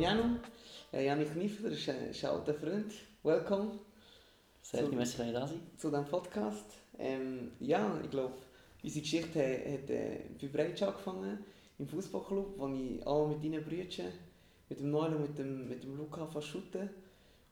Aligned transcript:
Janu. 0.00 0.38
Äh, 0.94 1.04
Janik 1.04 1.32
Kniefler 1.32 1.70
ist, 1.70 1.86
äh, 1.88 2.10
ist 2.10 2.24
ein 2.24 2.30
alter 2.30 2.54
Freund. 2.54 2.90
Welcome. 3.22 3.72
Sehr 4.62 4.84
gut, 4.84 4.98
dass 4.98 5.18
ihr 5.18 5.32
da. 5.32 5.50
Zu 5.76 5.90
diesem 5.90 6.06
Podcast. 6.06 6.64
Ähm, 6.98 7.52
ja, 7.60 8.00
ich 8.02 8.10
glaube, 8.10 8.32
unsere 8.82 9.02
Geschichte 9.02 9.38
hat, 9.38 9.82
hat 9.82 9.90
äh, 9.90 10.20
bei 10.40 10.48
Breitsch 10.48 10.82
angefangen, 10.82 11.44
im 11.78 11.86
Fußballclub, 11.86 12.54
wo 12.56 12.68
ich 12.68 13.06
alle 13.06 13.28
mit 13.28 13.44
deinen 13.44 13.62
Brüdern, 13.62 14.12
mit 14.70 14.80
dem 14.80 14.90
Noel 14.90 15.16
und 15.16 15.22
mit 15.22 15.38
dem, 15.38 15.68
mit 15.68 15.82
dem 15.82 15.96
Luca 15.98 16.40
shooten. 16.40 16.88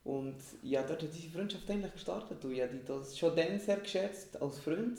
Und 0.04 0.36
ja, 0.62 0.82
dort 0.82 1.02
hat 1.02 1.08
unsere 1.08 1.30
Freundschaft 1.30 1.70
eigentlich 1.70 1.92
gestartet. 1.92 2.42
Und 2.42 2.52
ich 2.52 2.62
habe 2.62 2.72
dich 2.72 2.86
das 2.86 3.18
schon 3.18 3.36
dann 3.36 3.60
sehr 3.60 3.76
geschätzt 3.76 4.40
als 4.40 4.58
Freund. 4.58 4.98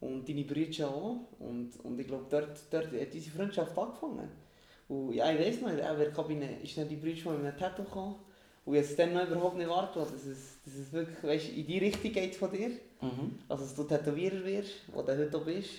Und 0.00 0.26
deine 0.26 0.44
Brüder 0.44 0.88
auch. 0.88 1.26
Und, 1.40 1.72
und 1.84 2.00
ich 2.00 2.06
glaube, 2.06 2.24
dort, 2.30 2.58
dort 2.70 2.86
hat 2.86 3.14
unsere 3.14 3.36
Freundschaft 3.36 3.76
angefangen. 3.76 4.30
Und 4.90 5.12
ja, 5.12 5.30
ich 5.30 5.38
weiß 5.38 5.60
noch, 5.60 5.70
in 5.70 5.76
der 5.76 6.10
Kabine 6.10 6.60
ist 6.60 6.76
dann 6.76 6.88
die 6.88 6.96
Brüder 6.96 7.30
mit 7.30 7.46
einem 7.46 7.56
Tattoo 7.56 7.84
gekommen. 7.84 8.16
Und 8.64 8.74
ich 8.74 8.80
habe 8.80 8.90
es 8.90 8.96
dann 8.96 9.12
noch 9.12 9.24
überhaupt 9.24 9.56
nicht 9.56 9.68
erwartet, 9.68 10.02
dass 10.02 10.26
es, 10.26 10.58
dass 10.64 10.74
es 10.74 10.92
wirklich 10.92 11.22
weißt, 11.22 11.48
in 11.50 11.64
die 11.64 11.78
Richtung 11.78 12.12
geht 12.12 12.34
von 12.34 12.50
dir. 12.50 12.70
Mhm. 13.00 13.38
Also, 13.48 13.62
dass 13.62 13.76
du 13.76 13.84
Tätowierer 13.84 14.44
wirst, 14.44 14.72
wo 14.92 15.02
du 15.02 15.16
heute 15.16 15.38
bist. 15.38 15.70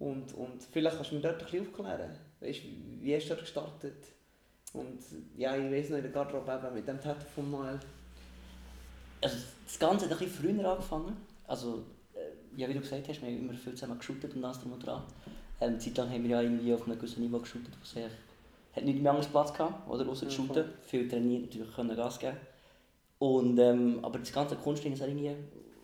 Und, 0.00 0.34
und 0.34 0.64
vielleicht 0.72 0.96
kannst 0.96 1.12
du 1.12 1.14
mir 1.14 1.20
dort 1.20 1.38
ein 1.38 1.44
bisschen 1.44 1.60
aufklären. 1.60 2.10
Weißt, 2.40 2.60
wie 3.00 3.14
hast 3.14 3.26
du 3.26 3.28
dort 3.28 3.40
gestartet? 3.42 4.02
Und 4.72 4.98
ja, 5.36 5.56
ich 5.56 5.70
weiß 5.70 5.90
noch, 5.90 5.98
in 5.98 6.02
der 6.02 6.12
Garderobe 6.12 6.52
eben 6.52 6.74
mit 6.74 6.88
dem 6.88 7.00
Tattoo 7.00 7.26
von 7.32 7.50
Noel. 7.52 7.78
Also, 9.20 9.36
das 9.64 9.78
Ganze 9.78 10.06
hat 10.06 10.12
ein 10.12 10.18
bisschen 10.18 10.56
früher 10.56 10.68
angefangen. 10.68 11.16
Also, 11.46 11.84
ja, 12.56 12.68
wie 12.68 12.74
du 12.74 12.80
gesagt 12.80 13.06
hast, 13.06 13.22
wir 13.22 13.28
haben 13.28 13.38
immer 13.38 13.54
viel 13.54 13.74
zusammen 13.74 13.98
geshootet 13.98 14.34
und 14.34 14.44
alles 14.44 14.60
drum 14.60 14.72
und 14.72 14.84
dran. 14.84 15.04
Ähm, 15.60 15.78
Zeit 15.78 15.96
lang 15.98 16.10
haben 16.10 16.24
wir 16.24 16.30
ja 16.30 16.42
irgendwie 16.42 16.74
auf 16.74 16.84
einem 16.84 16.98
gewissen 16.98 17.22
Niveau 17.22 17.38
geshootet, 17.38 17.74
was 17.80 17.92
sehr 17.92 18.10
hat 18.72 18.84
nicht 18.84 19.00
mehr 19.00 19.12
anderes 19.12 19.30
Platz 19.30 19.52
gehabt, 19.52 19.88
oder? 19.88 20.08
Außer 20.08 20.28
zu 20.28 20.34
shooten. 20.34 20.66
Mhm. 20.66 20.72
Viel 20.82 21.08
trainiert, 21.08 21.42
natürlich 21.42 21.74
können 21.74 21.96
Gas 21.96 22.18
geben. 22.18 22.36
Und, 23.18 23.58
ähm, 23.58 23.98
aber 24.02 24.18
das 24.18 24.32
ganze 24.32 24.56
Kunstding 24.56 24.92
ist 24.92 25.02
irgendwie 25.02 25.34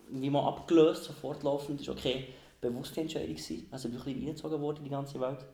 wie 0.09 0.31
mal 0.31 0.47
abgelöst, 0.47 1.05
sofort 1.05 1.43
laufend. 1.43 1.81
Das 1.81 1.89
war 1.89 1.95
okay 1.97 2.29
bewusste 2.61 3.01
Entscheidung. 3.01 3.35
Gewesen. 3.35 3.69
Also 3.71 3.89
bin 3.89 3.99
ein 3.99 4.05
bisschen 4.05 4.21
reingezogen 4.21 4.61
worden 4.61 4.79
in 4.79 4.85
die 4.85 4.91
ganze 4.91 5.21
Welt. 5.21 5.45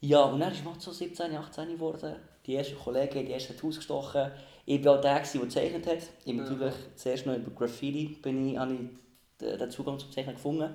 Ja, 0.00 0.24
und 0.24 0.40
dann 0.40 0.52
ist 0.52 0.64
man 0.64 0.78
so 0.80 0.90
17, 0.90 1.34
18 1.34 1.68
geworden. 1.68 2.16
Die 2.46 2.56
ersten 2.56 2.76
Kollegen, 2.76 3.24
die 3.24 3.32
ersten 3.32 3.60
Haus 3.62 3.76
gestochen. 3.76 4.32
Ich 4.66 4.84
war 4.84 4.96
auch 4.96 5.00
der, 5.00 5.20
der 5.20 5.40
gezeichnet 5.40 5.86
hat. 5.86 5.98
Ich 6.24 6.32
mhm. 6.32 6.40
natürlich 6.40 6.74
zuerst 6.96 7.26
noch 7.26 7.36
über 7.36 7.50
Graffiti 7.52 8.18
bin 8.20 8.48
ich, 8.48 8.58
habe 8.58 8.74
ich 8.74 9.58
den 9.58 9.70
Zugang 9.70 9.98
zum 9.98 10.10
Zeichnen 10.10 10.34
gefunden. 10.34 10.74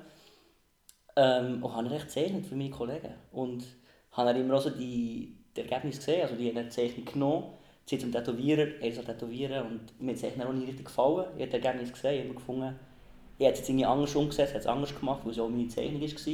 Ähm, 1.15 1.63
und 1.63 1.73
habe 1.73 1.89
recht 1.89 2.05
gezeichnet 2.05 2.45
für 2.45 2.55
meine 2.55 2.69
Kollegen. 2.69 3.13
Und 3.31 3.65
habe 4.11 4.29
dann 4.29 4.41
immer 4.41 4.55
auch 4.55 4.61
so 4.61 4.69
die, 4.69 5.36
die 5.57 5.61
Ergebnisse 5.61 5.99
gesehen. 5.99 6.21
Also 6.21 6.35
die 6.35 6.49
haben 6.49 6.57
eine 6.57 6.69
Zeichnung 6.69 7.05
genommen, 7.05 7.43
sie 7.85 7.97
zum 7.97 8.11
Tätowierer, 8.11 8.67
er 8.81 8.93
soll 8.93 9.03
tätowieren 9.03 9.65
und 9.65 10.01
mir 10.01 10.13
hat 10.13 10.23
es 10.23 10.41
auch 10.41 10.53
nicht 10.53 10.67
richtig 10.67 10.85
gefallen. 10.85 11.25
Ich 11.37 11.43
habe 11.43 11.51
das 11.51 11.65
Ergebnis 11.65 11.93
gesehen, 11.93 12.13
ich 12.15 12.23
habe 12.25 12.33
gefunden, 12.35 12.75
ich 13.37 13.45
habe 13.45 13.53
es 13.53 13.59
jetzt 13.59 13.69
irgendwie 13.69 13.85
anders 13.85 14.15
umgesetzt, 14.15 14.53
habe 14.53 14.59
es 14.59 14.67
anders 14.67 14.99
gemacht, 14.99 15.21
weil 15.23 15.31
es 15.31 15.39
auch 15.39 15.49
meine 15.49 15.67
Zeichnung 15.67 16.01
war. 16.01 16.33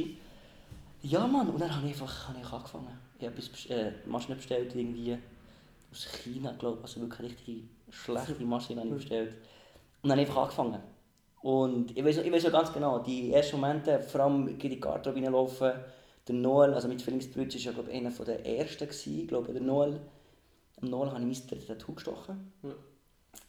Ja 1.02 1.26
Mann, 1.26 1.48
und 1.48 1.60
dann 1.60 1.74
habe 1.74 1.86
ich 1.86 1.92
einfach 1.92 2.28
habe 2.28 2.38
ich 2.40 2.52
angefangen. 2.52 2.98
Ich 3.18 3.26
habe 3.26 3.36
etwas 3.36 3.66
äh, 3.66 3.92
Maschine 4.06 4.36
bestellt, 4.36 4.74
irgendwie 4.74 5.16
aus 5.90 6.08
China, 6.22 6.52
glaube 6.58 6.78
ich, 6.78 6.84
also 6.84 7.00
wirklich 7.00 7.20
eine 7.20 7.28
richtig 7.28 7.64
schlechte 7.90 8.44
Maschine 8.44 8.80
habe 8.80 8.90
ich 8.90 8.96
bestellt. 8.96 9.34
Und 10.02 10.10
dann 10.10 10.18
einfach 10.18 10.36
angefangen. 10.36 10.80
Und 11.42 11.96
ich 11.96 12.02
weiß, 12.02 12.18
ich 12.18 12.32
weiß 12.32 12.46
auch 12.46 12.52
ganz 12.52 12.72
genau, 12.72 12.98
die 13.00 13.32
ersten 13.32 13.60
Momente, 13.60 14.00
vor 14.00 14.22
allem 14.22 14.48
in 14.48 14.58
die 14.58 14.80
Garderobe 14.80 15.22
reinlaufen, 15.22 15.72
der 16.26 16.34
Noel, 16.34 16.74
also 16.74 16.88
mein 16.88 16.98
Zwillingsbruder, 16.98 17.48
war 17.48 17.60
ja, 17.60 17.72
glaube 17.72 17.90
ich, 17.90 17.96
einer 17.96 18.10
der 18.10 18.46
ersten, 18.46 18.88
gewesen, 18.88 19.26
glaube 19.26 19.52
der 19.52 19.62
Noel. 19.62 20.00
Am 20.80 20.88
Noel 20.88 21.10
habe 21.10 21.24
ich 21.28 21.50
mein 21.50 21.66
Tattoo 21.66 21.94
gestochen. 21.94 22.52
Ja. 22.62 22.74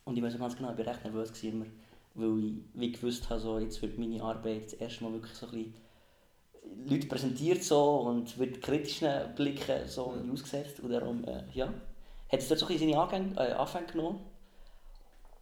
Und 0.03 0.17
ich 0.17 0.23
weiß 0.23 0.37
ganz 0.37 0.55
genau, 0.55 0.71
ich 0.71 0.77
war 0.77 0.87
recht 0.87 1.03
nervös, 1.03 1.31
gewesen, 1.31 1.71
weil 2.15 2.43
ich 2.43 2.53
wie 2.73 2.91
gewusst 2.91 3.29
habe, 3.29 3.39
so, 3.39 3.59
jetzt 3.59 3.81
wird 3.81 3.97
meine 3.97 4.21
Arbeit 4.21 4.65
das 4.65 4.73
erste 4.73 5.03
Mal 5.03 5.13
wirklich 5.13 5.33
so 5.33 5.47
ein 5.47 5.51
bisschen 5.51 5.73
Leute 6.87 7.07
präsentiert 7.07 7.63
so 7.63 7.99
und 8.01 8.37
wird 8.37 8.61
kritischen 8.61 9.35
Blicken 9.35 9.87
so 9.87 10.13
ja. 10.15 10.31
ausgesetzt. 10.31 10.79
Und 10.79 10.89
darum, 10.89 11.23
äh, 11.25 11.43
ja, 11.53 11.67
hat 11.67 12.39
es 12.39 12.47
dort 12.47 12.59
so 12.59 12.65
ein 12.65 12.73
bisschen 12.73 12.89
seine 12.89 13.01
Anfänge, 13.01 13.35
äh, 13.37 13.53
Anfänge 13.53 13.87
genommen. 13.87 14.19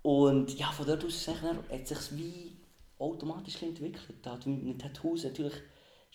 Und 0.02 0.57
ja, 0.59 0.68
von 0.72 0.86
dort 0.86 1.03
aus 1.06 1.28
hat 1.28 1.38
es 1.69 1.90
sich 1.90 2.18
wie 2.18 2.57
automatisch 3.00 3.62
entwickelt. 3.63 4.18
Da 4.22 4.34
hat 4.34 4.46
mit 4.46 4.81
Tattoos 4.81 5.24
natürlich 5.24 5.53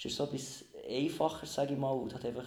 ist 0.06 0.16
so 0.16 0.24
etwas 0.24 0.64
einfacher, 0.88 1.46
sage 1.46 1.74
ich 1.74 1.78
mal, 1.78 1.92
und 1.92 2.14
hat 2.14 2.24
einfach 2.24 2.46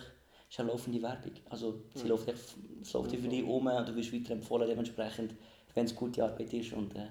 ist 0.51 0.59
eine 0.59 0.69
laufende 0.69 1.01
Werbung. 1.01 1.31
Also 1.49 1.81
sie 1.95 2.03
mhm. 2.03 2.09
läuft, 2.09 2.27
es 2.27 2.93
läuft 2.93 3.11
für 3.11 3.27
dich 3.27 3.43
um 3.43 3.67
und 3.67 3.87
du 3.87 3.95
wirst 3.95 4.13
weiterempfohlen 4.13 4.67
dementsprechend, 4.67 5.33
wenn 5.73 5.85
es 5.85 5.95
gute 5.95 6.23
Arbeit 6.23 6.53
ist. 6.53 6.73
Und, 6.73 6.93
äh, 6.95 7.07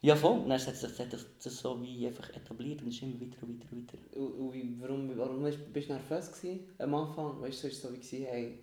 ja, 0.00 0.16
voll. 0.16 0.40
Dann 0.40 0.52
hat 0.52 0.60
sich 0.60 0.96
das, 0.96 1.26
das 1.42 1.58
so 1.58 1.82
wie 1.82 2.06
einfach 2.06 2.30
etabliert 2.30 2.80
und 2.80 2.88
es 2.88 2.94
ist 2.94 3.02
immer 3.02 3.20
weiter 3.20 3.42
und 3.42 3.60
weiter 3.60 3.76
weiter. 3.76 4.18
Und, 4.18 4.32
und 4.32 4.80
warum, 4.80 5.18
warum 5.18 5.42
bist 5.42 5.88
du 5.90 5.92
nervös 5.92 6.32
gewesen, 6.32 6.60
am 6.78 6.94
Anfang? 6.94 7.38
Weißt 7.42 7.64
du, 7.64 7.68
es 7.68 7.82
so 7.82 7.88
wie, 7.92 8.24
hey, 8.24 8.58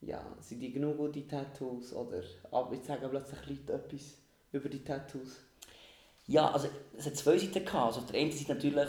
ja, 0.00 0.36
sind 0.40 0.60
die 0.60 0.72
genug 0.72 0.96
gute 0.96 1.28
Tattoos? 1.28 1.92
Oder 1.92 2.24
aber 2.50 2.74
jetzt 2.74 2.88
sagen 2.88 3.06
plötzlich 3.08 3.46
Leute 3.46 3.74
etwas 3.74 4.16
über 4.50 4.68
die 4.68 4.82
Tattoos? 4.82 5.36
Ja, 6.26 6.50
also 6.50 6.66
es 6.96 7.06
hat 7.06 7.16
zwei 7.16 7.38
Seiten 7.38 7.64
gehabt. 7.64 7.86
Also 7.86 8.00
auf 8.00 8.06
der 8.06 8.20
einen 8.20 8.32
Seite 8.32 8.54
natürlich 8.54 8.88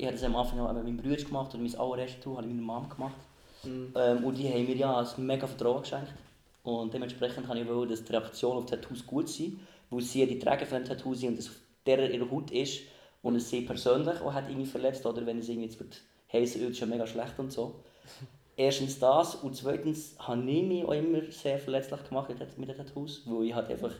ich 0.00 0.06
habe 0.06 0.16
das 0.16 0.24
am 0.24 0.34
Anfang 0.34 0.60
auch 0.60 0.72
mit 0.72 0.82
meinem 0.82 0.96
Bruder 0.96 1.22
gemacht 1.22 1.54
und 1.54 1.62
mein 1.62 1.78
allererstes 1.78 2.16
Tattoo 2.16 2.38
habe 2.38 2.46
ich 2.46 2.54
mit 2.54 2.64
meiner 2.64 2.80
Mom 2.80 2.88
gemacht. 2.88 3.20
Mhm. 3.64 3.92
Ähm, 3.94 4.24
und 4.24 4.38
die 4.38 4.48
haben 4.48 4.64
mir 4.64 4.74
ja 4.74 4.98
ein 4.98 5.26
mega 5.26 5.46
Vertrauen 5.46 5.82
geschenkt. 5.82 6.14
Und 6.62 6.94
dementsprechend 6.94 7.46
habe 7.48 7.60
ich 7.60 7.68
wollen, 7.68 7.90
dass 7.90 8.02
die 8.02 8.12
Reaktion 8.12 8.56
auf 8.56 8.64
Tattoos 8.64 9.06
gut 9.06 9.28
sind, 9.28 9.60
weil 9.90 10.00
sie 10.00 10.26
die 10.26 10.38
Träger 10.38 10.64
von 10.64 10.78
dem 10.78 10.86
Tattoo 10.86 11.12
sind 11.12 11.32
und 11.32 11.38
es 11.38 11.48
auf 11.48 11.56
der 11.84 12.10
ihre 12.10 12.30
Haut 12.30 12.50
ist 12.50 12.80
und 13.20 13.36
es 13.36 13.50
sie 13.50 13.60
persönlich 13.60 14.20
auch 14.22 14.32
hat 14.32 14.48
irgendwie 14.48 14.66
verletzt 14.66 15.04
oder 15.04 15.24
wenn 15.26 15.38
es 15.38 15.48
irgendwie 15.50 15.66
jetzt 15.66 15.78
wird 15.78 16.00
heißen, 16.32 16.62
das 16.62 16.70
ist 16.70 16.80
ja 16.80 16.86
mega 16.86 17.06
schlecht 17.06 17.38
und 17.38 17.52
so. 17.52 17.74
Erstens 18.56 18.98
das 18.98 19.34
und 19.34 19.54
zweitens 19.54 20.14
habe 20.18 20.50
ich 20.50 20.62
mich 20.62 20.84
auch 20.84 20.92
immer 20.92 21.30
sehr 21.30 21.58
verletzlich 21.58 22.02
gemacht 22.08 22.30
mit 22.56 22.68
den 22.68 22.76
Tattoos, 22.76 23.22
weil 23.26 23.44
ich 23.44 23.54
halt 23.54 23.70
einfach, 23.70 23.92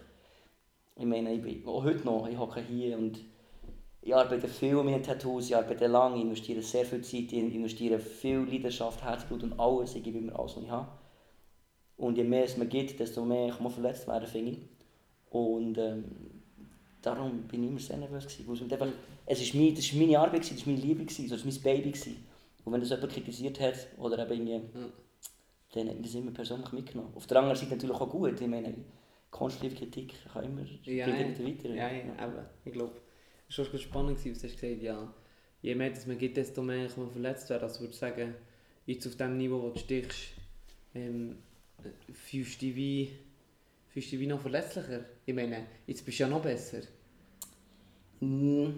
ich 0.97 1.07
meine, 1.07 1.35
ich 1.35 1.43
bin 1.43 1.67
auch 1.67 1.85
heute 1.85 2.05
noch, 2.05 2.27
ich 2.27 2.39
hocke 2.39 2.61
hier 2.63 2.97
und 2.97 3.21
ich 4.03 4.15
arbeite 4.15 4.49
viel 4.49 4.83
mit 4.83 4.95
den 4.95 5.03
Tattoos, 5.03 5.47
ich 5.47 5.57
arbeite 5.57 5.87
lange, 5.87 6.17
ich 6.17 6.23
investiere 6.23 6.63
sehr 6.63 6.85
viel 6.85 7.03
Zeit, 7.03 7.33
ich 7.33 7.55
investiere 7.55 7.99
viel 7.99 8.39
Leidenschaft, 8.39 9.03
Herzblut 9.03 9.43
und 9.43 9.59
alles, 9.61 9.95
ich 9.95 10.03
gebe 10.03 10.19
immer 10.19 10.39
alles, 10.39 10.57
was 10.57 10.63
ich 10.63 10.71
habe. 10.71 10.89
Und 11.97 12.17
je 12.17 12.25
mehr 12.25 12.45
es 12.45 12.57
mir 12.57 12.67
gibt, 12.67 12.99
desto 12.99 13.25
mehr 13.25 13.51
kann 13.51 13.63
man 13.63 13.73
verletzt 13.73 14.09
werden, 14.09 14.27
finde 14.27 14.53
ich. 14.53 14.59
Und 15.29 15.77
ähm, 15.77 16.05
darum 17.03 17.43
bin 17.43 17.63
ich 17.63 17.71
immer 17.71 17.79
sehr 17.79 17.99
nervös. 17.99 18.27
Gewesen, 18.27 18.73
einfach, 18.73 18.89
es 19.27 19.43
ist 19.43 19.55
mein, 19.55 19.75
das 19.75 19.93
war 19.93 20.01
meine 20.01 20.19
Arbeit, 20.19 20.51
das 20.51 20.67
war 20.67 20.73
meine 20.73 20.83
Liebe, 20.83 21.05
das 21.05 21.19
war 21.19 21.39
mein 21.45 21.63
Baby. 21.63 21.91
Gewesen. 21.91 22.25
Und 22.65 22.73
wenn 22.73 22.81
das 22.81 22.91
jemand 22.91 23.13
kritisiert 23.13 23.61
hat, 23.61 23.87
oder 23.99 24.19
eben 24.19 24.47
irgendwie, 24.47 24.79
mhm. 24.79 24.93
dann 25.75 25.89
hat 25.91 26.05
das 26.05 26.15
immer 26.15 26.31
persönlich 26.31 26.73
mitgenommen. 26.73 27.13
Auf 27.15 27.27
der 27.27 27.37
anderen 27.37 27.57
Seite 27.57 27.73
natürlich 27.73 27.97
auch 27.97 28.09
gut, 28.09 28.41
ich 28.41 28.47
meine, 28.47 28.75
konstruktive 29.31 29.77
Kritik 29.77 30.15
kann 30.33 30.45
immer 30.45 30.63
ja, 30.85 31.07
ja. 31.07 31.09
weiter. 31.09 31.69
Ja, 31.69 31.91
ja, 31.91 31.99
ja. 32.19 32.51
ich 32.65 32.73
glaube 32.73 32.93
es 33.51 33.59
war 33.59 33.67
schon 33.67 33.81
spannend, 33.81 34.17
was 34.17 34.23
du 34.23 34.31
gesagt 34.31 34.63
hast, 34.63 34.83
ja, 34.83 35.13
je 35.61 35.75
mehr 35.75 35.91
dass 35.91 36.07
man 36.07 36.17
gibt, 36.17 36.37
desto 36.37 36.63
mehr 36.63 36.87
kann 36.87 37.05
man 37.05 37.13
verletzt 37.13 37.51
werden. 37.51 37.65
Also 37.65 37.81
würde 37.81 37.95
sagen, 37.95 38.35
jetzt 38.87 39.07
auf 39.07 39.17
dem 39.17 39.37
Niveau, 39.37 39.61
wo 39.61 39.71
du 39.71 39.79
stichst, 39.79 40.29
ähm, 40.95 41.37
fühlst 42.13 42.63
du 42.63 42.67
dich 42.67 42.77
wie, 42.77 43.11
fühlst 43.89 44.09
du 44.09 44.11
dich 44.13 44.21
wie 44.21 44.27
noch 44.29 44.41
verletzlicher? 44.41 45.05
Ich 45.27 45.35
meine, 45.35 45.67
jetzt 45.87 46.05
bist 46.07 46.19
du 46.21 46.23
ja 46.23 46.29
noch 46.29 46.43
besser. 46.43 46.83
Mm, 48.21 48.69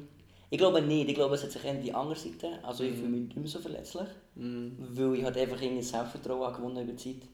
ich 0.48 0.58
glaube 0.58 0.80
nicht. 0.80 1.08
Ich 1.08 1.14
glaube, 1.14 1.34
es 1.34 1.42
hat 1.42 1.52
sich 1.52 1.64
eher 1.64 1.74
die 1.74 1.92
andere 1.92 2.18
Seite. 2.18 2.58
Also 2.62 2.84
ich 2.84 2.92
mm. 2.92 2.96
fühle 2.96 3.08
mich 3.08 3.20
nicht 3.20 3.36
mehr 3.36 3.48
so 3.48 3.58
verletzlich. 3.58 4.08
Mm. 4.36 4.68
Weil 4.78 5.16
ich 5.16 5.24
halt 5.24 5.36
einfach 5.36 5.60
irgendwie 5.60 5.82
Selbstvertrauen 5.82 6.54
gewonnen 6.54 6.82
über 6.82 6.92
die 6.92 6.96
Zeit. 6.96 7.28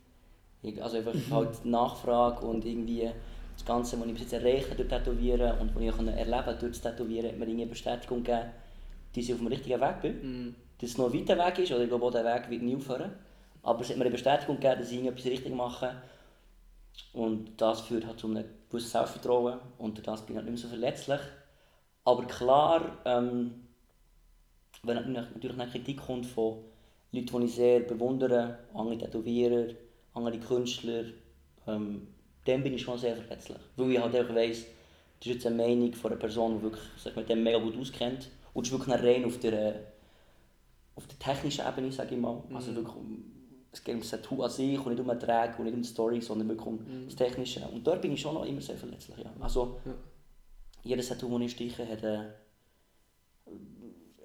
Ich, 0.62 0.82
also 0.82 0.96
einfach 0.96 1.14
halt 1.30 1.64
Nachfrage 1.64 2.44
und 2.44 2.64
irgendwie 2.64 3.10
das 3.58 3.66
Ganze, 3.66 4.00
was 4.00 4.06
ich 4.06 4.12
bis 4.12 4.22
jetzt 4.22 4.32
erreicht 4.34 4.70
habe 4.70 4.84
durch 4.84 4.88
Tätowieren 4.88 5.58
und 5.58 5.74
was 5.74 5.82
ich 5.82 6.16
erleben 6.16 6.58
durch 6.60 6.80
das 6.80 6.80
Tätowieren, 6.80 7.30
hat 7.30 7.38
mir 7.38 7.46
eine 7.46 7.66
Bestätigung 7.66 8.22
gegeben, 8.22 8.50
dass 9.12 9.24
ich 9.24 9.32
auf 9.32 9.38
dem 9.38 9.48
richtigen 9.48 9.80
Weg 9.80 10.00
bin. 10.00 10.14
Mm. 10.46 10.54
Dass 10.80 10.90
es 10.90 10.98
noch 10.98 11.12
ein 11.12 11.20
weiter 11.20 11.36
Weg 11.44 11.58
ist, 11.58 11.72
oder 11.72 11.82
ich 11.82 11.88
glaube 11.88 12.06
auch 12.06 12.12
der 12.12 12.24
Weg 12.24 12.48
wird 12.50 12.62
nie 12.62 12.76
aufhören. 12.76 13.12
Aber 13.64 13.80
es 13.80 13.90
hat 13.90 13.96
mir 13.96 14.04
eine 14.04 14.12
Bestätigung 14.12 14.56
gegeben, 14.60 14.80
dass 14.80 14.92
ich 14.92 15.04
etwas 15.04 15.24
richtig 15.24 15.54
mache. 15.54 16.02
Und 17.12 17.60
das 17.60 17.80
führt 17.80 18.06
halt 18.06 18.20
zu 18.20 18.28
einem 18.28 18.44
gewissen 18.70 18.90
Selbstvertrauen 18.90 19.58
und 19.78 19.96
durch 19.96 20.04
das 20.04 20.22
bin 20.22 20.34
ich 20.34 20.36
halt 20.36 20.50
nicht 20.50 20.62
mehr 20.62 20.62
so 20.62 20.68
verletzlich. 20.68 21.20
Aber 22.04 22.24
klar, 22.26 22.98
ähm, 23.04 23.66
wenn 24.82 25.12
natürlich 25.12 25.58
eine 25.58 25.70
Kritik 25.70 25.98
kommt 25.98 26.26
von 26.26 26.58
Leuten, 27.10 27.40
die 27.40 27.46
ich 27.46 27.54
sehr 27.54 27.80
bewundere, 27.80 28.58
andere 28.72 28.98
Tätowierer, 28.98 29.74
andere 30.14 30.38
Künstler, 30.38 31.04
ähm, 31.66 32.08
dann 32.48 32.62
bin 32.62 32.74
ich 32.74 32.82
schon 32.82 32.98
sehr 32.98 33.16
verletzlich. 33.16 33.58
Weil 33.76 33.92
ich 33.92 34.00
halt 34.00 34.14
einfach 34.14 34.34
weiss, 34.34 34.64
das 35.20 35.26
ist 35.26 35.34
jetzt 35.34 35.46
eine 35.46 35.56
Meinung 35.56 35.92
von 35.94 36.10
einer 36.12 36.20
Person, 36.20 36.56
die 36.58 36.62
wirklich, 36.62 36.82
sich 36.96 37.14
mit 37.16 37.28
dem 37.28 37.42
mega 37.42 37.58
gut 37.58 37.76
auskennt. 37.78 38.28
Und 38.54 38.66
das 38.66 38.72
ist 38.72 38.78
wirklich 38.78 39.02
rein 39.02 39.24
auf 39.24 39.38
der, 39.38 39.74
auf 40.96 41.06
der 41.06 41.18
technischen 41.18 41.64
Ebene, 41.66 41.92
sage 41.92 42.14
ich 42.14 42.20
mal. 42.20 42.34
Also 42.34 42.48
mhm. 42.48 42.56
Also 42.56 42.74
wirklich 42.76 42.94
es 43.70 43.84
geht 43.84 43.94
um 43.94 44.00
das 44.00 44.10
Tattoo 44.10 44.42
an 44.42 44.50
sich 44.50 44.78
und 44.78 44.88
nicht 44.92 45.00
um 45.00 45.08
den 45.08 45.20
Träger 45.20 45.54
und 45.58 45.64
nicht 45.66 45.74
um 45.74 45.82
die 45.82 45.88
Story, 45.88 46.20
sondern 46.22 46.48
wirklich 46.48 46.66
um 46.66 46.76
Mhm. 46.76 47.04
das 47.04 47.16
Technische. 47.16 47.60
Und 47.68 47.86
dort 47.86 48.00
bin 48.00 48.12
ich 48.12 48.20
schon 48.20 48.34
noch 48.34 48.44
immer 48.46 48.60
sehr 48.62 48.76
verletzlich. 48.76 49.18
Ja. 49.18 49.30
Also, 49.40 49.78
Ja. 49.84 49.92
jedes 50.84 51.08
Tattoo, 51.08 51.28
das 51.38 51.46
ich 51.46 51.52
stiche, 51.52 51.86
hat 51.86 52.02
einen, 52.02 52.28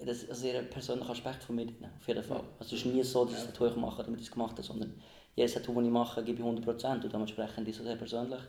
einen 0.08 0.14
sehr 0.14 0.62
persönlichen 0.62 1.10
Aspekt 1.10 1.44
von 1.44 1.56
mir 1.56 1.66
drin, 1.66 1.86
auf 1.98 2.08
jeden 2.08 2.22
Fall. 2.22 2.38
Ja. 2.38 2.44
Also, 2.58 2.74
es 2.74 2.84
ist 2.84 2.92
nie 2.92 3.02
so, 3.02 3.24
dass 3.26 3.34
ich 3.34 3.46
das 3.46 3.52
Tattoo 3.58 3.78
mache, 3.78 4.02
damit 4.02 4.20
ich 4.20 4.26
es 4.26 4.32
gemacht 4.32 4.52
habe, 4.52 4.62
sondern 4.62 4.94
jedes 5.34 5.54
Tattoo, 5.54 5.74
das 5.74 5.84
ich 5.84 5.90
mache, 5.90 6.24
gebe 6.24 6.38
ich 6.40 6.44
100% 6.44 7.04
und 7.04 7.12
dementsprechend 7.12 7.68
ist 7.68 7.78
es 7.78 7.84
sehr 7.84 7.96
persönlich. 7.96 8.40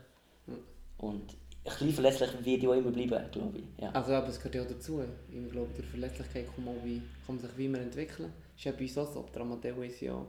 Ja. 0.47 0.53
Und 0.97 1.31
ein 1.31 1.37
bisschen 1.63 1.93
verletzlich 1.93 2.29
wird 2.43 2.63
ich 2.63 2.67
auch 2.67 2.73
immer 2.73 2.91
bleiben, 2.91 3.31
glaube 3.31 3.57
ich. 3.57 3.83
Ja. 3.83 3.89
Also 3.91 4.13
aber 4.13 4.29
es 4.29 4.37
gehört 4.37 4.55
ja 4.55 4.61
auch 4.63 4.67
dazu. 4.67 5.01
Ich 5.29 5.51
glaube, 5.51 5.69
durch 5.75 5.87
Verletzlichkeit 5.87 6.45
kann 6.53 6.65
man, 6.65 6.75
wie, 6.83 7.01
kann 7.25 7.35
man 7.35 7.39
sich 7.39 7.57
wie 7.57 7.65
immer 7.65 7.79
entwickeln. 7.79 8.31
Das 8.53 8.59
ist 8.59 8.65
ja 8.65 8.71
bei 8.71 8.81
uns 8.81 8.97
auch 8.97 9.11
so. 9.11 9.25
Der 9.33 9.41
Amadeo 9.41 9.81
ist 9.81 10.01
ja 10.01 10.25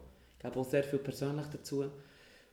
glaube, 0.51 0.61
auch 0.61 0.71
sehr 0.71 0.85
viel 0.85 0.99
persönlich 0.99 1.47
dazu. 1.47 1.85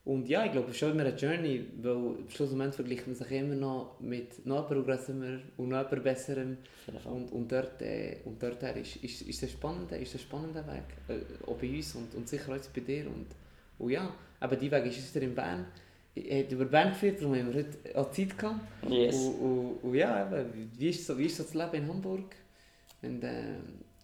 Und 0.05 0.27
ja, 0.27 0.45
ich 0.45 0.51
glaube, 0.51 0.67
es 0.67 0.73
ist 0.73 0.79
schon 0.79 0.91
immer 0.91 1.05
eine 1.05 1.15
Journey, 1.15 1.65
weil 1.81 1.93
am 1.93 2.29
Schlussendlich 2.29 2.75
vergleicht 2.75 3.07
man 3.07 3.15
sich 3.15 3.31
immer 3.31 3.55
noch 3.55 3.99
mit 4.01 4.45
noch 4.45 4.67
grösserem 4.67 5.41
und 5.55 5.69
noch 5.69 5.89
besserem. 5.89 6.57
Und, 7.05 7.31
und 7.31 7.49
dort, 7.49 7.81
äh, 7.81 8.17
und 8.25 8.43
dort 8.43 8.61
her 8.61 8.75
ist, 8.75 8.97
ist, 8.97 9.21
ist, 9.21 9.43
ein 9.43 9.49
spannender, 9.49 9.97
ist 9.97 10.13
ein 10.13 10.19
spannender 10.19 10.65
Weg. 10.67 10.83
Äh, 11.07 11.49
auch 11.49 11.55
bei 11.55 11.69
uns 11.69 11.95
und, 11.95 12.13
und 12.15 12.27
sicher 12.27 12.51
auch 12.51 12.55
jetzt 12.55 12.73
bei 12.73 12.81
dir. 12.81 13.07
Und, 13.07 13.27
und 13.83 13.91
ja, 13.91 14.13
aber 14.39 14.55
die 14.55 14.69
Weg 14.71 14.85
ist 14.85 15.13
wieder 15.15 15.25
in 15.25 15.35
Bern. 15.35 15.65
Habe 16.15 16.41
über 16.51 16.65
Bern 16.65 16.89
geführt, 16.89 17.19
darum 17.21 17.35
haben 17.35 17.53
wir 17.53 17.63
heute 17.63 17.95
auch 17.99 18.11
Zeit 18.11 18.37
gehabt. 18.37 18.59
Yes. 18.89 19.15
Und, 19.15 19.33
und, 19.35 19.77
und 19.83 19.95
ja, 19.95 20.25
eben, 20.27 20.69
wie, 20.77 20.89
ist 20.89 21.05
so, 21.07 21.17
wie 21.17 21.25
ist 21.25 21.37
so 21.37 21.43
das 21.43 21.53
Leben 21.53 21.73
in 21.83 21.87
Hamburg? 21.87 22.35
Wenn 23.01 23.19
du, 23.19 23.57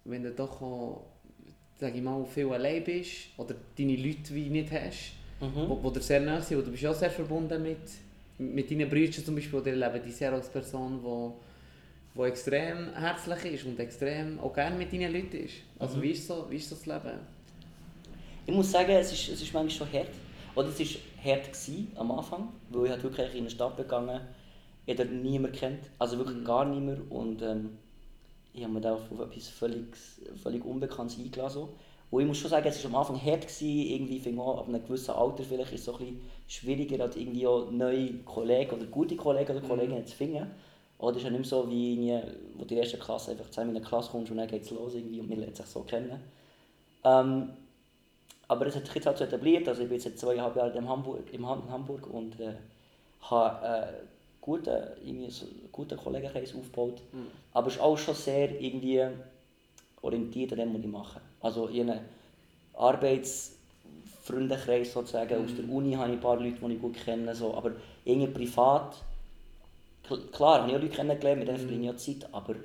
wenn 0.05 0.23
du 0.23 0.31
doch 0.31 0.61
auch, 0.61 1.05
sag 1.79 1.95
ich 1.95 2.01
mal, 2.01 2.25
viel 2.25 2.49
allein 2.51 2.83
bist 2.83 3.29
oder 3.37 3.55
deine 3.77 3.95
Leute 3.95 4.33
wie 4.33 4.49
nicht 4.49 4.71
hast, 4.71 5.13
Mhm. 5.41 5.69
wo, 5.69 5.79
wo 5.83 5.89
dir 5.89 6.01
sehr 6.01 6.19
nahe 6.19 6.41
sind, 6.41 6.57
und 6.57 6.67
du 6.67 6.71
bist 6.71 6.85
auch 6.85 6.93
sehr 6.95 7.09
verbunden 7.11 7.63
mit, 7.63 7.77
mit 8.39 8.69
deinen 8.69 8.89
Brüdern 8.89 9.23
zum 9.23 9.35
Beispiel, 9.35 9.57
oder 9.59 9.71
erleben 9.71 10.03
die 10.05 10.11
sehr 10.11 10.33
als 10.33 10.49
Person, 10.49 10.99
die, 11.01 12.19
die 12.19 12.23
extrem 12.27 12.93
herzlich 12.93 13.53
ist 13.53 13.63
und 13.65 13.79
extrem 13.79 14.37
auch 14.41 14.53
gerne 14.53 14.75
mit 14.75 14.91
deinen 14.91 15.13
Leuten 15.13 15.37
ist. 15.37 15.53
Also 15.77 15.95
Mhm. 15.97 16.01
wie, 16.01 16.11
ist 16.11 16.27
so, 16.27 16.45
wie 16.49 16.57
ist 16.57 16.67
so 16.67 16.75
das 16.75 16.85
Leben? 16.87 17.19
Ich 18.49 18.55
muss 18.55 18.71
sagen, 18.71 18.89
es 18.93 19.11
ist, 19.11 19.29
es 19.29 19.43
ist 19.43 19.53
manchmal 19.53 19.69
schon 19.69 19.93
hart. 19.93 20.09
Oder 20.55 20.69
es 20.69 20.79
war 20.79 20.87
hart 21.23 21.43
gewesen, 21.53 21.91
am 21.95 22.09
Anfang, 22.09 22.49
weil 22.71 22.85
ich 22.85 22.91
halt 22.91 23.03
wirklich 23.03 23.31
in 23.35 23.41
eine 23.41 23.49
Stadt 23.51 23.77
gegangen 23.77 24.21
ich 24.87 24.95
dort 24.95 25.11
niemanden 25.11 25.55
kennt, 25.55 25.83
also 25.99 26.17
wirklich 26.17 26.37
Mhm. 26.39 26.45
gar 26.45 26.65
niemand 26.65 27.11
und 27.11 27.43
ähm, 27.43 27.77
ich 28.53 28.63
habe 28.63 28.73
mich 28.73 28.83
da 28.83 28.95
auf 28.95 29.11
etwas 29.11 29.49
völlig, 29.49 29.95
völlig 30.41 30.65
Unbekanntes 30.65 31.19
eingelassen. 31.19 31.69
Und 32.11 32.21
ich 32.21 32.27
muss 32.27 32.39
schon 32.39 32.49
sagen, 32.49 32.67
es 32.67 32.83
war 32.83 32.91
am 32.91 32.97
Anfang 32.97 33.21
hart, 33.23 33.43
gewesen, 33.43 33.67
irgendwie 33.69 34.39
auch, 34.39 34.59
ab 34.59 34.67
einem 34.69 34.83
gewissen 34.83 35.11
Alter 35.11 35.43
vielleicht 35.43 35.73
ist 35.73 35.81
es 35.81 35.85
so 35.85 35.93
ein 35.93 35.99
bisschen 35.99 36.21
schwieriger, 36.47 36.99
halt 37.03 37.17
irgendwie 37.17 37.45
auch 37.47 37.69
neue 37.71 38.13
Kollegen 38.25 38.71
oder 38.77 38.85
gute 38.87 39.15
Kollegen 39.15 39.51
oder 39.51 39.61
Mhm. 39.61 39.69
Kolleginnen 39.69 40.07
zu 40.07 40.15
finden. 40.15 40.47
Oder 40.97 41.11
es 41.11 41.17
ist 41.17 41.23
ja 41.25 41.29
nicht 41.29 41.39
mehr 41.41 41.49
so, 41.49 41.69
wie 41.69 42.19
wo 42.55 42.63
in 42.63 42.67
der 42.69 42.79
ersten 42.79 42.99
Klasse 42.99 43.31
einfach 43.31 43.49
zusammen 43.49 43.71
in 43.71 43.77
eine 43.77 43.85
Klasse 43.85 44.11
kommst 44.11 44.31
und 44.31 44.37
dann 44.37 44.47
geht 44.47 44.63
es 44.63 44.71
los 44.71 44.95
irgendwie 44.95 45.19
und 45.19 45.29
man 45.29 45.39
lernt 45.39 45.57
sich 45.57 45.67
so 45.67 45.81
kennen. 45.81 46.19
Ähm, 47.03 47.49
aber 48.49 48.65
es 48.65 48.75
hat 48.75 48.85
sich 48.85 48.95
jetzt 48.95 49.05
halt 49.05 49.17
so 49.19 49.23
etabliert, 49.23 49.65
also 49.67 49.83
ich 49.83 49.87
bin 49.87 49.97
jetzt 49.97 50.05
seit 50.05 50.19
zweieinhalb 50.19 50.55
Jahren 50.55 50.75
in 50.75 50.89
Hamburg, 50.89 51.31
im 51.31 51.43
in 51.43 51.45
Hamburg 51.45 52.07
und 52.07 52.39
äh, 52.39 52.53
habe 53.21 53.61
einen 53.61 53.93
guten, 54.41 54.75
irgendwie 55.05 55.29
so 55.29 55.45
guten 55.71 55.95
Kollegenkreis 55.97 56.55
aufgebaut. 56.55 56.99
Mhm. 57.13 57.27
Aber 57.53 57.67
es 57.67 57.75
ist 57.75 57.81
auch 57.81 57.97
schon 57.97 58.15
sehr 58.15 58.59
irgendwie 58.59 59.05
orientiert 60.01 60.53
an 60.53 60.59
dem, 60.59 60.73
was 60.73 60.81
ich 60.81 60.87
mache. 60.87 61.21
Also 61.41 61.67
in 61.67 61.91
einem 61.91 62.01
Arbeitsfreundenkreis 62.73 64.93
sozusagen, 64.93 65.43
aus 65.43 65.55
der 65.55 65.69
Uni 65.69 65.93
habe 65.93 66.09
ich 66.09 66.15
ein 66.15 66.21
paar 66.21 66.37
Leute, 66.37 66.55
die 66.59 66.73
ich 66.73 66.81
gut 66.81 66.95
kenne, 66.95 67.35
so, 67.35 67.53
aber 67.53 67.73
irgendwie 68.03 68.31
privat, 68.31 68.95
kl- 70.07 70.25
klar, 70.31 70.61
habe 70.61 70.71
ich 70.71 70.75
auch 70.75 70.81
Leute 70.81 70.95
kennengelernt, 70.95 71.39
mit 71.39 71.47
denen 71.47 71.59
verbringe 71.59 71.85
ich 71.85 71.91
auch 71.95 71.97
Zeit, 71.97 72.27
aber 72.33 72.55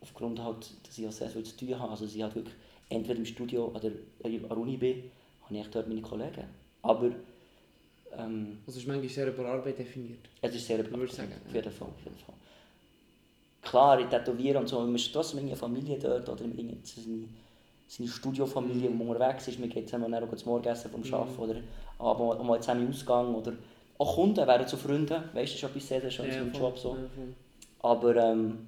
aufgrund 0.00 0.42
halt, 0.42 0.70
dass 0.86 0.96
ich 0.96 1.06
auch 1.06 1.12
sehr 1.12 1.28
viel 1.28 1.42
zu 1.42 1.54
tun 1.58 1.78
habe, 1.78 1.90
also 1.90 2.06
sie 2.06 2.22
halt 2.22 2.34
wirklich 2.34 2.54
entweder 2.90 3.18
im 3.18 3.24
Studio 3.26 3.66
oder 3.74 3.88
an 4.24 4.40
der 4.50 4.56
Uni 4.58 4.76
bin, 4.76 5.04
habe 5.44 5.56
ich 5.58 5.66
dort 5.70 5.88
meine 5.88 6.02
Kollegen. 6.02 6.44
Aber 6.82 7.06
ähm, 8.18 8.58
Also 8.66 8.76
es 8.78 8.84
ist 8.84 8.86
manchmal 8.88 9.08
sehr 9.08 9.28
über 9.28 9.46
Arbeit 9.46 9.78
definiert. 9.78 10.18
es 10.42 10.54
ist 10.54 10.66
sehr 10.66 10.80
ich 10.80 10.86
überraschend, 10.86 11.16
sagen, 11.16 11.32
auf 11.46 11.54
ja. 11.54 11.60
jeden 11.60 11.72
Fall, 11.72 11.88
auf 11.88 12.04
jeden 12.04 12.16
Fall. 12.18 12.34
Klar, 13.62 14.00
ich 14.00 14.06
tätowiere 14.08 14.58
und 14.58 14.68
so, 14.68 14.80
man 14.80 14.94
ist 14.94 15.12
trotzdem 15.12 15.40
eine 15.40 15.54
Familie 15.56 15.98
dort 15.98 16.28
oder 16.28 16.42
irgendwie 16.42 16.78
seine, 16.82 17.24
seine 17.86 18.08
Studiofamilie, 18.08 18.88
wo 18.90 19.04
man 19.04 19.08
unterwegs 19.16 19.48
ist, 19.48 19.60
man 19.60 19.68
geht 19.68 19.86
zusammen 19.88 20.10
dann 20.10 20.24
auch 20.24 20.34
zum 20.34 20.48
Morgenessen 20.52 20.90
vom 20.90 21.00
Mhm. 21.02 21.14
Arbeiten 21.14 21.40
oder 21.42 21.60
aber 21.98 22.40
auch 22.40 22.42
mal 22.42 22.60
zusammen 22.60 22.88
Ausgang 22.88 23.34
oder 23.34 23.52
auch 23.98 24.14
Kunden 24.14 24.46
werden 24.46 24.66
zu 24.66 24.76
Freunden, 24.78 25.22
weißt 25.34 25.52
du, 25.52 25.56
ist 25.56 25.62
etwas 25.62 25.86
sehr, 25.88 26.00
sehr 26.00 26.10
schönes 26.10 26.36
im 26.36 26.50
voll, 26.50 26.60
Job 26.62 26.78
so. 26.78 26.96
ja. 26.96 27.04
Aber 27.82 28.16
ähm, 28.16 28.66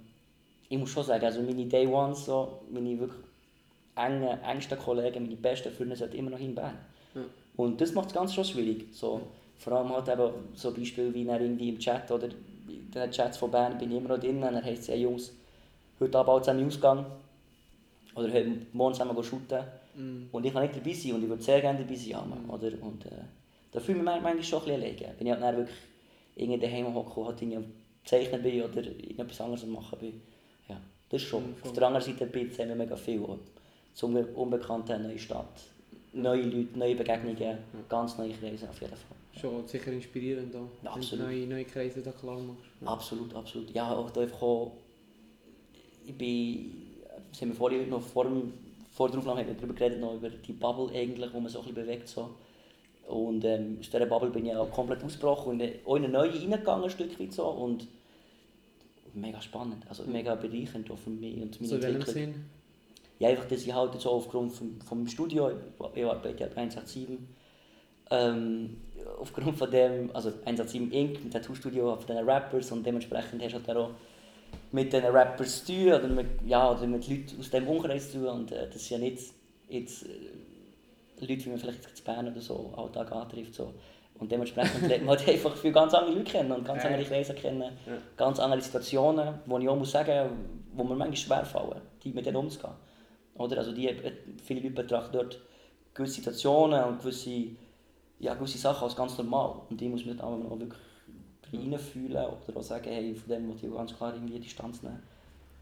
ich 0.68 0.78
muss 0.78 0.90
schon 0.90 1.04
sagen, 1.04 1.24
also 1.24 1.40
meine 1.42 1.64
Day 1.66 1.86
Ones, 1.86 2.26
so, 2.26 2.60
meine 2.70 2.98
wirklich 3.00 3.18
engen, 3.96 4.42
engsten 4.42 4.78
Kollegen, 4.78 5.24
meine 5.24 5.36
besten 5.36 5.72
Freunde 5.72 5.96
sind 5.96 6.14
immer 6.14 6.30
noch 6.30 6.40
in 6.40 6.54
Bern. 6.54 6.78
Ja. 7.14 7.22
Und 7.56 7.80
das 7.80 7.92
macht 7.92 8.08
es 8.08 8.14
ganz 8.14 8.34
schon 8.34 8.44
schwierig. 8.44 8.86
So, 8.92 9.20
vor 9.56 9.74
allem 9.74 9.90
halt 9.90 10.08
eben 10.08 10.32
so 10.54 10.72
Beispiele 10.72 11.12
wie 11.12 11.22
irgendwie 11.22 11.68
im 11.68 11.78
Chat 11.78 12.10
oder 12.10 12.28
in 12.68 12.90
den 12.90 13.10
Chats 13.10 13.38
von 13.38 13.50
Bern 13.50 13.78
bin 13.78 13.90
ich 13.90 13.98
immer 13.98 14.10
noch 14.10 14.20
drin, 14.20 14.40
dann 14.40 14.62
heisst 14.62 14.82
es, 14.82 14.88
hey 14.88 15.02
Jungs, 15.02 15.32
heute 16.00 16.18
Abend 16.18 16.32
halt 16.32 16.44
zusammen 16.44 16.66
Ausgang. 16.66 17.06
Oder 18.14 18.32
heute 18.32 18.52
morgen 18.72 18.94
zusammen 18.94 19.22
shooten. 19.22 19.64
Mhm. 19.94 20.28
Und 20.32 20.44
ich 20.44 20.52
kann 20.52 20.62
nicht 20.62 20.76
dabei 20.76 20.92
sein 20.92 21.12
und 21.12 21.22
ich 21.22 21.28
würde 21.28 21.42
sehr 21.42 21.60
gerne 21.60 21.78
dabei 21.78 21.94
sein. 21.94 22.10
Ja, 22.10 22.24
Mann, 22.24 22.48
oder? 22.48 22.70
Und 22.82 23.06
äh, 23.06 23.10
da 23.70 23.80
fühle 23.80 23.98
ich 23.98 24.04
mich 24.04 24.12
manchmal 24.12 24.42
schon 24.42 24.60
ein 24.60 24.64
bisschen 24.64 24.82
alleine. 24.82 25.14
Wenn 25.18 25.26
ich 25.26 25.32
halt 25.32 25.42
dann 25.42 25.56
wirklich 25.56 25.76
irgendwie 26.36 26.60
daheim 26.60 26.94
hocke 26.94 27.20
und 27.20 27.26
halt 27.26 27.42
irgendwie 27.42 27.68
Zeichnen 28.04 28.42
bin 28.42 28.62
oder 28.62 28.82
irgendetwas 28.82 29.40
anderes 29.40 29.66
machen 29.66 29.98
bin. 29.98 30.22
Ja, 30.68 30.80
das 31.08 31.22
ist 31.22 31.28
schon. 31.28 31.42
Mhm. 31.42 31.54
Auf 31.62 31.72
der 31.72 31.86
anderen 31.86 32.04
Seite 32.04 32.24
es 32.24 32.58
mir 32.58 32.74
mega 32.74 32.96
viel. 32.96 33.20
Zum 33.94 34.16
Unbekannten, 34.16 35.02
neue 35.02 35.18
Stadt, 35.18 35.62
neue 36.12 36.42
Leute, 36.42 36.78
neue 36.78 36.94
Begegnungen, 36.94 37.58
ganz 37.88 38.18
neue 38.18 38.32
Kreise 38.32 38.68
auf 38.68 38.80
jeden 38.80 38.96
Fall. 38.96 39.16
Schon 39.40 39.66
sicher 39.66 39.92
inspirierend 39.92 40.54
auch, 40.56 40.94
Absolut. 40.96 41.26
neue, 41.26 41.46
neue 41.46 41.64
Kreise 41.64 42.02
da 42.02 42.10
klar 42.12 42.38
machst. 42.38 42.60
Ja. 42.80 42.88
Absolut, 42.88 43.34
absolut. 43.34 43.70
Ja, 43.74 43.94
auch 43.94 44.10
da 44.10 44.20
einfach 44.20 44.42
auch, 44.42 44.72
ich 46.06 46.14
bin, 46.16 46.72
haben 47.40 47.48
wir 47.48 47.54
vorhin 47.54 47.88
noch 47.88 48.02
vor, 48.02 48.26
vor 48.90 49.08
der 49.08 49.18
Aufnahme 49.18 49.40
haben 49.40 49.48
wir 49.48 49.54
darüber 49.54 49.74
geredet, 49.74 50.00
noch 50.00 50.14
über 50.14 50.28
die 50.28 50.52
Bubble 50.52 50.94
eigentlich, 50.94 51.32
wo 51.32 51.40
man 51.40 51.48
so 51.48 51.60
ein 51.60 51.64
bisschen 51.66 51.86
bewegt. 51.86 52.08
So. 52.08 52.30
Und 53.08 53.44
ähm, 53.44 53.78
aus 53.80 53.90
dieser 53.90 54.06
Bubble 54.06 54.30
bin 54.30 54.46
ich 54.46 54.54
auch 54.54 54.70
komplett 54.70 55.02
ausgebrochen 55.02 55.52
und 55.52 55.62
auch 55.86 55.96
in 55.96 56.04
eine 56.04 56.12
neue 56.12 56.32
reingegangen, 56.32 56.84
ein 56.84 56.90
Stück 56.90 57.18
weit 57.18 57.32
so. 57.32 57.46
Und 57.46 57.88
mega 59.14 59.40
spannend, 59.40 59.84
also 59.88 60.04
mega 60.04 60.34
bereichernd 60.34 60.90
auch 60.90 60.98
für 60.98 61.10
mich 61.10 61.40
und 61.40 61.60
meine 61.60 61.80
So 61.80 61.86
Entwicklung. 61.86 62.34
Ja, 63.22 63.28
einfach, 63.28 63.44
dass 63.44 63.64
ich 63.64 63.72
halt 63.72 64.00
so 64.00 64.10
aufgrund 64.10 64.50
vom, 64.50 64.80
vom 64.80 65.06
Studio, 65.06 65.52
ich 65.94 66.04
arbeite 66.04 66.42
ja 66.42 66.48
bei 66.48 66.62
187, 66.62 67.06
ähm, 68.10 68.78
aufgrund 69.20 69.56
von 69.56 69.70
dem, 69.70 70.10
also 70.12 70.30
187 70.44 70.92
Inc., 70.92 71.22
dem 71.22 71.30
Tattoo-Studio 71.30 71.94
von 71.94 72.04
diesen 72.04 72.28
Rappers 72.28 72.72
und 72.72 72.84
dementsprechend 72.84 73.40
hast 73.40 73.54
du 73.54 73.64
halt 73.64 73.78
auch 73.78 73.90
mit 74.72 74.92
diesen 74.92 75.06
Rappers 75.06 75.64
zu 75.64 75.72
tun 75.72 75.92
oder 75.92 76.08
mit, 76.08 76.26
ja, 76.44 76.68
oder 76.68 76.84
mit 76.84 77.08
Leuten 77.08 77.38
aus 77.38 77.50
dem 77.50 77.68
Umkreis 77.68 78.10
zu 78.10 78.18
tun 78.18 78.26
und 78.26 78.50
äh, 78.50 78.68
das 78.68 78.88
sind 78.88 79.00
ja 79.00 79.08
nicht 79.08 79.22
jetzt, 79.68 80.04
äh, 80.04 81.20
Leute, 81.20 81.44
wie 81.44 81.50
man 81.50 81.58
vielleicht 81.58 81.84
jetzt 81.84 82.00
in 82.00 82.04
Bern 82.04 82.26
oder 82.26 82.40
so 82.40 82.74
Alltag 82.76 83.12
antrifft. 83.12 83.54
So. 83.54 83.72
Und 84.18 84.32
dementsprechend 84.32 84.88
lernt 84.88 85.06
man 85.06 85.16
halt 85.16 85.28
einfach 85.32 85.56
viele 85.56 85.74
ganz 85.74 85.94
andere 85.94 86.12
Leute 86.12 86.32
kennen 86.32 86.50
und 86.50 86.64
ganz 86.64 86.84
andere 86.84 87.04
Kreise 87.04 87.34
kennen, 87.34 87.70
ganz 88.16 88.40
andere 88.40 88.60
Situationen, 88.60 89.34
wo 89.46 89.58
ich 89.60 89.68
auch 89.68 89.76
muss 89.76 89.92
sagen, 89.92 90.28
wo 90.74 90.82
mir 90.82 90.96
manchmal 90.96 91.16
schwerfallen, 91.16 91.80
die 92.02 92.10
mit 92.10 92.26
denen 92.26 92.38
umzugehen. 92.38 92.74
Oder? 93.34 93.58
Also 93.58 93.72
die, 93.72 93.88
äh, 93.88 94.12
viele 94.42 94.60
Leute 94.60 94.74
betrachten 94.74 95.12
dort 95.12 95.40
gewisse 95.94 96.14
Situationen 96.14 96.84
und 96.84 96.98
gewisse, 97.00 97.46
ja, 98.18 98.34
gewisse 98.34 98.58
Sachen 98.58 98.84
als 98.84 98.96
ganz 98.96 99.16
normal. 99.18 99.62
Und 99.68 99.80
die 99.80 99.88
muss 99.88 100.04
man 100.04 100.16
dann 100.16 100.46
auch 100.46 100.58
wirklich 100.58 100.80
reinfühlen 101.52 102.24
oder 102.26 102.56
auch 102.56 102.62
sagen, 102.62 102.90
hey, 102.90 103.14
von 103.14 103.28
dem 103.28 103.46
muss 103.48 103.62
ich 103.62 103.70
auch 103.70 103.76
ganz 103.76 103.96
klar 103.96 104.14
irgendwie 104.14 104.38
Distanz 104.38 104.82
nehmen. 104.82 105.02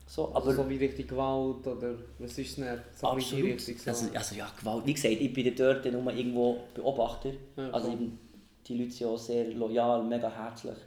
So, 0.07 0.27
aber 0.29 0.39
Aber 0.39 0.55
so 0.55 0.69
wie 0.69 0.77
richtig 0.77 1.09
Gewalt 1.09 1.65
oder 1.69 1.95
was 2.19 2.37
ist 2.37 2.59
denn? 2.59 2.81
So 2.97 3.07
wie 3.07 3.21
die 3.21 3.27
absolut. 3.27 3.45
Richtung 3.45 3.77
so. 3.79 3.91
Also, 3.91 4.07
also 4.13 4.35
ja, 4.35 4.51
Gewalt. 4.59 4.87
Wie 4.87 4.95
gesagt, 4.95 5.15
ich 5.15 5.33
bin 5.33 5.55
dort 5.55 5.85
nur 5.85 6.13
irgendwo 6.13 6.59
Beobachter. 6.75 7.31
Ja, 7.57 7.71
Also 7.71 7.93
eben, 7.93 8.19
die 8.67 8.77
Leute 8.77 8.91
sind 8.91 9.07
auch 9.07 9.17
sehr 9.17 9.55
loyal, 9.55 10.03
mega 10.03 10.29
herzlich. 10.29 10.79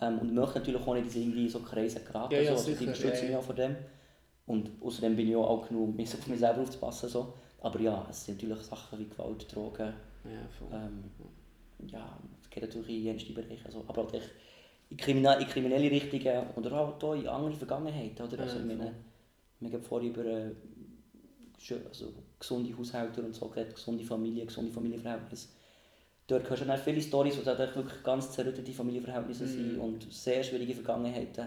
Ähm, 0.00 0.18
und 0.20 0.34
möchten 0.34 0.60
natürlich 0.60 0.80
auch 0.80 0.94
nicht, 0.94 1.08
dass 1.08 1.16
irgendwie 1.16 1.48
so 1.48 1.58
Kreise 1.58 2.00
geraten. 2.00 2.34
Ja, 2.34 2.40
ja, 2.40 2.50
so. 2.52 2.52
also, 2.52 2.66
die 2.66 2.76
sicher, 2.76 2.86
unterstützen 2.90 3.16
ja, 3.16 3.22
mich 3.22 3.30
ja. 3.32 3.38
auch 3.38 3.42
von 3.42 3.56
dem. 3.56 3.76
Und 4.52 4.70
außerdem 4.82 5.16
bin 5.16 5.28
ich 5.28 5.36
auch, 5.36 5.48
auch 5.48 5.68
genug, 5.68 5.96
mich 5.96 6.12
auf 6.14 6.26
mich 6.26 6.38
selber 6.38 6.60
aufzupassen. 6.62 7.08
So. 7.08 7.32
Aber 7.60 7.80
ja, 7.80 8.06
es 8.10 8.24
sind 8.24 8.34
natürlich 8.42 8.62
Sachen 8.64 8.98
wie 8.98 9.06
Gewalt, 9.08 9.46
Drogen. 9.54 9.92
ja, 10.24 10.48
voll. 10.58 10.68
Ähm, 10.72 11.04
ja, 11.88 12.18
es 12.42 12.50
geht 12.50 12.62
natürlich 12.62 12.96
in 12.98 13.04
jenste 13.04 13.32
Bereiche. 13.32 13.64
Also, 13.66 13.84
aber 13.88 14.02
auch 14.02 14.12
echt 14.12 14.30
in, 14.90 14.96
kriminelle, 14.96 15.40
in 15.42 15.48
kriminelle 15.48 15.90
Richtungen 15.90 16.46
oder 16.56 16.72
auch 16.80 16.98
hier 17.14 17.22
in 17.22 17.28
andere 17.28 17.54
Vergangenheiten. 17.54 18.26
Oder? 18.26 18.38
Also, 18.42 18.56
Ja, 18.56 18.62
ich 18.62 18.66
meine, 18.68 18.94
wir 19.60 19.72
haben 19.72 19.82
vorhin 19.82 20.10
über 20.12 20.24
äh, 20.24 20.50
also 21.88 22.12
gesunde 22.38 22.76
Haushalte 22.76 23.22
und 23.22 23.34
so 23.34 23.48
geredet, 23.48 23.74
gesunde 23.76 24.04
Familie, 24.04 24.44
gesunde 24.44 24.72
Familienverhältnisse. 24.72 25.48
Dort 26.26 26.48
hörst 26.50 26.62
du 26.62 26.66
dann 26.66 26.78
viele 26.78 27.00
Storys, 27.00 27.36
wo 27.36 27.40
es 27.48 27.58
wirklich 27.58 28.02
ganz 28.02 28.32
zerrüttete 28.32 28.72
Familienverhältnisse 28.72 29.44
Mhm. 29.44 29.48
sind 29.48 29.78
und 29.78 30.12
sehr 30.12 30.42
schwierige 30.42 30.74
Vergangenheiten. 30.74 31.46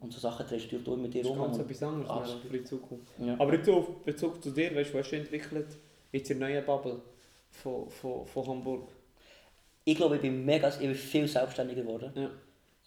Und 0.00 0.12
so 0.12 0.20
Sachen 0.20 0.46
drehst 0.46 0.70
du 0.70 0.78
durch 0.78 1.00
mit 1.00 1.12
dir 1.12 1.22
Das 1.22 1.30
ist 1.32 1.36
um. 1.36 1.42
ganz 1.42 1.56
und- 1.58 1.64
etwas 1.64 1.82
anderes 1.82 2.10
Absolut. 2.10 2.42
für 2.42 2.58
die 2.58 2.64
Zukunft. 2.64 3.12
Ja. 3.18 3.34
Aber 3.38 3.52
jetzt 3.54 3.68
auf 3.68 4.04
Bezug 4.04 4.42
zu 4.42 4.50
dir, 4.50 4.74
weißt 4.74 4.90
du, 4.90 4.94
was 4.94 5.04
hast 5.04 5.10
du 5.10 5.16
entwickelt 5.16 5.66
jetzt 6.12 6.30
in 6.30 6.38
der 6.40 6.48
neuen 6.48 6.64
Bubble 6.64 7.00
von, 7.50 7.90
von, 7.90 8.26
von 8.26 8.46
Hamburg? 8.46 8.88
Ich 9.84 9.96
glaube, 9.96 10.16
ich 10.16 10.22
bin 10.22 10.44
mega, 10.44 10.68
ich 10.68 10.78
bin 10.78 10.94
viel 10.94 11.26
selbstständiger 11.26 11.82
geworden. 11.82 12.12
Ja. 12.14 12.30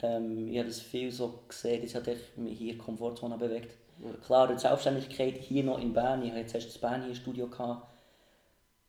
Ähm, 0.04 0.48
ich 0.48 0.58
habe 0.58 0.68
das 0.68 0.80
viel 0.80 1.10
so 1.10 1.40
gesehen, 1.48 1.82
dass 1.82 1.94
ich 2.06 2.36
mich 2.36 2.58
hier 2.58 2.72
in 2.72 2.76
der 2.78 2.84
Komfortzone 2.84 3.36
bewegt. 3.36 3.74
Ja. 4.02 4.10
Klar, 4.24 4.48
die 4.48 4.58
Selbstständigkeit 4.58 5.34
hier 5.36 5.64
noch 5.64 5.80
in 5.80 5.92
Bern, 5.92 6.22
ich 6.22 6.30
hatte 6.30 6.40
jetzt 6.40 6.54
erst 6.54 6.68
das 6.68 6.78
Bern 6.78 7.02
hier 7.02 7.10
ein 7.10 7.14
Studio, 7.14 7.46
gehabt, 7.48 7.86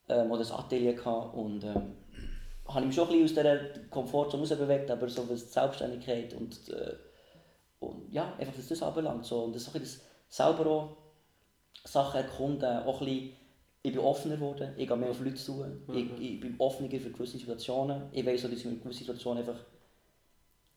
ähm, 0.09 0.31
oder 0.31 0.39
das 0.39 0.51
Atelier 0.51 0.93
gehabt, 0.93 1.35
und 1.35 1.63
ähm, 1.65 1.93
habe 2.67 2.85
mich 2.85 2.95
schon 2.95 3.09
ein 3.09 3.21
bisschen 3.21 3.45
aus 3.45 3.59
dieser 3.59 3.79
Komfortzone 3.89 4.41
raus 4.43 4.57
bewegt, 4.57 4.89
aber 4.89 5.09
so 5.09 5.29
was 5.29 5.45
die 5.45 5.51
Selbstständigkeit 5.51 6.33
und, 6.33 6.69
äh, 6.69 6.93
und 7.87 8.11
ja, 8.11 8.33
einfach 8.37 8.57
was 8.57 8.67
das 8.67 8.83
anbelangt. 8.83 9.25
So, 9.25 9.43
und 9.43 9.55
das, 9.55 9.71
das 9.71 10.01
selber 10.29 10.67
auch 10.67 10.97
Sachen 11.83 12.21
erkunden, 12.21 12.83
auch 12.83 13.01
ein 13.01 13.07
bisschen, 13.07 13.31
ich 13.81 13.91
bin 13.91 14.01
offener 14.01 14.35
geworden, 14.35 14.73
ich 14.77 14.87
gehe 14.87 14.97
mehr 14.97 15.09
auf 15.09 15.19
Leute 15.19 15.35
zu, 15.35 15.65
ich, 15.93 16.19
ich 16.19 16.39
bin 16.39 16.55
offener 16.57 16.89
für 16.89 17.11
gewisse 17.11 17.37
Situationen. 17.37 18.03
Ich 18.11 18.25
weiß 18.25 18.45
auch, 18.45 18.49
dass 18.49 18.59
ich 18.59 18.65
in 18.65 18.81
gewissen 18.81 18.99
Situationen 18.99 19.39
einfach 19.39 19.59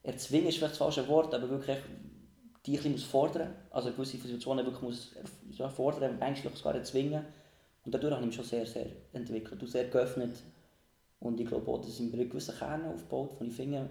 erzwingen 0.03 0.49
ist 0.49 0.59
vielleicht 0.59 0.73
das 0.73 0.79
falsche 0.79 1.07
Wort, 1.09 1.35
aber 1.35 1.49
wirklich 1.49 1.79
die 2.65 2.73
bisschen 2.73 2.93
muss 2.93 3.05
fordern, 3.05 3.55
also 3.71 3.93
gewisse 3.93 4.17
Situationen 4.17 4.65
wirklich 4.65 4.83
muss 4.83 5.15
ja, 5.53 5.69
fordern, 5.69 6.19
manchmal 6.19 6.55
sogar 6.55 6.75
erzwingen. 6.75 7.25
Und 7.85 7.95
dadurch 7.95 8.13
habe 8.13 8.23
ich 8.23 8.27
mich 8.27 8.37
schon 8.37 8.45
sehr, 8.45 8.67
sehr 8.67 8.87
entwickelt 9.13 9.63
und 9.63 9.69
sehr 9.69 9.89
geöffnet. 9.89 10.43
Und 11.21 11.41
ich 11.41 11.47
glaube 11.47 11.71
auch, 11.71 11.79
dass 11.79 11.89
ich 11.89 12.01
mir 12.01 12.21
einen 12.21 12.29
gewissen 12.29 12.57
Kern 12.57 12.85
aufgebaut, 12.87 13.37
wo 13.39 13.45
ich 13.45 13.53
finde, 13.53 13.89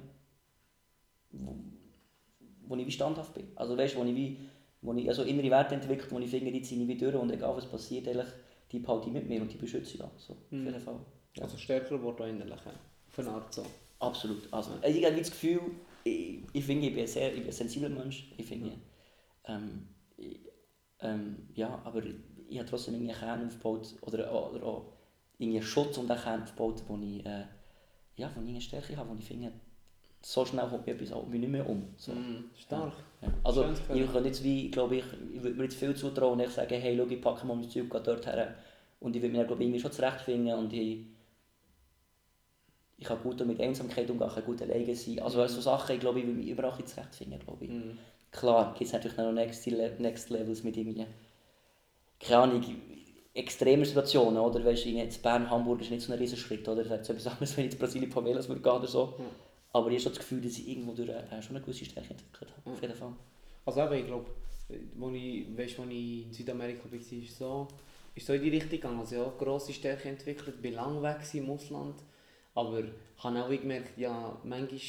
wo, 2.68 2.76
ich 2.76 2.86
wie 2.88 2.92
standhaft 2.92 3.34
bin. 3.34 3.48
Also 3.56 3.78
weißt, 3.78 3.96
wo 3.96 4.04
ich 4.04 4.16
wie, 4.16 4.38
wo 4.82 4.94
ich 4.94 5.08
also 5.10 5.24
innere 5.24 5.50
Werte 5.50 5.76
entwickelt, 5.76 6.12
wo 6.12 6.20
ich 6.20 6.30
finde, 6.30 6.52
die 6.52 6.62
ziehe 6.62 6.82
ich 6.82 6.88
wie 6.88 6.98
durch 6.98 7.16
und 7.16 7.32
egal 7.32 7.56
was 7.56 7.66
passiert, 7.70 8.08
eigentlich, 8.08 8.28
die 8.72 8.80
behalte 8.80 9.08
ich 9.08 9.14
mit 9.14 9.28
mir 9.30 9.42
und 9.42 9.52
die 9.52 9.58
beschütze 9.58 9.96
ich 9.96 10.04
auch. 10.04 10.18
So, 10.18 10.36
Mhm. 10.50 10.68
Auf 10.68 10.74
jeden 10.74 10.80
Fall. 10.84 11.00
Ja. 11.38 11.44
Also 11.44 11.58
stärker 11.58 11.98
geworden 11.98 12.22
auch 12.24 12.28
innerlich. 12.28 12.60
ja. 12.66 12.72
Auf 13.08 13.20
eine 13.20 13.30
Art 13.30 13.54
so. 13.54 13.64
Absolut. 14.00 14.52
Also, 14.52 14.72
ich 14.86 15.06
habe 15.06 15.16
wie 15.16 15.20
das 15.20 15.32
Gefühl, 15.32 15.62
ich, 16.04 16.40
ich 16.54 16.66
finde, 16.66 16.88
ich 16.88 16.94
bin 16.94 17.02
ein 17.04 17.08
sehr 17.08 17.30
ich 17.30 17.40
bin 17.40 17.48
ein 17.48 17.52
sensibler 17.54 17.90
Mensch. 17.90 18.32
Ich 18.38 18.46
finde, 18.46 18.74
ähm, 19.46 19.88
ich, 20.18 20.40
ähm, 21.00 21.48
ja, 21.56 21.82
aber 21.84 22.02
ich 22.48 22.58
habe 22.60 22.70
trotzdem 22.70 22.94
irgendwie 22.96 23.12
einen 23.12 23.20
Kern 23.20 23.48
aufgebaut 23.48 23.96
oder, 24.02 24.52
oder 24.54 24.64
auch 24.66 24.94
irgendwie 25.38 25.60
einen 25.60 25.68
Schutz 25.68 25.98
um 25.98 26.08
den 26.08 26.18
Kern 26.18 26.44
aufgebaut, 26.44 26.84
wo 26.88 26.98
ich, 26.98 27.26
äh, 27.26 27.46
ja, 28.18 28.32
wo 28.36 28.42
ich 28.42 28.50
eine 28.50 28.62
Stärke 28.62 28.96
habe, 28.98 29.10
wo 29.10 29.16
ich 29.16 29.26
finde, 29.26 29.52
so 30.28 30.44
schnell 30.44 30.68
kommt 30.68 30.88
mir 30.88 30.94
etwas 30.94 31.12
auch 31.12 31.28
nicht 31.28 31.48
mehr 31.48 31.70
um. 31.70 31.84
So. 31.98 32.12
Mhm. 32.12 32.46
Stark. 32.58 32.94
Ja. 33.22 33.28
Also 33.44 33.64
ich 33.94 34.12
kann 34.12 34.26
jetzt 34.26 34.44
wie, 34.44 34.72
glaube 34.72 34.96
ich, 34.96 35.04
ich 35.32 35.44
würde 35.44 35.56
mir 35.56 35.66
jetzt 35.66 35.76
viel 35.76 35.96
zutrauen 35.96 36.34
und 36.34 36.40
ich 36.40 36.50
sage, 36.50 36.76
hey, 36.78 36.98
schau, 36.98 37.06
ich 37.08 37.22
packe 37.22 37.46
mal 37.46 37.56
mein 37.56 37.70
Zeug 37.70 37.92
dort 38.04 38.26
her 38.26 38.56
und 39.00 39.16
ich 39.16 39.22
würde 39.22 39.32
mir 39.32 39.38
dann, 39.40 39.48
glaube 39.48 39.62
ich, 39.62 39.68
irgendwie 39.68 39.82
schon 39.82 39.92
zurechtfinden 39.92 40.56
und 40.56 40.74
ich, 40.74 41.06
ich 42.98 43.06
kann 43.06 43.22
gut 43.22 43.46
mit 43.46 43.62
Einsamkeit 43.62 44.10
umgehen, 44.10 44.28
ich 44.28 44.34
kann 44.34 44.46
gut 44.46 44.64
alleine 44.64 44.96
sein. 44.96 45.20
Also 45.20 45.46
so 45.46 45.62
Sachen, 45.62 45.94
ich 45.94 46.02
glaube, 46.02 46.20
ich 46.20 46.26
würde 46.26 46.40
mich 46.40 46.50
überall 46.50 46.84
zurechtfinden, 46.84 47.40
glaube 47.40 47.66
ich. 47.66 47.70
Mhm. 47.70 48.00
Klar, 48.32 48.74
gibt 48.74 48.88
es 48.88 48.94
natürlich 48.94 49.18
noch 49.18 49.32
Next, 49.32 49.68
Next 49.68 50.32
Levels 50.32 50.64
mit 50.64 50.76
irgendwie, 50.76 51.06
keine 52.20 52.42
Ahnung, 52.42 52.64
extremen 53.36 53.86
Situationen, 53.86 54.40
oder? 54.40 54.66
Weißt 54.66 54.86
du, 54.86 54.90
jetzt 54.90 55.22
Bern, 55.22 55.52
Hamburg 55.52 55.82
ist 55.82 55.92
nicht 55.92 56.02
so 56.02 56.12
ein 56.12 56.18
riesen 56.18 56.38
Schritt, 56.38 56.68
oder? 56.68 56.84
Das 56.84 57.02
ist 57.02 57.10
etwas 57.12 57.28
anderes, 57.28 57.56
wenn 57.56 57.68
ich 57.68 57.74
in 57.74 57.78
Brasilien 57.78 58.10
Pamelas 58.10 58.50
würde 58.50 58.62
gehen 58.62 58.74
oder 58.74 58.88
so. 58.88 59.14
Ja. 59.20 59.26
Aber 59.76 59.92
ich 59.92 60.06
habe 60.06 60.16
das 60.16 60.20
Gefühl, 60.20 60.40
dass 60.40 60.54
ich 60.58 60.70
irgendwo 60.70 60.94
durch 60.94 61.10
äh, 61.10 61.42
schon 61.42 61.58
eine 61.58 61.66
gewisse 61.66 61.84
Stärke 61.84 62.12
entwickelt 62.12 62.50
habe, 62.56 62.72
auf 62.72 62.82
Ja. 62.82 62.88
jeden 62.88 62.98
Fall. 62.98 63.14
Also 63.66 63.82
eben, 63.84 63.94
ich 63.96 64.06
glaube, 64.06 64.26
wo 64.96 65.10
ich, 65.10 65.46
weißt, 65.58 65.80
als 65.80 65.90
ich 65.90 66.24
in 66.28 66.34
Südamerika 66.34 66.84
war, 66.90 66.98
ist 66.98 67.38
so, 67.38 67.68
ist 68.16 68.26
so 68.26 68.32
in 68.34 68.42
die 68.42 68.50
Richtung 68.52 68.70
gegangen. 68.70 69.00
Also 69.00 69.16
ja, 69.16 69.34
grosse 69.38 69.74
Stärke 69.74 70.08
entwickelt, 70.08 70.62
bin 70.62 70.76
lang 70.76 71.02
weg 71.04 71.18
im 71.34 71.50
Ausland. 71.50 71.96
Aber 72.54 72.80
ich 72.80 73.24
habe 73.24 73.44
auch 73.44 73.50
gemerkt, 73.50 73.98
ja, 73.98 74.38
manchmal, 74.46 74.80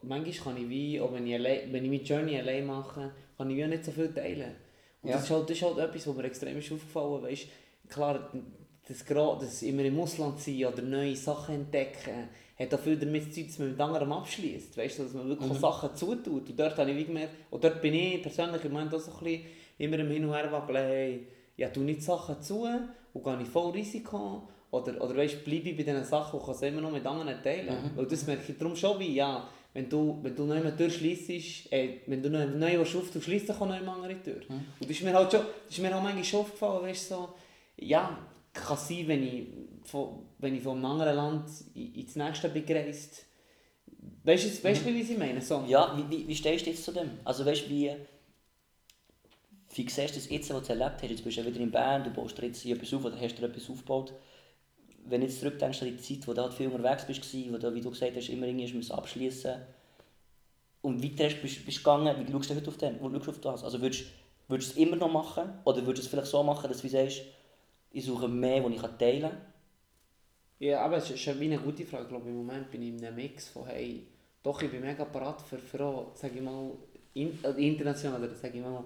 manchmal 0.00 0.54
kann 0.54 0.62
ich 0.62 0.68
wie, 0.70 0.98
auch 0.98 1.12
wenn 1.12 1.26
ich, 1.26 1.34
allein, 1.34 1.70
wenn 1.70 1.84
ich 1.84 1.90
meine 1.90 2.02
Journey 2.02 2.38
allein 2.38 2.64
mache, 2.66 3.12
kann 3.36 3.50
ich 3.50 3.56
wie 3.58 3.64
auch 3.64 3.68
nicht 3.68 3.84
so 3.84 3.92
viel 3.92 4.14
teilen. 4.14 4.54
Und 5.02 5.10
Ja. 5.10 5.16
das, 5.16 5.24
ist 5.24 5.30
halt, 5.30 5.50
das 5.50 5.56
ist 5.58 5.62
halt 5.62 5.76
etwas, 5.76 6.06
was 6.06 6.16
mir 6.16 6.24
extrem 6.24 6.56
ist 6.56 6.72
aufgefallen 6.72 7.22
weißt, 7.22 7.46
Klar, 7.90 8.32
das, 8.88 9.04
das 9.04 9.62
immer 9.62 9.82
im 9.82 10.00
Ausland 10.00 10.40
sein 10.40 10.64
oder 10.64 10.80
neue 10.82 11.14
Sachen 11.14 11.54
entdecken, 11.54 12.28
hat 12.58 12.74
auch 12.74 12.80
viel 12.80 12.96
damit 12.96 13.34
zu 13.34 13.40
tun, 13.40 13.46
dass 13.48 13.58
man 13.58 13.70
mit 13.70 13.80
anderen 13.80 14.12
abschließt. 14.12 14.76
Weißt 14.78 14.98
du, 14.98 15.02
dass 15.04 15.12
man 15.14 15.28
wirklich 15.28 15.52
Mhm. 15.52 15.58
Sachen 15.58 15.94
zutut. 15.94 16.48
Und 16.48 16.58
dort 16.58 16.76
habe 16.78 16.90
ich 16.90 16.96
wie 16.96 17.04
gemerkt, 17.04 17.34
und 17.50 17.62
dort 17.62 17.80
bin 17.82 17.94
ich 17.94 18.22
persönlich 18.22 18.64
im 18.64 18.72
Moment 18.72 18.94
auch 18.94 19.00
so 19.00 19.12
ein 19.12 19.24
bisschen 19.24 19.42
immer 19.78 19.98
im 19.98 20.10
Hin 20.10 20.24
und 20.24 20.32
Her 20.34 20.50
wackeln, 20.50 20.76
hey, 20.76 21.26
ja, 21.56 21.68
tu 21.68 21.80
nicht 21.80 22.02
Sachen 22.02 22.40
zu 22.40 22.66
und 23.12 23.24
gehe 23.24 23.36
nicht 23.36 23.50
voll 23.50 23.72
Risiko. 23.72 24.48
Oder, 24.70 25.00
oder 25.02 25.16
weißt, 25.16 25.44
bleibe 25.44 25.68
ich 25.70 25.76
bei 25.76 25.82
diesen 25.84 26.04
Sachen 26.04 26.38
und 26.38 26.44
kann 26.46 26.54
es 26.54 26.62
immer 26.62 26.80
noch 26.80 26.90
mit 26.92 27.06
anderen 27.06 27.42
teilen. 27.42 27.74
Mhm. 27.74 27.96
Weil 27.96 28.06
das 28.06 28.26
merke 28.26 28.50
ich 28.50 28.58
darum 28.58 28.74
schon 28.74 28.98
wie, 28.98 29.14
ja, 29.14 29.46
wenn 29.72 29.88
du, 29.88 30.18
wenn 30.22 30.34
du 30.34 30.44
noch 30.44 30.54
einmal 30.54 30.72
durchschliessest, 30.72 31.70
äh, 31.72 31.98
wenn 32.06 32.22
du 32.22 32.30
noch 32.30 32.46
neu 32.46 32.80
was 32.80 32.96
auf, 32.96 33.10
du 33.10 33.20
schließt 33.20 33.50
auch 33.50 33.60
noch 33.60 33.74
eine 33.74 33.90
andere 33.90 34.20
Tür. 34.22 34.40
Mhm. 34.48 34.54
Und 34.80 34.82
das 34.82 34.90
ist 34.90 35.02
mir 35.02 35.12
halt 35.12 35.30
schon, 35.30 35.42
das 35.66 35.76
ist 35.76 35.82
mir 35.82 35.94
auch 35.94 36.02
manchmal 36.02 36.24
schon 36.24 36.40
aufgefallen, 36.40 36.82
weißt 36.84 37.08
so, 37.10 37.28
ja, 37.76 38.18
kann 38.56 38.76
sein, 38.76 39.08
wenn 39.08 39.22
ich 39.22 39.46
von, 39.84 40.26
wenn 40.38 40.54
ich 40.54 40.62
von 40.62 40.76
einem 40.76 40.84
anderen 40.86 41.16
Land 41.16 41.50
in- 41.74 41.94
ins 41.94 42.16
nächste 42.16 42.48
bin 42.48 42.66
gereist. 42.66 43.24
Weißt 44.24 44.44
du, 44.44 44.68
du, 44.68 44.86
wie 44.86 45.00
ich 45.00 45.18
meine? 45.18 45.40
So. 45.40 45.64
Ja, 45.68 45.96
wie, 45.96 46.26
wie, 46.26 46.34
stehst 46.34 46.66
du 46.66 46.70
jetzt 46.70 46.84
zu 46.84 46.92
dem? 46.92 47.10
Also 47.24 47.46
weißt 47.46 47.68
wie, 47.70 47.92
wie 49.74 49.88
siehst 49.88 49.98
du 49.98 50.14
das 50.14 50.28
jetzt, 50.28 50.52
was 50.52 50.66
du 50.66 50.72
erlebt 50.72 51.02
hast? 51.02 51.10
Jetzt 51.10 51.24
bist 51.24 51.36
du 51.36 51.44
wieder 51.44 51.60
in 51.60 51.70
Bern, 51.70 52.02
du 52.02 52.10
baust 52.10 52.36
dir 52.38 52.46
jetzt 52.46 52.64
etwas 52.64 52.92
auf 52.92 53.04
oder 53.04 53.20
hast 53.20 53.38
dir 53.38 53.46
etwas 53.46 53.70
aufgebaut. 53.70 54.12
Wenn 55.04 55.20
du 55.20 55.26
jetzt 55.28 55.38
zurückdenkst 55.40 55.82
an 55.82 55.88
die 55.88 55.98
Zeit, 55.98 56.26
wo 56.26 56.32
du 56.32 56.42
halt 56.42 56.54
viel 56.54 56.68
unterwegs 56.68 57.06
bist, 57.06 57.22
wo 57.52 57.58
du, 57.58 57.74
wie 57.74 57.80
du 57.80 57.90
gesagt 57.90 58.16
hast, 58.16 58.28
immer 58.28 58.46
irgendwie 58.46 58.92
abschließen 58.92 59.54
und 60.82 61.02
weiter 61.02 61.24
hast, 61.26 61.40
bist, 61.42 61.64
bist 61.64 61.78
gegangen, 61.78 62.16
wie 62.26 62.32
schaust 62.32 62.50
du 62.50 62.54
heute 62.56 62.68
auf, 62.68 62.76
den, 62.78 63.00
wo 63.00 63.10
schaust 63.10 63.26
du 63.26 63.30
auf 63.30 63.40
das? 63.40 63.64
Also 63.64 63.80
würdest, 63.80 64.06
würdest 64.48 64.70
du 64.70 64.80
es 64.80 64.86
immer 64.86 64.96
noch 64.96 65.12
machen 65.12 65.52
oder 65.64 65.86
würdest 65.86 65.98
du 65.98 66.06
es 66.06 66.08
vielleicht 66.08 66.30
so 66.30 66.42
machen, 66.42 66.68
dass 66.68 66.82
du 66.82 66.88
sagst, 66.88 67.22
ich 67.96 68.04
suche 68.04 68.28
mehr, 68.28 68.62
was 68.62 68.72
ich 68.72 68.98
teilen 68.98 69.22
kann? 69.22 69.40
Ja, 70.58 70.82
aber 70.82 70.98
es 70.98 71.10
ist 71.10 71.20
schon 71.20 71.40
eine 71.40 71.58
gute 71.58 71.86
Frage. 71.86 72.04
Ich 72.04 72.08
glaube, 72.10 72.28
im 72.28 72.36
Moment 72.36 72.70
bin 72.70 72.82
ich 72.82 72.90
in 72.90 73.02
einem 73.02 73.16
Mix 73.16 73.48
von, 73.48 73.66
hey, 73.66 74.06
doch, 74.42 74.60
ich 74.60 74.70
bin 74.70 74.82
mega 74.82 75.06
parat 75.06 75.40
für, 75.40 75.58
für 75.58 75.82
auch, 75.82 76.12
sag 76.14 76.34
ich 76.34 76.42
mal, 76.42 76.72
in, 77.14 77.38
äh, 77.42 77.66
international, 77.66 78.22
oder 78.22 78.34
sag 78.34 78.54
ich 78.54 78.60
mal, 78.60 78.84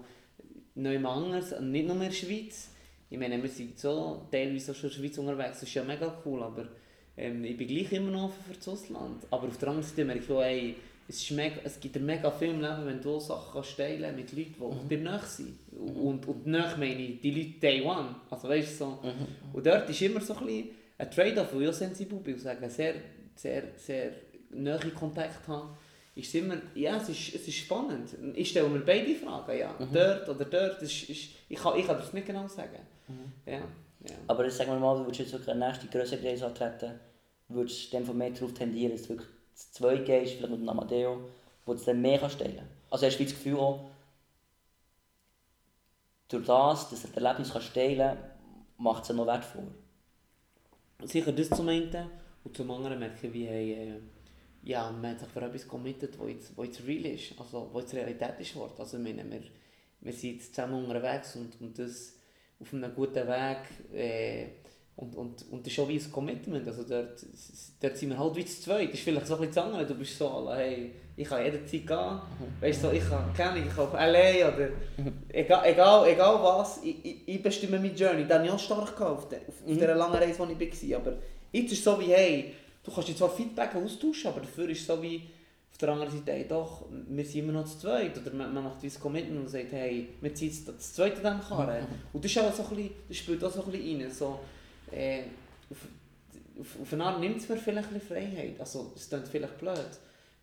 neu 0.75 1.05
anders, 1.05 1.51
und 1.51 1.71
nicht 1.71 1.87
nur 1.87 1.97
in 1.97 2.03
der 2.03 2.11
Schweiz. 2.11 2.69
Ich 3.09 3.19
meine, 3.19 3.41
wir 3.41 3.49
sind 3.49 3.77
so 3.77 4.27
teilweise 4.31 4.71
auch 4.71 4.75
schon 4.75 4.89
in 4.89 4.95
der 4.95 5.01
Schweiz 5.01 5.17
unterwegs, 5.17 5.59
das 5.59 5.63
ist 5.63 5.73
ja 5.73 5.83
mega 5.83 6.21
cool, 6.25 6.43
aber 6.43 6.69
ähm, 7.17 7.43
ich 7.43 7.57
bin 7.57 7.67
gleich 7.67 7.91
immer 7.91 8.11
noch 8.11 8.23
offen 8.25 8.43
für 8.47 8.53
das 8.53 8.67
Ausland. 8.69 9.27
Aber 9.29 9.47
auf 9.47 9.57
der 9.57 9.67
anderen 9.67 9.89
Seite 9.89 10.05
merke 10.05 10.23
ich 10.23 10.31
auch, 10.31 10.41
hey, 10.41 10.75
es, 11.11 11.21
ist 11.23 11.31
mega, 11.31 11.57
es 11.63 11.79
gibt 11.79 11.99
mega 11.99 12.31
viel 12.31 12.49
im 12.49 12.61
Leben, 12.61 12.85
wenn 12.85 13.01
du 13.01 13.19
Sachen 13.19 13.51
kannst 13.53 13.77
teilen 13.77 14.15
mit 14.15 14.31
Leuten, 14.31 14.55
die 14.57 14.63
Mhm. 14.85 14.89
dir 14.89 14.97
nahe 14.99 15.25
sind. 15.25 15.57
Und, 15.77 16.25
und 16.27 16.47
nahe 16.47 16.77
meine 16.77 17.01
ich 17.01 17.19
die 17.21 17.31
Leute 17.31 17.59
Day 17.59 17.81
One. 17.83 18.15
Also 18.29 18.47
weißt 18.47 18.71
du, 18.73 18.75
so, 18.85 18.85
Mhm. 19.03 19.27
und 19.53 19.65
dort 19.65 19.89
ist 19.89 20.01
immer 20.01 20.21
so 20.21 20.33
ein 20.35 20.45
bisschen 20.45 20.69
ein 20.97 21.11
Trade-off, 21.11 21.53
weil 21.53 21.63
ich 21.63 21.69
auch 21.69 21.73
sensibel 21.73 22.19
bin 22.19 22.33
und 22.35 22.39
sage, 22.39 22.69
sehr, 22.69 22.93
sehr, 23.35 23.63
sehr 23.77 24.11
nahe 24.51 24.79
Kontakt 24.91 25.47
habe. 25.47 25.69
Ist 26.15 26.33
immer, 26.35 26.55
ja, 26.75 26.97
es 26.97 27.09
ist, 27.09 27.35
es 27.35 27.47
ist 27.47 27.55
spannend. 27.55 28.09
Ich 28.35 28.49
stelle 28.49 28.67
mir 28.69 28.79
beide 28.81 29.15
Fragen, 29.15 29.57
ja. 29.57 29.73
Mhm. 29.79 29.93
Dort 29.93 30.29
oder 30.29 30.45
dort, 30.45 30.81
ist, 30.81 31.09
ist, 31.09 31.29
ich, 31.49 31.57
kann, 31.57 31.77
ich 31.79 31.85
kann 31.87 31.97
das 31.97 32.11
nicht 32.13 32.27
genau 32.27 32.47
sagen. 32.47 32.79
Mhm. 33.07 33.31
Ja, 33.51 33.53
ja. 33.59 34.15
Aber 34.27 34.49
sagen 34.49 34.71
wir 34.71 34.79
mal, 34.79 34.97
du 34.97 35.03
würdest 35.05 35.19
jetzt 35.21 35.33
wirklich 35.33 35.49
eine 35.49 35.67
nächste 35.67 35.87
größere 35.87 36.23
Reise 36.23 36.45
antreten, 36.47 36.99
würdest 37.49 37.87
du 37.91 37.97
dann 37.97 38.05
von 38.05 38.17
mehr 38.17 38.29
darauf 38.31 38.53
tendieren, 38.53 38.91
dass 38.93 39.03
du 39.03 39.09
wirklich 39.09 39.29
zu 39.61 39.71
zweit 39.71 40.05
gehst, 40.05 40.33
vielleicht 40.33 40.51
mit 40.51 40.59
einem 40.59 40.69
Amadeo, 40.69 41.19
wo 41.65 41.73
du 41.73 41.83
dann 41.83 42.01
mehr 42.01 42.19
kannst 42.19 42.39
teilen 42.39 42.67
Also 42.89 43.05
hast 43.05 43.17
du 43.17 43.23
das 43.23 43.33
Gefühl 43.33 43.57
auch, 43.57 43.91
durch 46.27 46.45
das, 46.45 46.89
dass 46.89 47.01
du 47.01 47.07
das 47.07 47.17
Erlebnis 47.17 47.51
kannst 47.51 47.73
teilen 47.73 48.17
macht 48.77 49.03
es 49.03 49.09
ja 49.09 49.15
noch 49.15 49.27
wertvoller. 49.27 49.71
Sicher 51.03 51.31
das 51.31 51.49
zum 51.49 51.67
einen 51.69 52.09
und 52.43 52.57
zum 52.57 52.71
anderen 52.71 52.99
merke 52.99 53.27
ich, 53.27 53.33
wie 53.33 53.45
hey, 53.45 53.73
äh, 53.73 53.99
ja, 54.63 54.91
man 54.91 55.11
hat 55.11 55.19
sich 55.19 55.29
für 55.29 55.41
etwas 55.41 55.67
committed, 55.67 56.17
wo 56.19 56.27
jetzt, 56.27 56.55
wo 56.55 56.63
jetzt 56.63 56.85
real 56.85 57.05
ist, 57.05 57.39
also 57.39 57.69
wo 57.71 57.79
jetzt 57.79 57.93
Realität 57.93 58.39
ist 58.39 58.53
geworden. 58.53 58.73
Also 58.77 58.97
ich 58.97 59.03
wir, 59.03 59.41
wir 60.01 60.13
sind 60.13 60.43
zusammen 60.43 60.83
unterwegs 60.83 61.35
und, 61.35 61.59
und 61.61 61.77
das 61.77 62.15
auf 62.59 62.73
einem 62.73 62.93
guten 62.93 63.27
Weg, 63.27 63.57
äh, 63.93 64.47
Und, 64.95 65.15
und, 65.15 65.45
und 65.49 65.65
das 65.65 65.73
ist 65.73 65.79
auch 65.79 65.87
wie 65.87 65.97
ein 65.97 66.11
Commitment, 66.11 66.67
also 66.67 66.83
dort, 66.83 67.25
dort 67.79 67.97
sind 67.97 68.09
wir 68.09 68.19
halt 68.19 68.35
wie 68.35 68.45
zu 68.45 68.61
zweit, 68.61 68.89
das 68.89 68.95
ist 68.95 69.03
vielleicht 69.03 69.25
so 69.25 69.35
ein 69.35 69.47
bisschen 69.47 69.71
das 69.71 69.87
du 69.87 69.95
bist 69.95 70.17
so, 70.17 70.51
hey, 70.53 70.91
ich 71.15 71.27
kann 71.27 71.43
jederzeit 71.43 71.87
gehen, 71.87 71.87
mhm. 71.87 72.61
weißt 72.61 72.83
du, 72.83 72.87
so, 72.87 72.93
ich 72.93 73.09
kann, 73.09 73.33
keine, 73.33 73.65
ich 73.65 73.73
kann 73.73 73.85
auf 73.85 73.93
L.A. 73.93 74.47
oder 74.49 74.69
mhm. 74.97 75.13
egal, 75.29 75.65
egal, 75.65 76.07
egal 76.07 76.43
was, 76.43 76.83
ich, 76.83 77.03
ich, 77.03 77.27
ich 77.27 77.41
bestimme 77.41 77.79
meine 77.79 77.93
Journey, 77.93 78.27
das 78.27 78.37
habe 78.37 78.45
ich 78.45 78.51
auch 78.51 78.59
stark 78.59 78.95
gehabt 78.95 79.17
auf, 79.17 79.29
de, 79.29 79.39
auf 79.47 79.65
mhm. 79.65 79.73
dieser 79.73 79.95
langen 79.95 80.15
Reise, 80.15 80.37
wo 80.37 80.45
ich 80.45 80.91
war, 80.91 80.99
aber 80.99 81.13
jetzt 81.51 81.71
ist 81.71 81.79
es 81.79 81.83
so 81.83 81.99
wie, 81.99 82.13
hey, 82.13 82.53
du 82.83 82.91
kannst 82.91 83.09
dir 83.09 83.15
zwar 83.15 83.29
Feedback 83.29 83.73
austauschen, 83.75 84.29
aber 84.29 84.41
dafür 84.41 84.69
ist 84.69 84.81
es 84.81 84.87
so 84.87 85.01
wie, 85.01 85.23
auf 85.71 85.77
der 85.77 85.89
anderen 85.89 86.11
Seite, 86.11 86.31
hey, 86.33 86.45
doch, 86.47 86.85
wir 87.07 87.25
sind 87.25 87.39
immer 87.39 87.53
noch 87.53 87.65
zu 87.65 87.79
zweit. 87.79 88.15
Oder 88.17 88.35
man, 88.35 88.53
man 88.53 88.65
macht 88.65 88.83
wie 88.83 88.87
ein 88.87 88.99
Commitment 88.99 89.39
und 89.39 89.47
sagt, 89.47 89.71
hey, 89.71 90.09
wir 90.19 90.35
ziehen 90.35 90.53
das 90.65 90.93
zweite 90.93 91.21
dann 91.21 91.41
Karren. 91.41 91.81
Mhm. 91.81 91.87
Und 92.13 92.23
das, 92.23 92.31
ist 92.31 92.37
auch 92.37 92.53
so 92.53 92.63
ein 92.63 92.69
bisschen, 92.69 92.91
das 93.07 93.17
spielt 93.17 93.43
auch 93.43 93.51
so 93.51 93.63
ein 93.63 93.71
bisschen 93.71 94.01
rein. 94.01 94.11
So, 94.11 94.39
äh, 94.91 95.23
auf, 95.69 96.77
auf, 96.81 96.93
eine 96.93 97.03
Art 97.05 97.19
nimmt 97.19 97.37
es 97.37 97.49
mir 97.49 97.57
vielleicht 97.57 97.89
Freiheit. 98.07 98.59
Also, 98.59 98.93
es 98.95 99.09
klingt 99.09 99.27
vielleicht 99.27 99.57
blöd. 99.57 99.77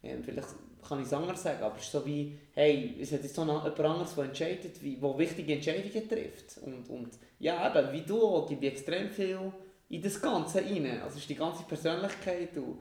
Äh, 0.02 0.16
vielleicht 0.24 0.48
kann 0.86 1.00
ich 1.00 1.06
es 1.06 1.12
anders 1.12 1.42
sagen, 1.42 1.62
aber 1.62 1.76
es 1.76 1.84
ist 1.84 1.92
so 1.92 2.06
wie, 2.06 2.38
hey, 2.54 2.96
es 3.00 3.12
hat 3.12 3.22
jetzt 3.22 3.34
so 3.34 3.42
jemand 3.42 3.78
anderes, 3.78 4.14
der 4.14 4.24
entscheidet, 4.24 4.82
wie, 4.82 4.96
der 4.96 5.18
wichtige 5.18 5.54
Entscheidungen 5.54 6.08
trifft. 6.08 6.58
Und, 6.64 6.88
und 6.88 7.10
ja, 7.38 7.68
eben, 7.68 7.92
wie 7.92 8.02
du, 8.02 8.46
gebe 8.46 8.66
ich 8.66 8.72
extrem 8.72 9.10
viel 9.10 9.52
in 9.90 10.02
das 10.02 10.20
Ganze 10.20 10.58
rein. 10.58 11.00
Also, 11.02 11.16
es 11.16 11.22
ist 11.22 11.30
die 11.30 11.34
ganze 11.34 11.64
Persönlichkeit 11.64 12.56
und 12.56 12.78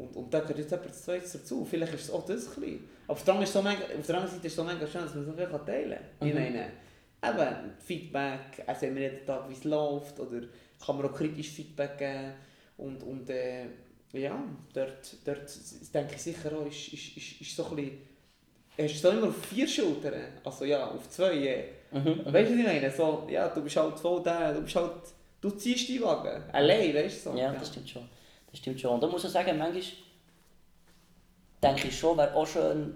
und, 0.00 0.16
und 0.16 0.32
da 0.32 0.40
gehört 0.40 0.58
jetzt 0.58 0.72
etwas 0.72 1.02
Zweites 1.02 1.32
dazu. 1.32 1.64
Vielleicht 1.64 1.92
ist 1.92 2.04
es 2.04 2.10
auch 2.10 2.24
das 2.24 2.56
ein. 2.56 2.80
Aber 3.06 3.12
auf 3.12 3.24
der 3.24 3.34
anderen, 3.34 3.52
so 3.52 3.60
mega, 3.60 3.82
auf 3.98 4.06
der 4.06 4.16
anderen 4.16 4.34
Seite 4.34 4.46
ist 4.46 4.52
es 4.52 4.56
so 4.56 4.64
mega 4.64 4.86
schön, 4.86 5.02
dass 5.02 5.14
man 5.14 5.26
so 5.26 5.32
viel 5.32 5.46
teilen 5.46 5.98
kann. 6.18 6.28
Mhm. 6.28 6.28
Ich 6.28 6.34
meine, 6.34 6.66
eben, 7.22 7.72
Feedback, 7.84 8.64
also 8.66 8.80
sehen 8.80 8.94
wir 8.94 9.02
jeden 9.02 9.26
Tag, 9.26 9.48
wie 9.48 9.52
es 9.52 9.64
läuft, 9.64 10.18
oder 10.18 10.40
kann 10.84 10.96
man 10.96 11.06
auch 11.06 11.14
kritisch 11.14 11.50
Feedback 11.50 11.98
geben. 11.98 12.32
Und, 12.76 13.02
und 13.02 13.28
äh, 13.30 13.66
ja, 14.12 14.42
dort, 14.72 15.16
dort 15.24 15.94
denke 15.94 16.14
ich 16.14 16.22
sicher 16.22 16.50
auch, 16.56 16.66
ist, 16.66 16.92
ist, 16.92 17.16
ist, 17.16 17.40
ist 17.40 17.56
so 17.56 17.66
ein 17.66 17.76
bisschen, 17.76 17.98
hast 18.78 18.94
du 18.94 18.98
so 18.98 19.10
immer 19.10 19.28
auf 19.28 19.44
vier 19.46 19.68
Schultern, 19.68 20.14
also 20.44 20.64
ja, 20.64 20.88
auf 20.88 21.08
zwei. 21.08 21.34
Äh. 21.34 21.64
Mhm. 21.92 22.24
Weißt 22.24 22.50
du, 22.50 22.54
was 22.54 22.60
ich 22.60 22.66
meine? 22.66 22.90
So, 22.90 23.26
ja, 23.30 23.48
du 23.48 23.62
bist 23.62 23.76
halt 23.76 23.98
voll 23.98 24.22
da, 24.22 24.52
du 24.52 24.62
bist 24.62 24.76
halt, 24.76 24.92
du 25.40 25.50
ziehst 25.50 25.88
die 25.88 26.00
Wagen, 26.02 26.42
allein, 26.52 26.94
weißt 26.94 27.26
du? 27.26 27.30
So. 27.30 27.36
Ja, 27.36 27.52
das 27.52 27.68
stimmt 27.68 27.90
schon. 27.90 28.08
Das 28.50 28.58
stimmt 28.58 28.80
schon. 28.80 28.94
Und 28.94 29.02
da 29.02 29.06
muss 29.06 29.24
ich 29.24 29.30
sagen, 29.30 29.58
manchmal 29.58 29.82
denke 31.62 31.88
ich 31.88 31.98
schon, 31.98 32.16
wäre 32.16 32.34
auch 32.34 32.46
schön, 32.46 32.94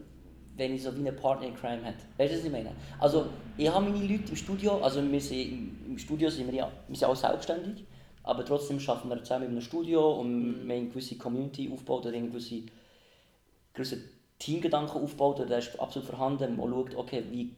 wenn 0.56 0.74
ich 0.74 0.82
so 0.82 0.94
wie 0.94 1.00
eine 1.00 1.12
Partner 1.12 1.48
in 1.48 1.54
Crime 1.54 1.82
hätte. 1.84 2.04
Weißt 2.16 2.32
du, 2.32 2.38
was 2.38 2.44
ich 2.44 2.52
meine? 2.52 2.72
Also, 2.98 3.26
ich 3.56 3.68
habe 3.68 3.88
meine 3.88 4.04
Leute 4.04 4.30
im 4.30 4.37
Studio, 4.37 4.78
also 4.78 5.02
wir 5.02 5.20
sind, 5.20 5.78
im 5.87 5.99
Studio 5.99 6.28
sind 6.28 6.46
wir 6.49 6.54
ja, 6.54 6.73
wir 6.88 6.96
sind 6.96 7.08
auch 7.08 7.16
selbstständig, 7.16 7.84
aber 8.23 8.44
trotzdem 8.44 8.78
arbeiten 8.87 9.08
wir 9.08 9.23
zusammen 9.23 9.49
einem 9.49 9.61
Studio 9.61 10.20
und 10.20 10.32
mhm. 10.32 10.54
wir 10.54 10.61
haben 10.61 10.70
eine 10.70 10.88
gewisse 10.88 11.16
Community 11.16 11.70
aufgebaut 11.73 12.06
oder 12.06 12.16
eine 12.16 12.28
gewisse, 12.28 12.62
gewisse 13.73 13.99
Teamgedanken 14.38 15.02
aufgebaut, 15.02 15.38
der 15.49 15.58
ist 15.58 15.78
absolut 15.78 16.08
vorhanden. 16.08 16.56
Man 16.56 16.70
schaut, 16.70 16.94
okay, 16.96 17.23
wie, 17.30 17.54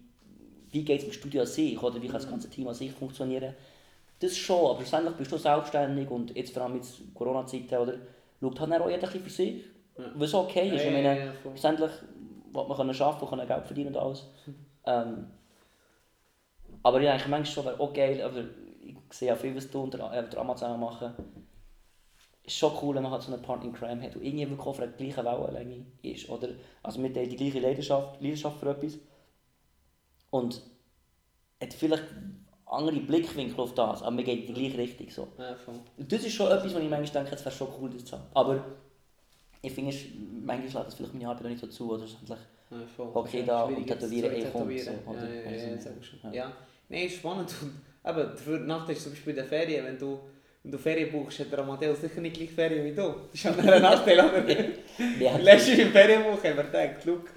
wie 0.71 0.85
geht 0.85 1.00
es 1.00 1.07
im 1.07 1.12
Studio 1.12 1.43
an 1.43 1.47
sich 1.47 1.83
oder 1.83 2.00
wie 2.03 2.07
kann 2.07 2.17
das 2.17 2.29
ganze 2.29 2.50
Team 2.50 2.69
an 2.69 2.75
sich 2.75 2.93
funktionieren. 2.93 3.55
Das 4.19 4.37
schon, 4.37 4.71
aber 4.71 4.81
schlussendlich 4.81 5.15
bist 5.17 5.33
du 5.33 5.37
selbstständig 5.37 6.11
und 6.11 6.35
jetzt 6.35 6.53
vor 6.53 6.62
allem 6.62 6.76
jetzt 6.76 7.00
Corona-Zeiten, 7.15 7.76
oder? 7.76 7.95
Schaut 8.41 8.61
halt 8.61 8.81
auch 8.81 8.91
jeder 8.91 9.09
ein 9.09 9.21
für 9.21 9.31
sich, 9.31 9.65
ja. 9.97 10.05
was 10.15 10.35
okay 10.35 10.69
ist. 10.69 10.83
Ja, 10.83 10.88
ich 10.88 10.93
meine, 10.93 11.19
ja, 11.19 11.25
ja, 11.26 11.33
schlussendlich 11.43 11.91
will 12.53 12.65
man 12.67 12.76
können 12.76 13.00
arbeiten, 13.00 13.26
kann 13.26 13.47
Geld 13.47 13.67
verdienen 13.67 13.88
und 13.88 13.97
alles. 13.97 14.26
ähm, 14.87 15.26
aber 16.87 17.00
ich 17.00 17.09
denke 17.09 17.28
manchmal 17.28 17.47
schon, 17.47 17.64
wäre 17.64 17.81
auch 17.81 17.93
geil, 17.93 18.23
aber 18.23 18.45
ich 18.85 18.97
sehe 19.11 19.35
auch 19.35 19.37
viel, 19.37 19.57
was 19.57 19.69
du 19.69 19.83
unter 19.83 19.99
äh, 20.12 20.31
der 20.31 20.38
Amazon 20.38 20.78
machen. 20.78 21.12
ist 22.45 22.57
schon 22.57 22.73
cool, 22.81 22.95
wenn 22.95 23.02
man 23.02 23.11
halt 23.11 23.23
so 23.23 23.33
einen 23.33 23.43
Partner 23.43 23.66
in 23.66 23.73
Crime 23.73 24.00
hat 24.00 24.14
und 24.14 24.23
irgendwie 24.23 24.49
wirklich 24.49 24.69
auf 24.69 24.76
der 24.76 24.87
gleichen 24.87 25.25
Wellenlänge 25.25 25.85
ist. 26.02 26.28
Oder, 26.28 26.50
also 26.85 27.00
mit 27.00 27.16
der 27.16 27.26
die 27.26 27.35
gleiche 27.35 27.59
Leidenschaft, 27.59 28.23
Leidenschaft 28.23 28.61
für 28.61 28.71
etwas. 28.71 28.99
Und 30.31 30.62
hat 31.61 31.75
vielleicht 31.75 32.04
andere 32.67 33.00
Blickwinkel 33.00 33.58
auf 33.58 33.75
das, 33.75 34.04
aber 34.04 34.19
wir 34.19 34.25
gehen 34.25 34.43
in 34.43 34.47
die 34.47 34.52
gleiche 34.54 34.78
Richtung. 34.78 35.11
So. 35.11 35.28
Ja, 35.39 35.56
das 35.97 36.25
ist 36.25 36.34
schon 36.34 36.52
etwas, 36.52 36.73
wo 36.73 36.78
ich 36.78 36.89
manchmal 36.89 37.25
denke, 37.25 37.34
es 37.34 37.45
wäre 37.45 37.54
schon 37.56 37.69
cool, 37.80 37.91
das 37.91 38.04
zu 38.04 38.17
haben. 38.17 38.26
Aber 38.32 38.65
ich 39.61 39.73
finde, 39.73 39.93
manchmal 40.45 40.61
lässt 40.61 40.76
das 40.76 40.95
vielleicht 40.95 41.15
meine 41.15 41.28
Arbeit 41.28 41.47
auch 41.47 41.49
nicht 41.49 41.61
so 41.61 41.67
zu, 41.67 41.91
oder 41.91 42.06
schlussendlich 42.06 42.39
ja, 42.71 42.78
okay 43.15 43.43
da 43.45 43.65
und 43.65 43.87
tätowieren 43.87 44.32
eh 44.32 44.45
kommt. 44.45 44.80
So, 44.80 44.91
oder? 45.06 45.34
Ja, 45.34 45.50
ja, 45.50 45.67
ja, 45.67 45.76
ja, 46.23 46.32
ja. 46.32 46.52
Nein, 46.89 47.07
ist 47.07 47.17
spannend. 47.17 47.55
Und, 47.63 47.73
aber 48.03 48.25
dafür 48.25 48.59
Nachteil 48.61 48.97
ist 48.97 49.03
zum 49.03 49.13
Beispiel 49.13 49.31
in 49.31 49.37
der 49.37 49.47
Ferien, 49.47 49.85
wenn 49.85 49.99
du 49.99 50.21
wenn 50.67 50.73
du 50.73 50.79
Ferien 50.79 51.13
buchst, 51.13 51.39
hat 51.39 51.53
der 51.53 51.61
Amadeus 51.61 52.01
sicher 52.01 52.21
nicht 52.21 52.35
gleich 52.37 52.51
Ferien 52.51 52.85
wie 52.85 52.93
du. 52.93 53.15
Das 53.31 53.35
ist 53.35 53.47
ein 53.47 53.83
Nachteil, 53.83 54.19
aber 54.19 54.43
ja. 55.21 55.37
lässt 55.41 55.69
du 55.69 55.81
im 55.81 55.93
Ferienbuch, 55.93 56.43
haben 56.43 56.57
wir 56.57 56.65
gedacht, 56.65 57.05
look, 57.05 57.31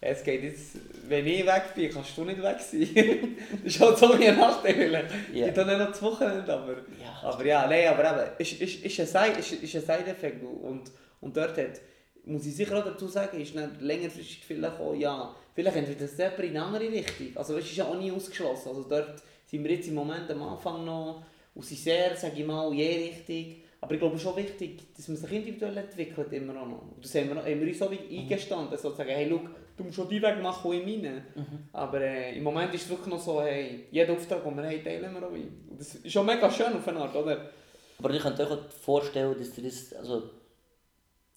es 0.00 0.22
geht 0.22 0.44
jetzt, 0.44 0.76
wenn 1.08 1.26
ich 1.26 1.44
weg 1.44 1.74
bin, 1.74 1.90
kannst 1.90 2.16
du 2.16 2.24
nicht 2.24 2.40
weg 2.40 2.60
sein. 2.60 3.36
das 3.64 3.74
ist 3.74 3.80
halt 3.80 3.98
so 3.98 4.12
ein 4.12 4.36
Nachteil. 4.36 5.04
Ja. 5.32 5.48
Ich 5.48 5.52
tue 5.54 5.66
nicht 5.66 5.78
noch 5.78 5.88
das 5.88 6.00
Wochenende, 6.00 6.52
aber 6.52 6.76
ja, 7.02 7.20
aber 7.22 7.44
ja, 7.44 7.66
nein, 7.66 7.88
aber 7.88 8.04
eben, 8.04 8.30
ist, 8.38 8.60
ist, 8.60 8.84
ist 8.84 9.00
ein 9.00 9.06
Side, 9.06 9.40
ist, 9.40 9.52
ist 9.52 9.74
ein 9.74 9.80
Side-Effekt 9.80 10.44
und, 10.44 10.84
und 11.20 11.36
dort 11.36 11.58
hat, 11.58 11.80
muss 12.24 12.46
ich 12.46 12.54
sicher 12.54 12.78
auch 12.78 12.84
dazu 12.84 13.08
sagen, 13.08 13.40
ist 13.40 13.56
nicht 13.56 13.80
längerfristig 13.80 14.44
vielleicht 14.46 14.78
auch, 14.78 14.94
ja, 14.94 15.34
vielleicht 15.56 15.76
entweder 15.76 16.06
das 16.06 16.38
in 16.38 16.50
eine 16.50 16.62
andere 16.62 16.88
Richtung. 16.88 17.28
Also 17.34 17.56
es 17.56 17.64
ist 17.64 17.76
ja 17.76 17.86
auch 17.86 17.98
nie 17.98 18.12
ausgeschlossen. 18.12 18.68
Also 18.68 18.84
dort 18.84 19.20
sind 19.44 19.64
wir 19.64 19.72
jetzt 19.72 19.88
im 19.88 19.94
Moment 19.94 20.30
am 20.30 20.42
Anfang 20.44 20.84
noch 20.84 21.24
und 21.52 21.64
sind 21.64 21.80
sehr, 21.80 22.14
sage 22.14 22.40
ich 22.40 22.46
mal, 22.46 22.72
je 22.72 23.08
Richtung 23.08 23.56
aber 23.80 23.94
ich 23.94 24.00
glaube, 24.00 24.16
es 24.16 24.22
ist 24.22 24.28
schon 24.28 24.36
wichtig, 24.36 24.82
dass 24.96 25.06
man 25.08 25.16
sich 25.16 25.32
individuell 25.32 25.76
entwickelt, 25.76 26.32
immer 26.32 26.60
auch 26.60 26.66
noch. 26.66 26.82
Und 26.82 27.04
das 27.04 27.14
haben 27.14 27.28
wir, 27.28 27.36
haben 27.36 27.60
wir 27.60 27.68
uns 27.68 27.78
so 27.78 27.90
wie 27.90 28.16
mhm. 28.16 28.22
eingestanden, 28.22 28.76
sozusagen, 28.76 29.10
hey, 29.10 29.28
schau, 29.30 29.40
du 29.76 29.84
musst 29.84 29.96
schon 29.96 30.08
die 30.08 30.20
Weg 30.20 30.42
machen, 30.42 30.72
wie 30.72 30.76
ich 30.76 30.86
meine. 30.86 31.22
Mhm. 31.34 31.68
Aber 31.72 32.00
äh, 32.00 32.36
im 32.36 32.42
Moment 32.42 32.74
ist 32.74 32.84
es 32.84 32.88
wirklich 32.88 33.08
noch 33.08 33.20
so, 33.20 33.42
hey, 33.42 33.86
jeden 33.90 34.16
Auftrag, 34.16 34.42
den 34.42 34.56
wir 34.56 34.64
haben, 34.64 34.82
teilen 34.84 35.14
wir 35.14 35.22
auch 35.22 35.32
ein. 35.32 35.66
Und 35.70 35.78
das 35.78 35.94
ist 35.94 36.12
schon 36.12 36.26
mega 36.26 36.50
schön 36.50 36.74
auf 36.74 36.88
eine 36.88 37.00
Art, 37.00 37.14
oder? 37.14 37.50
Aber 37.98 38.10
ich 38.10 38.20
könnte 38.20 38.42
euch 38.44 38.50
auch 38.50 38.70
vorstellen, 38.70 39.36
dass 39.38 39.56
ihr 39.56 39.64
das, 39.64 39.92
also, 39.94 40.30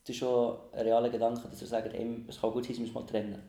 das 0.01 0.09
ist 0.09 0.17
schon 0.17 0.57
ein 0.71 0.79
realer 0.79 1.09
Gedanke, 1.09 1.47
dass 1.49 1.61
ihr 1.61 1.67
sagt, 1.67 1.93
es 1.93 2.41
kann 2.41 2.51
gut 2.51 2.65
sein, 2.65 2.75
dass 2.77 2.85
wir 2.85 2.93
mal 2.93 3.05
trennen. 3.05 3.43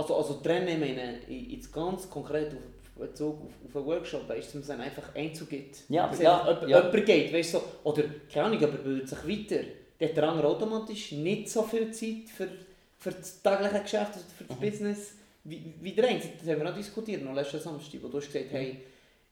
Also, 0.00 0.16
also 0.16 0.34
trennen, 0.34 0.68
ich 0.68 0.78
meine, 0.78 1.18
jetzt 1.28 1.72
ganz 1.72 2.08
konkret 2.08 2.48
auf 2.54 2.80
Bezug 2.98 3.42
auf, 3.42 3.52
auf 3.66 3.76
einen 3.76 3.86
Workshop, 3.86 4.28
weißt 4.28 4.54
du, 4.54 4.58
dass 4.58 4.68
man 4.68 4.80
einfach 4.80 5.14
einzugeht. 5.14 5.78
Ja, 5.88 6.08
dass 6.08 6.20
ja, 6.20 6.46
jemand, 6.46 6.68
ja. 6.68 6.84
jemand 6.84 7.06
geht, 7.06 7.32
weißt 7.32 7.52
so, 7.52 7.62
oder 7.84 8.04
keine 8.32 8.46
Ahnung, 8.46 8.64
aber 8.64 8.78
bildet 8.78 9.08
sich 9.08 9.18
weiter. 9.18 9.62
Dann 9.98 10.08
hat 10.08 10.16
der 10.16 10.28
andere 10.28 10.48
automatisch 10.48 11.12
nicht 11.12 11.50
so 11.50 11.62
viel 11.62 11.90
Zeit 11.90 12.28
für, 12.34 12.48
für 12.98 13.10
das 13.10 13.42
tägliche 13.42 13.82
Geschäft, 13.82 14.14
also 14.14 14.26
für 14.36 14.44
das 14.44 14.56
mhm. 14.56 14.60
Business, 14.60 15.12
wie, 15.44 15.74
wie 15.80 15.92
der 15.92 16.08
eine. 16.08 16.18
Das 16.18 16.48
haben 16.48 16.58
wir 16.58 16.64
noch 16.64 16.76
diskutiert, 16.76 17.22
noch 17.22 17.34
letzten 17.34 17.60
Samstag, 17.60 18.02
wo 18.02 18.08
du 18.08 18.18
hast 18.18 18.32
gesagt, 18.32 18.52
hey, 18.52 18.80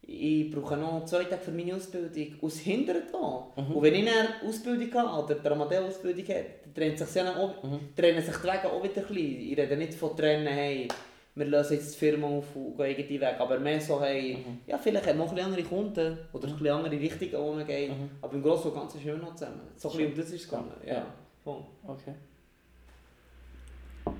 ich 0.02 0.50
brauche 0.50 0.76
noch 0.76 1.04
zwei 1.04 1.24
Tage 1.24 1.42
für 1.42 1.50
meine 1.50 1.74
Ausbildung. 1.74 2.34
Und 2.40 2.52
es 2.52 2.58
hindert 2.60 3.14
auch. 3.14 3.52
Mhm. 3.56 3.76
Und 3.76 3.82
wenn 3.82 3.94
ich 3.94 4.08
eine 4.08 4.28
Ausbildung 4.46 4.92
habe, 4.94 5.24
oder 5.24 5.34
der 5.34 5.52
Amadeus-Ausbildung 5.52 6.26
hat, 6.28 6.36
dann 6.36 6.57
trennt 6.74 6.98
sich, 6.98 7.22
auch, 7.22 7.62
mhm. 7.62 7.94
trennen 7.96 8.22
sich 8.22 8.36
die 8.36 8.42
Wege 8.42 8.70
auch 8.70 8.82
wieder 8.82 9.02
ein 9.02 9.06
bisschen. 9.06 9.40
Ich 9.52 9.58
rede 9.58 9.76
nicht 9.76 9.94
von 9.94 10.16
trennen, 10.16 10.46
hey, 10.46 10.88
wir 11.34 11.46
lösen 11.46 11.74
jetzt 11.74 11.94
die 11.94 11.98
Firma 11.98 12.26
auf 12.26 12.56
und 12.56 12.76
gehen 12.76 12.90
irgendwie 12.90 13.20
weg. 13.20 13.36
Aber 13.38 13.58
mehr 13.58 13.80
so, 13.80 14.00
hey, 14.00 14.36
mhm. 14.36 14.60
ja, 14.66 14.76
vielleicht 14.78 15.06
haben 15.06 15.18
wir 15.18 15.24
noch 15.24 15.32
ein 15.32 15.40
andere 15.40 15.62
Kunden 15.62 16.18
oder 16.32 16.48
mhm. 16.48 16.66
ein 16.66 16.72
andere 16.72 17.00
Richtungen, 17.00 17.32
wo 17.32 17.52
man 17.52 17.66
geht. 17.66 17.90
Mhm. 17.90 18.10
Aber 18.20 18.34
im 18.34 18.42
Großen 18.42 18.70
und 18.70 18.76
Ganzen 18.76 19.00
schön 19.00 19.20
noch 19.20 19.34
zusammen. 19.34 19.60
So 19.76 19.90
ein 19.90 19.96
bisschen 19.96 20.12
um 20.12 20.18
das 20.18 20.26
ist 20.26 20.34
es 20.34 20.48
gegangen. 20.48 20.72
Ja. 20.84 20.94
ja. 20.94 21.06
Voll. 21.44 21.64
Okay. 21.86 22.14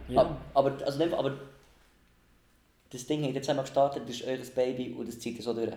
Ja. 0.09 0.39
Aber, 0.55 0.77
also, 0.85 1.05
aber 1.17 1.39
das 2.91 3.07
Ding 3.07 3.25
hat 3.25 3.35
jetzt 3.35 3.49
einmal 3.49 3.65
gestartet, 3.65 4.03
das 4.07 4.17
ist 4.17 4.27
euer 4.27 4.39
Baby 4.55 4.95
und 4.97 5.09
das 5.09 5.19
zieht 5.19 5.43
so 5.43 5.53
durch. 5.53 5.73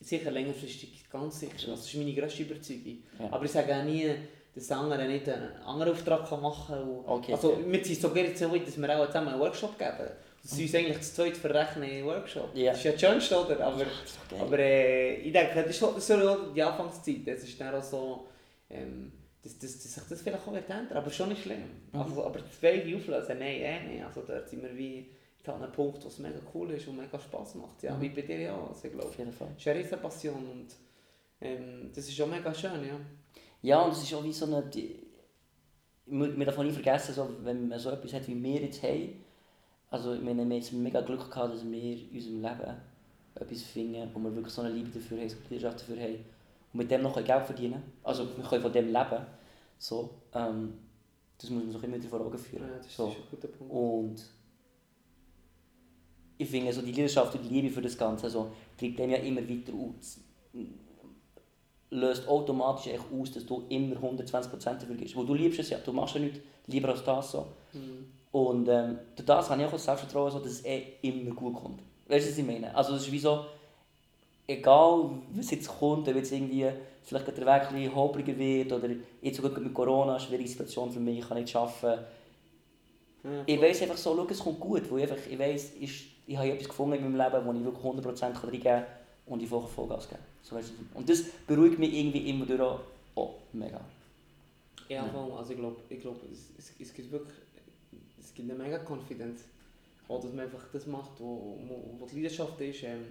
Sicher 0.00 0.30
längerfristig, 0.30 1.08
ganz 1.10 1.40
sicher. 1.40 1.70
Das 1.70 1.86
ist 1.86 1.94
meine 1.94 2.14
grösste 2.14 2.42
Überzeugung. 2.42 2.98
Ja. 3.18 3.32
Aber 3.32 3.44
ich 3.44 3.50
sage 3.50 3.74
auch 3.74 3.84
nie, 3.84 4.10
dass 4.56 4.68
der 4.68 4.78
andere 4.78 5.06
nicht 5.06 5.28
einen 5.28 5.54
anderen 5.66 5.92
Auftrag 5.92 6.30
machen 6.40 6.74
kann. 6.74 7.04
Okay, 7.04 7.34
also, 7.34 7.52
okay. 7.52 7.64
wir 7.66 7.84
sind 7.84 8.00
so 8.00 8.08
gerne 8.08 8.34
so 8.34 8.50
weit, 8.50 8.66
dass 8.66 8.80
wir 8.80 8.98
auch 8.98 9.06
zusammen 9.06 9.28
einen 9.28 9.40
Workshop 9.40 9.78
geben. 9.78 10.10
Das 10.42 10.58
ist 10.58 10.74
eigentlich 10.74 10.96
das 10.96 11.14
zweite 11.14 11.34
verrechnen 11.34 12.06
Workshop. 12.06 12.54
Yeah. 12.56 12.70
Das 12.70 12.78
ist 12.78 12.84
ja 12.84 12.92
das 12.92 13.00
Schönste, 13.00 13.44
oder? 13.44 13.60
Aber, 13.66 13.82
okay. 13.82 14.40
aber 14.40 14.58
äh, 14.58 15.14
ich 15.16 15.32
denke, 15.32 15.62
das 15.62 15.70
ist, 15.70 15.82
das 15.82 15.96
ist 15.96 16.06
so 16.06 16.52
die 16.54 16.62
Anfangszeit. 16.62 17.26
Es 17.26 17.42
ist 17.42 17.60
dann 17.60 17.74
auch 17.74 17.82
so, 17.82 18.28
ähm, 18.70 19.12
dass, 19.42 19.58
dass, 19.58 19.72
dass 19.82 19.94
sich 19.94 20.02
das 20.08 20.22
vielleicht 20.22 20.48
auch 20.48 20.54
ändert, 20.54 20.92
aber 20.92 21.10
schon 21.10 21.28
nicht 21.28 21.42
schlimm. 21.42 21.64
Mhm. 21.92 22.00
Also, 22.00 22.24
aber 22.24 22.38
das 22.38 22.56
beide 22.60 22.96
auflösen, 22.96 23.38
nein, 23.38 23.60
eh 23.60 23.80
nicht. 23.88 24.04
Also 24.04 24.22
dort 24.26 24.48
sind 24.48 24.62
wir 24.62 24.74
wie 24.74 25.10
an 25.46 25.62
einem 25.62 25.72
Punkt, 25.72 26.02
wo 26.02 26.08
es 26.08 26.18
mega 26.18 26.40
cool 26.54 26.70
ist 26.70 26.88
und 26.88 26.96
mega 26.96 27.18
Spass 27.18 27.54
macht. 27.56 27.82
Ja, 27.82 27.94
mhm. 27.94 28.00
wie 28.00 28.08
bei 28.08 28.22
dir 28.22 28.40
ja 28.40 28.54
auch. 28.54 28.70
Also, 28.70 28.86
ich 28.86 28.92
glaube, 28.92 29.08
Auf 29.08 29.18
jeden 29.18 29.32
Fall. 29.32 29.48
Es 29.56 29.66
ist 29.66 29.92
eine 29.92 30.02
Passion 30.02 30.34
und 30.34 30.68
ähm, 31.40 31.90
das 31.94 32.04
ist 32.08 32.16
schon 32.16 32.30
mega 32.30 32.54
schön, 32.54 32.86
ja. 32.86 32.98
Ja, 33.66 33.82
und 33.82 33.90
es 33.90 34.04
ist 34.04 34.14
auch 34.14 34.22
wie 34.22 34.32
so 34.32 34.46
eine... 34.46 34.62
Die, 34.62 34.94
man 36.06 36.38
darf 36.38 36.56
nicht 36.58 36.72
vergessen, 36.72 37.12
so, 37.12 37.28
wenn 37.42 37.66
man 37.66 37.80
so 37.80 37.90
etwas 37.90 38.12
hat, 38.12 38.28
wie 38.28 38.40
wir 38.40 38.60
jetzt 38.60 38.80
haben, 38.84 39.24
also 39.90 40.12
wir 40.12 40.30
haben 40.30 40.52
jetzt 40.52 40.72
mega 40.72 41.00
Glück 41.00 41.28
gehabt, 41.28 41.52
dass 41.52 41.68
wir 41.68 41.82
in 41.82 42.08
unserem 42.14 42.42
Leben 42.42 42.76
etwas 43.34 43.62
finden, 43.62 44.08
wo 44.14 44.20
wir 44.20 44.36
wirklich 44.36 44.54
so 44.54 44.62
eine 44.62 44.72
Liebe 44.72 44.90
dafür 44.90 45.18
haben, 45.18 45.28
so 45.28 45.34
eine 45.34 45.44
Leidenschaft 45.50 45.80
dafür 45.80 46.00
haben. 46.00 46.14
Und 46.72 46.78
mit 46.78 46.90
dem 46.92 47.02
noch 47.02 47.16
Geld 47.16 47.44
verdienen 47.44 47.82
Also 48.04 48.28
wir 48.36 48.44
können 48.44 48.62
von 48.62 48.72
dem 48.72 48.86
leben. 48.86 49.26
So, 49.78 50.10
ähm, 50.32 50.74
das 51.36 51.50
muss 51.50 51.64
man 51.64 51.72
sich 51.72 51.82
immer 51.82 51.96
wieder 51.96 52.08
vor 52.08 52.20
Augen 52.20 52.38
führen. 52.38 52.68
Ja, 52.68 52.76
das 52.76 52.86
ist 52.86 52.96
so. 52.96 53.08
ein 53.08 53.16
guter 53.32 53.48
Punkt. 53.48 53.72
Und 53.72 54.22
ich 56.38 56.48
finde, 56.48 56.72
so 56.72 56.82
die 56.82 56.92
Leidenschaft 56.92 57.34
und 57.34 57.42
die 57.42 57.48
Liebe 57.52 57.70
für 57.70 57.82
das 57.82 57.98
Ganze 57.98 58.30
so, 58.30 58.52
treibt 58.78 59.00
dem 59.00 59.10
ja 59.10 59.16
immer 59.16 59.40
weiter 59.40 59.72
aus. 59.72 60.20
Löst 61.90 62.26
automatisch 62.26 62.88
echt 62.88 63.04
aus, 63.12 63.30
dass 63.32 63.46
du 63.46 63.64
immer 63.68 63.96
120% 63.96 64.48
dafür 64.64 64.96
gibst. 64.96 65.14
Wo 65.16 65.22
du 65.22 65.34
liebst 65.34 65.60
es 65.60 65.70
ja, 65.70 65.78
du 65.78 65.92
machst 65.92 66.14
ja 66.14 66.20
nichts 66.20 66.40
lieber 66.66 66.88
als 66.88 67.04
das 67.04 67.32
so. 67.32 67.46
Mhm. 67.72 68.06
Und 68.32 68.68
ähm, 68.68 68.98
durch 69.14 69.26
das 69.26 69.48
habe 69.48 69.62
ich 69.62 69.68
auch 69.68 69.72
das 69.72 69.84
Selbstvertrauen, 69.84 70.30
so, 70.30 70.40
dass 70.40 70.52
es 70.52 70.64
eh 70.64 70.82
immer 71.02 71.34
gut 71.34 71.54
kommt. 71.54 71.80
Weißt 72.08 72.26
du, 72.26 72.30
was 72.30 72.38
ich 72.38 72.44
meine? 72.44 72.74
Also 72.74 72.94
es 72.94 73.02
ist 73.02 73.12
wie 73.12 73.18
so, 73.18 73.46
egal 74.46 75.10
was 75.32 75.50
jetzt 75.50 75.68
kommt, 75.68 76.08
ob 76.08 76.14
jetzt 76.14 76.32
irgendwie 76.32 76.66
vielleicht 77.02 77.26
der 77.28 77.46
Weg 77.46 77.72
ein 77.72 77.94
holpriger 77.94 78.36
wird 78.36 78.72
oder 78.72 78.88
jetzt 79.22 79.36
sogar 79.36 79.58
mit 79.58 79.72
Corona, 79.72 80.12
eine 80.12 80.20
schwierige 80.20 80.48
Situation 80.48 80.90
für 80.90 81.00
mich, 81.00 81.20
ich 81.20 81.28
kann 81.28 81.38
nicht 81.38 81.54
arbeiten. 81.54 82.04
Ja, 83.24 83.30
Ich 83.46 83.60
weiss 83.60 83.82
einfach 83.82 83.96
so, 83.96 84.14
schau, 84.14 84.26
es 84.28 84.38
kommt 84.38 84.60
gut, 84.60 84.90
weil 84.90 85.04
ich, 85.04 85.10
einfach, 85.10 85.26
ich 85.26 85.38
weiss, 85.38 85.70
ist, 85.80 86.04
ich 86.26 86.36
habe 86.36 86.50
etwas 86.50 86.68
gefunden 86.68 86.96
in 86.96 87.10
meinem 87.10 87.32
Leben, 87.32 87.46
wo 87.46 87.52
ich 87.52 87.64
wirklich 87.64 87.84
100% 87.84 88.22
reingeben 88.22 88.62
kann 88.62 88.84
und 89.26 89.42
ich 89.42 89.48
vorher 89.48 89.68
Vollgas 89.68 90.08
geben. 90.08 90.22
So 90.42 90.56
weisst 90.56 90.70
du. 90.70 90.98
Und 90.98 91.08
das 91.08 91.24
beruhigt 91.46 91.78
mich 91.78 91.92
irgendwie 91.92 92.30
immer 92.30 92.46
durch 92.46 92.60
auch 92.60 92.80
oh, 93.14 93.34
mega. 93.52 93.80
Ja, 94.88 95.06
Ja. 95.06 95.36
Also 95.36 95.52
ich 95.52 95.58
glaube, 95.58 95.76
ich 95.88 96.00
glaub, 96.00 96.16
es, 96.32 96.72
es, 96.78 96.94
gibt 96.94 97.10
wirklich 97.10 97.34
es 98.20 98.32
gibt 98.34 98.50
eine 98.50 98.62
mega 98.62 98.78
Confidence. 98.78 99.42
Auch, 100.08 100.22
dass 100.22 100.32
man 100.32 100.44
einfach 100.44 100.62
das 100.72 100.86
macht, 100.86 101.10
wo, 101.18 101.58
wo, 101.66 101.98
wo 101.98 102.06
die 102.06 102.22
Leidenschaft 102.22 102.60
ist. 102.60 102.84
Ähm, 102.84 103.04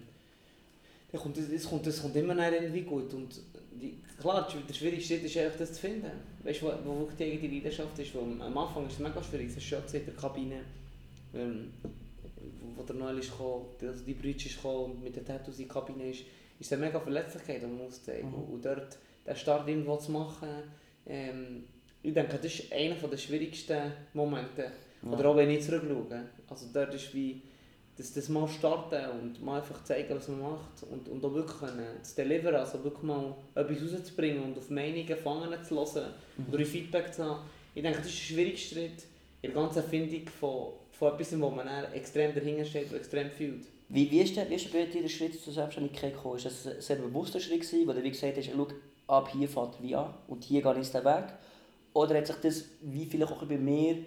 dann 1.11 1.21
kommt 1.21 1.37
es, 1.37 1.69
kommt, 1.69 1.85
es 1.87 2.01
kommt 2.01 2.15
immer 2.15 2.51
irgendwie 2.51 2.83
gut. 2.83 3.13
Und 3.13 3.41
die, 3.73 3.97
klar, 4.19 4.47
der 4.67 4.73
schwierigste 4.73 5.15
Schritt 5.15 5.25
ist 5.25 5.37
einfach 5.37 5.59
das 5.59 5.73
zu 5.73 5.81
finden. 5.81 6.11
Weißt 6.43 6.61
du, 6.61 6.67
wo, 6.67 6.71
wo 6.85 6.99
wirklich 6.99 7.17
die 7.17 7.23
eigene 7.33 7.53
Leidenschaft 7.55 7.99
ist. 7.99 8.15
Weil 8.15 8.41
am 8.41 8.57
Anfang 8.57 8.87
ist 8.87 8.93
es 8.93 8.99
mega 8.99 9.21
schwierig. 9.21 9.49
Es 9.49 9.57
ist 9.57 9.65
schon 9.65 9.79
in 9.91 10.05
der 10.05 10.15
Kabine. 10.15 10.61
Ähm, 11.33 11.73
wo 12.75 12.83
der 12.83 12.95
Noel 12.95 13.19
ist 13.19 13.31
gekommen, 13.31 13.65
also 13.81 14.03
die 14.03 14.13
Brütsch 14.13 14.45
ist 14.47 14.55
gekommen 14.57 14.91
und 14.91 15.03
mit 15.03 15.15
den 15.15 15.25
Tattoos 15.25 15.59
in 15.59 15.67
der 15.67 15.73
Kabine 15.73 16.09
ist, 16.09 16.23
ist 16.59 16.73
eine 16.73 16.85
mega 16.85 16.99
Verletzlichkeit, 16.99 17.61
die 17.61 17.67
man. 17.67 17.87
Mhm. 17.87 18.53
Und 18.53 18.65
dort 18.65 18.97
den 19.25 19.35
Start 19.35 19.67
irgendwo 19.67 19.97
zu 19.97 20.11
machen, 20.11 20.49
ähm, 21.05 21.63
ich 22.01 22.13
denke, 22.13 22.37
das 22.37 22.45
ist 22.45 22.71
einer 22.71 22.95
der 22.95 23.17
schwierigsten 23.17 23.91
Momente. 24.13 24.71
Oder 25.03 25.29
auch 25.29 25.35
wenn 25.35 25.49
ich 25.49 25.63
zurückschaue. 25.63 26.25
Also 26.47 26.67
dort 26.73 26.93
ist 26.93 27.13
wie, 27.13 27.41
das, 27.97 28.13
das 28.13 28.27
mal 28.29 28.47
starten 28.47 29.09
und 29.19 29.43
mal 29.43 29.57
einfach 29.59 29.83
zeigen, 29.83 30.15
was 30.15 30.27
man 30.27 30.41
macht 30.41 30.83
und, 30.91 31.07
und 31.07 31.23
auch 31.23 31.33
wirklich 31.33 31.59
können, 31.59 32.03
zu 32.03 32.15
deliveren, 32.15 32.55
also 32.55 32.83
wirklich 32.83 33.03
mal 33.03 33.35
etwas 33.53 33.81
rauszubringen 33.81 34.43
und 34.43 34.57
auf 34.57 34.69
Meinungen 34.69 35.05
gefangen 35.05 35.63
zu 35.63 35.75
hören 35.75 36.13
Mhm. 36.37 36.53
oder 36.53 36.65
Feedback 36.65 37.13
zu 37.13 37.23
haben. 37.23 37.45
Ich 37.73 37.81
denke, 37.81 37.99
das 37.99 38.07
ist 38.07 38.17
der 38.19 38.33
schwierigste 38.33 38.75
Schritt 38.75 39.03
in 39.45 39.53
der 39.53 39.61
ganzen 39.61 39.79
Erfindung 39.79 40.27
von, 40.39 40.73
von 40.91 41.13
etwas, 41.13 41.39
wo 41.39 41.49
man 41.49 41.67
extrem 41.93 42.33
dahinter 42.33 42.65
steht 42.65 42.91
und 42.91 42.97
extrem 42.97 43.29
fühlt. 43.29 43.65
Wie, 43.89 44.09
wie 44.09 44.21
ist 44.21 44.35
der, 44.35 44.49
wie 44.49 44.55
ist 44.55 44.73
der 44.73 44.79
bei 44.79 44.85
dir 44.85 45.01
der 45.03 45.09
Schritt 45.09 45.39
zur 45.41 45.53
Selbstständigkeit 45.53 46.13
gekommen? 46.13 46.37
Ist 46.37 46.45
das 46.45 46.67
ein 46.67 46.81
sehr 46.81 46.95
bewusster 46.95 47.39
Schritt 47.39 47.61
gewesen, 47.61 47.87
wo 47.87 47.93
du 47.93 48.03
wie 48.03 48.09
gesagt 48.09 48.37
hast, 48.37 48.49
schau, 48.51 48.67
ab 49.07 49.29
hier 49.31 49.47
fährt 49.47 49.81
wie 49.81 49.95
an 49.95 50.13
und 50.27 50.43
hier 50.43 50.61
gehe 50.61 50.79
ich 50.79 50.89
den 50.89 51.05
Weg? 51.05 51.25
Oder 51.93 52.17
hat 52.17 52.27
sich 52.27 52.35
das, 52.37 52.65
wie 52.81 53.05
vielleicht 53.05 53.31
auch 53.31 53.43
bei 53.45 53.57
mir, 53.57 53.97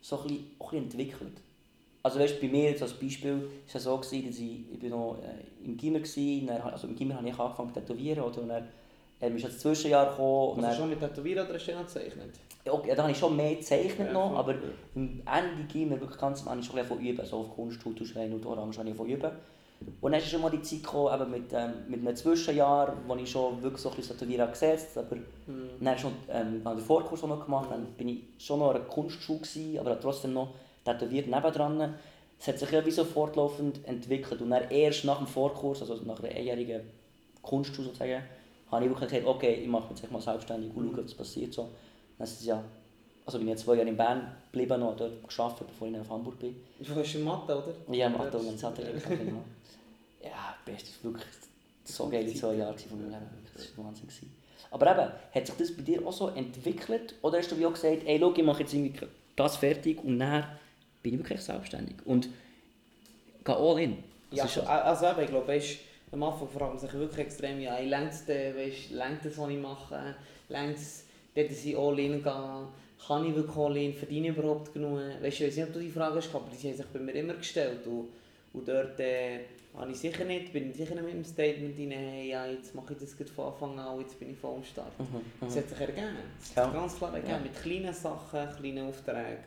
so 0.00 0.16
ein 0.16 0.22
bisschen, 0.22 0.38
ein 0.38 0.58
bisschen 0.58 0.78
entwickelt? 0.84 1.40
Also 2.02 2.18
weißt, 2.18 2.36
du, 2.36 2.40
bei 2.40 2.48
mir 2.48 2.70
jetzt 2.70 2.82
als 2.82 2.94
Beispiel 2.94 3.34
war 3.34 3.48
es 3.72 3.82
so, 3.82 3.96
gewesen, 3.96 4.26
dass 4.26 4.38
ich, 4.38 4.72
ich 4.72 4.78
bin 4.78 4.90
noch 4.90 5.18
äh, 5.22 5.64
im 5.64 5.76
Gimmer 5.76 6.00
war, 6.00 6.72
also 6.72 6.86
im 6.86 6.96
Gimmer 6.96 7.16
habe 7.16 7.28
ich 7.28 7.38
angefangen 7.38 7.72
zu 7.74 7.80
tätowieren, 7.80 8.24
oder? 8.24 8.40
und 8.40 8.48
dann 8.48 8.68
ähm, 9.20 9.36
ist 9.36 9.44
das 9.44 9.58
Zwischenjahr 9.58 10.10
gekommen, 10.10 10.52
und 10.58 10.64
Also 10.64 10.68
dann, 10.68 10.76
schon 10.76 10.90
mit 10.90 11.00
Tätowieren 11.00 11.46
oder 11.46 11.54
hast 11.54 11.68
du 11.68 11.72
gezeichnet? 11.72 12.34
Okay, 12.68 12.88
ja, 12.88 12.94
da 12.94 13.02
habe 13.02 13.12
ich 13.12 13.18
schon 13.18 13.36
mehr 13.36 13.54
gezeichnet 13.54 14.08
Ja, 14.08 14.12
noch, 14.12 14.36
aber 14.36 14.54
im 14.94 15.22
Ende 15.24 15.64
Gimmer, 15.72 16.00
wirklich 16.00 16.20
ganz 16.20 16.46
am 16.46 16.52
Ende, 16.52 16.64
schon 16.64 16.84
von 16.84 17.00
üben, 17.00 17.24
so 17.24 17.38
auf 17.38 17.54
Kunst, 17.54 17.80
Tuschrein 17.80 18.32
und 18.32 18.44
Orange 18.46 18.78
habe 18.78 18.90
ich 18.90 18.96
von 18.96 19.08
üben. 19.08 19.30
Und 20.00 20.12
dann 20.12 20.20
ist 20.20 20.28
schon 20.28 20.42
mal 20.42 20.50
die 20.50 20.60
Zeit 20.60 20.82
gekommen, 20.82 21.20
eben 21.20 21.30
mit, 21.30 21.52
ähm, 21.54 21.72
mit 21.88 22.00
einem 22.00 22.14
Zwischenjahr, 22.14 22.94
wo 23.06 23.16
ich 23.16 23.30
schon 23.30 23.62
wirklich 23.62 23.82
so 23.82 23.88
ein 23.88 23.96
bisschen 23.96 24.50
gesetzt 24.50 24.96
habe, 24.96 25.06
aber 25.06 25.16
Hm. 25.16 25.70
dann 25.80 25.98
schon 25.98 26.12
ähm, 26.28 26.60
habe 26.64 26.78
ich 26.78 26.82
den 26.82 26.86
Vorkurs 26.86 27.22
noch 27.22 27.44
gemacht, 27.44 27.70
dann 27.70 27.86
bin 27.96 28.08
ich 28.08 28.18
schon 28.38 28.58
noch 28.58 28.70
an 28.70 28.76
einer 28.76 28.84
Kunstschule 28.84 29.38
gewesen, 29.38 29.78
aber 29.78 29.98
trotzdem 29.98 30.34
noch 30.34 30.48
tätowiert 30.84 31.28
nebendran. 31.28 31.94
Es 32.38 32.48
hat 32.48 32.58
sich 32.58 32.70
ja 32.70 32.84
wie 32.84 32.90
so 32.90 33.04
fortlaufend 33.04 33.86
entwickelt 33.86 34.40
und 34.42 34.50
dann 34.50 34.70
erst 34.70 35.04
nach 35.04 35.18
dem 35.18 35.26
Vorkurs, 35.26 35.80
also 35.80 35.96
nach 36.04 36.22
einer 36.22 36.34
einjährigen 36.34 36.82
Kunstschule 37.42 37.88
sozusagen, 37.88 38.22
habe 38.70 38.84
ich 38.84 38.90
wirklich 38.90 39.10
gesagt, 39.10 39.26
okay, 39.26 39.54
ich 39.62 39.68
mache 39.68 39.92
mich 39.92 40.00
jetzt 40.00 40.12
mal 40.12 40.20
selbstständig 40.20 40.70
und 40.74 40.94
schaue, 40.94 41.04
was 41.04 41.14
passiert 41.14 41.52
so. 41.52 41.68
Dann 42.20 42.28
ja, 42.42 42.62
also 43.24 43.38
bin 43.38 43.48
ich 43.48 43.52
jetzt 43.52 43.64
zwei 43.64 43.74
Jahre 43.76 43.88
in 43.88 43.96
Bern 43.96 44.30
geblieben 44.52 44.82
und 44.82 45.00
dort 45.00 45.26
gearbeitet, 45.28 45.66
bevor 45.68 45.88
ich 45.88 45.98
auf 45.98 46.10
Hamburg 46.10 46.38
bin. 46.38 46.54
Du 46.78 46.94
hast 46.94 47.14
in 47.14 47.24
Mathe, 47.24 47.56
oder? 47.56 47.74
Ja, 47.96 48.10
das- 48.10 48.44
und 48.44 48.58
Sattel, 48.58 48.92
genau. 49.08 49.42
Ja, 50.22 50.54
bestes, 50.66 51.02
wirklich 51.02 51.24
so 51.84 52.08
geile 52.08 52.32
zwei 52.34 52.54
Jahre 52.54 52.76
von 52.76 53.00
meinem 53.00 53.10
Leben. 53.12 53.26
Das 53.54 53.76
war 53.78 53.86
Wahnsinn. 53.86 54.06
gewesen. 54.06 54.36
Aber 54.70 54.90
eben, 54.92 55.12
hat 55.34 55.46
sich 55.46 55.56
das 55.56 55.74
bei 55.74 55.82
dir 55.82 56.06
auch 56.06 56.12
so 56.12 56.28
entwickelt? 56.28 57.14
Oder 57.22 57.38
hast 57.38 57.50
du 57.50 57.58
wie 57.58 57.64
auch 57.66 57.72
gesagt, 57.72 58.02
ey, 58.04 58.18
schau, 58.20 58.32
ich 58.36 58.44
mache 58.44 58.60
jetzt 58.60 58.74
irgendwie 58.74 59.00
das 59.34 59.56
fertig 59.56 60.04
und 60.04 60.18
dann 60.18 60.44
bin 61.02 61.14
ich 61.14 61.20
wirklich 61.20 61.40
selbstständig 61.40 61.96
und 62.04 62.28
gehe 63.44 63.56
all 63.56 63.80
in? 63.80 63.96
Das 64.30 64.38
Ja, 64.38 64.48
schon- 64.48 64.66
also 64.66 65.06
eben, 65.06 65.20
ich 65.22 65.28
glaube, 65.30 65.48
weißt, 65.48 65.78
am 66.12 66.22
Anfang 66.22 66.48
fragt 66.48 66.74
man 66.74 66.78
sich 66.78 66.92
wirklich 66.92 67.18
extrem, 67.26 67.60
ja, 67.60 67.78
längt 67.78 68.12
es 68.12 68.26
längt 68.26 69.24
das, 69.24 69.38
was 69.38 69.48
ich 69.48 69.58
mache, 69.58 70.14
längt 70.50 70.76
es, 70.76 71.04
dort 71.34 71.50
dass 71.50 71.64
ich 71.64 71.76
all 71.76 71.98
in 71.98 72.22
gehen, 72.22 72.66
kann 73.06 73.24
ich 73.26 73.34
wirklich 73.34 73.56
all 73.56 73.76
in, 73.76 73.94
verdiene 73.94 74.28
ich 74.28 74.36
überhaupt 74.36 74.72
genug, 74.72 74.98
weißt, 75.22 75.40
ich 75.40 75.46
weiß 75.46 75.56
nicht, 75.56 75.66
ob 75.68 75.72
du 75.72 75.80
die 75.80 75.90
Frage 75.90 76.16
hast, 76.16 76.34
aber 76.34 76.44
die 76.50 76.68
haben 76.68 76.76
sich 76.76 76.86
bei 76.86 76.98
mir 76.98 77.12
immer 77.14 77.34
gestellt 77.34 77.86
und, 77.86 78.08
und 78.52 78.68
dort 78.68 78.98
äh, 79.00 79.40
habe 79.76 79.90
ich 79.92 79.98
sicher 79.98 80.24
nicht, 80.24 80.52
bin 80.52 80.70
ich 80.70 80.76
sicher 80.76 80.94
nicht 80.94 81.04
mit 81.04 81.14
dem 81.14 81.24
Statement 81.24 81.78
rein, 81.78 81.90
hey, 81.92 82.28
ja, 82.30 82.46
jetzt 82.46 82.74
mache 82.74 82.92
ich 82.92 82.98
das 82.98 83.16
gerade 83.16 83.30
von 83.30 83.46
Anfang 83.52 83.78
an, 83.78 84.00
jetzt 84.00 84.18
bin 84.18 84.30
ich 84.32 84.36
voll 84.38 84.56
am 84.56 84.64
Start. 84.64 84.98
Mhm, 84.98 85.20
Das 85.40 85.54
mhm. 85.54 85.58
hat 85.58 85.68
sich 85.68 85.80
ergeben. 85.80 86.16
Das 86.38 86.54
Ja. 86.54 86.62
hat 86.64 86.72
sich 86.72 86.80
ganz 86.80 86.96
klar 86.98 87.14
ergeben. 87.14 87.32
Ja. 87.32 87.38
Mit 87.38 87.62
kleinen 87.62 87.94
Sachen, 87.94 88.48
kleinen 88.58 88.88
Aufträgen. 88.88 89.44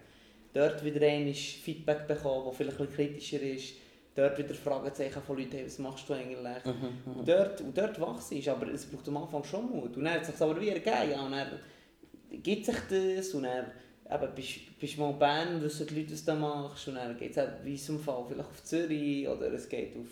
Dort 0.54 0.84
wieder 0.86 1.06
ein 1.08 1.34
Feedback 1.34 2.08
bekommen, 2.08 2.46
das 2.48 2.56
vielleicht 2.58 2.80
ein 2.80 2.88
bisschen 2.88 3.08
kritischer 3.08 3.42
ist. 3.42 3.74
Dort 4.16 4.38
wieder 4.38 4.54
Fragezeichen 4.54 5.22
von 5.24 5.38
Leuten, 5.38 5.52
hey, 5.54 5.66
was 5.66 5.80
machst 5.80 6.08
du 6.08 6.14
eigentlich? 6.14 6.66
Mhm, 6.66 6.72
mhm. 7.12 7.20
Und 7.20 7.28
dort, 7.28 7.62
und 7.62 7.78
dort 7.78 8.00
wachse 8.00 8.36
ich, 8.36 8.50
aber 8.50 8.68
es 8.68 8.86
braucht 8.86 9.08
am 9.10 9.18
Anfang 9.18 9.44
schon 9.44 9.70
Mut. 9.70 9.98
Und 9.98 10.04
dann 10.06 10.14
hat 10.14 10.22
es 10.22 10.28
sich 10.28 10.40
aber 10.42 10.60
wie 10.62 10.70
ergeben. 10.70 11.12
Ja, 11.12 11.26
und 11.26 11.32
dann 11.32 11.48
gibt 12.42 12.66
sich 12.66 12.76
das 12.90 13.34
und 13.34 13.44
dann 13.44 13.66
eben, 14.12 14.36
bist, 14.36 14.80
bist 14.80 14.98
mal 14.98 15.12
in 15.12 15.20
Bern, 15.20 15.62
wissen 15.62 15.88
die 15.88 16.00
Leute, 16.02 16.14
was 16.14 16.26
du 16.26 16.36
machst. 16.36 16.88
Und 16.88 16.96
dann 16.96 17.18
geht 17.18 17.36
es 17.36 17.48
wie 17.64 17.70
in 17.70 17.74
unserem 17.74 18.00
Fall 18.00 18.26
vielleicht 18.28 18.50
auf 18.50 18.64
Zürich 18.64 19.28
oder 19.28 19.52
es 19.54 19.68
geht 19.70 19.96
auf, 19.96 20.08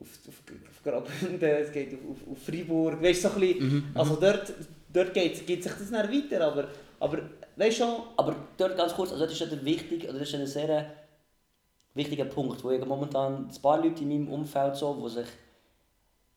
auf, 0.00 0.08
auf, 0.28 0.42
auf 0.70 0.82
Graubünden, 0.82 1.48
es 1.48 1.72
geht 1.72 1.94
auf, 1.94 2.00
auf, 2.10 2.32
auf 2.32 2.42
Freiburg. 2.42 3.02
Weißt 3.02 3.22
so 3.22 3.30
ein 3.30 3.40
bisschen, 3.40 3.58
Mhm, 3.60 3.90
also 3.94 4.16
dort, 4.16 4.52
dort 4.92 5.14
geht, 5.14 5.46
geht 5.46 5.62
sich 5.62 5.72
das 5.72 5.90
dann 5.90 6.12
weiter, 6.12 6.46
aber, 6.46 6.68
aber 7.00 7.22
weißt 7.56 7.78
schon, 7.78 8.02
Aber 8.16 8.36
dort 8.56 8.76
ganz 8.76 8.94
kurz, 8.94 9.12
also 9.12 9.24
das 9.24 9.32
ist 9.32 9.40
ja 9.40 9.46
der 9.46 9.64
wichtig, 9.64 10.04
oder 10.08 10.18
das 10.18 10.28
ist 10.28 10.34
ein 10.34 10.46
sehr 10.46 10.92
wichtiger 11.94 12.26
Punkt, 12.26 12.62
wo 12.62 12.70
ich 12.70 12.84
momentan 12.84 13.48
ein 13.48 13.62
paar 13.62 13.82
Leute 13.82 14.02
in 14.02 14.08
meinem 14.08 14.28
Umfeld 14.28 14.76
so, 14.76 14.94
die 15.02 15.14
sich 15.14 15.28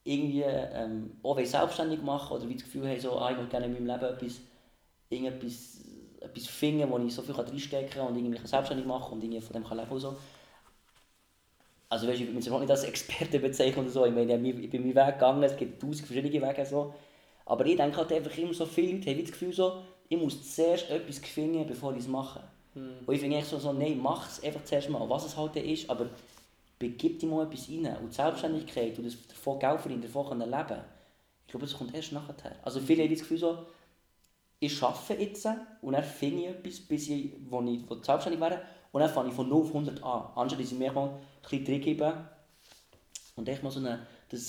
irgendwie 0.04 0.42
ähm, 0.42 1.12
auch 1.22 1.38
selbstständig 1.44 2.02
machen 2.02 2.36
oder 2.36 2.48
wie 2.48 2.54
das 2.54 2.64
Gefühl 2.64 2.88
haben, 2.88 3.00
so, 3.00 3.18
ah, 3.18 3.30
ich 3.30 3.36
möchte 3.36 3.50
gerne 3.52 3.66
in 3.66 3.72
meinem 3.74 3.86
Leben 3.86 4.14
etwas, 4.14 4.40
irgendetwas, 5.12 5.80
etwas 6.20 6.46
finden, 6.48 6.90
wo 6.90 6.98
ich 6.98 7.14
so 7.14 7.22
viel 7.22 7.34
reinstecken 7.34 7.90
kann 7.90 8.08
und 8.08 8.16
irgendwie 8.16 8.38
mich 8.40 8.48
selbstständig 8.48 8.86
machen 8.86 9.14
und 9.14 9.24
irgendwie 9.24 9.40
von 9.42 9.54
dem 9.54 9.64
kann 9.64 9.78
leben 9.78 9.90
und 9.90 10.00
so. 10.00 10.16
Also 11.88 12.08
weißt, 12.08 12.20
ich 12.20 12.26
würde 12.26 12.36
mich 12.36 12.48
nicht 12.48 12.70
als 12.70 12.84
Experte 12.84 13.38
bezeichnen 13.38 13.80
oder 13.84 13.90
so, 13.90 14.06
ich 14.06 14.12
meine, 14.14 14.34
ich 14.48 14.70
bin 14.70 14.82
meinen 14.82 14.94
Weg 14.96 15.14
gegangen, 15.14 15.42
es 15.42 15.56
gibt 15.56 15.80
tausend 15.80 16.06
verschiedene 16.06 16.48
Wege 16.48 16.66
so. 16.66 16.94
Aber 17.44 17.66
ich 17.66 17.76
denke 17.76 17.98
halt 17.98 18.12
einfach 18.12 18.36
immer 18.38 18.54
so, 18.54 18.64
viele 18.66 18.94
Leute 18.94 19.10
haben 19.10 19.20
das 19.20 19.32
Gefühl 19.32 19.52
so, 19.52 19.82
ich 20.08 20.18
muss 20.18 20.54
zuerst 20.54 20.90
etwas 20.90 21.18
finden, 21.18 21.66
bevor 21.66 21.92
ich 21.92 22.00
es 22.00 22.08
mache. 22.08 22.42
hm, 22.74 23.06
Und 23.06 23.14
ich 23.14 23.20
finde 23.20 23.36
echt 23.38 23.48
so, 23.48 23.58
so 23.58 23.72
nein, 23.72 23.98
mach 24.02 24.28
es 24.28 24.42
einfach 24.44 24.64
zuerst 24.64 24.90
mal, 24.90 25.08
was 25.08 25.26
es 25.26 25.36
halt 25.36 25.56
ist, 25.56 25.90
aber 25.90 26.08
begib 26.78 27.20
dich 27.20 27.28
mal 27.30 27.46
etwas 27.46 27.68
rein. 27.68 27.96
Und 28.02 28.10
die 28.12 28.16
Selbstständigkeit 28.16 28.98
und 28.98 29.06
das 29.06 29.16
davon 29.28 29.58
Geld 29.58 29.80
verdienen, 29.80 30.02
davon 30.02 30.28
können 30.28 30.50
leben, 30.50 30.80
ich 31.46 31.52
glaube, 31.52 31.66
das 31.66 31.76
kommt 31.76 31.94
erst 31.94 32.12
nachher. 32.12 32.56
Also 32.62 32.80
viele 32.80 33.04
haben 33.04 33.10
das 33.10 33.20
Gefühl 33.20 33.38
so, 33.38 33.58
ich 34.62 34.82
arbeite 34.82 35.20
jetzt 35.20 35.46
und 35.80 35.92
dann 35.92 36.04
finde 36.04 36.42
ich 36.42 36.48
etwas, 36.48 36.80
bis 36.80 37.08
ich, 37.08 37.32
wo 37.48 37.60
ich 37.62 37.80
wo 37.88 37.94
selbstständig 38.00 38.40
wäre 38.40 38.62
und 38.92 39.00
dann 39.00 39.10
fange 39.10 39.30
ich 39.30 39.34
von 39.34 39.48
0 39.48 39.62
auf 39.62 39.68
100 39.68 40.02
an. 40.02 40.22
Anstatt 40.36 40.60
dass 40.60 40.72
ich 40.72 40.78
mir 40.78 40.92
mal 40.92 41.08
ein 41.08 41.20
bisschen 41.42 41.64
Trick 41.64 41.82
gebe 41.82 42.14
und 43.34 43.48
echt 43.48 43.62
mal 43.62 43.70
so 43.70 43.80
eine, 43.80 44.06
dass 44.28 44.40
es 44.40 44.48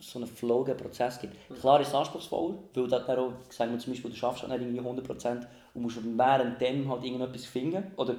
so 0.00 0.18
einen 0.18 0.28
flowigen 0.28 0.78
Prozess 0.78 1.20
gibt. 1.20 1.36
Klar 1.60 1.80
ist 1.80 1.88
es 1.88 1.94
anspruchsvoll, 1.94 2.58
weil 2.72 2.88
das 2.88 3.06
dann 3.06 3.18
auch, 3.18 3.32
sagen 3.50 3.72
wir 3.72 3.78
zum 3.78 3.92
Beispiel, 3.92 4.10
du 4.10 4.16
schaffst 4.16 4.42
halt 4.42 4.58
nicht 4.58 4.74
irgendwie 4.74 5.02
100% 5.02 5.46
und 5.74 5.82
musst 5.82 5.98
währenddem 6.02 6.88
halt 6.88 7.04
irgendetwas 7.04 7.44
finden. 7.44 7.84
Oder 7.96 8.16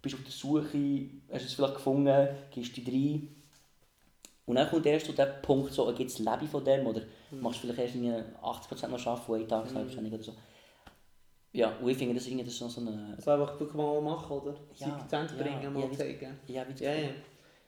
bist 0.00 0.14
auf 0.14 0.22
der 0.22 0.30
Suche, 0.30 1.08
hast 1.32 1.44
es 1.44 1.54
vielleicht 1.54 1.74
gefunden, 1.74 2.28
gehst 2.52 2.76
du 2.76 2.82
rein. 2.82 3.28
Und 4.46 4.56
dann 4.56 4.68
kommt 4.68 4.86
erst 4.86 5.06
zu 5.06 5.12
dem 5.12 5.26
Punkt, 5.42 5.72
so, 5.72 5.92
gibt 5.92 6.10
es 6.10 6.20
Leben 6.20 6.46
von 6.46 6.64
dem 6.64 6.86
oder 6.86 7.00
mhm. 7.36 7.42
machst 7.42 7.60
vielleicht 7.60 7.78
erst 7.78 7.96
80% 7.96 8.88
noch 8.88 9.06
arbeiten, 9.06 9.22
wo 9.26 9.34
einen 9.34 9.48
Tag 9.48 9.64
mhm. 9.64 9.74
selbstständig 9.74 10.14
oder 10.14 10.22
so. 10.22 10.34
Ja, 11.52 11.76
und 11.80 11.88
ich 11.88 11.96
finde, 11.96 12.14
das, 12.14 12.24
das 12.24 12.32
ist 12.32 12.60
noch 12.60 12.70
so 12.70 12.80
eine... 12.80 13.16
So 13.20 13.30
einfach 13.30 13.60
wirklich 13.60 13.74
mal 13.74 14.00
machen, 14.00 14.32
oder? 14.32 14.56
Ja, 14.74 14.88
Akzent 14.88 15.30
ja, 15.30 15.42
bringen, 15.42 15.72
mal 15.72 15.84
ja, 15.84 15.92
zeigen. 15.92 16.38
Ja, 16.48 16.64
wie 16.68 16.84
ja, 16.84 16.92
ja. 16.92 17.10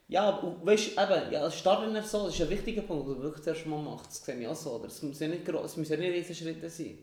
Ja, 0.08 0.30
und 0.36 0.64
weißt 0.64 0.96
du, 0.96 1.02
eben, 1.02 1.32
ja, 1.32 1.42
als 1.42 1.56
Starter 1.56 2.02
so, 2.02 2.26
das 2.26 2.34
ist 2.34 2.42
ein 2.42 2.50
wichtiger 2.50 2.82
Punkt, 2.82 3.08
den 3.08 3.16
du 3.16 3.22
wirklich 3.22 3.42
zuerst 3.42 3.66
mal 3.66 3.80
machst. 3.80 4.06
Das 4.10 4.24
sehe 4.24 4.36
ich 4.36 4.46
auch 4.46 4.54
so. 4.54 4.70
Oder? 4.72 4.86
Es 4.86 5.02
müssen 5.02 5.22
ja 5.22 5.28
nicht, 5.28 5.48
es 5.48 5.76
müssen 5.76 5.92
ja 5.92 5.98
nicht 5.98 6.12
riesige 6.12 6.34
Schritte 6.34 6.68
sein. 6.68 6.98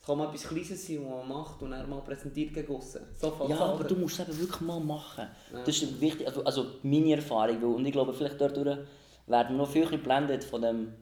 Es 0.00 0.06
kann 0.06 0.18
mal 0.18 0.28
etwas 0.28 0.48
Kleines 0.48 0.86
sein, 0.86 0.98
was 1.02 1.10
man 1.10 1.28
macht 1.28 1.62
und 1.62 1.70
dann 1.70 1.88
mal 1.88 2.00
präsentiert 2.00 2.52
gegen 2.52 2.74
aussen. 2.74 3.02
So 3.18 3.46
ja, 3.48 3.58
aber 3.58 3.84
du 3.84 3.94
musst 3.94 4.18
es 4.18 4.28
eben 4.28 4.40
wirklich 4.40 4.60
mal 4.60 4.80
machen. 4.80 5.28
Ja. 5.52 5.64
Das 5.64 5.68
ist 5.80 6.00
wichtig, 6.00 6.26
also, 6.26 6.44
also 6.44 6.66
meine 6.82 7.14
Erfahrung. 7.14 7.62
Und 7.76 7.86
ich 7.86 7.92
glaube, 7.92 8.12
vielleicht 8.12 8.40
dadurch 8.40 8.78
werden 9.26 9.56
wir 9.56 9.58
noch 9.58 9.70
viel 9.70 9.86
geblendet 9.86 10.44
von 10.44 10.60
dem 10.60 10.92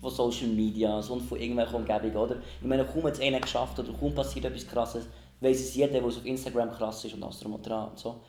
von 0.00 0.10
Social 0.10 0.48
Media 0.48 0.96
und 0.96 1.20
von 1.22 1.38
irgendwelchen 1.38 1.76
Umgebungen, 1.76 2.16
oder? 2.16 2.36
Ich 2.60 2.66
meine, 2.66 2.84
kaum 2.84 3.04
hat 3.04 3.14
es 3.14 3.20
einer 3.20 3.40
geschafft 3.40 3.78
oder 3.78 3.92
kaum 3.92 4.14
passiert 4.14 4.46
etwas 4.46 4.66
Krasses, 4.66 5.06
weiss 5.40 5.60
es 5.60 5.74
jeder, 5.74 5.92
der 5.92 6.04
auf 6.04 6.24
Instagram 6.24 6.70
krass 6.72 7.04
ist 7.04 7.14
und 7.14 7.22
alles 7.22 7.40
drum 7.40 7.54
und 7.54 7.66
dran 7.66 7.90
und 7.90 7.98
so. 7.98 8.20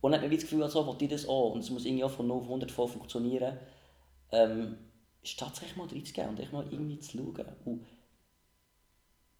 Und 0.00 0.12
dann 0.12 0.20
hat 0.20 0.28
man 0.28 0.34
das 0.34 0.42
Gefühl, 0.48 0.66
so, 0.68 0.86
will 0.86 0.96
ich 0.98 1.08
das 1.10 1.28
auch 1.28 1.52
und 1.52 1.60
es 1.60 1.70
muss 1.70 1.84
irgendwie 1.84 2.04
auch 2.04 2.10
von 2.10 2.26
0 2.26 2.38
auf 2.38 2.44
100 2.44 2.70
voll 2.70 2.88
funktionieren, 2.88 3.58
ähm, 4.32 4.78
statt 5.22 5.56
sich 5.56 5.76
mal 5.76 5.86
reinzugehen 5.86 6.30
und 6.30 6.40
echt 6.40 6.52
mal 6.52 6.64
irgendwie 6.70 6.98
zu 6.98 7.18
schauen. 7.18 7.46
Und 7.66 7.86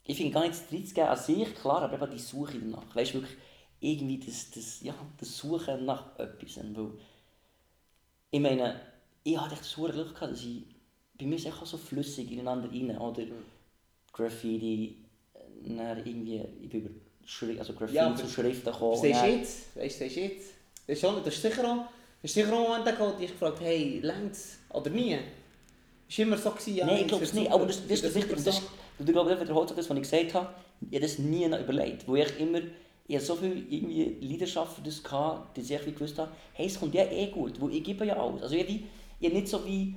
ich 0.05 0.17
finde 0.17 0.33
gar 0.33 0.47
nicht 0.47 0.53
das 0.53 0.71
reinzugehen 0.71 1.09
an 1.09 1.17
sich, 1.17 1.55
klar, 1.55 1.83
aber 1.83 1.95
eben 1.95 2.13
die 2.13 2.19
Suche 2.19 2.59
danach. 2.59 2.95
Weißt 2.95 3.15
du, 3.15 3.21
wirklich 3.21 3.39
irgendwie 3.81 4.19
das, 4.19 4.51
das, 4.51 4.83
ja, 4.83 4.95
das 5.19 5.39
Suchen 5.39 5.87
nach 5.87 6.19
etwas. 6.19 6.59
Weil, 6.59 6.93
ich 8.31 8.41
meine, 8.41 8.81
ich 9.25 9.39
hatte 9.39 9.55
echt 9.55 9.63
das 9.63 9.75
Glück 9.75 10.19
dass 10.19 10.45
ich 10.45 10.65
bei 11.21 11.27
mir 11.27 11.37
ist 11.37 11.47
es 11.47 11.53
auch 11.53 11.67
so 11.67 11.77
flüssig 11.77 12.31
ineinander 12.33 12.71
rein, 12.71 12.97
oder? 12.99 13.23
Mhm. 13.23 13.45
Graffiti, 14.13 14.97
dann 15.65 15.99
irgendwie, 15.99 16.43
ich 16.63 16.69
bin 16.69 16.81
über 16.81 16.91
Schri 17.25 17.59
also 17.59 17.75
Graffiti 17.75 17.97
ja, 17.97 18.15
zu 18.17 18.27
Schriften 18.29 18.73
gekommen. 18.73 18.99
Siehst 19.01 19.23
du 19.23 19.27
jetzt? 19.27 19.77
Weißt 19.77 20.01
du, 20.01 20.05
jetzt? 20.05 20.49
Das 20.87 20.97
ist, 20.97 21.01
schon, 21.01 21.17
das 21.25 21.35
ist 21.35 21.43
sicher 21.43 21.65
auch, 21.65 21.85
das 22.23 22.31
ist 22.31 22.35
sicher 22.35 22.53
auch 22.53 22.75
ein 22.75 22.81
Moment 22.81 22.99
gehabt, 22.99 23.21
ich 23.21 23.31
gefragt 23.31 23.61
hey, 23.61 24.01
längst 24.03 24.59
oder 24.71 24.91
nie? 24.91 25.19
Das 26.09 26.19
war 26.19 26.27
immer 26.27 26.39
so, 26.39 26.51
gewesen, 26.51 26.77
ja, 26.77 26.87
Nein, 26.87 27.03
ich 27.03 27.07
glaube 27.07 27.25
es 27.25 27.33
nicht, 27.33 27.53
aber 27.53 27.67
das, 27.67 27.87
das, 27.87 28.03
das, 28.03 28.13
das, 28.13 28.29
das, 28.29 28.45
das, 28.45 28.63
du 28.99 29.13
glaubst, 29.13 29.33
das 29.33 29.41
wiederholt 29.41 29.71
das, 29.71 29.89
was 29.89 29.97
ich 29.97 30.03
gesagt 30.03 30.35
habe, 30.35 30.49
ich 30.91 30.97
habe 30.97 31.01
das 31.01 31.19
nie 31.19 31.45
überlegt, 31.45 32.09
wo 32.09 32.17
ich 32.17 32.41
immer, 32.41 32.61
ich 33.07 33.17
hatte 33.17 33.27
so 33.27 33.37
viel 33.37 33.65
irgendwie 33.71 34.17
Leidenschaft 34.21 34.77
für 34.77 34.83
das 34.83 35.03
gehabt, 35.03 35.57
dass 35.57 35.71
ich 35.71 35.85
gewusst 35.85 36.19
habe, 36.19 36.33
hey, 36.55 36.67
es 36.67 36.81
kommt 36.81 36.95
ja 36.95 37.05
eh 37.05 37.29
gut, 37.29 37.61
wo 37.61 37.69
ich 37.69 37.85
gebe 37.85 38.07
ja 38.07 38.17
alles. 38.17 38.43
Also 38.43 38.57
ich 38.57 38.83
ich 39.21 39.33
nicht 39.33 39.49
so 39.49 39.65
wie, 39.67 39.95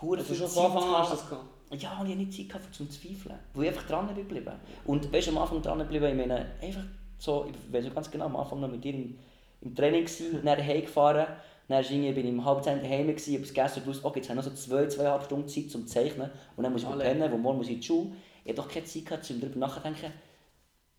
Hure 0.00 0.18
also 0.18 0.34
schon 0.34 0.48
von 0.48 0.66
Anfang 0.66 0.94
an 0.94 1.06
das 1.10 1.28
gehabt? 1.28 1.44
Ja, 1.70 1.72
und 1.72 1.78
ich 1.78 1.88
hatte 1.88 2.08
nicht 2.16 2.32
Zeit 2.32 2.48
gehabt, 2.48 2.74
zum 2.74 2.90
Zweifeln. 2.90 3.38
Wo 3.54 3.62
ich 3.62 3.68
einfach 3.68 3.86
dran 3.86 4.06
bin 4.06 4.16
geblieben. 4.16 4.52
Und 4.84 5.12
weißt 5.12 5.26
du, 5.26 5.30
am 5.32 5.38
Anfang 5.38 5.62
dran 5.62 5.78
geblieben, 5.78 6.06
ich 6.06 6.14
meine, 6.14 6.46
einfach 6.62 6.84
so, 7.18 7.50
ich 7.50 7.72
weiß 7.72 7.92
ganz 7.92 8.10
genau, 8.10 8.26
am 8.26 8.36
Anfang 8.36 8.60
noch 8.60 8.70
mit 8.70 8.84
dir 8.84 8.94
im, 8.94 9.18
im 9.62 9.74
Training 9.74 10.04
gewesen, 10.04 10.40
dann 10.44 10.58
heimgefahren, 10.62 11.26
dann 11.68 11.84
bin 11.84 12.04
ich 12.04 12.24
im 12.24 12.44
halb 12.44 12.62
zehn 12.62 12.80
daheim 12.80 13.08
gewesen, 13.08 13.34
habe 13.34 13.46
gegessen 13.46 13.80
und 13.80 13.86
wusste, 13.88 14.04
okay, 14.04 14.20
jetzt 14.20 14.30
habe 14.30 14.38
ich 14.38 14.46
noch 14.46 14.52
so 14.52 14.56
zwei, 14.56 14.86
zweieinhalb 14.86 15.24
Stunden 15.24 15.48
Zeit 15.48 15.70
zum 15.70 15.86
Zeichnen 15.86 16.30
und 16.56 16.62
dann 16.62 16.72
muss 16.72 16.84
ich 16.84 16.98
pennen, 16.98 17.32
wo 17.32 17.36
morgen 17.36 17.58
muss 17.58 17.66
ich 17.66 17.74
in 17.74 17.80
die 17.80 17.86
Schule. 17.86 18.12
Ich 18.44 18.52
habe 18.52 18.62
doch 18.62 18.68
keine 18.68 18.86
Zeit 18.86 19.06
gehabt, 19.06 19.28
um 19.30 19.40
darüber 19.40 19.58
nachzudenken, 19.58 20.12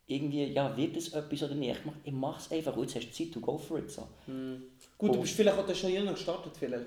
irgendwie, 0.08 0.46
ja, 0.46 0.76
wird 0.76 0.96
das 0.96 1.10
etwas 1.10 1.44
oder 1.44 1.56
nicht? 1.56 1.80
Ich 2.04 2.14
mache 2.14 2.40
es 2.40 2.52
einfach 2.52 2.76
und 2.76 2.84
jetzt 2.84 2.96
hast 2.96 3.20
du 3.20 3.24
Zeit, 3.24 3.34
to 3.34 3.40
go 3.40 3.58
for 3.58 3.80
it. 3.80 3.92
So. 3.92 4.04
Mm. 4.28 4.64
Gut, 4.98 5.10
und, 5.10 5.16
du 5.18 5.22
bist 5.22 5.36
vielleicht 5.36 5.58
auch 5.58 5.76
schon 5.76 5.92
jünger 5.92 6.14
gestartet, 6.14 6.54
vielleicht. 6.58 6.86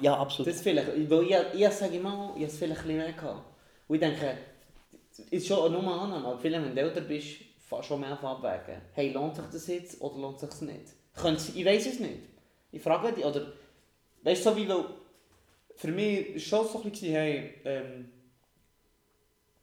Ja, 0.00 0.16
absolut. 0.16 0.52
Das 0.52 0.62
vielleicht, 0.62 0.88
weil 1.10 1.22
ich, 1.24 1.60
ich 1.60 1.68
sage 1.70 1.96
immer, 1.96 2.32
ich 2.36 2.42
habe 2.42 2.44
es 2.44 2.56
vielleicht 2.58 2.80
ein 2.80 2.86
bisschen 2.86 2.96
mehr 2.96 3.12
gehabt. 3.12 3.44
Und 3.88 3.94
ich 3.94 4.00
denke, 4.00 4.38
ist 5.30 5.46
schon 5.46 5.72
nur 5.72 5.82
eine 5.82 5.92
Annahme, 5.92 6.26
aber 6.26 6.38
vielleicht, 6.38 6.64
wenn 6.64 6.74
du 6.74 6.80
älter 6.80 7.02
bist, 7.02 7.36
fast 7.58 7.88
schon 7.88 8.00
mehr 8.00 8.22
abwägen. 8.22 8.80
Hey, 8.92 9.12
lohnt 9.12 9.36
sich 9.36 9.44
das 9.52 9.66
jetzt 9.66 10.00
oder 10.00 10.18
lohnt 10.18 10.38
sich 10.38 10.48
das 10.48 10.60
nicht? 10.62 10.86
Ich 11.54 11.64
weiß 11.64 11.86
es 11.86 12.00
nicht. 12.00 12.20
Ich 12.72 12.82
frage 12.82 13.12
dich, 13.12 13.24
oder, 13.24 13.52
weißt 14.22 14.46
du, 14.46 14.50
so 14.50 14.56
wie, 14.56 14.68
weil, 14.68 14.84
für 15.76 15.92
mich 15.92 16.34
war 16.34 16.40
schon 16.40 16.68
so 16.68 16.82
ein 16.82 16.90
bisschen, 16.90 17.12
hey, 17.12 17.54
ähm, 17.64 18.10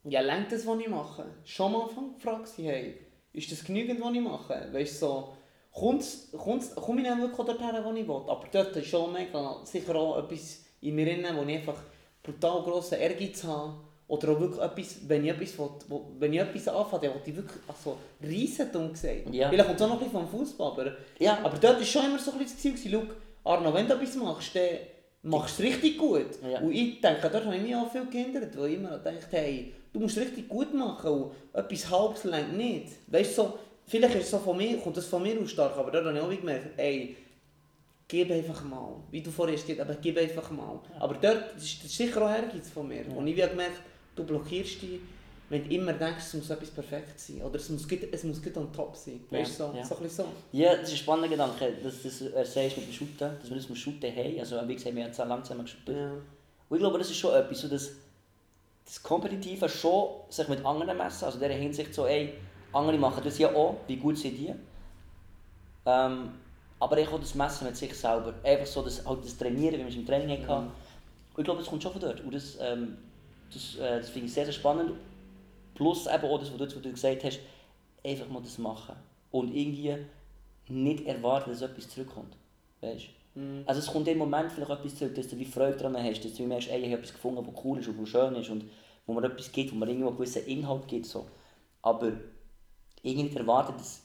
ja, 0.03 0.21
lenkt 0.21 0.51
das, 0.51 0.65
was 0.65 0.79
ich 0.79 0.87
mache? 0.87 1.25
Schon 1.45 1.75
am 1.75 1.81
Anfang 1.81 2.13
gefragt, 2.15 2.49
hey, 2.57 2.97
ist 3.33 3.51
das 3.51 3.63
genügend, 3.63 4.01
was 4.01 4.13
ich 4.13 4.21
mache? 4.21 4.69
Weißt 4.71 5.01
du, 5.01 5.05
so, 5.05 5.37
kommt's, 5.73 6.29
kommt's, 6.37 6.75
komme 6.75 7.01
ich 7.01 7.07
dann 7.07 7.21
wirklich 7.21 7.45
dorthin, 7.45 7.83
wo 7.83 7.93
ich 7.93 8.07
will. 8.07 8.15
Aber 8.15 8.45
dort 8.51 8.75
ist 8.75 8.87
schon 8.87 9.13
mega, 9.13 9.61
sicher 9.63 9.95
auch 9.95 10.19
etwas 10.19 10.63
in 10.81 10.95
mir 10.95 11.05
drin, 11.05 11.25
wo 11.35 11.43
ich 11.43 11.57
einfach 11.57 11.81
brutal 12.23 12.61
grossen 12.63 12.99
Ehrgeiz 12.99 13.43
habe. 13.43 13.73
Oder 14.07 14.29
auch 14.33 14.39
wirklich 14.41 14.61
etwas, 14.61 14.97
wenn 15.07 15.23
ich 15.23 15.31
etwas, 15.31 15.57
will, 15.57 15.69
wo, 15.87 16.11
wenn 16.19 16.33
ich 16.33 16.41
etwas 16.41 16.67
anfange, 16.67 17.03
dann 17.03 17.13
will 17.13 17.21
ich 17.25 17.35
wirklich 17.37 17.61
also, 17.65 17.97
riesen 18.21 18.69
dumm 18.69 18.91
gesagt. 18.91 19.33
Ja. 19.33 19.47
Vielleicht 19.47 19.67
kommt 19.67 19.79
es 19.79 19.85
auch 19.85 19.89
noch 19.89 20.01
ein 20.01 20.03
bisschen 20.03 20.27
vom 20.27 20.39
Fußball, 20.39 20.71
aber, 20.71 20.91
ja. 21.17 21.39
aber 21.41 21.57
dort 21.57 21.77
war 21.77 21.85
schon 21.85 22.05
immer 22.05 22.19
so 22.19 22.31
ein 22.31 22.39
bisschen 22.39 22.73
das 22.73 22.81
Ziel, 22.81 22.91
schau, 22.91 23.49
Arno, 23.49 23.73
wenn 23.73 23.87
du 23.87 23.93
etwas 23.93 24.15
machst, 24.17 24.53
dann 24.53 24.79
machst 25.23 25.59
du 25.59 25.63
es 25.63 25.69
richtig 25.69 25.97
gut. 25.97 26.27
Ja. 26.45 26.59
Und 26.59 26.73
ich 26.73 26.99
denke, 26.99 27.29
dort 27.29 27.45
habe 27.45 27.55
ich 27.55 27.61
mich 27.61 27.73
auch 27.73 27.89
viel 27.89 28.05
gehindert, 28.05 28.57
weil 28.57 28.71
ich 28.71 28.75
immer 28.75 28.97
gedacht 28.97 29.27
hey, 29.31 29.73
du 29.93 29.99
musst 30.01 30.17
es 30.17 30.23
richtig 30.23 30.49
gut 30.49 30.73
machen 30.73 31.09
und 31.09 31.31
etwas 31.53 31.89
halbes 31.89 32.23
längt 32.25 32.57
nicht. 32.57 32.87
Weißt 33.07 33.35
so, 33.35 33.53
vielleicht 33.91 34.15
ist 34.15 34.31
so 34.31 34.39
von 34.39 34.57
mir, 34.57 34.77
kommt 34.77 34.95
das 34.95 35.05
von 35.05 35.21
mir 35.21 35.39
aus 35.39 35.51
stark, 35.51 35.77
aber 35.77 35.91
da 35.91 36.03
habe 36.03 36.17
ich 36.17 36.23
auch 36.23 36.29
gemerkt, 36.29 36.79
ey, 36.79 37.17
gib 38.07 38.31
einfach 38.31 38.63
mal. 38.63 38.95
Wie 39.11 39.21
du 39.21 39.29
vorhin 39.29 39.55
hast 39.55 39.67
gesagt, 39.67 39.81
aber 39.87 39.99
gib 40.01 40.17
einfach 40.17 40.49
mal. 40.49 40.79
Aber 40.97 41.15
dort 41.15 41.55
das 41.55 41.63
ist, 41.63 41.83
das 41.83 41.91
ist 41.91 41.97
sicher 41.97 42.21
auch 42.21 42.29
Ehrgeiz 42.29 42.69
von 42.69 42.87
mir. 42.87 43.03
Ja. 43.03 43.13
Und 43.15 43.27
ich 43.27 43.39
habe 43.41 43.51
gemerkt, 43.51 43.81
du 44.15 44.23
blockierst 44.23 44.81
dich, 44.81 44.99
wenn 45.49 45.65
du 45.65 45.75
immer 45.75 45.91
denkst, 45.91 46.23
es 46.25 46.33
muss 46.35 46.49
etwas 46.49 46.69
perfekt 46.69 47.19
sein. 47.19 47.41
Oder 47.41 47.55
es 47.55 47.69
muss, 47.69 47.85
es 47.89 48.23
muss 48.23 48.41
gut 48.41 48.55
on 48.55 48.71
top 48.71 48.95
sein. 48.95 49.19
Weißt 49.29 49.59
du, 49.59 49.65
so, 49.65 49.73
ja. 49.75 49.83
so 49.83 49.97
ein 49.97 50.09
so. 50.09 50.25
Ja, 50.53 50.75
das 50.77 50.87
ist 50.87 50.93
ein 50.93 50.97
spannender 50.97 51.27
Gedanke, 51.27 51.73
dass 51.83 52.01
du 52.01 52.07
das 52.07 52.21
erzählst 52.21 52.77
mit 52.77 52.87
dem 52.87 52.93
Shooten, 52.93 53.17
dass 53.17 53.49
wir 53.49 53.57
das 53.57 53.67
mit 53.67 53.69
dem 53.69 53.75
Shooten 53.75 54.15
haben. 54.15 54.39
Also 54.39 54.67
wie 54.67 54.75
gesagt, 54.75 54.95
wir 54.95 55.03
haben 55.03 55.13
sehr 55.13 55.25
langsam 55.25 55.61
geshootet. 55.61 55.97
Ja. 55.97 56.11
Und 56.69 56.77
ich 56.77 56.79
glaube, 56.79 56.97
das 56.97 57.09
ist 57.09 57.17
schon 57.17 57.35
etwas, 57.35 57.59
so 57.59 57.67
dass 57.67 57.91
das 58.85 59.03
Kompetitive 59.03 59.67
schon 59.67 60.09
sich 60.29 60.47
mit 60.47 60.65
anderen 60.65 60.97
messen, 60.97 61.25
also 61.25 61.37
in 61.37 61.43
dieser 61.43 61.59
Hinsicht 61.59 61.93
so, 61.93 62.05
ey, 62.05 62.33
andere 62.73 62.97
machen 62.97 63.21
das 63.23 63.37
ja 63.37 63.53
auch, 63.53 63.77
wie 63.87 63.97
gut 63.97 64.17
sind 64.17 64.37
die. 64.37 64.53
Ähm, 65.85 66.31
aber 66.79 66.97
ich 66.97 67.07
auch 67.07 67.19
das 67.19 67.35
Messen 67.35 67.67
mit 67.67 67.77
sich 67.77 67.93
selber. 67.93 68.33
Einfach 68.43 68.65
so 68.65 68.81
das, 68.81 69.05
halt 69.05 69.23
das 69.23 69.37
Trainieren, 69.37 69.75
wie 69.75 69.83
wir 69.83 69.87
es 69.87 69.95
im 69.95 70.05
Training 70.05 70.47
hatten. 70.47 70.65
Mhm. 70.65 70.71
Und 71.33 71.37
ich 71.37 71.43
glaube, 71.43 71.59
das 71.59 71.69
kommt 71.69 71.83
schon 71.83 71.91
von 71.91 72.01
dort. 72.01 72.21
Und 72.21 72.33
das, 72.33 72.57
ähm, 72.59 72.97
das, 73.53 73.75
äh, 73.75 73.99
das 73.99 74.09
finde 74.09 74.27
ich 74.27 74.33
sehr, 74.33 74.45
sehr 74.45 74.53
spannend. 74.53 74.93
Plus 75.75 76.07
eben 76.07 76.25
auch 76.25 76.39
das, 76.39 76.51
was 76.51 76.57
du, 76.57 76.75
was 76.75 76.81
du 76.81 76.91
gesagt 76.91 77.23
hast, 77.23 77.39
einfach 78.03 78.27
mal 78.29 78.41
das 78.41 78.57
machen. 78.57 78.95
Und 79.31 79.53
irgendwie 79.55 79.95
nicht 80.67 81.05
erwarten, 81.05 81.51
dass 81.51 81.61
etwas 81.61 81.89
zurückkommt. 81.89 82.35
Weißt 82.81 83.09
mhm. 83.35 83.63
Also 83.65 83.79
es 83.79 83.87
kommt 83.87 84.07
im 84.07 84.17
Moment 84.17 84.51
vielleicht 84.51 84.71
etwas 84.71 84.95
zurück, 84.95 85.15
dass 85.15 85.27
du 85.27 85.37
wie 85.37 85.45
Freude 85.45 85.77
daran 85.77 85.97
hast, 85.97 86.25
dass 86.25 86.33
du 86.33 86.43
merkst, 86.43 86.69
ey, 86.69 86.79
ich 86.79 86.85
habe 86.87 86.97
etwas 86.97 87.13
gefunden, 87.13 87.45
was 87.45 87.63
cool 87.63 87.79
ist 87.79 87.87
und 87.87 88.01
was 88.01 88.09
schön 88.09 88.35
ist 88.35 88.49
und 88.49 88.65
wo 89.05 89.13
man 89.13 89.23
etwas 89.23 89.51
gibt, 89.51 89.71
wo 89.71 89.75
man 89.75 89.87
irgendwo 89.87 90.07
einen 90.07 90.17
gewissen 90.17 90.45
Inhalt 90.45 90.87
gibt. 90.87 91.05
So. 91.05 91.27
Aber 91.81 92.11
irgendwie 93.03 93.37
erwartet, 93.37 93.75
dass 93.79 94.03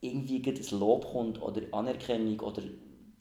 irgendwie 0.00 0.42
ein 0.44 0.78
Lob 0.78 1.10
kommt 1.10 1.40
oder 1.40 1.62
Anerkennung 1.72 2.38
oder 2.40 2.62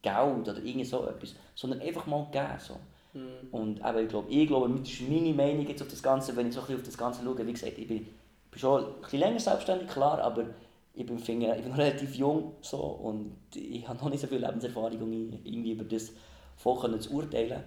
Geld 0.01 0.49
oder 0.49 0.63
irgend 0.63 0.87
so 0.87 1.05
etwas, 1.05 1.35
sondern 1.55 1.81
einfach 1.81 2.07
mal 2.07 2.27
geben. 2.31 2.59
So. 2.59 2.75
Mhm. 3.13 3.47
Und 3.51 3.79
eben, 3.79 3.99
ich 3.99 4.09
glaube, 4.09 4.29
ich 4.31 4.47
glaube, 4.47 4.79
das 4.79 4.89
ist 4.89 5.01
meine 5.07 5.33
Meinung 5.33 5.67
jetzt 5.67 5.81
auf 5.81 5.87
das 5.87 6.01
Ganze, 6.01 6.35
wenn 6.35 6.47
ich 6.47 6.53
so 6.53 6.61
ein 6.61 6.75
auf 6.75 6.83
das 6.83 6.97
Ganze 6.97 7.23
schaue, 7.23 7.45
wie 7.45 7.53
gesagt, 7.53 7.77
ich 7.77 7.87
bin, 7.87 8.07
bin 8.49 8.59
schon 8.59 8.83
ein 8.83 9.01
bisschen 9.01 9.19
länger 9.19 9.39
selbstständig, 9.39 9.87
klar, 9.89 10.19
aber 10.19 10.45
ich 10.93 11.05
bin, 11.05 11.19
finde, 11.19 11.55
ich 11.55 11.61
bin 11.61 11.71
noch 11.71 11.77
relativ 11.77 12.15
jung 12.15 12.53
so, 12.61 12.77
und 12.77 13.35
ich 13.55 13.87
habe 13.87 13.99
noch 13.99 14.09
nicht 14.09 14.21
so 14.21 14.27
viel 14.27 14.39
Lebenserfahrung, 14.39 15.01
um 15.01 15.11
irgendwie 15.43 15.71
über 15.73 15.83
das 15.83 16.11
voll 16.57 16.99
zu 16.99 17.13
urteilen. 17.13 17.63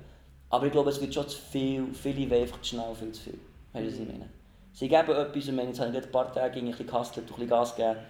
Aber 0.50 0.66
ich 0.66 0.72
glaube, 0.72 0.90
es 0.90 1.00
wird 1.00 1.14
schon 1.14 1.28
zu 1.28 1.38
viel, 1.38 1.86
viele 1.94 2.30
wollen 2.30 2.42
einfach 2.42 2.60
zu 2.60 2.74
schnell 2.74 2.94
viel 2.94 3.12
zu 3.12 3.22
viel. 3.22 3.38
Weißt 3.72 3.86
du, 3.86 3.92
was 3.92 3.98
ich 4.00 4.06
meine? 4.06 4.28
Sie 4.74 4.88
geben 4.88 5.12
etwas 5.12 5.48
und 5.48 5.58
jetzt 5.58 5.80
habe 5.80 5.96
ich 5.96 6.04
ein 6.04 6.10
paar 6.10 6.32
Tage 6.32 6.58
ein 6.58 6.66
bisschen 6.66 6.86
gehustelt, 6.86 7.26
ein 7.26 7.28
bisschen 7.28 7.48
Gas 7.48 7.76
gegeben 7.76 8.00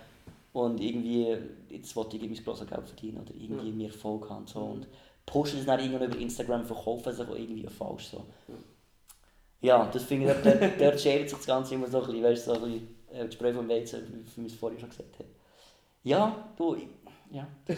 und 0.52 0.80
irgendwie, 0.80 1.36
jetzt 1.68 1.94
wollte 1.94 2.16
ich 2.16 2.22
irgendwie 2.22 2.42
das 2.42 2.44
große 2.44 2.66
Geld 2.66 2.88
verdienen 2.88 3.18
oder 3.18 3.34
irgendwie 3.34 3.68
ja. 3.68 3.74
mehr 3.74 3.88
Erfolg 3.88 4.28
haben 4.30 4.46
so. 4.46 4.60
und 4.60 4.88
pushen 5.26 5.60
es 5.60 5.66
dann 5.66 5.78
irgendwann 5.78 6.08
über 6.08 6.18
Instagram, 6.18 6.64
verkaufen 6.64 7.12
sich 7.12 7.28
auch 7.28 7.36
irgendwie 7.36 7.66
falsch 7.66 8.08
so. 8.08 8.24
Ja, 9.60 9.88
das 9.92 10.04
finde 10.04 10.32
ich, 10.32 10.42
dort, 10.42 10.80
dort 10.80 11.00
schert 11.00 11.28
sich 11.28 11.38
das 11.38 11.46
Ganze 11.46 11.74
immer 11.74 11.88
so 11.88 12.00
ein 12.00 12.06
bisschen, 12.06 12.22
weißt 12.22 12.46
du, 12.46 12.54
so 12.54 12.64
ein 12.64 12.72
bisschen 12.72 12.88
äh, 13.12 13.32
Spreu 13.32 13.52
vom 13.52 13.68
Weizen, 13.68 14.24
wie 14.36 14.42
wir 14.42 14.46
es 14.46 14.54
vorhin 14.54 14.78
schon 14.78 14.88
gesagt 14.88 15.18
haben. 15.18 15.28
Ja, 16.02 16.50
du, 16.56 16.76
ja. 17.30 17.46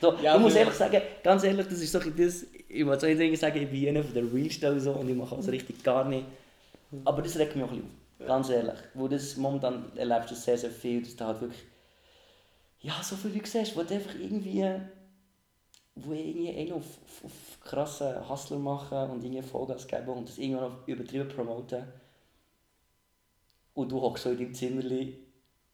so, 0.00 0.14
ja, 0.20 0.36
ich 0.36 0.42
muss 0.42 0.56
einfach 0.56 0.72
sagen, 0.72 1.00
ganz 1.22 1.44
ehrlich, 1.44 1.66
das 1.68 1.80
ist 1.80 1.92
so 1.92 2.00
ein 2.00 2.14
das, 2.16 2.46
ich 2.68 2.84
muss 2.84 3.00
nicht 3.02 3.40
sagen, 3.40 3.62
ich 3.62 3.70
bin 3.70 3.88
einer 3.88 4.02
von 4.02 4.14
der 4.14 4.32
Realstellen 4.32 4.80
so 4.80 4.92
und 4.92 5.08
ich 5.08 5.16
mache 5.16 5.36
also 5.36 5.50
richtig 5.50 5.82
gar 5.84 6.08
nicht 6.08 6.26
aber 7.04 7.22
das 7.22 7.36
regt 7.38 7.56
mich 7.56 7.64
auch 7.64 7.70
ein 7.70 7.82
bisschen 7.82 7.96
auf, 8.20 8.26
ganz 8.26 8.48
ehrlich. 8.50 8.78
Wo 8.94 9.08
das 9.08 9.36
momentan 9.36 9.96
erlebst 9.96 10.30
du 10.30 10.34
sehr, 10.34 10.58
sehr 10.58 10.70
viel, 10.70 11.02
dass 11.02 11.16
du 11.16 11.24
halt 11.24 11.40
wirklich 11.40 11.62
ja, 12.80 13.00
so 13.02 13.14
viel 13.16 13.34
wie 13.34 13.38
du 13.38 13.46
siehst, 13.46 13.76
wo 13.76 13.82
du 13.82 13.94
einfach 13.94 14.14
irgendwie 14.14 14.64
wo 15.94 16.12
irgendwie 16.12 16.48
einen 16.48 16.72
auf, 16.72 16.84
auf, 16.84 17.24
auf 17.24 17.60
krassen 17.60 18.28
Hustler 18.28 18.58
machen 18.58 19.10
und 19.10 19.22
irgendwie 19.24 19.42
Vollgas 19.42 19.86
geben 19.86 20.08
und 20.08 20.28
das 20.28 20.38
irgendwann 20.38 20.70
noch 20.70 20.88
übertrieben 20.88 21.28
promoten. 21.28 21.84
Und 23.74 23.92
du 23.92 24.00
hockst 24.00 24.24
so 24.24 24.30
in 24.30 24.38
deinem 24.38 24.54
Zimmerli 24.54 25.18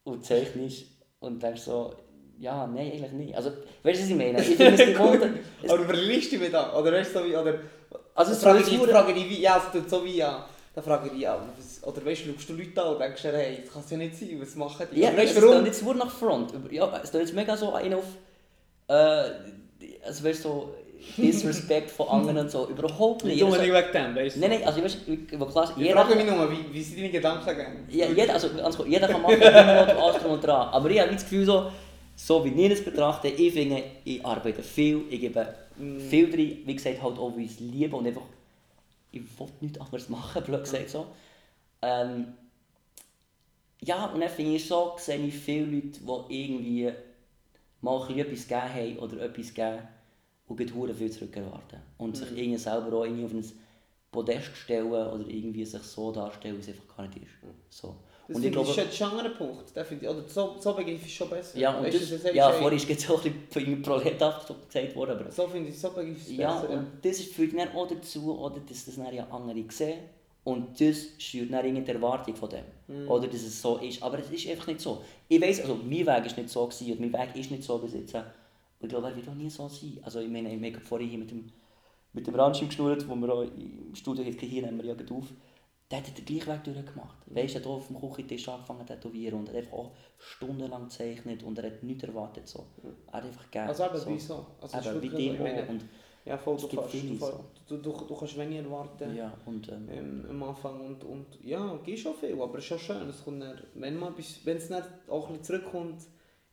und 0.03 0.25
zeichnest 0.25 0.87
und 1.19 1.41
denkst 1.41 1.61
so, 1.61 1.93
ja, 2.37 2.65
nein, 2.67 2.91
eigentlich 2.91 3.11
nicht. 3.11 3.35
Also, 3.35 3.51
weißt 3.83 3.99
du, 3.99 4.03
was 4.03 4.09
ich 4.09 4.15
meine? 4.15 4.41
Ich 4.41 4.55
finde 4.55 4.73
es 4.73 4.87
nicht 4.87 4.99
es- 5.63 5.71
Oder 5.71 5.83
verliest 5.85 6.31
du 6.31 6.37
mich 6.37 6.51
da? 6.51 6.77
Oder 6.77 6.91
weißt 6.93 7.15
du, 7.15 7.19
so 7.19 7.25
wie, 7.25 7.35
oder... 7.35 7.59
Also, 8.15 8.31
es 8.31 8.43
frage 8.43 8.59
ist 8.59 8.71
ich, 8.71 8.77
frage 8.77 9.11
ich 9.13 9.29
wie, 9.29 9.41
ja, 9.41 9.57
es 9.57 9.71
tut 9.71 9.89
so 9.89 10.03
wie, 10.05 10.17
ja... 10.17 10.47
Da 10.73 10.81
frage 10.81 11.07
ich 11.07 11.13
dich, 11.13 11.21
ja, 11.21 11.41
was, 11.57 11.83
oder 11.83 12.05
weißt 12.05 12.25
du, 12.25 12.33
schaust 12.33 12.49
du 12.49 12.53
Leute 12.53 12.81
an 12.81 12.93
und 12.93 12.99
denkst 13.01 13.21
dir, 13.23 13.33
hey, 13.33 13.59
das 13.63 13.73
kann 13.73 13.81
es 13.83 13.89
ja 13.91 13.97
nicht 13.97 14.15
sein, 14.15 14.37
was 14.39 14.55
machen 14.55 14.87
die? 14.93 14.99
Ja, 15.01 15.15
weißt 15.17 15.35
es 15.35 15.41
warum? 15.41 15.65
jetzt 15.65 15.83
nur 15.83 15.95
nach 15.95 16.11
Front. 16.11 16.53
Ja, 16.71 16.99
es 17.03 17.11
geht 17.11 17.21
jetzt 17.21 17.33
mega 17.33 17.57
so 17.57 17.73
ein 17.73 17.93
auf. 17.93 18.03
Äh, 18.87 18.93
also 20.05 20.23
weißt 20.23 20.45
du, 20.45 20.49
so 20.49 20.73
Disrespect 21.17 21.89
von 21.89 22.07
anderen 22.09 22.37
und 22.39 22.51
so. 22.51 22.67
Überhaupt 22.67 23.23
nicht. 23.25 23.37
Jeder 23.37 23.51
so- 23.51 23.61
wegen 23.61 23.73
dem, 23.93 24.15
weißt 24.15 24.35
du? 24.35 24.39
Nein, 24.41 24.49
nein, 24.51 24.63
also 24.65 24.83
weißt 24.83 24.97
du, 25.07 25.45
klar 25.45 25.63
ist, 25.63 25.71
Ich 25.71 25.77
jeder, 25.83 26.05
frage 26.05 26.15
mich 26.15 26.25
nur, 26.25 26.51
wie, 26.51 26.73
wie 26.73 26.83
sind 26.83 26.97
deine 26.97 27.09
Gedanken 27.09 27.45
gegangen? 27.47 27.87
ja, 27.89 28.07
jeder, 28.07 28.33
also 28.33 28.49
ganz 28.53 28.75
kurz, 28.77 28.89
jeder 28.89 29.07
kann 29.07 29.21
machen, 29.21 29.37
wie 29.37 29.41
will, 29.41 29.47
alles 29.49 30.21
drum 30.21 30.31
und 30.33 30.43
dran. 30.43 30.69
Aber 30.69 30.89
ich 30.91 30.99
habe 30.99 31.11
das 31.13 31.23
Gefühl, 31.23 31.45
so, 31.45 31.71
so 32.15 32.45
wie 32.45 32.49
ich 32.65 32.71
es 32.71 32.83
betrachte, 32.83 33.29
ich 33.29 33.53
finde, 33.53 33.81
ich 34.05 34.23
arbeite 34.25 34.61
viel, 34.61 35.01
ich 35.09 35.19
gebe 35.19 35.47
Mm. 35.81 35.97
viel 35.97 36.29
drin, 36.29 36.57
wie 36.65 36.75
gesagt, 36.75 37.01
halt 37.01 37.17
auch, 37.17 37.31
weil 37.33 37.45
ich 37.45 37.51
es 37.51 37.59
liebe 37.61 37.95
und 37.95 38.05
einfach, 38.05 38.23
ich 39.11 39.21
will 39.39 39.47
nichts 39.61 39.79
anderes 39.79 40.09
machen, 40.09 40.43
blöd 40.45 40.63
gesagt 40.63 40.89
so. 40.89 41.07
Ähm, 41.81 42.33
ja, 43.81 44.05
und 44.07 44.19
dann 44.19 44.29
finde 44.29 44.55
ich 44.55 44.67
so, 44.67 44.95
sehe 44.97 45.17
ich 45.17 45.33
viele 45.33 45.65
Leute, 45.65 45.99
die 46.29 46.43
irgendwie 46.43 46.91
mal 47.81 48.19
etwas 48.19 48.47
gegeben 48.47 48.73
haben 48.73 48.99
oder 48.99 49.21
etwas 49.21 49.53
geben 49.53 49.87
und 50.47 50.57
verdammt 50.57 50.95
viel 50.95 51.11
zurückerwarten. 51.11 51.79
Und 51.97 52.17
sich 52.17 52.31
irgendwie 52.31 52.57
selber 52.57 52.97
auch 52.97 53.05
irgendwie 53.05 53.25
auf 53.25 53.33
ein 53.33 53.45
Podest 54.11 54.55
stellen 54.57 54.87
oder 54.91 55.25
irgendwie 55.27 55.63
sich 55.63 55.83
so 55.83 56.11
darstellen, 56.11 56.57
wie 56.57 56.61
es 56.61 56.67
einfach 56.69 56.97
gar 56.97 57.07
nicht 57.07 57.17
ist. 57.17 57.31
So. 57.69 57.95
Das 58.29 58.37
Und 58.37 58.45
ich 58.45 58.51
glaube, 58.51 58.69
ist 58.69 58.95
schon 58.95 59.07
ein 59.07 59.17
anderer 59.17 59.35
Punkt. 59.35 59.75
Den 59.75 59.85
finde 59.85 60.05
ich, 60.05 60.11
oder 60.11 60.23
so, 60.27 60.55
so 60.59 60.73
begreife 60.73 60.91
ich 60.97 61.05
es 61.05 61.11
schon 61.11 61.29
besser. 61.31 61.57
ja, 61.57 61.75
und 61.75 61.85
Weißt 61.87 62.11
das, 62.25 62.33
ja, 62.35 62.51
vorhin 62.51 62.77
ist 62.77 62.87
jetzt 62.87 63.09
auch 63.09 63.25
ein 63.25 63.33
bisschen 63.51 63.81
prolethaft 63.81 64.47
so 64.47 64.55
gesagt 64.67 64.95
worden, 64.95 65.17
aber 65.19 65.31
So 65.31 65.47
finde 65.47 65.69
ich, 65.71 65.79
so 65.79 65.89
begreife 65.89 66.11
ich 66.11 66.21
es 66.33 66.37
ja, 66.37 66.61
besser. 66.61 66.69
und 66.73 66.87
das 67.01 67.19
ist 67.19 67.33
führt 67.33 67.57
dann 67.57 67.75
auch 67.75 67.87
dazu, 67.87 68.39
oder, 68.39 68.59
dass 68.59 68.85
das 68.85 68.97
dann 68.97 69.11
ja 69.15 69.25
andere 69.31 69.63
sehen 69.69 69.97
und 70.43 70.79
das 70.79 71.07
schürt 71.17 71.51
dann 71.51 71.65
irgendeine 71.65 71.97
Erwartung 71.97 72.35
von 72.35 72.49
dem. 72.49 72.65
Mhm. 72.87 73.09
Oder 73.09 73.27
dass 73.27 73.41
es 73.41 73.59
so 73.59 73.77
ist, 73.77 74.03
aber 74.03 74.19
es 74.19 74.29
ist 74.29 74.47
einfach 74.47 74.67
nicht 74.67 74.79
so. 74.81 75.01
Ich 75.27 75.41
weiss, 75.41 75.59
also 75.61 75.75
mein 75.75 76.05
Weg 76.05 76.25
ist 76.27 76.37
nicht 76.37 76.49
so 76.49 76.67
gewesen, 76.67 76.91
und 76.91 76.99
mein 76.99 77.13
Weg 77.13 77.35
ist 77.35 77.49
nicht 77.49 77.63
so 77.63 77.79
bis 77.79 77.93
jetzt. 77.95 78.13
Und 78.13 78.23
ich 78.83 78.89
glaube, 78.89 79.07
er 79.07 79.15
wird 79.15 79.27
auch 79.27 79.33
nie 79.33 79.49
so 79.49 79.67
sein. 79.67 79.97
Also 80.03 80.19
ich 80.19 80.29
meine, 80.29 80.53
ich 80.53 80.75
habe 80.75 80.85
vorhin 80.85 81.09
hier 81.09 81.19
mit 81.19 81.31
dem, 81.31 81.47
mit 82.13 82.27
dem 82.27 82.35
Ranschim 82.35 82.67
geschnurrt, 82.67 83.07
wo 83.07 83.15
wir 83.15 83.33
auch 83.33 83.41
im 83.41 83.93
Studio 83.95 84.23
jetzt 84.23 84.39
hier 84.39 84.61
nehmen 84.61 84.77
wir 84.77 84.85
ja 84.85 84.93
auf. 84.93 85.25
Der 85.91 85.99
hat 85.99 86.17
den 86.17 86.23
gleichen 86.25 86.47
Weg 86.53 86.63
durchgemacht. 86.63 87.17
Weißt 87.25 87.55
du, 87.55 87.59
er 87.59 87.65
hat 87.65 87.67
auf 87.71 87.87
dem 87.87 87.99
Küchentisch 87.99 88.47
angefangen 88.47 88.85
zu 88.85 88.93
tätowieren 88.93 89.39
und 89.39 89.49
er 89.49 89.55
hat 89.55 89.63
einfach 89.63 89.77
auch 89.79 89.91
stundenlang 90.19 90.83
gezeichnet 90.83 91.41
und 91.43 91.57
er 91.57 91.65
hat 91.71 91.81
nichts 91.83 92.03
erwartet. 92.03 92.47
So. 92.47 92.65
Er 93.07 93.13
hat 93.13 93.25
einfach 93.25 93.45
gegeben. 93.45 93.67
Also 93.69 93.85
eben, 93.85 93.97
so. 93.97 94.09
wie 94.13 94.19
so. 94.19 94.45
Also 94.61 94.89
Eben, 94.91 95.01
wie 95.01 95.09
dem 95.09 95.41
meine, 95.41 95.63
auch. 95.63 95.69
Und, 95.69 95.85
ja, 96.25 96.37
voll, 96.37 96.57
du 96.57 96.67
kannst, 96.67 96.93
du, 96.93 97.15
so. 97.15 97.43
du, 97.67 97.77
du, 97.77 97.91
du 98.07 98.15
kannst 98.15 98.37
wenig 98.37 98.57
erwarten. 98.59 99.15
ja, 99.15 99.33
und 99.47 99.67
ähm, 99.69 99.89
Ähm, 99.91 100.25
am 100.29 100.43
Anfang 100.43 100.79
und, 100.85 101.03
und 101.03 101.25
ja, 101.43 101.75
geht 101.83 101.97
schon 101.97 102.13
viel, 102.13 102.39
aber 102.39 102.59
es 102.59 102.65
ist 102.65 102.67
schon 102.67 102.79
schön. 102.79 103.09
Es 103.09 103.23
kommt 103.23 103.41
dann, 103.41 103.59
wenn, 103.73 103.97
man, 103.97 104.13
bis- 104.13 104.45
wenn 104.45 104.57
es 104.57 104.67
dann 104.67 104.83
auch 105.07 105.27
ein 105.27 105.37
bisschen 105.39 105.43
zurückkommt, 105.61 106.01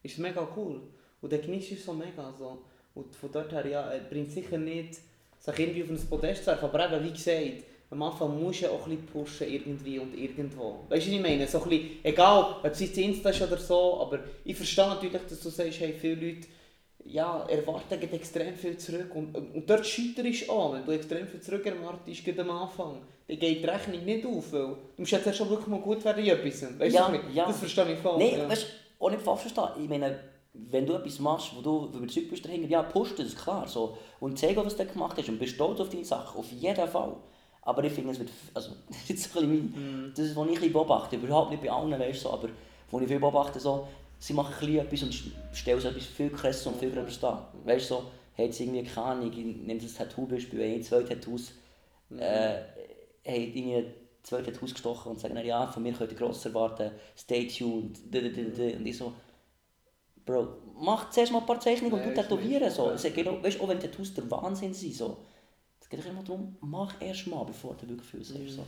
ist 0.03 0.13
es 0.13 0.19
mega 0.19 0.49
cool. 0.57 0.81
Und 1.21 1.31
dann 1.33 1.43
genießt 1.43 1.73
es 1.73 1.85
so 1.85 1.93
mega. 1.93 2.33
So. 2.39 2.63
Und 2.95 3.15
von 3.15 3.31
dort 3.31 3.53
her, 3.53 3.67
ja, 3.67 3.93
es 3.93 4.09
bringt 4.09 4.31
sicher 4.31 4.57
nicht, 4.57 4.95
sich 5.39 5.59
irgendwie 5.59 5.83
auf 5.83 5.91
ein 5.91 6.09
Podest 6.09 6.45
zu 6.45 6.47
werfen, 6.47 6.65
aber 6.65 6.95
eben, 6.95 7.05
wie 7.05 7.13
gesagt, 7.13 7.65
am 7.91 8.03
Anfang 8.03 8.43
musst 8.43 8.61
du 8.61 8.65
ja 8.65 8.71
auch 8.73 8.87
ein 8.87 8.91
bisschen 8.97 9.07
pushen 9.07 9.49
irgendwie 9.49 9.99
und 9.99 10.17
irgendwo. 10.17 10.81
Weißt 10.89 11.07
du, 11.07 11.11
was 11.11 11.17
ich 11.17 11.21
meine? 11.21 11.47
So 11.47 11.63
ein 11.63 11.69
bisschen, 11.69 11.91
egal, 12.03 12.57
ob 12.63 12.65
es 12.65 12.81
jetzt 12.81 12.99
Insta 12.99 13.31
ist 13.31 13.43
oder 13.43 13.57
so, 13.57 14.01
aber 14.01 14.21
ich 14.45 14.57
verstehe 14.57 14.89
natürlich, 14.89 15.23
dass 15.29 15.41
du 15.41 15.49
sagst, 15.51 15.81
hey, 15.81 15.93
viele 15.93 16.15
Leute 16.15 16.49
ja, 17.05 17.47
erwarten 17.49 18.01
extrem 18.13 18.55
viel 18.57 18.77
zurück. 18.77 19.15
Und, 19.15 19.35
und 19.37 19.71
dort 19.71 19.87
scheiterst 19.87 20.49
du 20.49 20.53
an, 20.53 20.73
wenn 20.75 20.85
du 20.87 20.93
extrem 20.93 21.27
viel 21.29 21.41
zurück 21.41 21.65
erwartest, 21.65 22.25
gerade 22.25 22.43
am 22.43 22.51
Anfang. 22.51 23.03
Dann 23.29 23.39
geht 23.39 23.63
die 23.63 23.67
Rechnung 23.67 24.05
nicht 24.05 24.27
auf, 24.27 24.53
weil 24.53 24.61
du 24.61 24.77
musst 24.99 25.13
jetzt 25.13 25.27
erst 25.27 25.39
schon 25.39 25.51
wirklich 25.51 25.69
mal 25.69 25.81
gut 25.81 26.05
werden 26.05 26.25
in 26.25 26.31
etwas. 26.31 26.79
Weißt 26.79 26.95
Ja, 26.95 27.09
du, 27.09 27.21
ja. 27.33 27.47
das 27.47 27.59
verstehe 27.59 27.93
ich 27.93 27.99
voll. 27.99 28.19
Nein, 28.19 28.39
ja. 28.39 28.49
weißt 28.49 28.63
du, 28.65 29.05
auch 29.05 29.11
nicht 29.11 29.23
falsch 29.23 29.41
verstehen. 29.43 29.83
Ich 29.83 29.89
meine, 29.89 30.19
wenn 30.53 30.87
du 30.87 30.95
etwas 30.95 31.19
machst, 31.21 31.53
wo 31.57 31.61
du 31.61 31.97
überzeugt 31.97 32.31
bist 32.31 32.45
dahinter, 32.45 32.69
ja, 32.69 32.83
post 32.83 33.19
das, 33.19 33.37
klar. 33.37 33.69
So. 33.69 33.97
Und 34.21 34.39
zeig 34.39 34.57
auch, 34.59 34.65
was 34.65 34.77
du 34.77 34.87
gemacht 34.87 35.17
hast 35.19 35.29
und 35.29 35.39
bist 35.39 35.55
stolz 35.55 35.81
auf 35.81 35.89
deine 35.91 36.05
Sache, 36.05 36.39
auf 36.39 36.51
jeden 36.51 36.89
Fall. 36.89 37.17
Aber 37.67 37.83
ich 37.83 37.93
finde, 37.93 38.13
es 38.13 38.19
wird, 38.19 38.31
also, 38.55 38.71
das 38.89 39.11
ist 39.11 39.33
so 39.33 39.41
ein 39.41 39.51
bisschen 39.51 39.73
mein, 39.75 40.13
das 40.15 40.27
ist, 40.27 40.37
was 40.37 40.49
ich 40.49 40.73
beobachte, 40.73 41.17
überhaupt 41.17 41.51
nicht 41.51 41.63
bei 41.63 41.71
allen, 41.71 41.91
weißt 41.91 42.21
du, 42.21 42.29
so, 42.29 42.33
aber 42.33 42.49
wo 42.91 43.01
ich 43.01 43.09
viel 43.09 43.19
beobachte, 43.19 43.59
so, 43.59 43.89
sie 44.19 44.33
machen 44.33 44.55
ein 44.61 44.79
etwas 44.79 45.03
und 45.03 45.15
stellen 45.53 45.81
so 45.81 45.89
etwas 45.89 46.07
viel 46.07 46.31
krasser 46.31 46.71
und 46.71 46.79
viel 46.79 46.93
größer 46.93 47.21
dar. 47.21 47.53
Weißt 47.65 47.91
du, 47.91 47.95
so, 47.95 48.01
hat 48.39 48.47
jetzt 48.47 48.61
irgendwie 48.61 48.85
keine 48.85 49.07
Ahnung, 49.07 49.33
ich 49.33 49.45
nehme 49.45 49.81
das 49.81 49.95
Tattoo-Beispiel, 49.95 50.63
ein, 50.63 50.83
zwei 50.83 51.03
Tattoos, 51.03 51.53
äh, 52.17 52.55
haben 52.55 52.63
irgendwie 53.25 53.85
zwei 54.23 54.43
Tattoos 54.43 54.73
gestochen 54.73 55.13
und 55.13 55.21
sagen, 55.21 55.37
ja, 55.45 55.67
von 55.67 55.83
mir 55.83 55.93
könnt 55.93 56.13
ihr 56.13 56.19
gross 56.19 56.47
erwarten, 56.47 56.93
stay 57.17 57.49
tuned, 57.49 57.99
-d. 58.13 58.77
und 58.77 58.87
ich 58.87 58.97
so, 58.97 59.13
Bro, 60.25 60.49
mach 60.81 61.11
zuerst 61.11 61.33
mal 61.33 61.39
ein 61.39 61.47
paar 61.47 61.61
Zeichnungen 61.61 62.01
und 62.01 62.05
du 62.05 62.13
tätowieren. 62.13 62.69
So. 62.71 62.87
ja. 62.87 62.95
Es 62.95 63.03
geht 63.05 63.29
auch, 63.29 63.41
weißt, 63.43 63.61
auch 63.61 63.69
wenn 63.69 63.79
Tattoos 63.79 64.13
der 64.13 64.29
Wahnsinn 64.29 64.75
sind, 64.75 64.95
so. 64.95 65.19
Es 65.89 65.97
geht 66.05 66.07
immer 66.07 66.23
darum, 66.23 66.57
mach 66.61 67.01
erst 67.01 67.27
mal, 67.27 67.45
bevor 67.45 67.75
du 67.75 67.89
wirklich 67.89 68.09
viel 68.09 68.25
siehst. 68.25 68.57
So. 68.57 68.65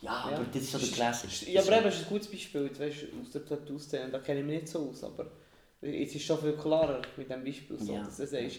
Ja, 0.00 0.30
Ja. 0.30 0.36
aber 0.36 0.44
das 0.52 0.62
ist 0.62 0.72
so 0.72 0.78
der 0.78 0.88
Classic. 0.88 1.48
Ja, 1.52 1.62
aber 1.62 1.72
eben, 1.76 1.84
das 1.84 1.94
ist 1.96 2.02
ein 2.02 2.08
gutes 2.08 2.28
Beispiel, 2.30 2.64
jetzt, 2.66 2.80
weißt, 2.80 2.96
aus 3.22 3.30
der 3.32 3.44
Tattoo-Szene, 3.46 4.10
da 4.10 4.18
kenne 4.20 4.40
ich 4.40 4.46
mich 4.46 4.54
nicht 4.62 4.68
so 4.68 4.88
aus, 4.90 5.02
aber 5.04 5.26
es 5.80 6.14
ist 6.14 6.22
schon 6.24 6.38
viel 6.38 6.52
klarer 6.52 7.00
mit 7.16 7.28
diesem 7.28 7.44
Beispiel, 7.44 7.78
so, 7.78 7.92
Ja. 7.94 8.04
dass 8.04 8.16
du 8.16 8.26
sagst. 8.26 8.58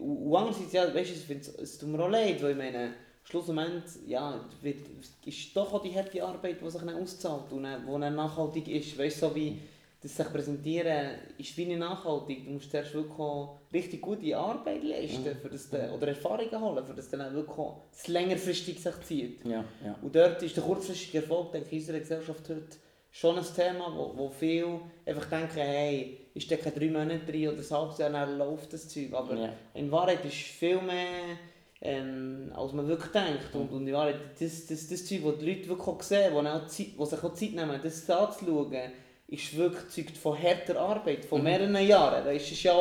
Und 0.00 0.34
andererseits, 0.36 0.72
ja, 0.72 0.92
weißt 0.94 1.10
du, 1.28 1.34
es, 1.34 1.48
es 1.48 1.78
tut 1.78 1.88
mir 1.88 2.02
auch 2.04 2.08
leid, 2.10 2.42
weil 2.42 2.50
ich 2.52 2.56
meine, 2.56 2.94
schlussendlich, 3.24 3.84
ja, 4.06 4.44
wird, 4.62 4.78
ist 5.24 5.56
doch 5.56 5.72
auch 5.72 5.82
die 5.82 5.94
harte 5.94 6.22
Arbeit, 6.24 6.60
die 6.60 6.70
sich 6.70 6.80
dann 6.80 6.94
auszahlt 7.02 7.50
und 7.52 7.62
dann, 7.64 7.84
die 7.86 8.00
dann 8.00 8.14
nachhaltig 8.14 8.68
ist, 8.68 8.98
weißt 8.98 9.22
du, 9.22 9.28
so 9.28 9.34
wie 9.34 9.58
das 10.00 10.16
sich 10.16 10.26
präsentieren 10.32 11.16
ist 11.38 11.56
wie 11.56 11.66
nicht 11.66 11.78
nachhaltig, 11.80 12.44
du 12.44 12.52
musst 12.52 12.70
zuerst 12.70 12.94
wirklich 12.94 13.48
richtig 13.72 14.00
gute 14.00 14.36
Arbeit 14.36 14.84
leisten, 14.84 15.36
für 15.42 15.48
das 15.48 15.68
du, 15.68 15.92
oder 15.92 16.08
Erfahrungen 16.08 16.60
holen, 16.60 16.84
für 16.84 16.94
das 16.94 17.08
dann 17.10 17.22
auch 17.22 17.32
wirklich 17.32 17.66
es 17.92 18.06
längerfristig 18.08 18.78
sich 18.80 19.00
zieht. 19.00 19.44
Ja, 19.44 19.64
ja. 19.84 19.98
Und 20.00 20.14
dort 20.14 20.40
ist 20.42 20.56
der 20.56 20.62
kurzfristige 20.62 21.18
Erfolg, 21.18 21.50
denke 21.52 21.66
ich, 21.68 21.72
in 21.72 21.78
unserer 21.80 21.98
Gesellschaft 21.98 22.48
heute 22.48 22.76
schon 23.10 23.38
ein 23.38 23.44
Thema, 23.56 23.92
wo, 23.96 24.16
wo 24.16 24.28
viele 24.30 24.80
einfach 25.04 25.24
denken, 25.28 25.56
hey, 25.56 26.18
ich 26.32 26.44
stecke 26.44 26.70
drei 26.70 26.86
Monate 26.86 27.26
drin 27.26 27.48
oder 27.48 27.58
ein 27.58 27.70
halbes 27.70 27.98
Jahr, 27.98 28.10
dann 28.10 28.38
läuft 28.38 28.72
das 28.72 28.88
Zeug. 28.88 29.12
Aber 29.12 29.34
Ja. 29.34 29.52
in 29.74 29.90
Wahrheit 29.90 30.24
ist 30.24 30.34
viel 30.34 30.80
mehr, 30.80 31.36
ähm, 31.80 32.52
als 32.54 32.72
man 32.72 32.86
wirklich 32.86 33.10
denkt. 33.10 33.52
Und, 33.54 33.72
und 33.72 33.86
in 33.88 33.94
Wahrheit, 33.94 34.16
das, 34.38 34.66
das, 34.66 34.88
das 34.88 35.06
Zeug, 35.06 35.22
das 35.24 35.38
die 35.38 35.46
Leute 35.52 35.68
wirklich 35.68 36.02
sehen, 36.02 36.46
auch 36.46 36.66
Zeit, 36.66 36.86
wo 36.96 37.04
sich 37.04 37.22
auch 37.22 37.34
Zeit 37.34 37.52
nehmen, 37.54 37.80
das 37.82 38.08
anzuschauen, 38.08 38.92
ist 39.28 39.56
wirklich 39.56 39.88
zeugt 39.90 40.16
von 40.16 40.36
harter 40.42 40.78
Arbeit, 40.80 41.24
von 41.24 41.38
Mhm. 41.38 41.44
mehreren 41.44 41.86
Jahren. 41.86 42.24
Da 42.24 42.30
ist 42.30 42.50
es 42.50 42.62
ja 42.62 42.72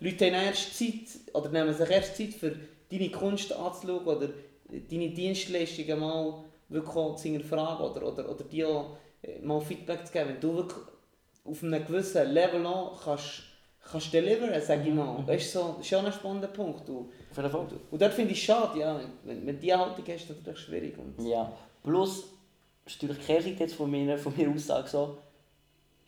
Leute 0.00 0.26
haben 0.26 0.34
erst 0.34 0.76
Zeit, 0.78 1.34
oder 1.34 1.48
nehmen 1.50 1.72
sich 1.74 1.88
erst 1.90 2.16
Zeit 2.16 2.34
für 2.34 2.54
deine 2.90 3.10
Kunst 3.10 3.52
anzuschauen 3.52 4.06
oder 4.06 4.28
deine 4.68 5.10
Dienstleistungen 5.10 5.98
mal 5.98 6.44
wirklich 6.68 7.16
zu 7.16 7.22
hinterfragen 7.28 7.86
oder, 7.86 8.06
oder, 8.06 8.28
oder 8.30 8.44
dir 8.44 8.68
auch 8.68 8.96
äh, 9.22 9.38
mal 9.40 9.60
Feedback 9.60 10.06
zu 10.06 10.12
geben. 10.12 10.28
Wenn 10.30 10.40
du 10.40 10.54
wirklich 10.56 10.78
auf 11.44 11.62
einem 11.62 11.84
gewissen 11.86 12.30
Level 12.32 12.66
auch 12.66 13.02
kannst, 13.04 13.42
kannst 13.90 14.12
deliveren, 14.12 14.60
sage 14.60 14.88
ich 14.88 14.94
mal. 14.94 15.24
Du, 15.26 15.38
so, 15.38 15.74
das 15.76 15.80
ist 15.80 15.88
schon 15.88 16.04
ein 16.04 16.12
spannender 16.12 16.48
Punkt. 16.48 16.88
Und, 16.88 17.10
Fall. 17.32 17.66
und 17.90 18.02
dort 18.02 18.12
finde 18.14 18.32
ich 18.32 18.38
es 18.38 18.44
schade, 18.44 18.78
ja, 18.80 19.00
wenn, 19.24 19.46
wenn 19.46 19.58
die 19.60 19.72
Haltung 19.72 20.04
hast, 20.08 20.28
ist 20.30 20.46
das 20.46 20.58
schwierig. 20.58 20.96
Und, 20.98 21.24
Ja. 21.26 21.52
Plus, 21.82 22.24
ist 22.84 23.00
natürlich 23.02 23.18
die 23.24 23.32
Kehrseite 23.32 23.60
jetzt 23.60 23.74
von 23.74 23.90
meiner, 23.90 24.18
von 24.18 24.36
meiner 24.36 24.52
Aussage 24.54 24.88
so, 24.88 25.18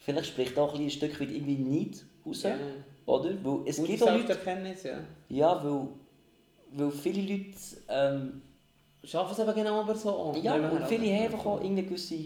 vielleicht 0.08 0.28
spricht 0.28 0.58
auch 0.58 0.74
ein, 0.74 0.90
Stück 0.90 1.20
weit 1.20 1.30
irgendwie 1.30 1.56
nicht 1.56 2.04
raus, 2.24 2.42
ja. 2.42 2.56
oder? 3.04 3.30
Weil 3.42 3.60
es 3.66 3.76
Gute 3.76 3.90
gibt 3.90 4.02
auch 4.02 4.12
Leute, 4.12 4.38
ja. 4.84 4.98
ja, 5.28 5.64
weil, 5.64 5.88
weil 6.72 6.90
viele 6.90 7.20
Leute, 7.20 7.56
ähm, 7.88 8.42
Schaffen 9.04 9.32
es 9.32 9.40
aber 9.40 9.52
genau 9.52 9.80
aber 9.80 9.94
so 9.94 10.32
an. 10.32 10.42
ja, 10.42 10.54
und 10.54 10.86
viele 10.86 11.14
haben 11.14 11.24
einfach 11.24 11.46
auch 11.46 11.60
irgendeine 11.60 11.86
gewisse, 11.86 12.16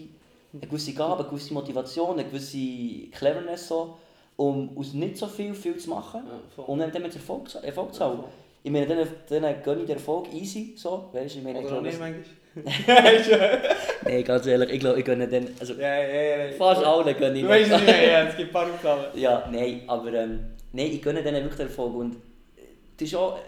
eine 0.53 0.67
gewisse 0.67 0.95
Gabe, 0.95 1.23
eine 1.23 1.29
gewisse 1.29 1.53
Motivation, 1.53 2.13
eine 2.13 2.25
gewisse 2.25 3.09
Cleverness 3.11 3.69
so, 3.69 3.99
um 4.37 4.77
aus 4.79 4.93
nicht 4.93 5.17
so 5.17 5.27
viel 5.27 5.55
viel 5.55 5.77
zu 5.77 5.91
machen 5.91 6.23
Ja, 6.57 6.63
und 6.65 6.79
dann 6.79 6.91
damit 6.91 7.15
Erfolg 7.15 7.53
Erfolg 7.63 7.95
zu 7.95 8.05
haben. 8.05 8.25
Ich 8.63 8.71
meine, 8.71 8.87
dann, 8.87 9.09
dann 9.29 9.63
gönne 9.63 9.81
ich 9.81 9.87
den 9.87 9.97
Erfolg 9.97 10.33
easy, 10.33 10.75
so, 10.77 11.11
weißt 11.13 11.35
du, 11.35 11.39
ich 11.39 11.45
meine, 11.45 11.61
ich 11.61 11.67
Oder 11.67 11.79
auch 11.79 11.83
glaube, 11.83 12.25
Nein, 12.55 14.25
ganz 14.25 14.47
ehrlich, 14.47 14.71
ich 14.71 14.81
glaube, 14.81 14.99
ich 14.99 15.05
gönne 15.05 15.27
den, 15.27 15.49
also 15.59 15.75
Ja, 15.75 16.03
ja, 16.03 16.47
ja. 16.47 16.53
fast 16.53 16.85
alle 16.85 17.13
ich. 17.13 17.43
Du 17.43 17.49
weißt 17.49 17.73
es 17.73 17.81
nicht 17.81 17.89
ja, 17.89 18.29
es 18.29 18.37
gibt 18.37 18.55
ein 18.55 18.79
paar. 18.79 19.17
Ja, 19.17 19.49
nein, 19.51 19.83
aber 19.87 20.13
ähm, 20.13 20.45
nein, 20.73 20.87
ich 20.87 21.03
gönne 21.03 21.23
denen 21.23 21.43
wirklich 21.43 21.57
den 21.57 21.69
Erfolg 21.69 21.95
und 21.95 22.17
äh, 22.57 22.61
das 22.99 23.09
ist 23.09 23.15
auch 23.15 23.39
äh, 23.39 23.41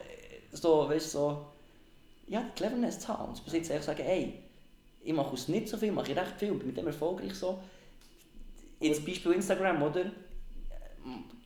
so, 0.52 0.88
weißt 0.88 1.06
du, 1.06 1.18
so, 1.18 1.46
ja, 2.28 2.40
die 2.40 2.62
Cleverness 2.62 3.00
zu 3.00 3.08
haben. 3.08 3.34
Bis 3.44 3.52
jetzt 3.52 3.70
einfach 3.70 3.86
sagen, 3.86 4.04
ey, 4.06 4.34
ich 5.02 5.12
mache 5.12 5.32
aus 5.32 5.48
nicht 5.48 5.68
so 5.68 5.76
viel, 5.76 5.92
mache 5.92 6.12
ich 6.12 6.16
recht 6.16 6.34
viel 6.38 6.52
bin 6.54 6.68
mit 6.68 6.76
dem 6.76 6.86
erfolgreich 6.86 7.34
so. 7.34 7.58
Jetzt 8.80 9.04
Beispiel 9.04 9.32
Instagram, 9.32 9.82
oder? 9.82 10.06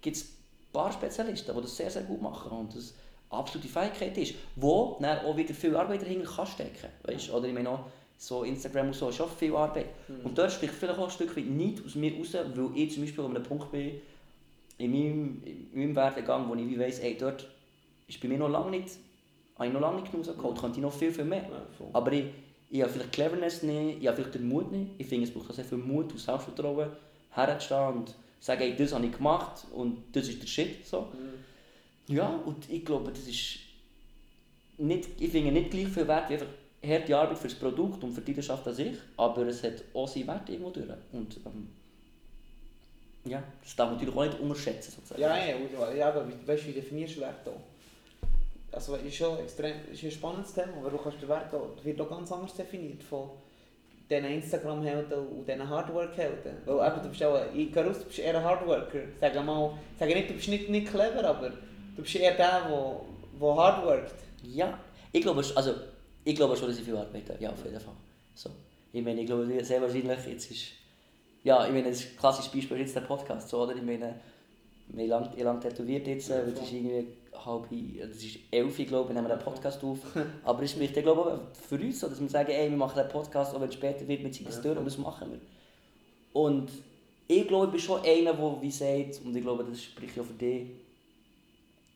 Gibt 0.00 0.16
es 0.16 0.22
ein 0.24 0.72
paar 0.72 0.92
Spezialisten, 0.92 1.54
die 1.56 1.62
das 1.62 1.76
sehr, 1.76 1.90
sehr 1.90 2.02
gut 2.02 2.22
machen 2.22 2.50
und 2.52 2.74
das 2.74 2.94
absolute 3.30 3.68
Fähigkeit 3.68 4.16
ist, 4.18 4.34
wo 4.56 4.98
dann 5.00 5.18
auch 5.20 5.36
wieder 5.36 5.54
viel 5.54 5.76
Arbeit 5.76 6.02
dahinter 6.02 6.30
kann 6.30 6.46
stecken 6.46 6.88
weißt? 7.04 7.30
Oder 7.30 7.48
ich 7.48 7.54
meine 7.54 7.70
auch, 7.70 7.84
so 8.16 8.42
Instagram 8.42 8.88
und 8.88 8.94
so 8.94 9.10
ist 9.10 9.20
auch 9.20 9.30
viel 9.30 9.54
Arbeit. 9.54 9.86
Mhm. 10.08 10.26
Und 10.26 10.38
dort 10.38 10.50
spricht 10.50 10.74
vielleicht 10.74 10.98
auch 10.98 11.04
ein 11.04 11.10
Stück 11.10 11.36
weit 11.36 11.46
nicht 11.46 11.84
aus 11.84 11.94
mir 11.94 12.12
raus, 12.16 12.34
weil 12.34 12.70
ich 12.74 12.92
zum 12.92 13.04
Beispiel 13.04 13.24
an 13.24 13.36
einem 13.36 13.44
Punkt 13.44 13.70
bin, 13.70 14.00
in 14.78 14.90
meinem, 14.90 15.42
in 15.44 15.80
meinem 15.80 15.96
Werdegang, 15.96 16.48
wo 16.48 16.54
ich 16.54 16.68
wie 16.68 16.78
weiss, 16.78 16.98
ey, 16.98 17.16
dort 17.18 17.46
ist 18.08 18.20
bei 18.20 18.28
mir 18.28 18.38
noch 18.38 18.48
lange 18.48 18.70
nicht, 18.70 18.90
habe 19.56 19.68
ich 19.68 19.72
noch 19.72 19.80
lange 19.80 20.00
nicht 20.00 20.10
genug 20.10 20.26
rausgeholt, 20.26 20.60
könnte 20.60 20.78
ich 20.78 20.82
noch 20.82 20.92
viel, 20.92 21.12
viel 21.12 21.24
mehr. 21.24 21.42
Ja, 21.42 21.86
Aber 21.92 22.12
ich, 22.12 22.24
ich 22.70 22.82
habe 22.82 22.92
vielleicht 22.92 23.12
Cleverness 23.12 23.62
nicht, 23.62 24.00
ich 24.00 24.06
habe 24.06 24.16
vielleicht 24.16 24.34
den 24.34 24.48
Mut 24.48 24.70
nicht. 24.70 24.92
Ich 24.98 25.06
finde, 25.06 25.26
es 25.26 25.32
braucht 25.32 25.52
sehr 25.52 25.64
viel 25.64 25.78
Mut 25.78 26.12
und 26.12 26.18
Selbstvertrauen, 26.18 26.90
herzustehen 27.30 27.88
und 27.88 28.14
sagen, 28.40 28.62
ey, 28.62 28.76
das 28.76 28.92
habe 28.92 29.06
ich 29.06 29.12
gemacht 29.12 29.66
und 29.72 30.02
das 30.12 30.28
ist 30.28 30.42
der 30.42 30.46
Shit. 30.46 30.86
So. 30.86 31.02
Mhm. 31.02 31.37
Ja, 32.08 32.40
und 32.44 32.68
ich 32.70 32.84
glaube, 32.84 33.10
das 33.10 33.26
ist 33.26 33.58
nicht, 34.78 35.08
ich 35.20 35.30
finde 35.30 35.52
nicht 35.52 35.70
gleich 35.70 35.88
viel 35.88 36.08
wert 36.08 36.30
wie 36.30 36.34
einfach 36.34 36.46
harte 36.84 37.16
Arbeit 37.16 37.38
für 37.38 37.48
das 37.48 37.58
Produkt 37.58 38.02
und 38.02 38.12
für 38.12 38.20
die 38.20 38.32
Leidenschaft 38.32 38.66
an 38.66 38.74
sich, 38.74 38.96
aber 39.16 39.46
es 39.46 39.62
hat 39.62 39.84
auch 39.92 40.08
seinen 40.08 40.26
Wert 40.26 40.48
irgendwo 40.48 40.70
durch. 40.70 40.86
Und, 41.12 41.36
ähm, 41.44 41.68
ja, 43.24 43.42
das 43.62 43.76
darf 43.76 43.88
man 43.90 43.96
natürlich 43.96 44.16
auch 44.16 44.24
nicht 44.24 44.40
unterschätzen. 44.40 44.92
Sozusagen. 44.92 45.20
Ja, 45.20 45.36
ja, 45.36 45.92
ja, 45.92 46.08
aber 46.08 46.26
weißt 46.46 46.64
du, 46.64 46.68
wie 46.68 46.72
definierst 46.72 47.16
du 47.16 47.20
Wert 47.20 47.34
hier? 47.44 47.52
Also 48.70 48.96
ist 48.96 49.16
schon 49.16 49.38
extrem, 49.38 49.74
ist 49.92 50.02
ein 50.04 50.10
spannendes 50.10 50.52
Thema, 50.52 50.72
weil 50.82 50.90
du 50.90 50.98
kannst 50.98 51.20
den 51.20 51.28
Wert 51.28 51.52
auch, 51.54 51.70
wird 51.82 52.00
auch 52.00 52.08
ganz 52.08 52.30
anders 52.30 52.54
definiert 52.54 53.02
von 53.02 53.30
diesen 54.08 54.24
Instagram-Helden 54.24 55.26
und 55.26 55.48
diesen 55.48 55.68
Hardwork-Helden. 55.68 56.56
Weil 56.64 56.86
eben, 56.86 57.02
du 57.02 57.08
bist 57.08 57.22
auch, 57.22 57.40
ich 57.54 57.72
gehe 57.72 57.84
raus, 57.84 57.98
du 57.98 58.04
bist 58.04 58.18
eher 58.18 58.36
ein 58.36 58.44
Hardworker. 58.44 59.00
Sag 59.20 59.44
mal, 59.44 59.72
sag 59.98 60.08
nicht, 60.08 60.30
du 60.30 60.34
bist 60.34 60.48
nicht, 60.48 60.68
nicht 60.68 60.86
clever, 60.86 61.24
aber 61.24 61.52
du 61.98 62.02
bist 62.02 62.14
eher 62.14 62.36
der, 62.36 62.68
der, 62.68 63.00
der 63.40 63.56
hardworkt. 63.56 64.14
Ja, 64.44 64.78
ich 65.12 65.20
glaube, 65.20 65.44
also 65.54 65.74
ich 66.24 66.36
glaube 66.36 66.56
schon, 66.56 66.68
dass 66.68 66.78
ich 66.78 66.84
viel 66.84 66.96
arbeite. 66.96 67.36
Ja, 67.40 67.50
auf 67.50 67.64
jeden 67.64 67.80
Fall. 67.80 67.94
So. 68.34 68.50
Ich 68.92 69.02
meine, 69.04 69.20
ich 69.20 69.26
glaube 69.26 69.46
sehr 69.64 69.82
wahrscheinlich, 69.82 70.26
jetzt 70.26 70.50
ist, 70.50 70.66
ja, 71.42 71.66
ich 71.66 71.72
meine, 71.72 71.88
das 71.88 72.00
ist 72.00 72.12
ein 72.12 72.16
klassisches 72.16 72.52
Beispiel 72.52 72.78
jetzt 72.78 72.94
der 72.94 73.00
Podcast, 73.00 73.48
so, 73.48 73.62
oder? 73.62 73.74
Ich 73.74 73.82
meine, 73.82 74.14
ich 74.96 75.08
lang, 75.08 75.28
ich 75.36 75.42
lang 75.42 75.60
tätowiert 75.60 76.06
jetzt, 76.06 76.28
ja, 76.28 76.40
das 76.40 76.62
ist 76.62 76.72
irgendwie 76.72 77.08
halb, 77.34 77.68
das 78.00 78.22
ist 78.22 78.38
elf, 78.50 78.76
glaube 78.86 79.08
ich, 79.08 79.14
nehmen 79.14 79.28
wir 79.28 79.36
den 79.36 79.44
Podcast 79.44 79.82
auf. 79.82 79.98
Aber 80.44 80.62
es 80.62 80.70
spricht, 80.70 80.94
glaube 80.94 81.40
ich, 81.52 81.58
für 81.66 81.74
uns 81.74 81.98
so, 81.98 82.08
dass 82.08 82.20
wir 82.20 82.28
sagen, 82.28 82.50
ey, 82.50 82.70
wir 82.70 82.76
machen 82.76 82.96
den 82.96 83.08
Podcast, 83.08 83.54
auch 83.54 83.60
wenn 83.60 83.68
es 83.68 83.74
später 83.74 84.06
wird, 84.06 84.22
mit 84.22 84.34
Zeit 84.34 84.64
ja, 84.64 84.70
und 84.70 84.84
das 84.84 84.98
machen 84.98 85.32
wir. 85.32 85.40
Und 86.32 86.70
ich 87.26 87.48
glaube, 87.48 87.66
ich 87.66 87.72
bin 87.72 87.80
schon 87.80 88.00
einer, 88.02 88.34
der 88.34 88.62
wie 88.62 88.70
sagt, 88.70 89.20
und 89.24 89.34
ich 89.34 89.42
glaube, 89.42 89.64
das 89.64 89.82
spricht 89.82 90.18
auch 90.18 90.24
für 90.24 90.34
dich, 90.34 90.68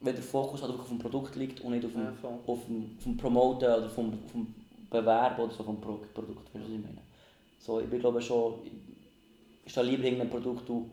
wenn 0.02 0.14
der 0.14 0.24
Fokus 0.24 0.62
halt 0.62 0.72
auf 0.72 0.88
dem 0.88 0.98
Produkt 0.98 1.36
liegt 1.36 1.60
und 1.60 1.72
nicht 1.72 1.84
auf 1.84 1.92
dem, 1.92 2.02
ja, 2.02 2.12
auf 2.46 2.64
dem, 2.66 2.98
dem 3.04 3.16
Promoten 3.16 3.68
oder 3.68 3.88
vom, 3.88 4.18
vom 4.30 4.54
Bewerben 4.90 5.42
oder 5.42 5.52
so 5.52 5.62
vom 5.62 5.80
Pro 5.80 6.00
Produkt, 6.12 6.52
weißt 6.52 6.66
du, 6.66 6.72
was 6.72 6.78
ich 6.78 6.84
meine? 6.84 7.02
So, 7.58 7.80
ich 7.80 8.00
glaube 8.00 8.20
schon, 8.20 8.54
ich 9.64 9.70
stehe 9.70 9.86
lieber 9.86 10.04
irgendein 10.04 10.28
Produkt, 10.30 10.68
du, 10.68 10.90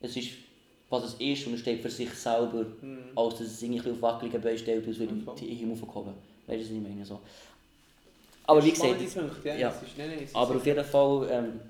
es 0.00 0.16
ist, 0.16 0.30
was 0.88 1.04
es 1.04 1.14
ist 1.14 1.46
und 1.46 1.54
es 1.54 1.60
steht 1.60 1.82
für 1.82 1.90
sich 1.90 2.10
selber, 2.10 2.64
mhm. 2.80 3.10
als 3.16 3.38
dass 3.38 3.48
es 3.48 3.62
irgendwie 3.62 3.90
auf 3.90 4.00
wackeligen 4.00 4.40
Beinen 4.40 4.58
steht, 4.58 4.86
als 4.86 4.98
würde 4.98 5.14
ich 5.14 5.40
die 5.40 5.54
Himmel 5.54 5.76
verkommen. 5.76 6.14
Weißt 6.46 6.60
du, 6.60 6.64
was 6.64 6.70
ich 6.70 6.80
meine? 6.80 7.04
So. 7.04 7.20
Aber 8.46 8.64
wie 8.64 8.70
gesagt, 8.70 9.14
Punkt, 9.14 9.44
ja, 9.44 9.56
ja. 9.56 9.68
Ist, 9.70 9.98
nein, 9.98 10.10
nein, 10.16 10.28
aber 10.32 10.56
auf 10.56 10.66
jeden 10.66 10.84
Fall, 10.84 11.28
ähm, 11.30 11.60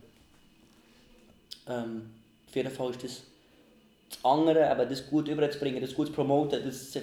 ähm, 1.69 2.11
auf 2.47 2.57
jeden 2.57 2.71
Fall 2.71 2.91
ist 2.91 3.05
das 3.05 3.23
das 4.13 4.25
andere, 4.25 4.71
eben 4.71 4.89
das 4.89 5.09
gut 5.09 5.29
überzubringen, 5.29 5.81
das 5.81 5.95
gut 5.95 6.09
zu 6.09 6.13
promoten, 6.13 6.63
das 6.65 6.93
sich 6.93 7.03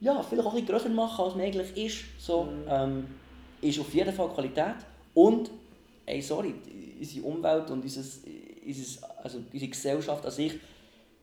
ja, 0.00 0.22
vielleicht 0.22 0.46
auch 0.46 0.54
ein 0.54 0.60
bisschen 0.60 0.78
grösser 0.78 0.88
machen, 0.90 1.24
als 1.24 1.34
man 1.34 1.46
eigentlich 1.46 1.76
ist, 1.76 2.04
so, 2.18 2.44
mhm. 2.44 2.64
ähm, 2.68 3.06
ist 3.62 3.80
auf 3.80 3.92
jeden 3.94 4.12
Fall 4.12 4.28
Qualität. 4.28 4.76
Und, 5.14 5.50
ey, 6.04 6.20
sorry, 6.20 6.54
unsere 6.98 7.26
Umwelt 7.26 7.70
und 7.70 7.82
unser, 7.82 8.02
unser, 8.66 9.24
also 9.24 9.38
unsere 9.50 9.70
Gesellschaft 9.70 10.26
an 10.26 10.30
sich 10.30 10.54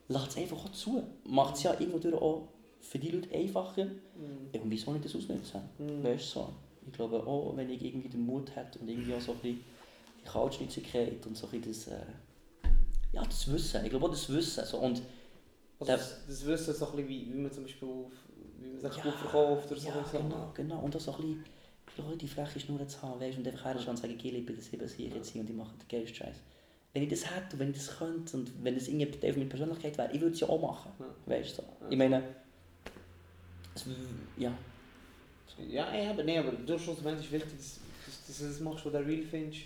lässt 0.08 0.28
es 0.30 0.38
einfach 0.38 0.66
auch 0.66 0.72
zu. 0.72 1.04
Macht 1.26 1.56
es 1.56 1.64
ja 1.64 1.80
irgendwo 1.80 2.18
auch 2.18 2.48
für 2.80 2.98
die 2.98 3.10
Leute 3.10 3.34
einfacher. 3.36 3.86
Mhm. 3.86 4.50
Ja, 4.54 4.62
und 4.62 4.72
wieso 4.72 4.92
nicht 4.92 5.06
das 5.06 5.16
ausnutzen? 5.16 5.62
Mhm. 5.78 6.04
Weißt 6.04 6.32
so. 6.32 6.50
Ich 6.88 6.94
glaube 6.94 7.18
auch, 7.18 7.56
wenn 7.56 7.70
ich 7.70 7.84
irgendwie 7.84 8.10
den 8.10 8.26
Mut 8.26 8.56
hätte 8.56 8.80
und 8.80 8.90
irgendwie 8.90 9.14
auch 9.14 9.22
so 9.22 9.34
ein 9.34 9.38
bisschen 9.38 9.64
die 10.20 10.28
Kaltschnäuzigkeit 10.28 11.26
und 11.26 11.38
so 11.38 11.48
ein 11.48 11.62
bisschen 11.62 11.72
das... 11.72 12.00
Äh, 12.00 12.06
ja, 13.12 13.24
das 13.24 13.52
Wissen. 13.52 13.84
Ich 13.84 13.90
glaube 13.90 14.06
auch 14.06 14.12
das 14.12 14.30
Wissen. 14.30 14.66
So. 14.66 14.78
Und 14.78 15.02
also 15.80 15.94
das, 15.94 16.26
das 16.28 16.46
Wissen, 16.46 16.74
so 16.74 16.86
ein 16.86 16.92
bisschen 16.92 17.10
wie, 17.10 17.34
wie 17.34 17.38
man 17.38 17.52
zum 17.52 17.64
Beispiel 17.64 17.88
wie 18.60 18.68
man 18.68 18.80
sich 18.80 18.98
ja, 18.98 19.04
gut 19.04 19.20
verkauft 19.20 19.72
oder 19.72 19.80
so. 19.80 19.88
Ja, 19.88 20.06
genau, 20.12 20.52
genau. 20.54 20.80
Und 20.80 20.96
auch 20.96 21.00
so 21.00 21.12
ein 21.12 21.18
bisschen, 21.18 21.46
Leute 21.98 22.18
die 22.18 22.28
freche 22.28 22.60
Schnur 22.60 22.88
zu 22.88 23.02
haben, 23.02 23.20
weißt, 23.20 23.38
und 23.38 23.48
einfach 23.48 23.66
herstellen 23.66 23.90
und 23.90 23.98
sagen, 23.98 24.14
ich 24.18 24.46
bin 24.46 24.56
das 24.56 24.72
eben 24.72 24.88
hier 24.88 25.10
jetzt 25.10 25.30
hier 25.30 25.42
und 25.42 25.50
ich 25.50 25.56
mache 25.56 25.74
den 25.78 25.88
geilsten 25.88 26.16
Scheiß. 26.16 26.36
Wenn 26.94 27.04
ich 27.04 27.10
das 27.10 27.30
hätte, 27.30 27.58
wenn 27.58 27.72
ich 27.72 27.78
das 27.78 27.98
könnte 27.98 28.38
und 28.38 28.52
wenn 28.64 28.76
das 28.76 28.88
irgendwie 28.88 29.12
Teil 29.12 29.34
meiner 29.34 29.50
Persönlichkeit 29.50 29.98
wäre, 29.98 30.12
ich 30.12 30.20
würde 30.20 30.34
es 30.34 30.40
ja 30.40 30.50
auch 30.50 30.62
machen. 30.62 30.92
Ja. 31.00 31.06
Weißt 31.26 31.58
du? 31.58 31.62
So. 31.62 31.68
Ich 31.90 31.98
meine, 31.98 32.24
es, 33.76 33.86
ja. 34.38 34.52
Ja, 35.70 35.96
ja, 35.96 36.10
aber 36.12 36.24
nee, 36.24 36.38
aber 36.38 36.52
durchaus 36.52 36.98
ist 36.98 37.32
wichtig, 37.32 37.58
dass, 37.58 37.80
dass, 38.28 38.38
du 38.40 38.46
das 38.46 38.60
machst, 38.62 38.86
was 38.86 38.94
du 38.94 38.98
real 38.98 39.22
findest. 39.24 39.64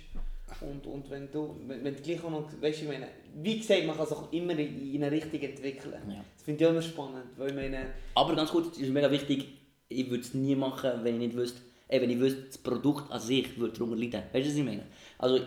Und, 0.62 0.86
und 0.88 1.10
wenn 1.10 1.32
du, 1.32 1.56
wenn, 1.68 1.84
wenn 1.84 1.96
du 1.96 2.02
gleich 2.02 2.24
noch, 2.24 2.50
weißt 2.62 2.80
du, 2.80 2.84
ich 2.84 2.88
meine, 2.88 3.08
wie 3.36 3.58
gesagt, 3.58 3.86
man 3.86 3.98
kann 3.98 4.08
sich 4.08 4.18
auch 4.18 4.32
immer 4.32 4.58
in 4.58 5.04
eine 5.04 5.12
Richtung 5.12 5.42
entwickeln. 5.42 6.02
Ja. 6.10 6.24
Das 6.36 6.44
finde 6.44 6.64
ich 6.64 6.70
immer 6.70 6.82
spannend, 6.82 7.26
weil 7.38 7.54
meine... 7.54 7.88
Aber 8.16 8.36
ganz 8.36 8.52
kurz, 8.52 8.76
es 8.76 8.84
ist 8.84 8.90
mega 8.90 9.12
wichtig, 9.12 9.48
ich 9.90 10.10
würde 10.10 10.24
es 10.24 10.34
nie 10.34 10.56
machen, 10.56 10.92
wenn 11.04 11.16
ich 11.16 11.28
nicht 11.28 11.36
wüsste, 11.36 11.60
ey, 11.88 12.02
wenn 12.02 12.10
ich 12.10 12.20
wüsste, 12.20 12.42
das 12.44 12.58
Produkt 12.58 13.12
an 13.12 13.20
sich 13.20 13.58
würde 13.58 13.74
darunter 13.74 13.98
leiden. 13.98 14.24
Weißt 14.32 14.46
du, 14.46 14.50
was 14.50 14.58
ich 14.58 14.64
meine? 14.64 14.84
Also, 15.18 15.40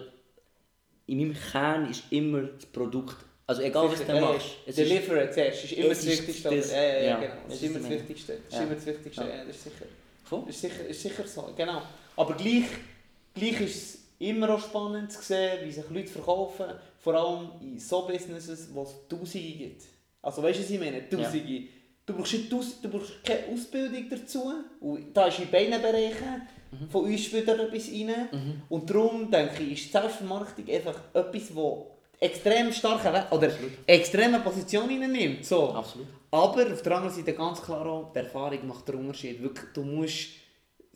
in 1.06 1.18
meinem 1.18 1.34
Kern 1.34 1.90
ist 1.90 2.04
immer 2.10 2.42
das 2.42 2.66
Produkt, 2.66 3.16
also 3.46 3.62
egal 3.62 3.90
was 3.90 4.04
du 4.04 4.20
machst. 4.20 4.46
Es 4.66 4.76
Deliver 4.76 5.30
zuerst, 5.30 5.64
ist 5.64 5.72
immer 5.72 5.88
das 5.88 6.06
Wichtigste. 6.06 6.54
Das, 6.54 6.70
ja, 6.70 6.82
ja, 6.82 7.02
ja, 7.02 7.20
genau. 7.20 7.34
Das 7.48 7.54
ist 7.54 7.62
immer 7.62 7.78
das 7.78 7.90
Wichtigste. 7.90 8.32
Ist 8.32 8.60
immer 8.60 8.74
das 8.74 8.86
Wichtigste, 8.86 9.22
ja, 9.22 9.44
das 9.46 9.56
ist 9.56 9.64
sicher. 9.64 9.86
Das 10.30 10.48
ist 10.48 10.60
sicher, 10.60 10.86
ist 10.86 11.02
sicher 11.02 11.26
so, 11.26 11.54
genau. 11.56 11.82
Aber 12.14 12.34
gleich, 12.34 12.66
gleich 13.34 13.60
ist 13.62 13.76
es 13.76 13.97
immer 14.18 14.50
auch 14.54 14.60
spannend 14.60 15.12
zu 15.12 15.22
sehen, 15.22 15.58
wie 15.64 15.70
sich 15.70 15.88
Leute 15.90 16.08
verkaufen, 16.08 16.66
vor 16.98 17.14
allem 17.14 17.50
in 17.60 17.78
so 17.78 18.06
Businesses, 18.06 18.68
wo 18.72 18.82
es 18.82 18.94
Tausende 19.08 19.52
gibt. 19.52 19.82
Also 20.22 20.42
weißt 20.42 20.58
du, 20.58 20.62
was 20.62 20.70
ich 20.70 20.80
meine? 20.80 21.08
Tausende. 21.08 21.38
Ja. 21.38 21.60
Du, 22.04 22.14
brauchst 22.14 22.32
du 22.50 22.88
brauchst 22.88 23.22
keine 23.22 23.46
Ausbildung 23.52 24.08
dazu. 24.08 24.52
Und 24.80 25.16
da 25.16 25.26
ist 25.26 25.38
in 25.40 25.50
beiden 25.50 25.80
Bereichen 25.80 26.42
mhm. 26.70 26.88
von 26.88 27.04
uns 27.04 27.32
wieder 27.32 27.58
etwas 27.60 27.88
rein. 27.88 28.28
Mhm. 28.32 28.62
Und 28.68 28.90
darum 28.90 29.30
denke 29.30 29.62
ich, 29.62 29.84
ist 29.84 29.92
Selbstvermarktung 29.92 30.68
einfach 30.68 31.00
etwas, 31.12 31.48
das 31.48 31.86
extrem 32.20 32.72
starke 32.72 33.26
oder 33.30 33.50
extreme 33.86 34.40
Position 34.40 34.88
nimmt. 34.88 35.44
So. 35.44 35.70
Absolut. 35.70 36.08
Aber 36.30 36.72
auf 36.72 36.82
der 36.82 36.96
anderen 36.96 37.14
Seite 37.14 37.32
ganz 37.32 37.62
klar 37.62 37.86
auch, 37.86 38.12
die 38.12 38.18
Erfahrung 38.18 38.66
macht 38.66 38.88
den 38.88 38.96
Unterschied. 38.96 39.42
Wirklich, 39.42 39.72
du 39.72 39.82
musst 39.82 40.28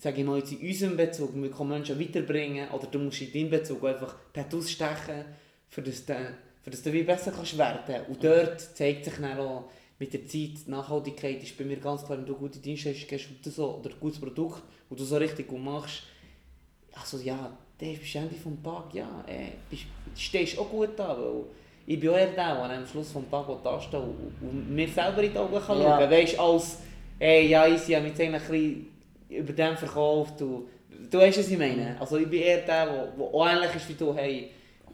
sage 0.02 0.20
ich 0.20 0.26
mal, 0.26 0.38
jetzt 0.38 0.50
in 0.50 0.66
unserem 0.66 0.96
Bezug, 0.96 1.30
wir 1.32 1.48
können 1.48 1.70
Menschen 1.70 2.00
weiterbringen 2.00 2.68
oder 2.70 2.88
du 2.88 2.98
musst 2.98 3.22
in 3.22 3.32
deinem 3.32 3.50
Bezug 3.50 3.84
einfach 3.84 4.16
Tattoos 4.32 4.68
stechen, 4.68 5.24
für 5.68 5.80
das 5.80 6.04
du, 6.04 6.14
für 6.60 6.70
das 6.70 6.82
du 6.82 6.92
wie 6.92 7.04
besser 7.04 7.30
kannst 7.30 7.56
werden. 7.56 8.06
Und 8.08 8.24
dort 8.24 8.60
zeigt 8.60 9.04
sich 9.04 9.14
dann 9.14 9.38
auch 9.38 9.70
mit 10.00 10.12
der 10.12 10.26
Zeit, 10.26 10.66
Nachhaltigkeit 10.66 11.40
ist 11.40 11.56
bei 11.56 11.62
mir 11.62 11.76
ganz 11.76 12.04
klar, 12.04 12.18
wenn 12.18 12.26
du 12.26 12.34
gute 12.34 12.58
Dienstleistung 12.58 13.16
hast 13.16 13.54
so, 13.54 13.76
oder 13.76 13.90
ein 13.90 14.00
gutes 14.00 14.18
Produkt, 14.18 14.64
und 14.90 14.98
du 14.98 15.04
so 15.04 15.16
richtig 15.18 15.46
gut 15.46 15.62
machst, 15.62 16.02
also 16.94 17.18
ja, 17.18 17.56
der 17.80 17.92
ist 17.92 18.16
am 18.16 18.24
Ende 18.24 18.34
des 18.34 18.62
Tages, 18.64 18.94
ja, 18.94 19.24
äh, 19.28 19.52
bist, 19.70 19.84
stehst 20.16 20.58
auch 20.58 20.68
gut 20.68 20.90
da, 20.96 21.16
weil 21.16 21.44
ich 21.86 22.00
bin 22.00 22.10
auch 22.10 22.16
eher 22.16 22.26
der, 22.26 22.56
der 22.56 22.76
am 22.76 22.86
Schluss 22.88 23.12
des 23.12 23.22
Tages 23.30 23.56
da 23.62 23.80
steht 23.80 24.00
und, 24.00 24.34
und 24.40 24.74
mir 24.74 24.88
selber 24.88 25.22
in 25.22 25.32
die 25.32 25.38
Augen 25.38 25.60
kann 25.64 25.80
ja. 25.80 25.96
schauen, 25.96 26.10
weißt, 26.10 26.40
als, 26.40 26.78
ey, 27.20 27.46
ja, 27.46 27.68
ich 27.68 27.82
habe 27.94 28.08
jetzt 28.08 28.20
eigentlich 28.20 28.24
ein 28.24 28.32
bisschen 28.32 28.91
über 29.36 29.52
den 29.52 29.76
verkauft. 29.76 30.40
Du, 30.40 30.68
du 31.10 31.18
weißt, 31.18 31.38
was 31.38 31.48
ich 31.48 31.58
meine. 31.58 31.96
Also 32.00 32.16
ich 32.16 32.28
bin 32.28 32.42
eher 32.42 32.64
der, 32.64 32.86
der, 32.86 33.34
ähnlich 33.34 33.74
ist 33.76 33.88
wie 33.88 33.94
du. 33.94 34.14
Hey, 34.14 34.50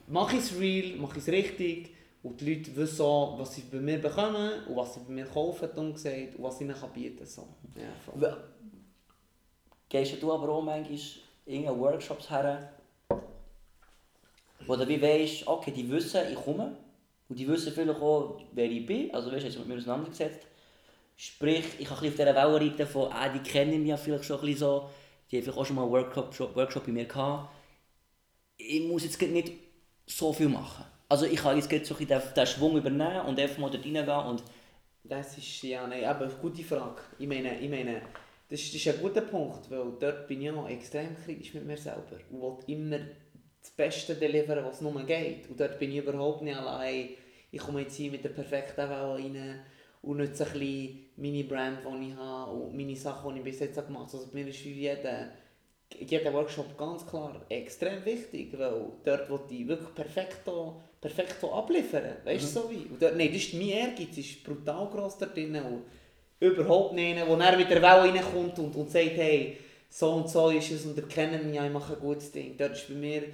mach 0.06 0.32
es 0.32 0.58
real, 0.58 0.96
mach 0.98 1.16
es 1.16 1.28
richtig. 1.28 1.90
Und 2.22 2.40
die 2.40 2.54
Leute 2.54 2.74
wissen 2.76 3.02
auch, 3.02 3.38
was 3.38 3.54
sie 3.54 3.62
bei 3.70 3.78
mir 3.78 3.98
bekommen 3.98 4.64
und 4.66 4.76
was 4.76 4.94
sie 4.94 5.00
bei 5.00 5.12
mir 5.12 5.26
kaufen, 5.26 5.68
und 5.76 5.94
was 5.94 6.04
ich 6.04 6.60
ihnen 6.60 6.74
bieten 6.92 7.18
kann. 7.18 7.26
So. 7.26 7.48
Ja, 8.20 8.36
Gehst 9.88 10.22
du 10.22 10.32
aber 10.32 10.48
auch 10.50 10.62
manchmal 10.62 10.98
in 11.46 11.66
Workshops 11.66 12.28
her, 12.28 12.72
wo 14.66 14.76
du 14.76 15.02
weißt, 15.02 15.46
okay, 15.46 15.70
die 15.70 15.88
wissen, 15.90 16.20
ich 16.30 16.34
komme. 16.34 16.76
Und 17.28 17.38
die 17.38 17.46
wissen 17.46 17.72
vielleicht 17.72 18.00
auch, 18.00 18.40
wer 18.52 18.70
ich 18.70 18.84
bin. 18.84 19.14
Also 19.14 19.30
weißt 19.30 19.44
du, 19.44 19.48
jetzt 19.48 19.58
mit 19.58 19.68
mir 19.68 19.76
auseinandergesetzt 19.76 20.47
Sprich, 21.20 21.64
ich 21.80 21.90
bisschen 21.90 22.10
auf 22.10 22.14
dieser 22.14 22.34
Welle 22.34 22.60
reiten 22.60 22.86
von, 22.86 23.12
ah, 23.12 23.28
die 23.28 23.40
kennen 23.40 23.80
mich 23.80 23.88
ja 23.88 23.96
vielleicht 23.96 24.24
schon 24.24 24.38
ein 24.38 24.42
bisschen 24.42 24.58
so, 24.60 24.90
die 25.28 25.36
haben 25.36 25.42
vielleicht 25.42 25.58
auch 25.58 25.66
schon 25.66 25.74
mal 25.74 25.82
einen 25.82 25.90
Workshop, 25.90 26.54
Workshop 26.54 26.86
bei 26.86 26.92
mir 26.92 27.06
gehabt. 27.06 27.50
Ich 28.56 28.82
muss 28.84 29.02
jetzt 29.02 29.20
nicht 29.20 29.52
so 30.06 30.32
viel 30.32 30.48
machen. 30.48 30.84
Also 31.08 31.26
ich 31.26 31.40
kann 31.40 31.56
jetzt 31.56 31.86
so 31.86 31.96
ein 31.96 32.06
den, 32.06 32.46
Schwung 32.46 32.76
übernehmen 32.76 33.22
und 33.22 33.40
einfach 33.40 33.58
mal 33.58 33.68
dort 33.68 33.84
reingehen 33.84 34.08
und... 34.08 34.44
Das 35.02 35.36
ist, 35.36 35.62
ja, 35.64 35.86
nein, 35.88 36.04
aber 36.04 36.26
eine 36.26 36.34
gute 36.34 36.62
Frage. 36.62 37.00
Ich 37.18 37.26
meine, 37.26 37.58
ich 37.58 37.68
meine 37.68 38.02
das, 38.48 38.60
ist, 38.60 38.74
das 38.74 38.86
ist 38.86 38.94
ein 38.94 39.02
guter 39.02 39.22
Punkt, 39.22 39.68
weil 39.72 39.92
dort 39.98 40.28
bin 40.28 40.40
ich 40.40 40.52
noch 40.52 40.68
extrem 40.68 41.16
kritisch 41.16 41.52
mit 41.52 41.66
mir 41.66 41.76
selber 41.76 42.16
und 42.30 42.40
will 42.40 42.58
immer 42.68 43.00
das 43.60 43.70
Beste 43.72 44.14
deliveren, 44.14 44.64
was 44.64 44.80
nur 44.80 45.02
geht. 45.04 45.50
Und 45.50 45.58
dort 45.58 45.80
bin 45.80 45.90
ich 45.90 45.98
überhaupt 45.98 46.42
nicht 46.42 46.56
allein. 46.56 47.08
Ich 47.50 47.60
komme 47.60 47.80
jetzt 47.80 47.96
hier 47.96 48.12
mit 48.12 48.22
der 48.22 48.28
perfekten 48.28 48.88
Welle 48.88 49.14
rein 49.14 49.60
und 50.08 50.16
nutze 50.16 50.46
ein 50.46 50.52
bisschen 50.52 50.98
meine 51.16 51.44
Brand, 51.44 51.78
die 51.84 52.08
ich 52.08 52.16
habe 52.16 52.52
und 52.52 52.74
meine 52.74 52.96
Sachen, 52.96 53.34
die 53.34 53.40
ich 53.40 53.44
bis 53.44 53.60
jetzt 53.60 53.74
gemacht 53.74 54.08
habe. 54.08 54.22
Also 54.22 54.28
mir 54.32 54.48
ist 54.48 54.58
für 54.58 54.70
jeden, 54.70 55.30
jeden 56.00 56.32
Workshop 56.32 56.78
ganz 56.78 57.06
klar 57.06 57.44
extrem 57.50 58.02
wichtig, 58.06 58.58
weil 58.58 58.86
dort 59.04 59.28
will 59.28 59.40
ich 59.50 59.68
wirklich 59.68 59.94
perfekt, 59.94 60.48
perfekt 60.98 61.44
abliefern. 61.44 62.16
Weißt 62.24 62.56
du, 62.56 62.60
mhm. 62.60 62.64
so 62.64 62.70
wie? 62.70 62.86
Und 62.86 63.02
dort, 63.02 63.16
nein, 63.18 63.28
das 63.30 63.42
ist 63.42 63.52
mein 63.52 63.68
Ehrgeiz, 63.68 64.16
ist 64.16 64.42
brutal 64.42 64.88
gross 64.88 65.18
dort 65.18 65.36
drin. 65.36 65.56
Und 65.56 65.82
überhaupt 66.40 66.94
nicht, 66.94 67.26
wo 67.26 67.34
er 67.34 67.56
mit 67.58 67.68
der 67.68 67.82
Welle 67.82 68.14
reinkommt 68.14 68.58
und, 68.58 68.74
und 68.74 68.90
sagt, 68.90 69.10
hey, 69.14 69.58
so 69.90 70.12
und 70.12 70.30
so 70.30 70.48
ist 70.48 70.70
es 70.70 70.86
und 70.86 70.96
erkennen 70.96 71.50
mich, 71.50 71.60
ich 71.60 71.70
mache 71.70 71.92
ein 71.92 72.00
gutes 72.00 72.32
Ding. 72.32 72.56
Dort 72.56 72.72
ist 72.72 72.88
bei 72.88 72.94
mir 72.94 73.24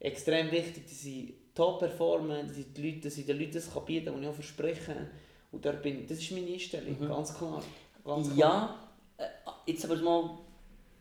extrem 0.00 0.50
wichtig, 0.50 0.84
dass 0.84 1.04
ich 1.04 1.34
top 1.54 1.80
performen, 1.80 2.48
dass 2.48 2.56
ich, 2.56 2.72
die 2.72 2.90
Leute, 2.90 3.00
dass 3.00 3.18
ich 3.18 3.26
den 3.26 3.38
Leuten 3.38 3.52
das 3.52 3.68
bieten 3.84 4.06
kann, 4.06 4.14
was 4.14 4.22
ich 4.22 4.28
auch 4.28 4.34
verspreche. 4.34 5.10
Und 5.52 5.82
bin, 5.82 6.06
das 6.06 6.18
ist 6.18 6.32
meine 6.32 6.46
Einstellung, 6.46 6.96
mhm. 6.98 7.08
ganz 7.08 7.34
klar. 7.34 7.62
Ganz 8.04 8.34
klar. 8.34 8.38
Ja, 9.18 9.24
äh, 9.24 9.70
jetzt 9.70 9.84
aber 9.84 9.96
mal 9.96 10.38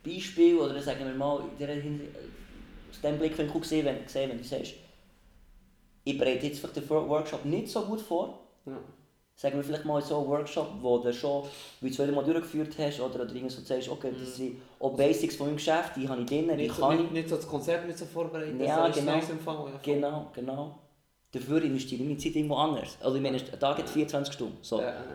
Beispiel, 0.04 0.58
oder 0.58 0.82
sagen 0.82 1.06
wir 1.06 1.14
mal, 1.14 1.41
in 1.58 2.02
aus 2.89 3.02
dem 3.02 3.18
Blickwinkel 3.18 3.62
gesehen, 3.62 3.86
wenn, 3.86 4.04
gesehen, 4.04 4.30
wenn 4.30 4.38
du 4.38 4.43
sagst, 4.43 4.74
ich 6.04 6.18
bereite 6.18 6.47
jetzt 6.47 6.60
vielleicht 6.60 6.76
den 6.76 6.89
Workshop 6.89 7.45
nicht 7.45 7.70
so 7.70 7.82
gut 7.84 8.02
vor, 8.02 8.39
ja 8.66 8.78
sagen 9.41 9.56
wir 9.56 9.64
vielleicht 9.64 9.86
mal 9.86 10.02
so 10.02 10.20
einen 10.20 10.28
Workshop, 10.28 10.68
wo 10.82 10.99
du 10.99 11.12
schon 11.12 11.43
wie 11.82 11.89
zwei 11.89 12.06
Mal 12.08 12.24
durchgeführt 12.24 12.76
hast 12.78 12.99
oder, 12.99 13.22
oder 13.22 13.49
so 13.49 13.62
sagst, 13.62 13.89
okay, 13.89 14.12
das 14.12 14.30
mhm. 14.30 14.34
sind 14.34 14.62
auch 14.80 14.95
Basics 14.95 15.36
von 15.36 15.47
meinem 15.47 15.56
Geschäft, 15.56 15.95
die 15.95 16.08
habe 16.08 16.22
ich 16.22 16.28
drin, 16.28 16.52
die 16.58 16.68
kann 16.68 16.95
nicht, 16.95 17.06
ich... 17.06 17.12
Nicht 17.12 17.30
so 17.30 17.38
das 17.38 17.47
Konzept 17.47 17.88
nicht 17.88 17.97
so 17.97 18.06
vorbereiten, 18.06 18.60
ja, 18.64 18.88
genau, 18.89 19.20
Fall, 19.20 19.72
ja, 19.72 19.80
genau, 19.82 20.28
genau. 20.34 20.76
Dafür 21.32 21.63
investiere 21.63 22.01
ich 22.01 22.07
meine 22.07 22.19
Zeit 22.19 22.36
irgendwo 22.36 22.55
anders. 22.55 22.97
Also 22.99 23.15
ich 23.15 23.21
meine, 23.21 23.38
ein 23.38 23.59
Tag 23.59 23.77
hat 23.77 23.89
24 23.89 24.34
Stunden. 24.34 24.57
So. 24.61 24.79
Ja, 24.79 24.88
ja. 24.88 25.05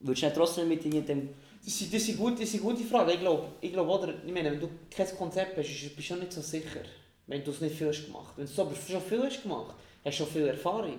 Würdest 0.00 0.22
du 0.22 0.26
nicht 0.26 0.36
trotzdem 0.36 0.68
mit 0.68 0.84
dem... 0.84 1.28
Das 1.64 1.80
ist, 1.80 1.94
das 1.94 2.08
ist, 2.08 2.18
gut, 2.18 2.34
das 2.34 2.52
ist 2.52 2.54
eine 2.54 2.62
gute 2.62 2.84
Frage. 2.84 3.12
Ich 3.12 3.20
glaube, 3.20 3.44
ich 3.60 3.72
glaube 3.72 3.90
oder, 3.90 4.14
ich 4.26 4.32
meine, 4.32 4.50
wenn 4.50 4.60
du 4.60 4.68
kein 4.94 5.06
Konzept 5.16 5.56
hast, 5.56 5.66
bist 5.66 5.96
du 5.96 6.02
schon 6.02 6.18
nicht 6.18 6.32
so 6.32 6.42
sicher, 6.42 6.80
wenn 7.26 7.42
du 7.42 7.50
es 7.52 7.60
nicht 7.60 7.74
viel 7.74 7.88
hast 7.88 8.04
gemacht. 8.04 8.34
Wenn 8.36 8.44
du 8.44 8.52
es 8.52 8.58
aber 8.58 8.74
schon 8.74 9.00
viel 9.00 9.22
hast 9.22 9.42
gemacht, 9.42 9.74
hast 10.04 10.18
du 10.18 10.24
schon 10.24 10.32
viel 10.32 10.46
Erfahrung. 10.48 10.98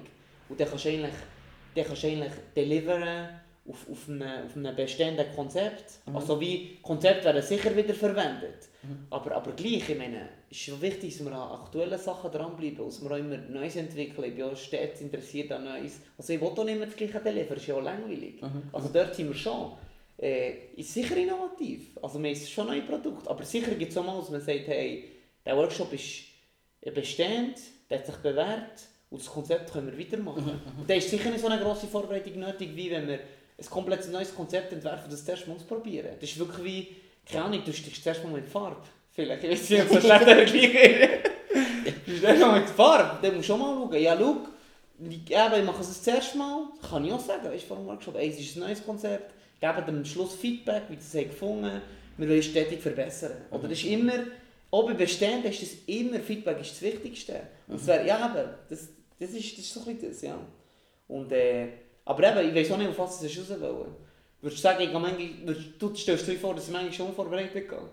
Und 0.50 0.60
dann 0.60 0.68
kannst 0.68 0.86
du 0.86 0.90
eigentlich 0.90 1.14
dann 1.76 1.86
kannst 1.86 2.04
du 2.04 2.08
eigentlich 2.08 2.34
deliveren 2.56 3.30
auf, 3.68 3.90
auf, 3.90 4.10
einem, 4.10 4.46
auf 4.46 4.56
einem 4.56 4.76
bestehenden 4.76 5.26
Konzept. 5.36 6.00
Mhm. 6.06 6.16
Also 6.16 6.40
wie 6.40 6.78
Konzept 6.82 7.26
werden 7.26 7.42
sicher 7.42 7.76
wieder 7.76 7.94
verwendet. 7.94 8.70
Mhm. 8.84 9.08
Aber, 9.10 9.36
aber 9.36 9.52
gleich, 9.54 9.90
ich 9.90 9.98
meine, 9.98 10.30
ist 10.50 10.60
schon 10.60 10.82
wichtig, 10.82 11.18
dass 11.18 11.26
wir 11.26 11.34
an 11.34 11.62
aktuellen 11.62 11.98
Sachen 11.98 12.32
dranbleiben, 12.32 12.86
dass 12.86 13.04
wir 13.04 13.12
auch 13.12 13.18
immer 13.18 13.38
Neues 13.38 13.76
entwickeln. 13.76 14.30
Ich 14.30 14.36
bin 14.36 14.46
auch 14.46 14.56
stets 14.56 15.02
interessiert 15.02 15.52
an 15.52 15.64
Neues. 15.64 16.00
Also 16.18 16.34
ich 16.34 16.42
will 16.42 16.48
auch 16.48 16.64
nicht 16.64 16.78
mehr 16.78 16.88
das 16.88 16.96
gleiche 16.96 17.20
das 17.20 17.58
ist 17.58 17.68
ja 17.68 17.76
auch 17.76 17.82
langweilig. 17.82 18.42
Mhm. 18.42 18.64
Also 18.72 18.90
dort 18.94 19.16
sind 19.16 19.30
wir 19.30 19.36
schon. 19.36 19.72
Äh, 20.18 20.54
ist 20.78 20.94
sicher 20.94 21.18
innovativ. 21.18 21.98
Also 22.02 22.20
man 22.20 22.32
ist 22.32 22.50
schon 22.50 22.68
neue 22.68 22.84
Produkte. 22.84 23.30
Aber 23.30 23.44
sicher 23.44 23.72
gibt 23.76 23.92
es 23.92 23.98
auch 23.98 24.06
mal, 24.06 24.18
dass 24.20 24.30
man 24.30 24.42
sagt, 24.42 24.68
hey, 24.68 25.12
der 25.46 25.58
Workshop 25.58 25.92
ist 25.92 26.26
bestehend, 26.94 27.58
der 27.90 28.00
hat 28.00 28.06
sich 28.06 28.16
bewährt 28.18 28.88
und 29.10 29.22
das 29.22 29.28
Konzept 29.28 29.72
können 29.72 29.92
wir 29.92 30.00
weitermachen. 30.00 30.44
Mhm, 30.44 30.74
mhm. 30.74 30.80
Und 30.82 30.90
da 30.90 30.94
ist 30.94 31.10
sicher 31.10 31.30
nicht 31.30 31.42
so 31.42 31.48
eine 31.48 31.62
grosse 31.62 31.88
Vorbereitung 31.88 32.40
nötig, 32.40 32.76
wie 32.76 32.92
wenn 32.92 33.08
wir 33.08 33.20
ein 33.58 33.70
komplett 33.70 34.12
neues 34.12 34.34
Konzept 34.36 34.74
entwerfen, 34.74 35.10
das 35.10 35.26
zuerst 35.26 35.48
mal 35.48 35.56
ausprobieren. 35.56 36.10
Das 36.20 36.30
ist 36.30 36.40
wirklich 36.40 36.66
wie, 36.66 36.96
keine 37.32 37.46
Ahnung, 37.46 37.62
du 37.66 37.74
stichst 37.74 38.04
zuerst 38.04 38.24
mal 38.24 38.34
mit 38.34 38.48
Farbe. 38.48 38.82
Vielleicht, 39.14 39.44
ich 39.44 39.52
weiß 39.52 39.70
nicht, 39.70 39.82
ob 39.84 39.90
so 39.90 40.02
schlecht 40.02 40.24
vergleichen 40.24 41.10
Du 42.06 42.18
stichst 42.18 42.40
mal 42.40 42.60
mit 42.60 42.70
Farbe, 42.70 43.20
dann 43.22 43.36
musst 43.36 43.50
du 43.50 43.54
schon 43.54 43.60
mal 43.60 43.76
schauen. 43.76 44.02
Ja, 44.02 44.18
schau, 44.18 44.38
eben, 45.00 45.60
ich 45.60 45.66
mache 45.66 45.82
es 45.82 45.88
das 45.88 46.04
zuerst 46.04 46.36
Mal, 46.36 46.68
kann 46.90 47.06
ich 47.06 47.14
auch 47.14 47.20
sagen, 47.20 47.46
weißt 47.46 47.64
du, 47.64 47.68
vor 47.68 47.78
dem 47.78 47.86
Workshop, 47.88 48.16
ey, 48.16 48.30
es 48.30 48.40
ist 48.40 48.56
ein 48.58 48.62
neues 48.62 48.86
Konzept, 48.86 49.34
geben 49.60 49.84
am 49.88 50.06
Schluss 50.06 50.36
Feedback, 50.36 50.84
wie 50.90 50.98
sie 51.00 51.20
es 51.20 51.30
gefunden 51.30 51.82
wir 52.18 52.30
wollen 52.30 52.40
es 52.40 52.46
stetig 52.46 52.82
verbessern. 52.82 53.34
Oder 53.52 53.68
das 53.68 53.80
ist 53.80 53.86
immer, 53.86 54.14
auch 54.72 54.86
bei 54.86 54.94
Bestehenden 54.94 55.52
ist 55.52 55.62
das 55.62 55.70
immer, 55.88 56.20
Feedback 56.20 56.60
ist 56.62 56.72
das 56.72 56.82
Wichtigste. 56.82 57.42
Und 57.68 57.76
es 57.76 57.88
wäre, 57.88 58.06
ja 58.06 58.26
eben, 58.26 58.50
das, 58.70 58.88
das 59.20 59.30
ist, 59.32 59.58
das 59.58 59.66
ist 59.66 59.74
so 59.74 59.82
ein 59.82 59.98
bisschen 59.98 60.10
das, 60.10 60.22
ja. 60.22 60.40
Und, 61.08 61.32
äh, 61.32 61.68
aber 62.06 62.24
eben, 62.24 62.50
ich 62.50 62.56
weiß 62.56 62.72
auch 62.72 62.78
nicht, 62.78 62.90
auf 62.90 63.00
was 63.00 63.22
es 63.22 63.38
raus 63.38 63.50
wollen. 63.60 63.96
Würdest 64.42 64.60
du 64.60 64.62
sagen, 64.62 64.82
ich 64.84 64.94
manchmal, 64.94 65.56
du 65.80 65.96
stellst 65.96 66.28
dir 66.28 66.38
vor, 66.38 66.54
dass 66.54 66.68
ich 66.68 66.74
manchmal 66.74 66.94
schon 66.94 67.14
vorbereitet 67.14 67.68
gehe? 67.68 67.90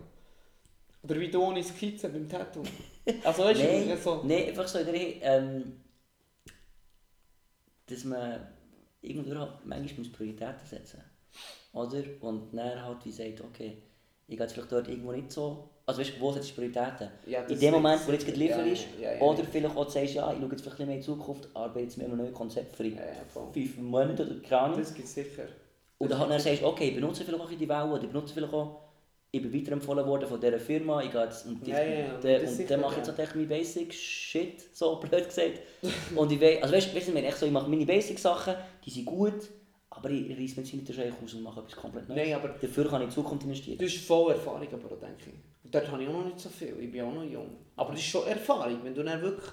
Oder 1.03 1.19
wie 1.19 1.29
du 1.29 1.41
ohne 1.41 1.63
Skizze 1.63 2.09
beim 2.09 2.29
Tattoo? 2.29 2.63
Also 3.23 3.43
weißt 3.43 3.59
nee, 3.59 3.85
du, 3.85 3.97
so... 3.97 4.21
Nein, 4.23 4.47
einfach 4.49 4.67
so, 4.67 4.79
ähm, 4.79 5.81
dass 7.87 8.03
man 8.05 8.47
irgendwo 9.01 9.47
manchmal 9.65 10.07
Prioritäten 10.07 10.65
setzen 10.65 11.03
Oder? 11.73 12.05
Und 12.21 12.53
dann 12.53 12.81
halt 12.81 13.03
wie 13.05 13.11
sagt, 13.11 13.41
okay, 13.41 13.83
ich 14.27 14.37
gehe 14.37 14.45
jetzt 14.45 14.53
vielleicht 14.53 14.71
dort 14.71 14.87
irgendwo 14.87 15.11
nicht 15.11 15.31
so 15.31 15.69
also 15.85 15.99
weißt 15.99 16.13
wo 16.19 16.31
sind 16.31 16.47
die 16.47 16.51
Prioritäten? 16.53 17.09
Ja, 17.25 17.41
in 17.41 17.59
dem 17.59 17.73
Moment, 17.73 18.07
wo 18.07 18.11
jetzt 18.11 18.25
geliefert 18.25 18.65
ist, 18.67 18.85
ja, 19.01 19.13
ja, 19.13 19.21
oder 19.21 19.43
vielleicht 19.43 19.75
auch 19.75 19.89
sagst, 19.89 20.13
ja, 20.13 20.31
ich 20.31 20.39
schaue 20.39 20.49
jetzt 20.51 20.61
vielleicht 20.61 20.79
mehr 20.79 20.87
in 20.87 20.95
die 20.95 21.01
Zukunft, 21.01 21.49
arbeite 21.53 21.79
jetzt 21.81 21.97
mit 21.97 22.07
einem 22.07 22.17
neuen 22.17 22.33
Konzept 22.33 22.75
für 22.75 22.85
fünf 23.53 23.77
Monate 23.77 24.23
oder 24.23 24.35
keine 24.47 24.61
Ahnung. 24.61 24.79
Das 24.79 24.93
gibt 24.93 25.07
es 25.07 25.13
sicher. 25.13 25.43
Und 25.97 26.11
dann, 26.11 26.29
dann 26.29 26.39
sagst 26.39 26.61
du, 26.61 26.67
okay, 26.67 26.89
ich 26.89 26.95
benutze 26.95 27.23
vielleicht 27.23 27.43
auch 27.43 27.49
die 27.49 27.67
Welle, 27.67 27.85
oder 27.85 28.03
ich 28.03 28.09
benutze 28.09 28.33
vielleicht 28.33 28.53
auch, 28.53 28.79
ich 29.31 29.41
bin 29.41 29.53
weiterempfohlen 29.53 30.05
worden 30.05 30.27
von 30.27 30.39
dieser 30.39 30.59
Firma, 30.59 31.01
ich 31.01 31.11
gehe 31.11 31.23
jetzt 31.23 31.45
und, 31.47 31.67
ja, 31.67 31.81
ja, 31.81 32.15
und, 32.15 32.23
und, 32.23 32.59
und 32.59 32.69
dann 32.69 32.81
mache 32.81 32.91
ich 33.01 33.07
jetzt 33.07 33.17
halt 33.17 33.35
meine 33.35 33.47
Basic 33.47 33.93
Shit, 33.93 34.75
so 34.75 34.95
blöd 35.01 35.25
gesagt. 35.25 35.59
und 36.15 36.31
ich 36.31 36.39
weiß, 36.39 36.63
also 36.63 36.75
weißt 36.75 36.93
du, 36.93 36.97
ich, 36.97 37.35
so, 37.35 37.45
ich 37.45 37.51
mache 37.51 37.69
meine 37.69 37.85
Basic 37.85 38.19
Sachen, 38.19 38.55
die 38.85 38.89
sind 38.89 39.05
gut, 39.05 39.49
aber 39.95 40.09
ich 40.09 40.29
reiße 40.29 40.59
mir 40.59 40.67
jetzt 40.67 40.73
nicht 40.73 41.13
aus 41.23 41.33
und 41.33 41.43
mache 41.43 41.59
etwas 41.61 41.75
komplett 41.75 42.09
Neues. 42.09 42.21
Nein, 42.21 42.35
aber 42.35 42.49
Dafür 42.49 42.89
kann 42.89 43.01
ich 43.01 43.05
in 43.05 43.09
die 43.09 43.15
Zukunft 43.15 43.43
investieren. 43.43 43.77
Du 43.77 43.85
hast 43.85 43.97
voll 43.97 44.33
Erfahrung 44.33 44.67
aber 44.71 44.95
denke 44.95 45.29
ich 45.29 45.53
dort 45.73 45.91
habe 45.91 46.03
ich 46.03 46.09
auch 46.09 46.13
noch 46.13 46.25
nicht 46.25 46.39
so 46.39 46.49
viel, 46.49 46.75
ich 46.79 46.91
bin 46.91 47.01
auch 47.01 47.13
noch 47.13 47.23
jung. 47.23 47.49
Aber 47.75 47.91
das 47.91 48.01
ist 48.01 48.07
schon 48.07 48.27
Erfahrung, 48.27 48.79
wenn 48.83 48.93
du 48.93 49.03
dann 49.03 49.21
wirklich, 49.21 49.49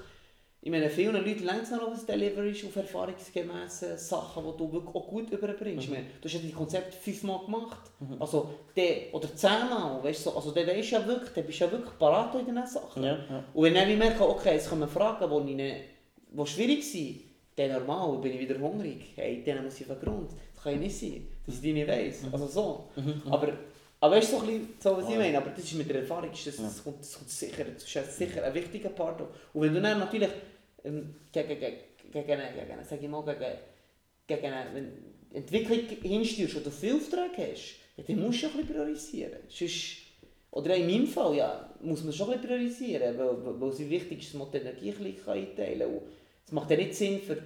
ich 0.62 0.70
meine, 0.70 0.90
vielen 0.90 1.14
Leuten 1.14 1.44
längt 1.44 1.62
es 1.62 1.70
noch 1.70 1.82
auf 1.82 1.94
das 1.94 2.04
Delivery 2.04 2.50
auf 2.66 2.76
erfahrungsgemäße 2.76 3.96
Sachen, 3.96 4.44
die 4.44 4.58
du 4.58 4.72
wirklich 4.72 4.94
auch 4.94 5.08
gut 5.08 5.30
überbringst. 5.30 5.88
Mhm. 5.88 5.94
Du 6.20 6.28
hast 6.28 6.34
ja 6.34 6.40
die 6.40 6.52
Konzept 6.52 6.94
fünfmal 6.94 7.44
gemacht, 7.46 7.90
mhm. 8.00 8.20
also 8.20 8.50
der, 8.76 9.14
oder 9.14 9.34
zehnmal, 9.34 10.02
weißt 10.04 10.26
du, 10.26 10.30
also 10.30 10.50
der 10.50 10.66
weisst 10.66 10.90
ja 10.90 11.06
wirklich, 11.06 11.30
der 11.30 11.42
bist 11.42 11.58
ja 11.60 11.72
wirklich 11.72 11.98
parat 11.98 12.34
in 12.34 12.44
diesen 12.44 12.66
Sachen. 12.66 13.02
Ja, 13.02 13.12
ja. 13.12 13.44
Und 13.54 13.64
wenn 13.64 13.88
ich 13.88 13.98
merke, 13.98 14.28
okay, 14.28 14.54
jetzt 14.54 14.68
kommen 14.68 14.88
Fragen, 14.88 15.46
die, 15.46 15.54
nicht, 15.54 15.76
die 16.30 16.46
schwierig 16.46 16.84
sind, 16.84 17.29
dann 17.68 17.86
normal, 17.86 18.18
bin 18.18 18.32
ich 18.32 18.40
wieder 18.40 18.58
hungrig, 18.58 19.12
hey, 19.16 19.42
dann 19.44 19.64
muss 19.64 19.80
ich 19.80 19.90
auf 19.90 19.98
den 19.98 20.08
Grund. 20.08 20.30
Das 20.54 20.64
kann 20.64 20.74
ja 20.74 20.78
nicht 20.78 20.98
sein, 20.98 21.26
ich 21.46 21.60
die 21.60 21.72
nicht 21.72 21.88
weiss. 21.88 22.22
Mhm. 22.22 22.32
Also 22.32 22.46
so. 22.46 22.90
Aber 23.30 23.52
aber 24.00 24.16
weißt 24.16 24.32
du, 24.32 24.38
so, 24.38 24.46
ein 24.46 24.68
so 24.78 24.96
was 24.96 25.10
ich 25.10 25.16
meine, 25.16 25.36
aber 25.36 25.50
das 25.50 25.64
ist 25.64 25.74
mit 25.74 25.88
der 25.90 26.00
Erfahrung, 26.00 26.30
das, 26.30 26.56
das, 26.56 26.82
kommt, 26.82 27.00
das 27.00 27.18
kommt 27.18 27.28
sicher, 27.28 27.64
das 27.64 27.84
ist 27.84 28.16
sicher 28.16 28.42
ein 28.42 28.54
wichtiger 28.54 28.88
Part. 28.88 29.20
Und 29.20 29.60
wenn 29.60 29.74
du 29.74 29.82
dann 29.82 29.98
natürlich 29.98 30.30
ähm, 30.84 31.16
gegen, 31.30 31.48
gegen, 31.48 31.76
gegen, 32.10 32.26
gegen, 32.26 32.84
sag 32.88 33.02
ich 33.02 33.08
mal, 33.08 33.22
gegen, 33.22 33.58
gegen 34.26 34.52
eine 34.54 34.92
Entwicklung 35.34 35.80
hinsteuerst 36.00 36.56
und 36.56 36.66
du 36.66 36.70
viele 36.70 36.94
Aufträge 36.94 37.52
hast, 37.52 37.74
ja, 37.96 38.04
dann 38.06 38.20
musst 38.20 38.42
du 38.42 38.46
ein 38.46 38.52
bisschen 38.52 38.68
priorisieren. 38.68 39.40
Sonst, 39.48 39.96
oder 40.50 40.76
in 40.76 40.86
meinem 40.86 41.06
Fall 41.06 41.36
ja, 41.36 41.70
muss 41.82 42.02
man 42.02 42.14
schon 42.14 42.30
ein 42.30 42.40
bisschen 42.40 42.48
priorisieren, 42.48 43.18
weil, 43.18 43.60
weil 43.60 43.68
es 43.68 43.78
wichtig 43.80 44.20
ist, 44.20 44.32
dass 44.32 44.38
man 44.38 44.50
die 44.50 44.58
Energie 44.58 44.94
ein 44.98 45.30
einteilen 45.30 45.80
kann. 45.80 46.02
Es 46.50 46.52
macht 46.52 46.68
ja 46.70 46.76
nicht 46.76 46.96
Sinn, 46.96 47.20
für, 47.20 47.36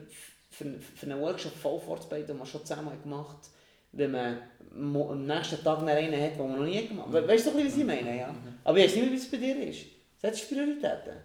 für, 0.50 0.78
für 0.80 1.06
einen 1.06 1.20
Workshop 1.20 1.52
voll 1.52 1.78
vorzubereiten, 1.78 2.28
den 2.28 2.38
man 2.38 2.46
schon 2.46 2.64
zusammen 2.64 3.02
gemacht 3.02 3.36
hat 3.36 3.50
wenn 3.96 4.10
man 4.10 4.38
am 4.72 5.26
nächsten 5.26 5.62
Tag 5.62 5.78
einen 5.78 6.22
hat, 6.22 6.38
den 6.38 6.48
man 6.48 6.58
noch 6.58 6.66
nie 6.66 6.86
gemacht 6.86 7.12
hat. 7.12 7.28
Weißt 7.28 7.46
du, 7.46 7.54
was 7.54 7.76
ich 7.76 7.84
meine? 7.84 8.18
Ja? 8.18 8.32
Mhm. 8.32 8.58
Aber 8.64 8.78
ich 8.78 8.86
weiß 8.86 8.94
nicht 8.96 9.04
mehr, 9.04 9.12
wie 9.12 9.16
es 9.16 9.30
bei 9.30 9.36
dir 9.36 9.68
ist. 9.68 9.86
Setzt 10.20 10.50
du 10.50 10.54
Prioritäten? 10.54 11.16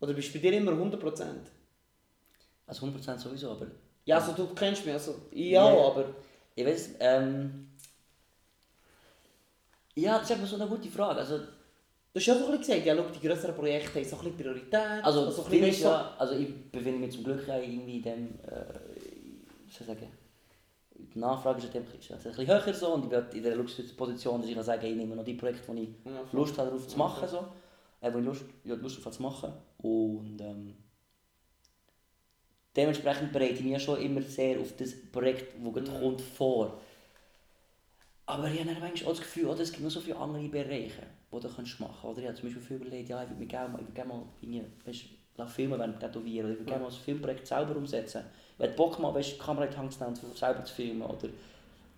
Oder 0.00 0.12
bist 0.14 0.34
du 0.34 0.38
bei 0.38 0.50
dir 0.50 0.56
immer 0.56 0.72
100%? 0.72 1.22
Also 2.66 2.86
100% 2.86 3.18
sowieso, 3.18 3.50
aber... 3.50 3.66
Ja, 4.04 4.16
also 4.16 4.32
du 4.32 4.54
kennst 4.54 4.84
mich, 4.84 4.94
also 4.94 5.16
ich 5.30 5.50
ja, 5.50 5.64
auch, 5.64 5.92
aber... 5.92 6.14
Ich 6.54 6.64
weiß, 6.64 6.90
ähm... 7.00 7.70
Ja, 9.94 10.18
das 10.18 10.30
ist 10.30 10.36
eben 10.36 10.46
so 10.46 10.56
eine 10.56 10.66
gute 10.66 10.88
Frage. 10.88 11.20
Also, 11.20 11.40
Du 12.12 12.20
hast 12.20 12.26
ja 12.26 12.34
so 12.34 12.46
ein 12.46 12.58
bisschen 12.58 12.82
gesagt, 12.82 12.86
ja, 12.86 12.96
schau, 12.96 13.10
die 13.10 13.26
größeren 13.28 13.54
Projekte 13.54 13.98
haben 14.00 14.04
so 14.08 14.16
ein 14.16 14.22
bisschen 14.22 14.36
Priorität. 14.36 15.04
Also, 15.04 15.26
also, 15.26 15.44
ein 15.44 15.50
bisschen, 15.60 15.82
ja, 15.84 16.14
also 16.18 16.34
ich 16.34 16.48
befinde 16.72 16.98
mich 17.00 17.12
zum 17.12 17.24
Glück 17.24 17.46
irgendwie 17.46 17.96
in 17.98 18.02
dem, 18.02 18.26
äh, 18.46 18.64
soll 19.68 19.80
ich 19.82 19.86
sagen, 19.86 20.08
die 21.14 21.18
Nachfrage 21.18 21.58
ist 21.58 21.64
ist 21.66 21.74
halt 21.74 21.86
ein 22.26 22.32
bisschen 22.32 22.46
höher 22.46 22.74
so 22.74 22.94
und 22.94 23.04
ich 23.04 23.10
bin 23.10 23.24
in 23.32 23.42
der 23.42 23.56
Luxusposition, 23.56 24.40
dass 24.40 24.48
ich 24.48 24.56
kann 24.56 24.64
sagen, 24.64 24.86
ich 24.86 24.96
nehme 24.96 25.14
noch 25.14 25.24
die 25.24 25.34
Projekte, 25.34 25.72
die 25.72 25.82
ich 25.82 25.88
Ja. 26.04 26.22
Lust 26.32 26.58
habe, 26.58 26.70
darauf 26.70 26.88
zu 26.88 26.98
machen, 26.98 27.28
so. 27.28 27.46
Äh, 28.00 28.12
wo 28.12 28.18
ich 28.18 28.24
Lust, 28.24 28.44
ja, 28.64 28.74
Lust 28.74 28.98
darauf 28.98 29.14
zu 29.16 29.22
machen. 29.22 29.52
Und 29.78 30.40
ähm, 30.40 30.74
dementsprechend 32.74 33.32
bereite 33.32 33.54
ich 33.54 33.60
mich 33.62 33.72
ja 33.72 33.80
schon 33.80 34.00
immer 34.00 34.22
sehr 34.22 34.58
auf 34.60 34.74
das 34.76 34.90
Projekt, 35.12 35.54
das 35.62 35.72
gerade 35.74 35.90
Mhm. 35.90 36.00
kommt, 36.00 36.20
vor. 36.20 36.80
Aber 38.26 38.48
ich 38.50 38.60
habe 38.60 38.70
manchmal 38.80 39.10
auch 39.12 39.16
das 39.16 39.20
Gefühl, 39.20 39.46
oder, 39.46 39.60
es 39.60 39.70
gibt 39.70 39.84
noch 39.84 39.90
so 39.90 40.00
viele 40.00 40.16
andere 40.16 40.48
Bereiche, 40.48 41.02
die 41.32 41.40
du 41.40 41.48
kannst 41.48 41.80
machen 41.80 41.94
kannst. 42.00 42.04
Oder 42.04 42.18
ich 42.20 42.26
habe 42.26 42.36
zum 42.36 42.48
Beispiel 42.48 42.62
viel 42.62 42.76
überlegt, 42.76 43.08
ja, 43.08 43.22
ich 43.22 43.28
würde 43.28 43.40
mir 43.40 43.46
gerne 43.46 43.72
mal, 43.72 43.82
ich 43.86 43.94
gerne 43.94 44.12
mal 44.12 44.22
irgendwie, 44.40 44.62
weißt, 44.84 45.50
filmen 45.50 45.78
während 45.78 46.00
Tätowieren. 46.00 46.50
Ich 46.50 46.58
würde 46.58 46.64
gerne 46.64 46.82
mal 46.84 46.90
ein 46.90 46.96
Filmprojekt 46.96 47.46
selber 47.46 47.76
umsetzen. 47.76 48.22
Ich 48.58 48.64
hätte 48.64 48.74
Bock 48.76 48.98
mal, 48.98 49.14
weißt, 49.14 49.34
die 49.34 49.38
Kamera 49.38 49.66
in 49.66 49.70
die 49.70 49.76
Hand 49.76 49.92
zu 49.92 50.00
nehmen 50.00 50.16
und 50.22 50.36
selber 50.36 50.64
zu 50.64 50.74
filmen. 50.74 51.02
Oder 51.02 51.28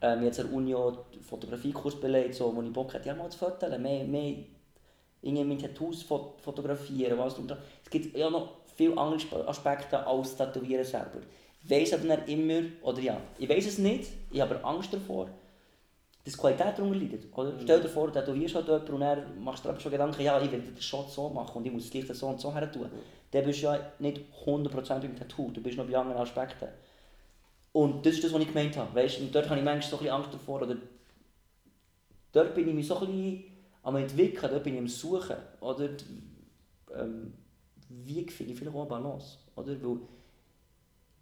ähm, 0.03 0.25
jetzt 0.25 0.41
an 0.41 0.47
der 0.49 0.55
Uni 0.57 0.75
auch 0.75 1.07
Fotografiekurs 1.23 2.01
belegt, 2.01 2.35
so, 2.35 2.55
wo 2.55 2.63
ich 2.63 2.73
Bock 2.73 2.93
hätte, 2.93 3.09
ja 3.09 3.15
mal 3.15 3.31
zu 3.31 3.39
fotografieren, 3.39 3.83
mehr, 3.83 4.05
mehr 4.05 4.37
irgendwie 5.23 5.45
mit 5.45 5.61
Tattoos 5.63 6.03
fot 6.03 6.41
fotografieren. 6.41 7.19
Was 7.19 7.39
und 7.39 7.51
da. 7.51 7.59
Es 7.85 7.91
gibt 7.91 8.17
ja 8.17 8.31
noch 8.31 8.49
viele 8.77 8.97
andere 8.97 9.21
Sp- 9.21 9.45
Aspekte 9.47 10.07
als 10.07 10.37
Tätowieren 10.37 10.85
selber. 10.85 11.21
Ich 11.63 11.71
weiss 11.71 11.93
aber 11.93 12.09
dann 12.09 12.27
immer, 12.27 12.63
oder 12.83 13.01
ja, 13.01 13.21
ich 13.39 13.49
weiß 13.49 13.67
es 13.67 13.79
nicht, 13.79 14.11
ich 14.31 14.41
habe 14.41 14.63
Angst 14.65 14.93
davor, 14.95 15.29
dass 16.25 16.35
die 16.35 16.39
Qualität 16.39 16.79
darunter 16.79 16.99
leidet. 16.99 17.27
Oder? 17.37 17.55
Stell 17.61 17.81
dir 17.81 17.89
vor, 17.89 18.09
du 18.09 18.13
tätowierst 18.13 18.55
halt 18.55 18.67
jemanden 18.67 18.93
und 18.93 19.01
dann 19.01 19.43
machst 19.43 19.65
du 19.65 19.73
dir 19.73 19.81
schon 19.81 19.93
Gedanken, 19.93 20.23
ja, 20.23 20.41
ich 20.41 20.53
will 20.53 20.61
den 20.61 20.81
Shot 20.81 21.11
so 21.11 21.29
machen 21.31 21.57
und 21.57 21.67
ich 21.67 21.73
muss 21.73 21.85
das 21.85 21.95
Licht 21.95 22.15
so 22.15 22.29
und 22.29 22.41
so 22.41 22.55
her 22.55 22.71
tun. 22.71 22.91
Dann 23.31 23.45
bist 23.45 23.61
du 23.61 23.67
ja 23.67 23.79
nicht 23.99 24.23
100% 24.45 25.03
im 25.03 25.17
Tattoo, 25.17 25.51
du 25.51 25.63
bist 25.63 25.79
noch 25.79 25.87
bei 25.87 25.97
anderen 25.97 26.21
Aspekten. 26.21 26.69
Und 27.73 28.05
das 28.05 28.15
ist 28.15 28.25
das, 28.25 28.33
was 28.33 28.41
ich 28.41 28.49
gemeint 28.49 28.77
habe. 28.77 28.95
Weißt? 28.95 29.21
Und 29.21 29.35
dort 29.35 29.49
habe 29.49 29.59
ich 29.59 29.65
manchmal 29.65 29.89
so 29.89 29.97
ein 29.97 30.03
bisschen 30.03 30.15
Angst 30.17 30.35
davor. 30.35 30.63
Oder 30.63 30.77
dort 32.33 32.55
bin 32.55 32.69
ich 32.69 32.75
mich 32.75 32.87
so 32.87 32.99
ein 32.99 33.07
bisschen 33.07 33.45
am 33.83 33.97
entwickeln, 33.97 34.51
dort 34.51 34.65
bin 34.65 34.75
ich 34.75 34.81
am 34.81 34.89
Suchen. 34.89 35.37
Oder 35.61 35.91
ähm, 36.97 37.33
wie 37.89 38.27
finde 38.29 38.53
ich 38.53 38.59
vielleicht 38.59 38.75
auch 38.75 38.81
eine 38.81 38.89
Balance. 38.89 39.39
Oder? 39.55 39.81
Weil 39.81 39.99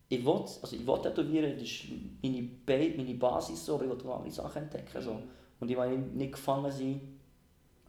ich 0.09 0.25
will, 0.25 0.33
also 0.33 0.75
ich 0.77 0.87
will 0.87 0.99
tätowieren, 1.03 1.53
das 1.55 1.63
ist 1.63 1.85
meine, 2.23 2.43
Ba- 2.65 2.97
meine 2.97 3.15
Basis, 3.15 3.65
so, 3.65 3.75
aber 3.75 3.85
ich 3.85 3.91
will 3.91 4.11
auch 4.11 4.17
andere 4.17 4.31
Sachen 4.33 4.63
entdecken. 4.63 5.03
So. 5.03 5.19
Und 5.61 5.71
ich 5.71 5.77
will 5.77 5.99
nicht 6.15 6.33
gefangen 6.33 6.71
sein, 6.71 7.01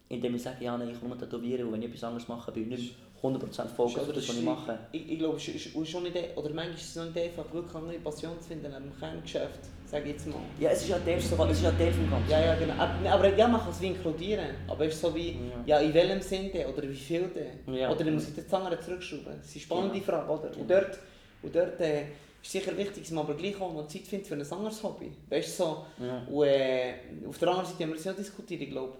indem 0.09 0.36
ich 0.36 0.41
sage, 0.43 0.63
ja, 0.65 0.78
nein, 0.78 0.89
ich 0.89 1.01
will 1.01 1.07
nur 1.09 1.17
tätowieren 1.17 1.67
und 1.67 1.74
wenn 1.74 1.82
ich 1.84 1.89
etwas 1.89 2.03
anderes 2.03 2.28
mache, 2.28 2.51
bin 2.51 2.63
ich 2.72 2.80
nicht 2.80 2.95
100% 3.22 3.65
Fokus 3.67 3.99
auf 3.99 4.07
das, 4.07 4.28
was 4.30 4.38
ich 4.38 4.43
mache. 4.43 4.80
Ich, 4.91 5.11
ich 5.11 5.20
glaube, 5.20 5.38
es 5.38 5.47
ist, 5.49 5.76
ist 5.76 5.89
schon 5.89 6.03
nicht, 6.03 6.15
oder 6.36 6.49
manchmal 6.53 6.70
ist 6.76 6.84
es 6.89 6.95
noch 6.95 7.05
nicht 7.05 7.17
einfach, 7.17 7.53
wirklich 7.53 7.76
eine 7.76 7.84
andere 7.86 7.99
Passion 7.99 8.32
zu 8.41 8.47
finden 8.47 8.72
neben 8.72 8.89
dem 8.89 8.97
Kerngeschäft, 8.99 9.59
sage 9.86 10.05
ich 10.05 10.11
jetzt 10.13 10.28
mal. 10.28 10.39
Ja, 10.59 10.70
es 10.72 10.82
ist 10.84 10.89
ja 10.89 10.97
Teil, 10.99 11.17
ist 11.17 11.30
ja 11.32 11.72
Teil 11.72 11.91
vom 11.93 12.09
Ganzen. 12.09 12.32
Ja, 12.32 12.39
ja, 12.41 12.55
genau. 12.55 12.74
Aber, 13.13 13.38
ja, 13.38 13.47
man 13.47 13.59
kann 13.61 13.72
es 13.72 13.82
wie 13.82 13.88
inkludieren. 13.88 14.55
Aber 14.67 14.86
es 14.86 14.93
ist 14.95 15.01
so 15.01 15.13
wie, 15.13 15.38
ja, 15.65 15.80
in 15.80 15.93
welchem 15.93 16.22
Sinn 16.22 16.49
denn? 16.51 16.67
Oder 16.74 16.84
wie 16.84 16.95
viel 16.95 17.28
denn? 17.30 17.76
Ja. 17.76 17.91
Oder 17.91 18.09
muss 18.09 18.30
ich 18.30 18.36
den 18.36 18.47
Zanger 18.47 18.80
zurückschrauben? 18.80 19.26
Das 19.38 19.45
ist 19.47 19.53
eine 19.55 19.61
spannende 19.61 19.93
Genau. 19.99 20.05
Frage, 20.05 20.32
oder? 20.32 20.57
Und 20.57 20.70
dort, 20.72 20.99
und 21.41 21.55
dort 21.55 21.79
äh, 21.81 22.03
ist 22.41 22.51
sicher 22.51 22.75
wichtig, 22.77 23.03
dass 23.03 23.11
man 23.11 23.25
aber 23.25 23.35
gleich 23.35 23.59
auch 23.59 23.73
noch 23.73 23.87
Zeit 23.87 24.03
findet 24.03 24.27
für 24.27 24.35
ein 24.35 24.41
anderes 24.41 24.81
Hobby. 24.83 25.11
Weißt 25.29 25.59
du, 25.59 25.63
so. 25.63 25.85
Ja. 25.99 26.23
Und 26.27 26.47
äh, 26.47 26.93
auf 27.27 27.37
der 27.37 27.49
anderen 27.49 27.67
Seite 27.67 27.83
haben 27.83 27.89
wir 27.89 27.95
das 27.95 28.05
ja 28.05 28.13
diskutiert, 28.13 28.61
ich 28.61 28.69
glaube, 28.69 28.97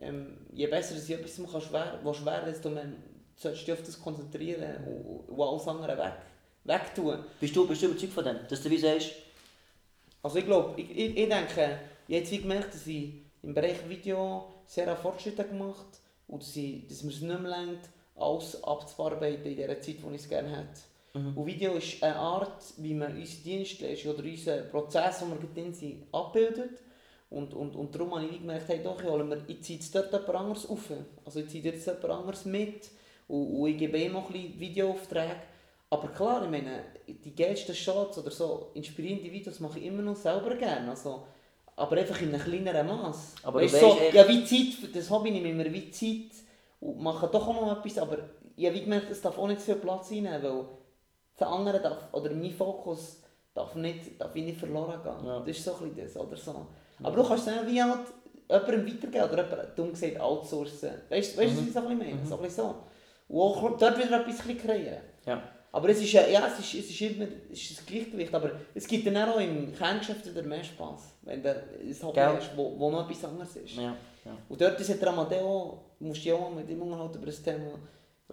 ähm, 0.00 0.38
je 0.52 0.66
besser 0.66 0.94
dass 0.94 1.08
ich 1.08 1.14
etwas 1.14 1.38
machen 1.38 1.60
schwer, 1.60 2.00
was 2.02 2.16
schwer 2.16 2.44
desto 2.44 2.70
mehr 2.70 2.86
solltest 3.36 3.62
du 3.62 3.72
dich 3.72 3.80
auf 3.80 3.86
das 3.86 4.00
konzentrieren 4.00 4.84
und, 4.86 5.28
und 5.28 5.48
alles 5.48 5.66
andere 5.66 5.96
weg, 5.98 6.14
wegtun. 6.64 7.24
Bist 7.40 7.54
du, 7.56 7.66
bist 7.66 7.82
du 7.82 7.86
überzeugt 7.86 8.12
von 8.12 8.24
dem? 8.24 8.38
Dass 8.48 8.62
du 8.62 8.70
wie 8.70 8.78
sagst, 8.78 9.12
Also 10.24 10.38
ich 10.38 10.46
glaube, 10.46 10.80
ich, 10.80 10.90
ich, 10.90 11.16
ich 11.18 11.28
denke, 11.28 11.48
ich 11.48 11.58
habe 11.58 11.78
jetzt 12.08 12.30
wie 12.30 12.38
gemerkt, 12.38 12.74
dass 12.74 12.86
ich 12.86 13.12
im 13.42 13.52
Bereich 13.52 13.86
Video 13.88 14.54
sehr 14.66 14.96
Fortschritte 14.96 15.44
gemacht 15.44 15.84
und 16.28 16.42
dass, 16.42 16.56
ich, 16.56 16.86
dass 16.88 17.02
mir 17.02 17.12
es 17.12 17.20
nicht 17.20 17.40
mehr 17.40 17.52
reicht, 17.52 17.90
alles 18.16 18.62
abzuarbeiten 18.64 19.44
in 19.44 19.56
der 19.56 19.80
Zeit, 19.82 19.96
die 19.98 20.14
ich 20.14 20.22
es 20.22 20.28
gerne 20.28 20.48
hätte. 20.48 20.80
Mhm. 21.14 21.36
Und 21.38 21.46
Video 21.46 21.74
ist 21.74 22.02
eine 22.02 22.16
Art, 22.16 22.62
wie 22.78 22.94
man 22.94 23.16
unsere 23.16 23.42
Dienstleistung 23.42 24.12
oder 24.14 24.24
unseren 24.24 24.68
Prozess, 24.70 25.20
den 25.20 25.28
wir 25.30 25.48
drin 25.54 25.72
sind, 25.72 26.02
abbildet. 26.12 26.80
Und, 27.30 27.54
und, 27.54 27.74
und 27.74 27.94
darum 27.94 28.14
habe 28.14 28.26
ich 28.26 28.38
gemerkt, 28.40 28.68
hey, 28.68 28.80
doch, 28.82 29.00
ich, 29.00 29.08
hole 29.08 29.24
mir, 29.24 29.42
ich 29.46 29.62
ziehe 29.62 29.78
jetzt 29.78 29.94
dort 29.94 30.12
jemand 30.12 30.34
anderes 30.34 30.68
auf. 30.68 30.90
Also 31.24 31.40
ich 31.40 31.48
ziehe 31.48 31.62
jetzt 31.64 31.86
jemand 31.86 32.04
anderes 32.10 32.44
mit 32.44 32.90
und, 33.28 33.46
und 33.60 33.68
ich 33.70 33.78
gebe 33.78 33.98
ihm 33.98 34.14
auch 34.16 34.26
ein 34.28 34.32
bisschen 34.32 34.60
Videoaufträge. 34.60 35.36
Aber 35.90 36.08
klar, 36.08 36.44
ich 36.44 36.50
meine, 36.50 36.84
die 37.06 37.34
geilsten 37.34 37.74
Shots 37.74 38.18
oder 38.18 38.30
so 38.30 38.70
inspirierende 38.74 39.30
Videos 39.30 39.60
mache 39.60 39.78
ich 39.78 39.86
immer 39.86 40.02
noch 40.02 40.16
selber 40.16 40.54
gerne. 40.56 40.90
Also, 40.90 41.24
aber 41.76 41.96
einfach 41.96 42.20
in 42.22 42.34
einem 42.34 42.42
kleineren 42.42 42.86
Maß. 42.86 43.36
Aber 43.44 43.60
weißt, 43.62 43.80
so, 43.80 43.98
echt- 43.98 44.14
ja, 44.14 44.28
wie 44.28 44.44
Zeit, 44.44 44.94
das 44.94 45.10
Hobby 45.10 45.30
nehme 45.30 45.48
ich 45.50 45.54
mir 45.54 45.72
wie 45.72 45.90
Zeit 45.90 46.36
und 46.80 47.00
mache 47.00 47.28
doch 47.28 47.46
auch 47.48 47.60
noch 47.60 47.78
etwas, 47.78 47.98
aber 47.98 48.18
ich 48.56 48.66
habe 48.66 48.80
gemerkt, 48.80 49.10
es 49.10 49.20
darf 49.20 49.38
auch 49.38 49.46
nicht 49.48 49.60
zu 49.60 49.66
viel 49.66 49.76
Platz 49.76 50.10
einnehmen, 50.10 50.42
weil 50.42 50.64
der 51.38 51.48
andere 51.48 51.80
darf, 51.80 52.12
oder 52.12 52.30
mein 52.30 52.50
Fokus 52.50 53.22
darf, 53.54 53.74
nicht, 53.74 54.20
darf 54.20 54.34
ich 54.36 54.44
nicht 54.44 54.58
verloren 54.58 55.00
gehen. 55.02 55.26
Ja. 55.26 55.40
Das 55.40 55.48
ist 55.48 55.64
so 55.64 55.74
ein 55.82 55.94
das, 55.96 56.16
oder 56.16 56.36
so. 56.36 56.66
Aber 57.02 57.16
du 57.16 57.26
kannst 57.26 57.46
es 57.48 57.54
dann 57.54 57.66
wie 57.66 57.82
halt 57.82 58.00
jemandem 58.48 58.86
weitergeben 58.86 59.24
oder 59.32 59.44
jemand, 59.44 59.78
dumm 59.78 59.90
gesagt, 59.90 60.20
outsourcen. 60.20 60.90
Weißt 61.08 61.36
du, 61.36 61.42
Mhm. 61.42 61.46
was 61.56 61.66
ich 61.66 61.72
so 61.72 61.78
ein 61.80 61.98
meine? 61.98 62.26
So 62.26 62.38
ein 62.38 62.50
so. 62.50 62.74
Und 63.28 63.40
auch 63.40 63.76
dort 63.78 63.98
wieder 63.98 64.20
etwas 64.20 64.38
kreieren. 64.38 65.00
ja. 65.26 65.42
Aber 65.72 65.88
es 65.88 66.00
ist 66.00 66.12
ja, 66.12 66.24
ja 66.28 66.46
es 66.46 66.60
ist, 66.60 66.72
es 66.84 66.88
ist 66.90 67.00
immer 67.00 67.26
es 67.50 67.60
ist 67.60 67.78
das 67.78 67.84
Gleichgewicht, 67.86 68.32
aber 68.32 68.52
es 68.76 68.86
gibt 68.86 69.04
dann 69.08 69.16
auch 69.28 69.40
im 69.40 69.74
Kerngeschäft 69.74 70.24
wieder 70.24 70.44
mehr 70.44 70.62
Spass, 70.62 71.16
wenn 71.22 71.42
du 71.42 71.50
ein 71.50 71.96
Hobby 72.00 72.14
Gell? 72.14 72.36
hast, 72.36 72.56
wo, 72.56 72.78
wo 72.78 72.90
noch 72.92 73.10
etwas 73.10 73.24
anderes 73.24 73.56
ist. 73.56 73.74
Ja, 73.74 73.96
ja. 74.24 74.36
Und 74.48 74.60
dort 74.60 74.78
ist 74.78 75.02
der 75.02 75.08
Amadeo, 75.08 75.80
du 75.98 76.06
musst 76.06 76.24
dich 76.24 76.32
auch 76.32 76.48
mit 76.54 76.70
ihm 76.70 76.80
unterhalten 76.80 77.16
über 77.16 77.26
das 77.26 77.42
Thema, 77.42 77.72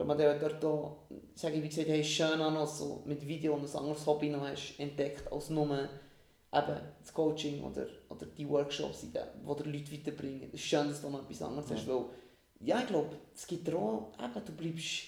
der 0.02 0.10
Amadeo 0.10 0.30
hat 0.32 0.42
dort 0.42 0.66
auch, 0.66 0.98
sage 1.36 1.56
ich 1.56 1.64
wie 1.64 1.70
gesagt, 1.70 1.88
hey, 1.88 2.04
schön 2.04 2.42
auch 2.42 2.52
noch 2.52 2.68
so 2.68 3.04
mit 3.06 3.26
Video 3.26 3.54
und 3.54 3.64
ein 3.64 3.80
anderes 3.80 4.06
Hobby 4.06 4.30
noch 4.30 4.42
hast 4.42 4.80
entdeckt, 4.80 5.32
als 5.32 5.50
nur 5.50 5.66
eben 5.66 6.78
das 7.00 7.14
Coaching 7.14 7.64
oder, 7.64 7.88
oder 8.10 8.26
die 8.26 8.48
Workshops, 8.48 9.02
die 9.02 9.08
die 9.12 9.70
Leute 9.70 9.92
weiterbringen. 9.92 10.50
Es 10.54 10.60
ist 10.60 10.66
schön, 10.66 10.88
dass 10.88 11.02
du 11.02 11.10
noch 11.10 11.24
etwas 11.24 11.42
anderes 11.42 11.72
hast, 11.72 11.88
weil, 11.88 12.06
ja, 12.62 12.80
ich 12.80 12.88
glaube, 12.88 13.10
es 13.34 13.48
gibt 13.48 13.68
dir 13.68 13.76
auch, 13.76 14.12
eben, 14.20 14.46
du 14.46 14.52
bleibst, 14.54 15.04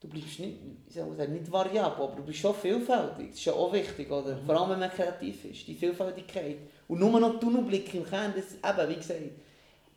du 0.00 0.08
bleibst 0.08 0.40
nicht, 0.40 0.58
ich 0.86 0.94
soll 0.94 1.06
mal 1.06 1.28
nicht 1.28 1.50
variabel, 1.50 2.04
aber 2.04 2.16
du 2.16 2.22
bist 2.24 2.38
schon 2.38 2.54
vielfältig, 2.54 3.30
das 3.30 3.38
ist 3.38 3.44
ja 3.44 3.52
auch 3.52 3.72
wichtig, 3.72 4.10
oder? 4.10 4.36
Vor 4.38 4.60
allem, 4.60 4.70
wenn 4.70 4.80
man 4.80 4.90
kreativ 4.90 5.44
ist, 5.44 5.66
die 5.66 5.74
Vielfältigkeit. 5.74 6.58
Und 6.88 6.98
nur 7.00 7.18
noch 7.20 7.40
Tunnelblick 7.40 7.94
im 7.94 8.04
Kern, 8.04 8.34
das, 8.36 8.54
eben, 8.54 8.90
wie 8.90 8.96
gesagt, 8.96 9.20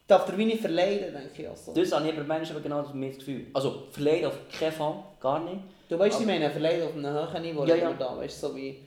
darf 0.08 0.26
dir 0.26 0.38
wie 0.38 0.46
nicht 0.46 0.62
verleiden, 0.62 1.14
denke 1.14 1.42
ich. 1.42 1.50
Also. 1.50 1.74
Das 1.74 1.92
habe 1.92 2.08
ich 2.08 2.14
aber 2.14 2.24
manchmal 2.24 2.58
aber 2.58 2.62
genau 2.62 2.82
das 2.82 3.18
Gefühl. 3.18 3.48
Also, 3.54 3.84
verleiden 3.92 4.28
auf 4.28 4.40
keinen 4.58 4.72
Fall, 4.72 5.04
gar 5.20 5.44
nicht. 5.44 5.62
Du 5.90 6.00
weißt, 6.00 6.20
ich 6.20 6.26
meine, 6.26 6.50
verleiden 6.50 6.88
auf 6.88 6.94
einem 6.94 7.06
höheren 7.06 7.42
Niveau, 7.42 7.66
Ja, 7.66 7.76
ja, 7.76 7.94
da, 7.94 8.18
weißt 8.18 8.44
du, 8.44 8.48
so 8.48 8.56
wie... 8.56 8.78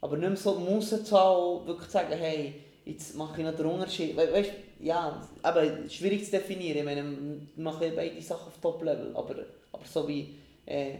Aber 0.00 0.16
nicht 0.16 0.28
mehr 0.28 0.36
so 0.36 0.56
die 0.56 0.64
Musse 0.64 1.04
zu 1.04 1.16
haben, 1.16 1.66
wirklich 1.66 1.86
zu 1.86 1.92
sagen, 1.92 2.12
hey, 2.18 2.54
jetzt 2.84 3.16
mache 3.16 3.40
ich 3.40 3.46
noch 3.46 3.54
den 3.54 3.66
Unterschied. 3.66 4.16
We 4.16 4.32
weißt 4.32 4.50
du, 4.50 4.84
ja, 4.84 5.28
aber 5.42 5.88
schwierig 5.88 6.24
zu 6.24 6.32
definieren. 6.32 6.78
Ich 6.78 6.84
meine, 6.84 7.04
wir 7.04 7.64
machen 7.64 7.92
beide 7.94 8.20
Sachen 8.20 8.48
auf 8.48 8.58
Top-Level, 8.60 9.12
aber, 9.14 9.36
aber 9.72 9.84
so 9.84 10.08
wie 10.08 10.34
äh, 10.66 10.94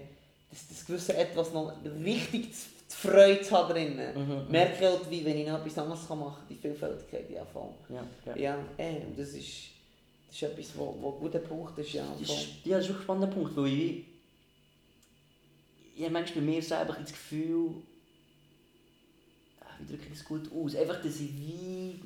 das, 0.50 0.68
das 0.68 0.86
gewisse 0.86 1.16
Etwas 1.16 1.52
noch 1.52 1.72
richtig 2.04 2.54
zu, 2.54 2.68
zu 2.92 3.08
Freude 3.08 3.42
zu 3.42 3.56
haben 3.56 3.72
drin. 3.72 3.96
Mhm, 3.96 4.50
Merke 4.50 4.74
ich 4.74 4.90
halt, 4.90 5.10
wie 5.10 5.24
wenn 5.24 5.38
ich 5.38 5.48
noch 5.48 5.58
etwas 5.58 5.78
anderes 5.78 6.08
machen 6.08 6.20
kann, 6.20 6.46
die 6.48 6.54
Vielfältigkeit, 6.56 7.30
ja 7.30 7.44
voll. 7.44 7.70
Ja, 7.88 8.04
ja. 8.26 8.36
Ja, 8.36 8.58
äh, 8.76 9.04
und 9.06 9.18
das 9.18 9.28
ist, 9.30 9.70
das 10.28 10.36
ist 10.36 10.42
etwas, 10.42 10.76
wo, 10.76 10.96
wo 11.00 11.12
ein 11.12 11.20
guter 11.20 11.38
Punkt 11.38 11.78
ist, 11.78 11.92
ja. 11.92 12.04
Das 12.18 12.28
voll. 12.28 12.36
ist, 12.36 12.48
ja, 12.64 12.76
das 12.76 12.84
ist 12.84 12.88
wirklich 12.90 12.96
ein 13.00 13.02
spannender 13.02 13.34
Punkt, 13.34 13.56
weil 13.56 13.66
ich, 13.66 14.04
ich 15.96 16.02
habe 16.02 16.12
manchmal 16.12 16.44
bei 16.44 16.50
mir 16.52 16.62
selber 16.62 16.96
das 17.00 17.12
Gefühl, 17.12 17.70
ah, 19.60 19.66
wie 19.78 19.86
drücke 19.86 20.06
ich 20.06 20.18
das 20.18 20.24
gut 20.24 20.50
aus, 20.52 20.74
einfach, 20.76 20.96
dass 21.02 21.20
ich 21.20 21.36
wie 21.36 22.00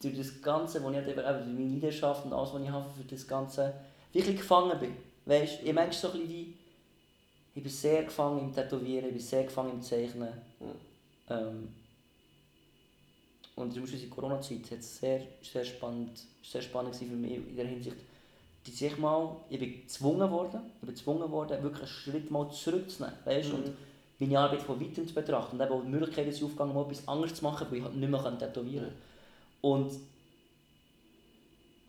durch 0.00 0.16
das 0.16 0.40
Ganze, 0.42 0.82
wo 0.82 0.90
ich 0.90 0.96
halt 0.96 1.08
eben, 1.08 1.16
durch 1.16 1.46
meine 1.46 1.74
Leidenschaft 1.74 2.24
und 2.24 2.32
alles, 2.32 2.52
was 2.52 2.62
ich 2.62 2.70
habe 2.70 2.86
für 2.96 3.04
das 3.04 3.26
Ganze, 3.26 3.74
wirklich 4.12 4.36
gefangen 4.36 4.78
bin. 4.78 4.96
Weißt 5.26 5.60
du, 5.60 5.66
ich 5.66 5.72
manchmal 5.72 5.92
so 5.92 6.08
ein 6.08 6.20
bisschen 6.20 6.28
wie, 6.28 6.54
ich 7.58 7.64
bin 7.64 7.72
sehr 7.72 8.04
gefangen 8.04 8.38
im 8.38 8.54
Tätowieren, 8.54 9.06
ich 9.06 9.14
bin 9.14 9.20
sehr 9.20 9.42
gefangen 9.42 9.72
im 9.72 9.82
Zeichnen. 9.82 10.28
Ähm, 11.28 11.68
und 13.56 13.72
zum 13.72 13.82
Beispiel 13.82 14.04
in 14.04 14.10
Corona-Zeit 14.10 14.70
hat 14.70 14.78
es 14.78 14.98
sehr, 14.98 15.22
sehr 15.42 15.64
spannend, 15.64 16.20
sehr 16.40 16.62
spannend 16.62 16.94
für 16.94 17.04
mich 17.04 17.32
in 17.32 17.56
der 17.56 17.66
Hinsicht, 17.66 17.96
dass 18.64 18.80
ich 18.80 18.96
mal, 18.98 19.34
ich 19.50 19.58
bin 19.58 19.82
gezwungen 19.82 20.30
worden, 20.30 20.60
ich 20.74 20.86
bin 20.86 20.94
gezwungen 20.94 21.28
worden, 21.32 21.60
wirklich 21.60 21.82
einen 21.82 21.88
Schritt 21.88 22.30
mal 22.30 22.48
zurückzunehmen, 22.52 23.18
weißt, 23.24 23.48
Mhm. 23.48 23.54
und 23.56 23.72
meine 24.20 24.38
Arbeit 24.38 24.62
von 24.62 24.80
weitem 24.80 25.08
zu 25.08 25.14
betrachten 25.14 25.56
und 25.56 25.62
eben 25.66 25.72
auch 25.74 25.82
die 25.82 25.88
Möglichkeit 25.88 26.28
ist 26.28 26.40
aufgegangen, 26.40 26.74
mal 26.74 26.84
etwas 26.84 27.08
anderes 27.08 27.34
zu 27.34 27.42
machen, 27.42 27.66
weil 27.70 27.78
ich 27.78 27.84
halt 27.84 27.96
nicht 27.96 28.08
mehr 28.08 28.38
tätowieren 28.38 28.86
kann. 28.86 29.72
Und 29.72 29.92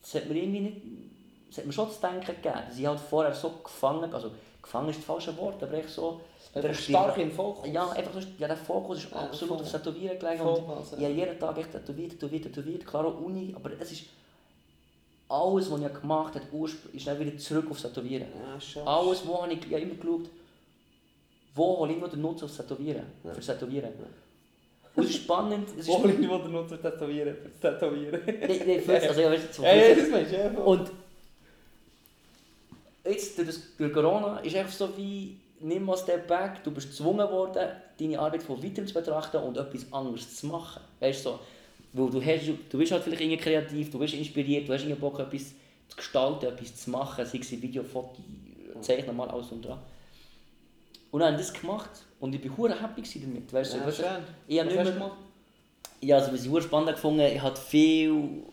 das 0.01 0.15
hat 0.15 0.27
mir 0.29 0.35
irgendwie 0.35 0.61
nicht, 0.61 0.81
das 1.49 1.59
hat 1.59 1.65
mir 1.67 1.73
schon 1.73 1.91
zu 1.91 2.01
denken 2.01 2.25
gegeben, 2.25 2.59
dass 2.67 2.79
ich 2.79 2.87
halt 2.87 2.99
vorher 2.99 3.35
so 3.35 3.51
gefangen, 3.63 4.11
also 4.11 4.31
gefangen 4.61 4.89
ist 4.89 4.99
das 4.99 5.05
falsche 5.05 5.37
Wort, 5.37 5.61
aber 5.63 5.73
echt 5.73 5.89
so... 5.89 6.21
Einfach 6.53 6.73
stark 6.73 7.17
im 7.17 7.31
Fokus. 7.31 7.69
Ja, 7.71 7.89
einfach 7.89 8.13
so, 8.13 8.27
ja, 8.39 8.47
der 8.47 8.57
Fokus 8.57 9.03
ist 9.03 9.11
Ja, 9.11 9.17
absolut 9.19 9.57
voll. 9.57 9.61
aufs 9.61 9.71
Tätowieren 9.71 10.17
gelegen. 10.17 10.39
Voll, 10.41 10.63
also. 10.75 10.95
habe 10.97 11.13
jeden 11.13 11.39
Tag 11.39 11.57
echt 11.59 11.71
tätowiert, 11.71 12.11
tätowiert, 12.11 12.43
tätowiert. 12.43 12.85
Klar 12.85 13.05
auch 13.05 13.19
Uni, 13.21 13.53
aber 13.55 13.71
es 13.79 13.91
ist... 13.91 14.03
Alles, 15.31 15.69
was 15.69 15.79
ich 15.79 16.01
gemacht 16.01 16.33
habe, 16.33 16.69
ist 16.93 17.05
dann 17.07 17.19
wieder 17.19 17.37
zurück 17.37 17.69
aufs 17.69 17.83
Tätowieren. 17.83 18.27
Ja. 18.75 18.83
Alles, 18.83 19.27
wo 19.27 19.43
habe 19.43 19.53
ich, 19.53 19.59
habe 19.63 19.75
immer 19.81 19.93
geschaut, 19.93 20.29
wo 21.53 21.77
hole 21.77 21.93
ich 21.93 21.99
noch 21.99 22.09
den 22.09 22.21
Nutzen 22.21 22.45
aufs 22.45 22.57
Tätowieren, 22.57 23.03
Ja. 23.23 23.33
fürs 23.33 23.45
Tätowieren. 23.45 23.91
Und 24.95 25.03
es 25.03 25.11
ist 25.11 25.17
spannend, 25.17 25.69
es 25.69 25.87
ist... 25.87 25.87
Wo 25.87 26.03
ich 26.07 26.17
will 26.17 26.27
nur 26.49 26.67
zu 26.67 26.77
tätowieren, 26.77 27.35
für 27.35 27.49
das 27.61 27.79
Tätowieren. 27.79 28.21
Nee, 28.25 28.61
nee, 28.65 28.79
fürs, 28.79 29.03
also 29.07 29.21
ja, 29.21 29.29
weißt 29.31 29.57
du, 29.57 29.61
Ja, 29.61 29.75
ja, 29.75 29.95
das 29.95 30.09
meinst 30.09 30.31
du, 30.31 30.35
ja. 30.35 30.49
Und 30.63 30.91
jetzt 33.05 33.37
durch, 33.37 33.47
das, 33.47 33.61
durch 33.77 33.93
Corona 33.93 34.39
ist 34.39 34.55
einfach 34.55 34.73
so 34.73 34.95
wie, 34.97 35.37
nimm 35.59 35.83
mal 35.85 35.97
Step 35.97 36.27
back, 36.27 36.63
du 36.63 36.71
bist 36.71 36.89
gezwungen 36.89 37.29
worden, 37.29 37.69
deine 37.99 38.19
Arbeit 38.19 38.43
von 38.43 38.61
weitem 38.63 38.87
zu 38.87 38.93
betrachten 38.93 39.37
und 39.37 39.57
etwas 39.57 39.91
anderes 39.91 40.35
zu 40.35 40.47
machen. 40.47 40.81
Weißt 40.99 41.25
du, 41.25 41.29
so, 41.31 41.39
weil 41.93 42.09
du, 42.09 42.23
hast, 42.23 42.47
du 42.69 42.77
bist 42.77 42.91
halt 42.91 43.03
vielleicht 43.03 43.21
irgendwie 43.21 43.37
kreativ, 43.37 43.91
du 43.91 43.99
bist 43.99 44.13
inspiriert, 44.13 44.67
du 44.67 44.73
hast 44.73 44.81
irgendwie 44.83 44.99
Bock, 44.99 45.19
etwas 45.19 45.49
zu 45.87 45.97
gestalten, 45.97 46.45
etwas 46.45 46.75
zu 46.75 46.89
machen, 46.91 47.25
sei 47.25 47.39
es 47.39 47.51
Video, 47.51 47.83
Foto, 47.83 48.17
Zeichnen, 48.81 49.15
mal 49.15 49.29
alles 49.29 49.51
und 49.51 49.65
dran. 49.65 49.79
Und 51.11 51.21
dann 51.21 51.33
habe 51.33 51.41
ich 51.41 51.47
das 51.47 51.59
gemacht 51.59 51.89
und 52.19 52.35
ich 52.35 52.49
war 52.49 52.57
hure 52.57 52.81
happy 52.81 53.01
damit. 53.19 53.51
Weißt 53.51 53.73
du, 53.73 53.77
Ja, 53.77 53.87
weißt 53.87 54.03
ich 54.47 54.59
habe 54.59 54.69
nicht 54.69 54.83
mehr, 54.83 54.91
gemacht? 54.93 55.17
ja, 56.01 56.17
also 56.17 56.31
was 56.31 56.45
ich 56.45 56.51
sehr 56.51 56.61
spannend 56.61 56.91
gefunden 56.91 57.21
ich 57.21 57.41
habe 57.41 57.57
viel 57.57 58.43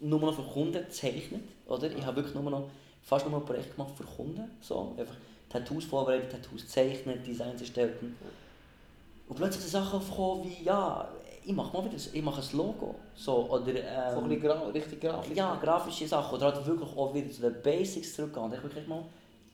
nur 0.00 0.20
noch 0.20 0.34
für 0.34 0.42
Kunden 0.42 0.72
gezeichnet, 0.84 1.42
oder? 1.68 1.88
Ich 1.90 2.04
habe 2.04 2.16
wirklich 2.16 2.34
nur 2.34 2.50
noch, 2.50 2.68
fast 3.02 3.28
nur 3.28 3.38
noch 3.40 3.46
Projekte 3.46 3.74
gemacht 3.74 3.92
für 3.96 4.04
Kunden, 4.04 4.50
so, 4.60 4.94
einfach 4.98 5.14
Tattoos 5.48 5.84
vorbereitet, 5.84 6.30
Tattoos 6.32 6.62
gezeichnet, 6.62 7.26
Designs 7.26 7.60
erstellt. 7.60 7.94
Und 9.28 9.36
plötzlich 9.36 9.62
sind 9.64 9.72
Sachen 9.82 9.98
aufgekommen 9.98 10.44
wie, 10.44 10.64
ja, 10.64 11.08
ich 11.44 11.52
mache 11.52 11.76
mal 11.76 11.84
wieder, 11.84 11.96
ich 12.12 12.22
mache 12.22 12.40
ein 12.40 12.56
Logo, 12.56 12.94
so, 13.14 13.48
oder, 13.50 13.64
So 13.64 13.70
ähm, 13.70 14.24
ein 14.24 14.28
bisschen 14.28 14.40
gra 14.42 14.66
richtig 14.68 15.00
grafisch. 15.00 15.36
ja, 15.36 15.54
grafische 15.56 16.06
Sachen, 16.06 16.34
oder 16.36 16.54
halt 16.54 16.66
wirklich 16.66 16.96
auch 16.96 17.12
wieder 17.14 17.30
zu 17.30 17.42
den 17.42 17.62
Basics 17.62 18.14
zurückgehen, 18.14 18.44
und 18.44 18.54
ich 18.54 18.62
wirklich 18.62 18.86
mal 18.86 19.02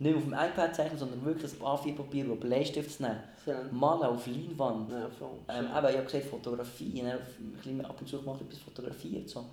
nicht 0.01 0.15
auf 0.17 0.23
dem 0.23 0.33
iPad 0.35 0.77
zeichnen, 0.77 0.99
sondern 0.99 1.25
wirklich 1.25 1.53
ein 1.53 1.59
A4-Papier 1.61 2.31
und 2.31 2.39
Bleistift 2.41 2.93
zu 2.93 3.03
nehmen, 3.03 3.19
Schön. 3.45 3.57
malen 3.73 4.03
auf 4.03 4.27
Leinwand, 4.27 4.91
Ja, 4.91 5.09
voll. 5.19 5.31
ähm, 5.49 5.65
eben, 5.65 5.89
ich 5.89 5.97
habe 5.97 6.05
gesagt 6.05 6.25
Fotografie, 6.27 6.93
ich 6.95 7.03
habe 7.03 7.21
ein 7.67 7.85
ab 7.85 7.97
und 8.01 8.07
zu 8.09 8.19
gemacht, 8.21 8.41
etwas 8.41 8.59
fotografiert. 8.61 9.29
So. 9.29 9.45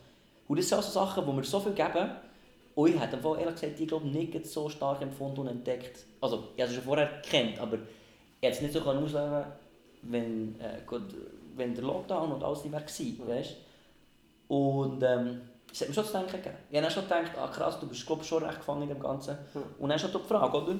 Und 0.47 0.59
das 0.59 0.67
sind 0.69 0.77
also 0.77 0.91
Sachen, 0.91 1.25
die 1.25 1.31
mir 1.31 1.43
so 1.43 1.59
viel 1.59 1.71
geben. 1.73 2.09
Und 2.75 2.93
ich 2.93 2.99
hätte 2.99 3.15
im 3.15 3.21
Fall 3.21 3.39
ehrlich 3.39 3.55
gesagt, 3.55 3.79
ich 3.79 3.87
glaube 3.87 4.07
nicht 4.07 4.45
so 4.45 4.69
stark 4.69 5.01
empfunden 5.01 5.41
und 5.41 5.47
entdeckt. 5.47 6.05
Also, 6.19 6.49
ich 6.55 6.61
habe 6.61 6.69
es 6.69 6.75
schon 6.75 6.83
vorher 6.83 7.21
gekannt, 7.21 7.57
aber 7.59 7.77
ich 7.77 8.47
hätte 8.47 8.57
es 8.57 8.61
nicht 8.61 8.73
so 8.73 8.81
ausleben 8.81 9.45
wenn, 10.07 10.59
äh, 10.59 10.81
gut, 10.85 11.03
wenn 11.55 11.73
der 11.73 11.83
Lockdown 11.83 12.33
und 12.33 12.43
alles 12.43 12.63
nicht 12.63 12.71
mehr 12.71 12.81
war. 12.81 13.35
Weißt? 13.35 13.55
Und 14.47 15.03
ähm, 15.03 15.41
es 15.71 15.81
hat 15.81 15.87
mir 15.87 15.93
schon 15.93 16.05
zu 16.05 16.13
denken 16.13 16.31
gegeben. 16.31 16.55
Ich 16.69 16.81
habe 16.81 16.91
schon 16.91 17.03
gedacht, 17.03 17.31
ah 17.37 17.47
krass, 17.47 17.79
du 17.79 17.87
bist 17.87 18.05
glaub, 18.05 18.23
schon 18.23 18.43
recht 18.43 18.59
gefangen 18.59 18.83
in 18.83 18.89
dem 18.89 18.99
Ganzen. 18.99 19.37
Hm. 19.53 19.63
Und 19.79 19.89
dann 19.89 19.97
ist 19.97 20.03
halt 20.03 20.13
die 20.13 20.27
Frage, 20.27 20.57
oder? 20.57 20.75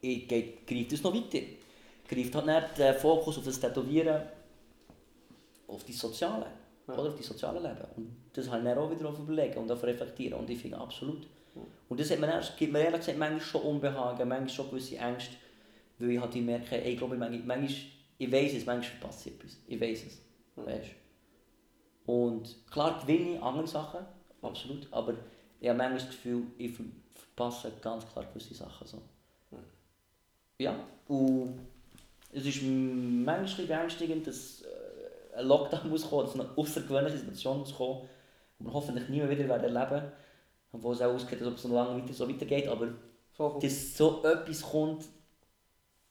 Ich, 0.00 0.28
greift 0.28 0.92
es 0.92 1.02
noch 1.02 1.14
weiter? 1.14 1.44
Greift 2.08 2.34
halt 2.34 2.46
nicht 2.46 2.78
den 2.78 2.94
Fokus 2.94 3.38
auf 3.38 3.44
das 3.44 3.60
Tätowieren 3.60 4.22
auf 5.66 5.84
die 5.84 5.92
Soziale, 5.92 6.46
Ja. 6.88 6.94
oder 6.94 7.10
auf 7.10 7.14
die 7.16 7.22
soziale 7.22 7.60
Leben. 7.60 7.84
Und 7.96 8.16
das 8.32 8.48
habe 8.48 8.58
ich 8.58 8.64
dann 8.64 8.78
auch 8.78 8.90
wieder 8.90 9.08
auf 9.08 9.18
überlegen 9.18 9.58
und 9.58 9.70
auf 9.70 9.82
reflektieren. 9.84 10.38
Und 10.40 10.50
ich 10.50 10.58
finde 10.58 10.78
absolut. 10.78 11.24
Ja. 11.54 11.62
Und 11.88 12.00
das 12.00 12.10
hat 12.10 12.18
mir, 12.20 12.26
erst, 12.28 12.56
gibt 12.56 12.72
mir 12.72 12.80
ehrlich 12.80 13.00
gesagt 13.00 13.18
manchmal 13.18 13.40
schon 13.40 13.62
Unbehagen, 13.62 14.28
manchmal 14.28 14.48
schon 14.48 14.70
gewisse 14.70 14.96
Ängste, 14.96 15.34
weil 15.98 16.10
ich 16.12 16.20
halt 16.20 16.34
merke, 16.36 16.82
ey, 16.82 16.92
ich 16.92 16.98
glaube, 16.98 17.16
manchmal, 17.16 17.58
manchmal, 17.58 17.80
ich 18.18 18.32
weiß 18.32 18.54
es, 18.54 18.66
manchmal 18.66 18.98
verpasse 18.98 19.28
ich 19.28 19.34
etwas. 19.36 19.56
Ich 19.66 19.80
weiß 19.80 20.06
es. 20.06 20.20
Ja. 20.56 20.66
Weißt? 20.66 20.90
Und 22.06 22.56
klar 22.70 23.00
gewinne 23.00 23.34
ich 23.36 23.42
andere 23.42 23.66
Sachen, 23.66 24.00
absolut, 24.40 24.88
aber 24.90 25.14
ich 25.60 25.68
habe 25.68 25.76
manchmal 25.76 25.98
das 25.98 26.08
Gefühl, 26.08 26.42
ich 26.56 26.72
ver- 26.74 26.84
verpasse 27.14 27.72
ganz 27.82 28.06
klar 28.10 28.24
gewisse 28.24 28.54
Sachen. 28.54 28.86
So. 28.86 29.02
Ja. 29.50 29.58
Ja, 30.72 30.80
und 31.08 31.58
es 32.32 32.46
ist 32.46 32.62
manchmal 32.62 33.66
beängstigend, 33.66 34.26
dass 34.26 34.62
äh, 34.62 34.66
ein 35.38 35.46
Lockdown 35.46 35.90
muss 35.90 36.08
kommen, 36.08 36.26
dass 36.26 36.34
eine 36.34 36.48
außergewöhnliche 36.56 37.18
Situation 37.18 37.58
muss 37.58 37.74
kommen, 37.74 38.08
die 38.58 38.64
wir 38.64 38.72
hoffentlich 38.72 39.08
nie 39.08 39.18
mehr 39.18 39.30
wieder 39.30 39.48
werden 39.48 39.76
erleben 39.76 40.12
obwohl 40.72 40.94
es 40.94 41.02
auch 41.02 41.14
ausgeht, 41.14 41.40
als 41.40 41.48
ob 41.48 41.56
es 41.56 41.64
noch 41.64 41.72
lange 41.72 42.02
weiter 42.02 42.12
so 42.12 42.28
weitergeht, 42.28 42.68
aber 42.68 42.92
Voll. 43.32 43.58
dass 43.60 43.96
so 43.96 44.22
etwas 44.24 44.62
kommt 44.62 45.04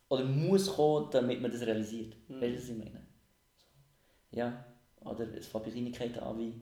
oder 0.09 0.23
muss 0.23 0.73
kommen, 0.73 1.09
damit 1.11 1.41
man 1.41 1.51
das 1.51 1.61
realisiert. 1.61 2.15
Mhm. 2.27 2.41
Weißt 2.41 2.53
du, 2.53 2.57
was 2.57 2.69
ich 2.69 2.77
meine? 2.77 3.01
So. 3.57 4.37
Ja, 4.37 4.65
oder 5.01 5.27
es 5.35 5.47
fängt 5.47 5.65
bei 5.65 5.71
Kleinigkeiten 5.71 6.19
an, 6.19 6.39
wie 6.39 6.61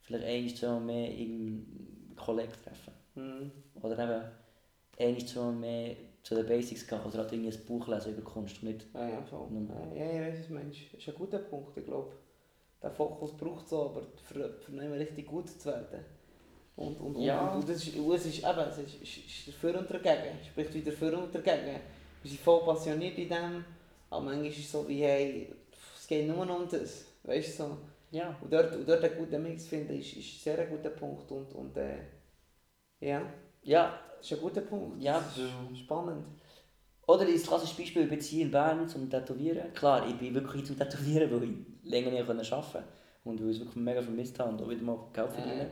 vielleicht 0.00 0.24
ein, 0.24 0.56
zwei 0.56 0.68
Mal 0.68 0.80
mehr 0.80 1.10
irgendeinen 1.10 2.16
Kollegen 2.16 2.52
treffen. 2.52 2.92
Mhm. 3.14 3.50
Oder 3.80 3.98
eben 3.98 5.16
ein, 5.16 5.26
zwei 5.26 5.40
Mal 5.40 5.52
mehr 5.52 5.96
zu 6.22 6.34
den 6.34 6.46
Basics 6.46 6.86
gehen 6.86 7.00
oder 7.02 7.18
halt 7.18 7.32
irgendwie 7.32 7.50
ein 7.56 7.64
Buch 7.66 7.88
lesen 7.88 8.12
über 8.12 8.22
Kunst 8.22 8.62
und 8.62 8.68
nicht... 8.68 8.86
Ja, 8.94 9.08
ja, 9.08 9.22
voll. 9.22 9.48
Mhm. 9.50 9.70
Ja, 9.96 10.04
ja, 10.04 10.28
ich 10.28 10.34
weiß, 10.38 10.46
du 10.48 10.54
meinst. 10.54 10.78
Das 10.92 11.00
ist 11.00 11.08
ein 11.08 11.14
guter 11.14 11.38
Punkt, 11.38 11.76
ich 11.76 11.84
glaube. 11.84 12.12
Der 12.82 12.90
Fokus 12.90 13.36
braucht 13.36 13.66
es 13.66 13.72
aber 13.72 14.02
für, 14.24 14.54
für 14.54 14.72
nicht 14.72 14.90
richtig 14.92 15.26
gut 15.26 15.48
zu 15.48 15.68
werden. 15.68 16.04
Und, 16.76 16.98
und, 17.00 17.18
Ja. 17.20 17.48
und, 17.52 17.60
und 17.60 17.68
das 17.68 17.86
ist, 17.86 17.96
und 17.96 18.14
es 18.14 18.26
ist 18.26 18.38
eben, 18.38 18.58
es 18.70 18.78
ist, 18.78 19.02
ist, 19.02 19.16
ist 19.18 19.48
dafür 19.48 19.78
und 19.78 19.90
dagegen. 19.90 20.38
Es 20.40 20.46
spricht 20.46 20.74
wieder 20.74 20.92
für 20.92 21.16
und 21.16 21.34
dagegen. 21.34 21.80
Wir 22.22 22.30
sind 22.30 22.40
voll 22.40 22.64
passioniert 22.64 23.18
in 23.18 23.28
dem, 23.28 23.64
aber 24.10 24.20
manchmal 24.24 24.46
ist 24.46 24.58
es 24.58 24.72
so 24.72 24.88
wie, 24.88 25.02
hey, 25.02 25.52
es 25.96 26.06
geht 26.06 26.26
nur 26.26 26.48
um 26.48 26.68
das. 26.68 27.04
Weißt 27.24 27.58
du 27.58 27.62
so? 27.64 27.78
Ja. 28.10 28.36
Und 28.40 28.52
dort, 28.52 28.74
und 28.74 28.88
dort 28.88 29.04
einen 29.04 29.16
guten 29.16 29.42
Mix 29.42 29.66
finden, 29.66 29.98
ist, 29.98 30.16
ist 30.16 30.46
ein 30.46 30.56
sehr 30.56 30.66
guter 30.66 30.90
Punkt. 30.90 31.30
Und, 31.30 31.52
und 31.54 31.76
äh, 31.76 31.98
ja, 33.00 33.22
Ja, 33.62 33.98
das 34.22 34.30
ist 34.30 34.38
ein 34.38 34.42
guter 34.42 34.60
Punkt. 34.60 35.02
Ja, 35.02 35.18
Das 35.20 35.36
ist 35.36 35.78
spannend. 35.80 36.24
Oder 37.06 37.22
ein 37.22 37.42
klassisches 37.42 37.76
Beispiel, 37.76 38.04
ich 38.04 38.08
bin 38.08 38.20
hier 38.20 38.44
in 38.44 38.50
Bern 38.50 38.88
zum 38.88 39.10
Tätowieren. 39.10 39.74
Klar, 39.74 40.06
ich 40.08 40.14
bin 40.16 40.32
wirklich 40.34 40.62
hier 40.62 40.64
zum 40.64 40.78
Tätowieren, 40.78 41.30
weil 41.32 41.48
ich 41.48 41.90
länger 41.90 42.10
nicht 42.10 42.52
arbeiten 42.52 42.72
konnte 42.72 42.84
und 43.24 43.40
weil 43.40 43.50
ich 43.50 43.56
es 43.56 43.60
wirklich 43.60 43.76
mega 43.84 44.00
vermisst 44.02 44.38
habe 44.38 44.50
und 44.50 44.62
auch 44.62 44.68
wieder 44.68 44.82
mal 44.82 44.98
Geld 45.12 45.32
verdienen. 45.32 45.60
Äh, 45.60 45.70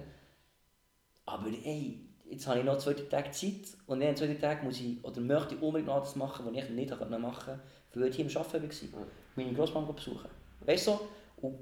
Aber 1.27 1.47
ey, 1.47 2.01
jetzt 2.29 2.47
habe 2.49 2.59
ich 2.59 2.65
noch 2.65 2.79
zwei 2.79 2.95
Tage 2.95 3.31
Zeit 3.31 3.77
und 3.87 4.01
in 4.01 4.09
den 4.09 4.17
zwei 4.17 4.35
Tagen 4.35 4.67
muss 4.67 4.81
ich, 4.81 5.03
oder 5.05 5.21
möchte 5.21 5.55
ich 5.55 5.63
unbedingt 5.63 5.87
noch 5.87 5.99
etwas 5.99 6.17
machen, 6.17 6.47
was 6.47 6.65
ich 6.65 6.71
nicht 6.71 6.91
machen 6.91 7.09
konnte, 7.11 7.61
weil 7.95 8.09
ich 8.09 8.17
hier 8.17 8.29
im 8.29 8.37
Arbeiten 8.37 8.93
war. 8.93 9.07
Meine 9.37 9.53
Grossmama 9.53 9.93
besuchen. 9.93 10.29
Weißt 10.67 10.89
du? 10.89 10.99
Und 11.43 11.59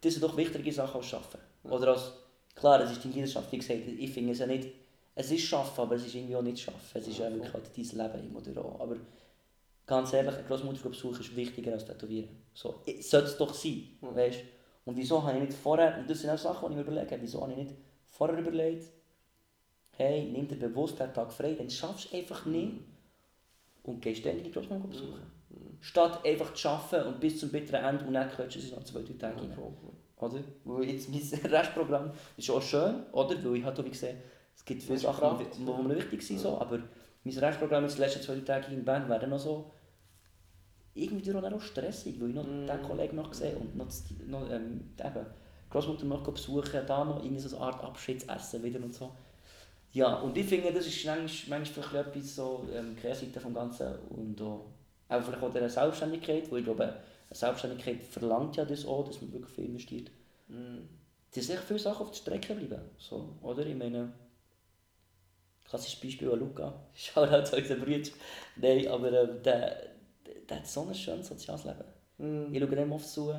das 0.00 0.12
sind 0.14 0.22
doch 0.22 0.36
wichtige 0.36 0.72
Sachen 0.72 1.00
als 1.00 1.12
Arbeiten. 1.12 1.38
Oder 1.64 1.88
als, 1.88 2.12
klar, 2.54 2.80
es 2.80 2.92
ist 2.92 3.02
die 3.04 3.08
Leidenschaft, 3.08 3.50
wie 3.50 3.58
gesagt, 3.58 3.80
ich 3.86 4.10
finde 4.12 4.32
es 4.32 4.38
ja 4.38 4.46
nicht, 4.46 4.68
es 5.18 5.30
ist 5.32 5.52
Arbeiten, 5.52 5.80
aber 5.80 5.94
es 5.96 6.06
ist 6.06 6.14
irgendwie 6.14 6.36
auch 6.36 6.42
nicht 6.42 6.66
Arbeiten. 6.68 6.84
Es 6.94 7.08
ist 7.08 7.18
Ja, 7.18 7.30
wirklich 7.32 7.52
halt 7.52 7.66
dein 7.76 7.84
Leben 7.84 8.24
irgendwo 8.24 8.40
durch 8.40 8.58
auch. 8.58 8.80
Aber 8.80 8.96
ganz 9.86 10.12
ehrlich, 10.12 10.34
eine 10.34 10.46
Großmutter 10.46 10.88
besuchen 10.88 11.20
ist 11.20 11.34
wichtiger 11.36 11.72
als 11.72 11.84
Tätowieren. 11.84 12.28
So, 12.54 12.82
sollte 13.00 13.26
es 13.28 13.36
doch 13.36 13.52
sein, 13.52 13.82
Ja. 14.02 14.14
weißt 14.14 14.40
Und 14.84 14.96
wieso 14.96 15.22
habe 15.22 15.38
ich 15.38 15.44
nicht 15.48 15.58
vorher, 15.58 15.98
und 15.98 16.08
das 16.08 16.20
sind 16.20 16.30
auch 16.30 16.38
Sachen, 16.38 16.68
die 16.68 16.78
ich 16.78 16.86
mir 16.86 16.92
überlege, 16.92 17.18
wieso 17.20 17.42
habe 17.42 17.52
ich 17.52 17.58
nicht 17.58 17.74
vorher 18.06 18.38
überlegt, 18.38 18.84
hey, 19.96 20.24
nimm 20.30 20.46
dir 20.46 20.56
bewusst 20.56 20.98
den 21.00 21.12
Tag 21.12 21.32
frei, 21.32 21.54
dann 21.54 21.68
schaffst 21.68 22.12
du 22.12 22.16
einfach 22.16 22.46
nicht 22.46 22.74
und 23.82 24.00
gehst 24.00 24.24
dann 24.24 24.42
die 24.42 24.50
Großmutter 24.50 24.86
besuchen. 24.86 25.22
Statt 25.80 26.24
einfach 26.24 26.54
zu 26.54 26.68
arbeiten 26.68 27.08
und 27.08 27.20
bis 27.20 27.38
zum 27.40 27.50
bitteren 27.50 27.84
Ende 27.84 28.04
und 28.04 28.14
dann 28.14 28.28
quetschen 28.30 28.62
sie 28.62 28.70
noch 28.70 28.84
zwei, 28.84 29.02
drei 29.02 29.14
Tage 29.14 29.40
rein. 29.42 29.58
Oder? 30.20 30.40
Weil 30.64 30.84
jetzt 30.90 31.08
mein 31.08 31.20
Restprogramm 31.52 32.12
ist 32.36 32.50
auch 32.50 32.62
schön, 32.62 33.04
oder? 33.12 33.44
Weil 33.44 33.56
ich 33.56 33.64
habe 33.64 33.84
wie 33.84 33.90
gesehen, 33.90 34.18
es 34.58 34.64
gibt 34.64 34.82
viele 34.82 34.94
Das 34.94 35.02
Sachen, 35.02 35.38
die 35.56 35.60
mir 35.88 35.96
wichtig 35.96 36.20
sind, 36.26 36.40
so, 36.40 36.58
aber 36.60 36.80
mein 37.24 37.38
Restprogramm 37.38 37.84
jetzt 37.84 37.96
die 37.96 38.02
letzten 38.02 38.22
zwei 38.22 38.40
Tage 38.40 38.72
in 38.74 38.84
Bern 38.84 39.08
wäre 39.08 39.26
noch 39.28 39.38
so 39.38 39.70
irgendwie 40.94 41.32
auch 41.32 41.48
noch 41.50 41.60
stressig, 41.60 42.20
weil 42.20 42.30
ich 42.30 42.34
noch 42.34 42.44
Mm. 42.44 42.66
den 42.66 42.82
Kollegen 42.82 43.16
noch 43.16 43.30
gesehen 43.30 43.56
und 43.56 43.76
noch, 43.76 43.86
das- 43.86 44.04
noch 44.26 44.50
ähm, 44.50 44.90
eben, 44.98 45.26
Großmutter 45.70 46.06
noch 46.06 46.24
besuchen, 46.24 46.80
da 46.86 47.04
noch 47.04 47.22
irgendwie 47.22 47.40
so 47.40 47.56
eine 47.56 47.66
Art 47.66 47.84
Abschiedsessen 47.84 48.62
wieder 48.64 48.80
und 48.82 48.92
so. 48.94 49.12
Ja, 49.92 50.16
und 50.16 50.36
ich 50.36 50.46
finde, 50.46 50.72
das 50.72 50.86
ist 50.86 51.04
manchmal, 51.06 51.60
manchmal 51.60 51.96
etwas 52.06 52.34
so 52.36 52.68
ähm, 52.74 52.96
Kehrseite 52.96 53.40
vom 53.40 53.54
Ganzen 53.54 53.88
und 54.10 54.40
auch, 54.42 54.66
auch 55.08 55.22
vielleicht 55.22 55.42
auch 55.42 55.52
der 55.52 55.68
Selbstständigkeit, 55.70 56.50
weil 56.50 56.58
ich 56.60 56.64
glaube, 56.64 56.84
eine 56.84 56.96
Selbstständigkeit 57.32 58.02
verlangt 58.02 58.56
ja 58.56 58.64
das 58.64 58.84
auch, 58.86 59.04
dass 59.06 59.20
man 59.22 59.32
wirklich 59.32 59.52
viel 59.54 59.66
investiert. 59.66 60.10
Mhm. 60.48 60.88
Es 61.30 61.46
sind 61.46 61.56
echt 61.56 61.64
viele 61.66 61.78
Sachen 61.78 62.02
auf 62.02 62.10
der 62.10 62.16
Strecke 62.18 62.54
bleiben, 62.54 62.82
so, 62.98 63.36
oder? 63.42 63.64
Ich 63.66 63.76
meine, 63.76 64.12
klassisches 65.68 66.00
Beispiel 66.00 66.30
an 66.32 66.38
Luca, 66.40 66.74
Shoutout 66.94 67.44
zu 67.44 67.56
unseren 67.56 67.80
Brüdern. 67.80 68.12
Nein, 68.56 68.88
aber 68.88 69.12
äh, 69.12 69.42
der, 69.42 69.82
der 70.48 70.56
hat 70.58 70.66
so 70.66 70.82
ein 70.86 70.94
schönes 70.94 71.28
soziales 71.28 71.64
Leben. 71.64 71.84
Mhm. 72.18 72.54
Ich 72.54 72.60
schaue 72.60 72.76
dem 72.76 72.92
oft 72.92 73.08
zu. 73.08 73.34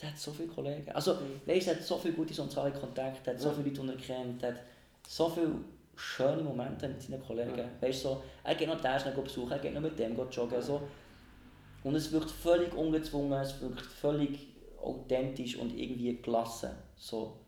Der 0.00 0.10
hat 0.10 0.18
so 0.18 0.32
viele 0.32 0.48
Kollegen. 0.48 0.90
Also, 0.92 1.14
Mhm. 1.14 1.40
weißt, 1.46 1.68
er 1.68 1.74
hat 1.76 1.82
so 1.82 1.98
viele 1.98 2.14
gute 2.14 2.32
soziale 2.32 2.72
Kontakte, 2.72 3.30
hat 3.32 3.40
so 3.40 3.50
viele 3.50 3.68
Leute, 3.70 3.82
die 3.82 3.88
er 3.88 3.96
kennt, 3.96 4.42
hat 4.42 4.60
so 5.06 5.28
viele 5.28 5.56
schöne 5.96 6.42
Momente 6.42 6.88
mit 6.88 7.02
seinen 7.02 7.20
Kollegen. 7.22 7.58
Ja. 7.58 7.64
Weißt 7.80 8.02
so, 8.02 8.22
er 8.44 8.54
geht 8.54 8.68
noch 8.68 8.78
schnell 8.78 9.14
besuchen, 9.14 9.50
er 9.50 9.58
geht 9.58 9.74
noch 9.74 9.80
mit 9.80 9.98
dem 9.98 10.16
joggen. 10.30 10.62
So. 10.62 10.82
Und 11.82 11.94
es 11.96 12.12
wirkt 12.12 12.30
völlig 12.30 12.72
ungezwungen, 12.74 13.40
es 13.40 13.60
wirkt 13.60 13.82
völlig 13.82 14.48
authentisch 14.80 15.56
und 15.56 15.76
irgendwie 15.76 16.22
gelassen. 16.22 16.70
So. 16.96 17.40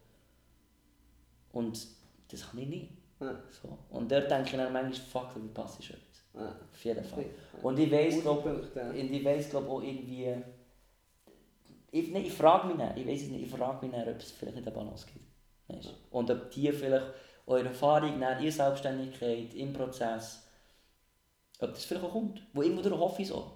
Und 1.53 1.87
das 2.31 2.51
kann 2.51 2.61
ich 2.61 2.69
nie. 2.69 2.89
Ja. 3.21 3.39
So. 3.51 3.79
Und 3.91 4.11
dort 4.11 4.31
denke 4.31 4.51
ich 4.51 4.57
dann 4.57 4.73
manchmal, 4.73 4.93
fuck, 4.93 5.35
du 5.35 5.49
passt 5.49 5.81
ist 5.81 5.91
etwas. 5.91 6.25
Ja. 6.35 6.57
Auf 6.73 6.85
jeden 6.85 7.05
Fall. 7.05 7.25
Ja. 7.25 7.63
Und 7.63 7.79
ich 7.79 7.93
weiss, 7.93 8.15
Gute 8.15 8.23
glaub, 8.23 8.43
Punkte, 8.45 8.81
ja. 8.81 9.35
ich 9.35 9.51
glaub, 9.51 9.69
auch 9.69 9.83
irgendwie. 9.83 10.35
Ich, 11.93 12.11
nee, 12.11 12.21
ich 12.21 12.33
frage 12.33 12.69
mich 12.69 12.77
nicht, 12.77 12.97
ich 12.97 13.07
weiß 13.07 13.23
es 13.23 13.29
nicht, 13.29 13.45
ich 13.45 13.51
frage 13.51 13.87
mich 13.87 13.97
nicht, 13.97 14.09
ob 14.09 14.17
es 14.17 14.31
vielleicht 14.31 14.57
nicht 14.57 14.67
eine 14.67 14.77
Balance 14.77 15.07
gibt. 15.13 15.27
Weißt? 15.69 15.89
du? 15.89 16.17
Und 16.17 16.31
ob 16.31 16.51
die 16.51 16.71
vielleicht 16.73 17.07
eure 17.47 17.67
Erfahrung, 17.67 18.21
dann 18.21 18.41
ihre 18.41 18.53
Selbstständigkeit 18.53 19.55
im 19.55 19.73
Prozess, 19.73 20.47
ob 21.59 21.71
das 21.71 21.85
vielleicht 21.85 22.07
auch 22.07 22.13
kommt. 22.13 22.43
Wo 22.53 22.63
irgendwo 22.63 22.83
durch 22.83 22.99
hoffe 22.99 23.23
ich 23.23 23.29
so. 23.29 23.53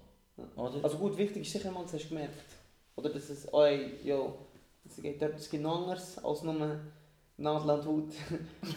Oder? 0.57 0.83
Also 0.83 0.99
gut, 0.99 1.17
wichtig 1.17 1.43
ist 1.43 1.53
sicher 1.53 1.71
mal, 1.71 1.85
das 1.85 1.95
hast 1.95 2.05
du 2.05 2.09
gemerkt. 2.09 2.35
Oder 2.97 3.11
dass 3.11 3.31
es 3.31 3.53
euch, 3.53 4.05
ja, 4.05 4.33
es 4.85 5.01
geht 5.01 5.23
dort 5.23 5.35
es 5.37 5.49
gibt 5.49 5.63
noch 5.63 5.83
anders 5.83 6.23
als 6.25 6.43
nur 6.43 6.81
Haut. 7.43 8.13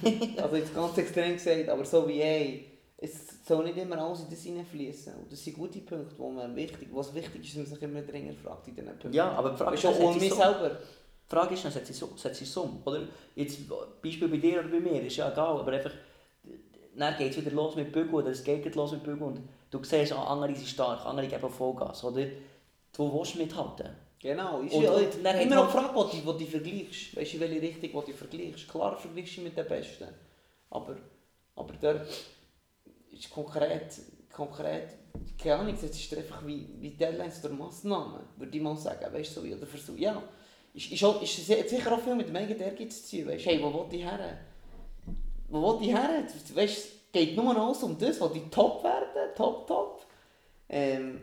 also 0.41 0.55
jetzt 0.55 0.73
ganz 0.73 0.97
extrem 0.97 1.33
gesagt, 1.33 1.69
aber 1.69 1.85
so 1.85 2.07
wie 2.07 2.21
ey, 2.21 2.65
es 2.97 3.45
soll 3.45 3.63
nicht 3.65 3.77
immer 3.77 3.97
alles 3.99 4.21
in 4.21 4.29
das 4.29 4.41
hineinfließen. 4.41 5.15
Und 5.15 5.31
das 5.31 5.43
sind 5.43 5.57
gute 5.57 5.79
Punkte, 5.79 6.15
wo 6.17 6.29
man 6.29 6.55
wichtig, 6.55 6.89
was 6.91 7.13
wichtig 7.13 7.41
ist, 7.41 7.55
dass 7.55 7.57
man 7.57 7.65
sich 7.67 7.81
immer 7.83 8.01
dringend 8.01 8.39
fragt 8.39 8.67
in 8.67 8.75
diesen 8.75 8.89
Punkten. 8.89 9.13
Ja, 9.13 9.31
aber 9.31 9.51
die 9.51 9.57
Frage 9.57 9.75
ist 9.75 9.85
um 9.85 9.93
setzt 9.93 10.19
mich 10.19 10.29
so? 10.29 10.35
selber. 10.35 10.69
Die 10.69 11.29
Frage 11.35 11.53
ist, 11.53 11.61
setzt 11.61 11.85
sie 11.85 11.93
so, 11.93 12.09
es 12.15 12.57
um. 12.57 12.81
Oder? 12.85 13.01
Jetzt, 13.35 13.59
Beispiel 14.01 14.27
bei 14.27 14.37
dir 14.37 14.59
oder 14.59 14.69
bei 14.69 14.79
mir, 14.79 15.03
ist 15.03 15.17
ja 15.17 15.31
egal, 15.31 15.59
aber 15.59 15.71
einfach, 15.71 15.91
dann 16.95 17.17
geht 17.17 17.31
es 17.31 17.37
wieder 17.37 17.51
los 17.51 17.75
mit 17.75 17.91
Bügeln, 17.91 18.15
oder 18.15 18.31
es 18.31 18.43
geht 18.43 18.73
los 18.73 18.93
mit 18.93 19.03
Bügeln 19.03 19.21
und 19.21 19.41
du 19.69 19.83
siehst, 19.83 20.13
ah, 20.13 20.23
andere 20.23 20.55
sind 20.55 20.67
stark, 20.67 21.05
andere 21.05 21.27
geben 21.27 21.49
Vollgas, 21.49 22.03
oder? 22.03 22.25
Du 22.95 23.13
willst 23.13 23.35
mithalten. 23.35 23.89
Genau, 24.19 24.61
ist 24.61 24.73
Und- 24.73 24.83
ja, 24.83 24.91
und 24.91 25.23
dann 25.23 25.39
immer 25.39 25.65
die 25.65 25.71
Frage, 25.71 25.95
wo 25.95 26.03
du, 26.33 26.39
du 26.39 26.45
vergleichst. 26.45 27.15
Weißt 27.15 27.33
du, 27.33 27.37
in 27.37 27.41
welche 27.41 27.61
Richtung 27.61 28.03
du 28.05 28.13
vergleichst. 28.13 28.67
Klar 28.67 28.97
vergleichst 28.97 29.37
du 29.37 29.41
mit 29.41 29.55
den 29.57 29.67
Besten. 29.67 30.07
Aber, 30.69 30.97
aber 31.55 31.73
dort 31.79 32.07
ist 33.11 33.29
konkret, 33.29 33.93
konkret, 34.31 34.89
keine 35.41 35.55
Ahnung, 35.55 35.77
das 35.79 35.91
ist 35.91 36.17
einfach 36.17 36.45
wie, 36.45 36.67
wie 36.79 36.89
Deadlines 36.91 37.43
oder 37.43 37.53
Massnahmen, 37.53 38.21
würde 38.37 38.57
ich 38.57 38.63
mal 38.63 38.75
sagen. 38.75 39.13
Weißt 39.13 39.35
du, 39.37 39.41
so 39.41 39.45
wie, 39.45 39.53
oder 39.53 39.67
Versuch. 39.67 39.97
Ja, 39.97 40.21
ist, 40.73 40.91
ist, 40.91 41.03
auch, 41.03 41.21
ist 41.21 41.35
sicher 41.45 41.91
auch 41.91 41.99
viel 41.99 42.15
mit 42.15 42.27
dem 42.27 42.35
eigenen 42.35 42.59
Ehrgeiz 42.59 43.07
zu 43.07 43.17
tun. 43.17 43.27
Weißt 43.27 43.45
du, 43.45 43.49
hey, 43.49 43.61
wo 43.61 43.71
will 43.73 43.99
ich 43.99 44.03
her? 44.03 44.39
Wo 45.47 45.79
will 45.79 45.87
ich 45.87 45.93
her? 45.95 46.23
Weißt 46.23 46.55
du, 46.55 46.59
es 46.59 46.89
geht 47.11 47.35
nur 47.35 47.53
noch 47.53 47.67
alles 47.67 47.83
um 47.83 47.97
das, 47.97 48.19
wo 48.19 48.27
die 48.27 48.49
top 48.49 48.83
werden, 48.83 49.33
top, 49.35 49.67
top. 49.67 50.05
Ähm, 50.69 51.21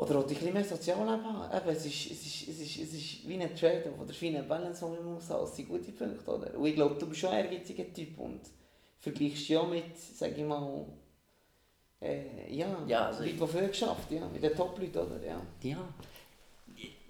oder 0.00 0.18
auch 0.18 0.22
ein 0.22 0.28
bisschen 0.28 0.52
mehr 0.54 0.64
Sozialleben 0.64 1.24
haben. 1.24 1.56
Eben, 1.56 1.76
es, 1.76 1.84
ist, 1.84 2.10
es, 2.10 2.26
ist, 2.26 2.48
es, 2.48 2.60
ist, 2.60 2.76
es 2.78 2.94
ist 2.94 3.28
wie 3.28 3.34
ein 3.34 3.54
Trade-off 3.54 4.00
oder 4.00 4.14
wie 4.18 4.28
eine 4.28 4.42
Balance, 4.42 4.86
die 4.86 5.02
man 5.02 5.14
muss 5.14 5.28
haben. 5.28 5.42
Das 5.42 5.54
sind 5.54 5.68
gute 5.68 5.92
Punkte. 5.92 6.30
Oder? 6.30 6.58
Und 6.58 6.66
ich 6.66 6.74
glaube, 6.74 6.94
du 6.98 7.06
bist 7.06 7.20
schon 7.20 7.30
ein 7.30 7.44
ehrgeiziger 7.44 7.92
Typ 7.92 8.18
und 8.18 8.40
vergleichst 8.98 9.48
ja 9.48 9.62
mit, 9.62 9.98
sag 9.98 10.36
ich 10.36 10.44
mal, 10.44 10.86
äh, 12.00 12.50
ja, 12.50 12.82
Ja, 12.86 13.06
also 13.08 13.22
Leute, 13.22 13.34
die 13.34 13.46
früher 13.46 13.68
geschafft 13.68 14.10
ja, 14.10 14.26
mit 14.26 14.42
den 14.42 14.54
Top-Leuten, 14.54 14.98
oder? 14.98 15.22
Ja. 15.22 15.42
Ja. 15.62 15.94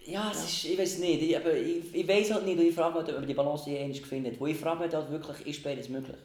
Ja, 0.05 0.33
es 0.33 0.45
ist, 0.45 0.65
ich 0.65 0.79
weiß 0.79 0.99
nicht, 0.99 1.23
ich, 1.23 1.37
aber 1.37 1.55
ich, 1.55 1.95
ich 1.95 2.09
weiß 2.09 2.33
halt 2.33 2.45
nicht, 2.45 2.59
und 2.59 2.67
ich 2.67 2.75
frage 2.75 2.99
mich, 2.99 3.07
halt, 3.07 3.15
ob 3.15 3.21
man 3.21 3.29
die 3.29 3.35
Balance 3.35 3.71
je 3.71 3.79
einmal 3.79 3.95
findet. 4.01 4.41
Wo 4.41 4.47
ich 4.49 4.57
frage 4.57 4.85
mich 4.85 4.93
halt 4.93 5.11
wirklich, 5.11 5.47
ist 5.47 5.63
beides 5.63 5.89
möglich? 5.89 6.17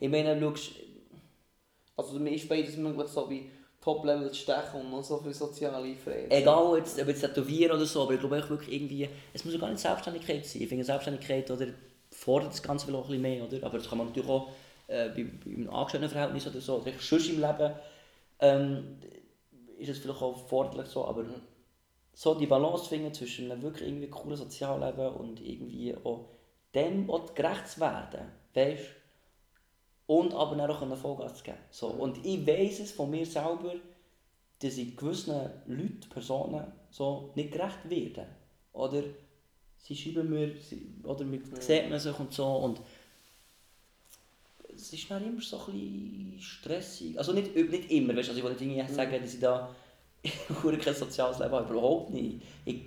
Ich 0.00 0.10
meine, 0.10 0.38
du 0.38 0.54
schaust, 0.54 0.72
Also 1.96 2.18
ist 2.18 2.48
beides 2.48 2.76
möglich, 2.76 3.08
so 3.08 3.30
wie 3.30 3.48
Top-Level 3.84 4.30
zu 4.30 4.40
stechen 4.40 4.80
und 4.80 4.90
noch 4.90 5.04
so 5.04 5.18
viel 5.18 5.34
soziale 5.34 5.94
Freiheit. 5.96 6.30
egal 6.30 6.78
jetzt, 6.78 6.98
ob 6.98 7.08
jetzt 7.08 7.20
tätowieren 7.20 7.76
oder 7.76 7.84
so, 7.84 8.02
aber 8.02 8.14
ich 8.14 8.20
glaube 8.20 8.42
auch 8.42 8.48
wirklich 8.48 8.72
irgendwie, 8.72 9.08
es 9.34 9.44
muss 9.44 9.52
ja 9.52 9.60
gar 9.60 9.68
nicht 9.68 9.80
Selbstständigkeit 9.80 10.46
sein. 10.46 10.62
Ich 10.62 10.68
finde 10.68 10.84
Selbstständigkeit 10.84 11.50
oder 11.50 11.66
fordert 12.10 12.52
das 12.52 12.62
Ganze 12.62 12.86
vielleicht 12.86 13.04
auch 13.04 13.10
ein 13.10 13.22
bisschen 13.22 13.22
mehr, 13.22 13.44
oder? 13.44 13.66
Aber 13.66 13.76
das 13.76 13.88
kann 13.88 13.98
man 13.98 14.06
natürlich 14.06 14.28
auch 14.28 14.48
äh, 14.86 15.10
bei, 15.10 15.24
bei 15.44 15.54
einem 15.54 15.70
Angestelltenverhältnis 15.70 16.46
oder 16.46 16.60
so, 16.60 16.76
oder 16.76 16.92
sonst 16.98 17.28
im 17.28 17.40
Leben, 17.40 17.74
ähm, 18.40 18.98
ist 19.78 19.90
es 19.90 19.98
vielleicht 19.98 20.22
auch 20.22 20.48
forderlich 20.48 20.86
so, 20.88 21.04
aber 21.04 21.24
so 22.14 22.34
die 22.34 22.46
Balance 22.46 22.88
finden 22.88 23.12
zwischen 23.12 23.50
einem 23.50 23.62
wirklich 23.62 23.88
irgendwie 23.88 24.08
coolen 24.08 24.36
Sozialleben 24.36 25.14
und 25.14 25.44
irgendwie 25.44 25.94
auch 26.04 26.28
dem 26.74 27.10
auch 27.10 27.34
gerecht 27.34 27.68
zu 27.68 27.80
werden, 27.80 28.32
weißt 28.54 29.03
Und 30.06 30.34
aber 30.34 30.56
dann 30.56 30.70
auch 30.70 30.82
einen 30.82 30.96
Vollgas 30.96 31.36
zu 31.36 31.44
geben. 31.44 31.58
So. 31.70 31.86
Und 31.88 32.24
ich 32.24 32.46
weiss 32.46 32.80
es 32.80 32.92
von 32.92 33.10
mir 33.10 33.24
selber, 33.24 33.74
dass 34.60 34.76
ich 34.76 34.96
gewissen 34.96 35.34
Leuten, 35.66 36.00
Personen 36.10 36.64
so 36.90 37.30
nicht 37.34 37.52
gerecht 37.52 37.88
werde. 37.88 38.26
Oder 38.72 39.02
sie 39.78 39.96
schreiben 39.96 40.28
mir, 40.30 40.52
sie, 40.60 40.86
oder 41.02 41.24
mir 41.24 41.40
Ja. 41.54 41.60
sieht 41.60 41.88
man 41.90 41.98
sich 41.98 42.18
und 42.18 42.32
so. 42.32 42.46
Und 42.46 42.80
es 44.74 44.92
ist 44.92 45.10
dann 45.10 45.24
immer 45.24 45.40
so 45.40 45.58
ein 45.58 45.64
bisschen 45.72 46.36
stressig. 46.40 47.18
Also 47.18 47.32
nicht, 47.32 47.54
nicht 47.54 47.90
immer, 47.90 48.14
weißt, 48.16 48.28
also 48.28 48.38
ich 48.38 48.44
wollte 48.44 48.64
nicht 48.64 48.90
sagen, 48.90 49.22
dass 49.22 49.34
ich 49.34 49.40
da 49.40 49.74
kein 50.62 50.94
soziales 50.94 51.38
Leben 51.38 51.52
habe, 51.52 51.72
überhaupt 51.72 52.10
nicht. 52.10 52.42
Ich, 52.64 52.82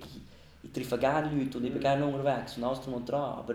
ich 0.62 0.72
treffe 0.72 0.98
gerne 0.98 1.34
Leute 1.36 1.58
und 1.58 1.64
ich 1.64 1.72
bin 1.72 1.80
gerne 1.80 2.04
unterwegs 2.06 2.56
und 2.56 2.64
alles 2.64 2.80
drum 2.80 2.94
und 2.94 3.08
dran, 3.08 3.38
aber 3.38 3.54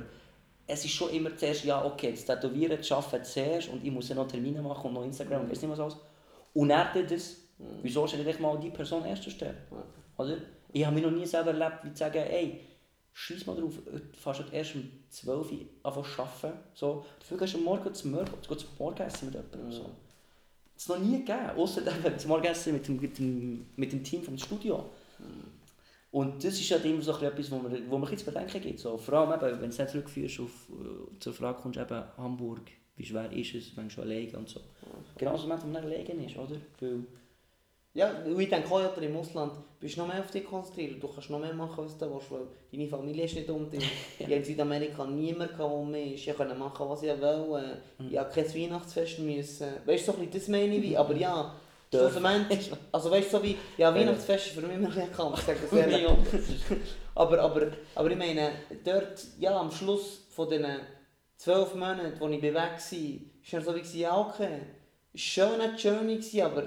es 0.67 0.85
ist 0.85 0.91
schon 0.91 1.09
immer 1.09 1.35
zuerst, 1.35 1.65
ja 1.65 1.83
okay, 1.83 2.11
das 2.11 2.25
Tätowieren, 2.25 2.77
das 2.77 2.91
Arbeiten 2.91 3.25
zuerst 3.25 3.69
und 3.69 3.83
ich 3.83 3.91
muss 3.91 4.09
ja 4.09 4.15
noch 4.15 4.27
Termine 4.27 4.61
machen 4.61 4.87
und 4.87 4.93
noch 4.93 5.03
Instagram 5.03 5.41
und 5.41 5.51
weiss 5.51 5.61
nicht 5.61 5.71
was 5.71 5.79
alles. 5.79 5.97
Und 6.53 6.69
dann 6.69 6.87
das, 7.07 7.37
wieso 7.81 8.07
stellt 8.07 8.27
ich 8.27 8.39
mal 8.39 8.57
die 8.59 8.69
Person 8.69 9.03
an 9.03 9.09
erster 9.09 9.31
Stelle? 9.31 9.57
Ja. 9.71 10.23
Oder? 10.23 10.37
Ich 10.71 10.85
habe 10.85 10.95
mich 10.95 11.03
noch 11.03 11.11
nie 11.11 11.25
selber 11.25 11.51
erlebt, 11.51 11.83
wie 11.83 11.91
zu 11.91 11.99
sagen, 11.99 12.17
ey, 12.17 12.61
scheiß 13.13 13.45
mal 13.45 13.55
drauf, 13.55 13.73
heute 14.25 14.45
erst 14.51 14.75
um 14.75 14.89
12 15.09 15.51
Uhr 15.51 15.59
anfangen 15.83 16.05
zu 16.05 16.21
arbeiten. 16.21 16.59
So, 16.73 17.05
dafür 17.19 17.37
gehst 17.37 17.53
du 17.53 17.57
am 17.59 17.63
Morgen 17.63 17.93
zum 17.93 18.11
Morgen, 18.11 18.31
du 18.41 18.49
gehst 18.49 18.61
zum 18.61 18.69
Morgenessen 18.79 19.25
mit 19.27 19.35
jemandem. 19.35 19.71
So. 19.71 19.81
Das 19.81 19.89
hat 19.89 19.91
es 20.77 20.87
noch 20.87 20.99
nie 20.99 21.19
gegeben, 21.19 21.49
außer 21.55 22.17
zum 22.17 22.29
Morgenessen 22.29 22.73
mit 22.73 22.87
dem, 22.87 22.99
mit, 22.99 23.17
dem, 23.17 23.67
mit 23.75 23.91
dem 23.91 24.03
Team 24.03 24.23
vom 24.23 24.37
Studio. 24.37 24.85
Und 26.13 26.43
das 26.43 26.59
ist 26.59 26.69
halt 26.69 26.85
immer 26.85 27.01
so 27.01 27.11
etwas, 27.19 27.49
wo 27.49 27.57
man, 27.57 27.75
wo 27.89 27.97
man 27.97 28.11
jetzt 28.11 28.23
bedenken 28.23 28.61
gibt. 28.61 28.79
So, 28.79 28.95
vor 28.97 29.15
allem, 29.15 29.33
eben, 29.33 29.61
wenn 29.61 29.71
du 29.71 29.83
es 29.83 29.91
zurückführst 29.91 30.41
auf, 30.41 30.69
äh, 30.69 31.19
zur 31.19 31.33
Frage 31.33 31.59
kommst, 31.59 31.79
eben 31.79 32.03
Hamburg, 32.17 32.61
wie 32.95 33.03
schwer 33.03 33.31
ist 33.31 33.55
es, 33.55 33.75
wenn 33.75 33.85
du 33.85 33.89
schon 33.89 34.03
alleine 34.03 34.37
und 34.37 34.47
so. 34.47 34.59
Genau 35.17 35.35
so, 35.35 35.49
wenn 35.49 35.71
man 35.71 35.83
alleine 35.83 36.25
ist, 36.27 36.37
oder? 36.37 36.55
Weil, 36.79 36.99
Ja, 37.95 38.11
ich 38.25 38.47
denke 38.49 38.67
auch, 38.69 38.95
oder 38.95 39.01
im 39.01 39.15
Ausland 39.17 39.53
bist 39.79 39.95
du 39.97 40.01
noch 40.01 40.07
mehr 40.07 40.19
auf 40.19 40.29
dich 40.29 40.45
konzentriert. 40.45 41.01
Du 41.01 41.07
kannst 41.07 41.31
noch 41.31 41.39
mehr 41.39 41.53
machen, 41.55 41.83
was 41.83 41.97
du 41.97 42.11
willst, 42.11 42.29
weil 42.29 42.47
deine 42.71 42.87
Familie 42.87 43.25
ist 43.25 43.35
nicht 43.35 43.49
um 43.49 43.67
dich. 43.67 43.83
Ich 44.19 44.25
habe 44.25 44.35
in 44.35 44.43
Südamerika 44.43 45.07
niemanden, 45.07 45.57
der 45.57 45.65
um 45.65 45.89
mich 45.89 46.13
ist. 46.13 46.27
Ich 46.27 46.37
konnte 46.37 46.53
machen, 46.53 46.87
was 46.89 47.01
ich 47.01 47.09
wollte. 47.09 47.81
Ich 48.07 48.17
habe 48.19 48.29
kein 48.31 48.53
Weihnachtsfest 48.53 49.17
müssen. 49.17 49.67
Weißt 49.83 50.07
du, 50.07 50.11
so 50.11 50.17
ein 50.19 50.27
bisschen, 50.27 50.31
das 50.31 50.47
meine 50.47 50.75
ich. 50.75 50.97
Aber 50.97 51.15
ja, 51.15 51.55
Dürfen. 51.93 52.21
schlussendlich, 52.21 52.71
also 52.91 53.11
weißt 53.11 53.33
du, 53.33 53.37
so 53.37 53.43
wie, 53.43 53.57
ja, 53.77 53.93
Weihnachtsfest 53.93 54.47
ist 54.47 54.55
für 54.55 54.61
mich 54.61 54.75
immer 54.75 54.89
ein 54.95 55.11
Kampf, 55.11 55.45
sage 55.45 55.59
das 55.61 55.73
ehrlich. 55.73 56.07
Aber, 57.15 57.39
aber, 57.39 57.67
aber 57.95 58.11
ich 58.11 58.17
meine, 58.17 58.51
dort, 58.83 59.23
ja, 59.39 59.55
am 59.55 59.71
Schluss 59.71 60.25
von 60.29 60.49
diesen 60.49 60.79
zwölf 61.37 61.75
Monaten, 61.75 62.19
wo 62.19 62.27
ich 62.27 62.41
weg 62.41 62.53
war, 62.55 62.71
war 62.71 62.71
dann 63.51 63.63
so 63.63 63.75
wie, 63.75 63.99
ja, 63.99 64.19
okay, 64.19 64.59
schön, 65.13 65.75
Journey, 65.77 66.15
gewesen, 66.15 66.41
aber 66.41 66.63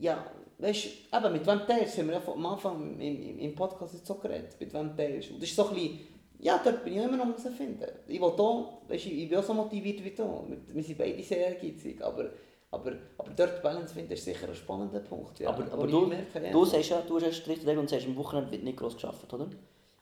ja, 0.00 0.26
weißt 0.58 0.84
du, 0.84 1.16
eben, 1.16 1.32
mit 1.32 1.46
wem 1.46 1.66
teilst 1.66 1.98
haben 1.98 2.08
wir 2.08 2.14
ja 2.14 2.32
am 2.32 2.46
Anfang 2.46 3.00
im, 3.00 3.38
im, 3.38 3.54
Podcast 3.54 3.94
jetzt 3.94 4.06
so 4.06 4.14
geredet, 4.14 4.56
mit 4.58 4.72
wem 4.72 4.96
teilst. 4.96 5.30
Und 5.30 5.42
das 5.42 5.48
ist 5.48 5.56
so 5.56 5.68
ein 5.68 5.74
bisschen, 5.74 5.98
ja, 6.40 6.60
dort 6.62 6.84
bin 6.84 6.94
ich 6.96 7.04
immer 7.04 7.16
noch 7.16 7.26
herausfinden. 7.26 7.86
Ich 8.06 8.20
will 8.20 8.32
da, 8.36 8.78
weißt 8.88 9.06
du, 9.06 9.10
ich 9.10 9.28
bin 9.28 9.38
auch 9.38 9.44
so 9.44 9.54
motiviert 9.54 10.04
wie 10.04 10.10
du. 10.10 10.46
Wir 10.72 10.82
sind 10.82 10.98
beide 10.98 11.22
sehr 11.22 11.48
ehrgeizig, 11.48 12.02
aber, 12.02 12.30
aber, 12.70 12.92
aber 13.16 13.30
dort 13.30 13.62
Balance 13.62 13.94
finden 13.94 14.12
ist 14.12 14.24
sicher 14.24 14.48
ein 14.48 14.54
spannender 14.54 15.00
Punkt. 15.00 15.38
Ja, 15.40 15.48
Aber- 15.50 15.70
aber 15.72 15.86
du- 15.86 16.06
merke. 16.06 16.50
Du 16.50 16.64
sagst 16.64 16.90
ja, 16.90 17.00
du 17.00 17.16
hast 17.16 17.24
einen 17.24 17.32
Strich 17.32 17.60
dagegen 17.60 17.78
und 17.80 17.88
sagst, 17.90 18.06
am 18.06 18.16
Wochenende 18.16 18.50
wird 18.50 18.62
nicht 18.64 18.76
gross 18.78 18.96
gearbeitet, 18.96 19.32
oder? 19.32 19.48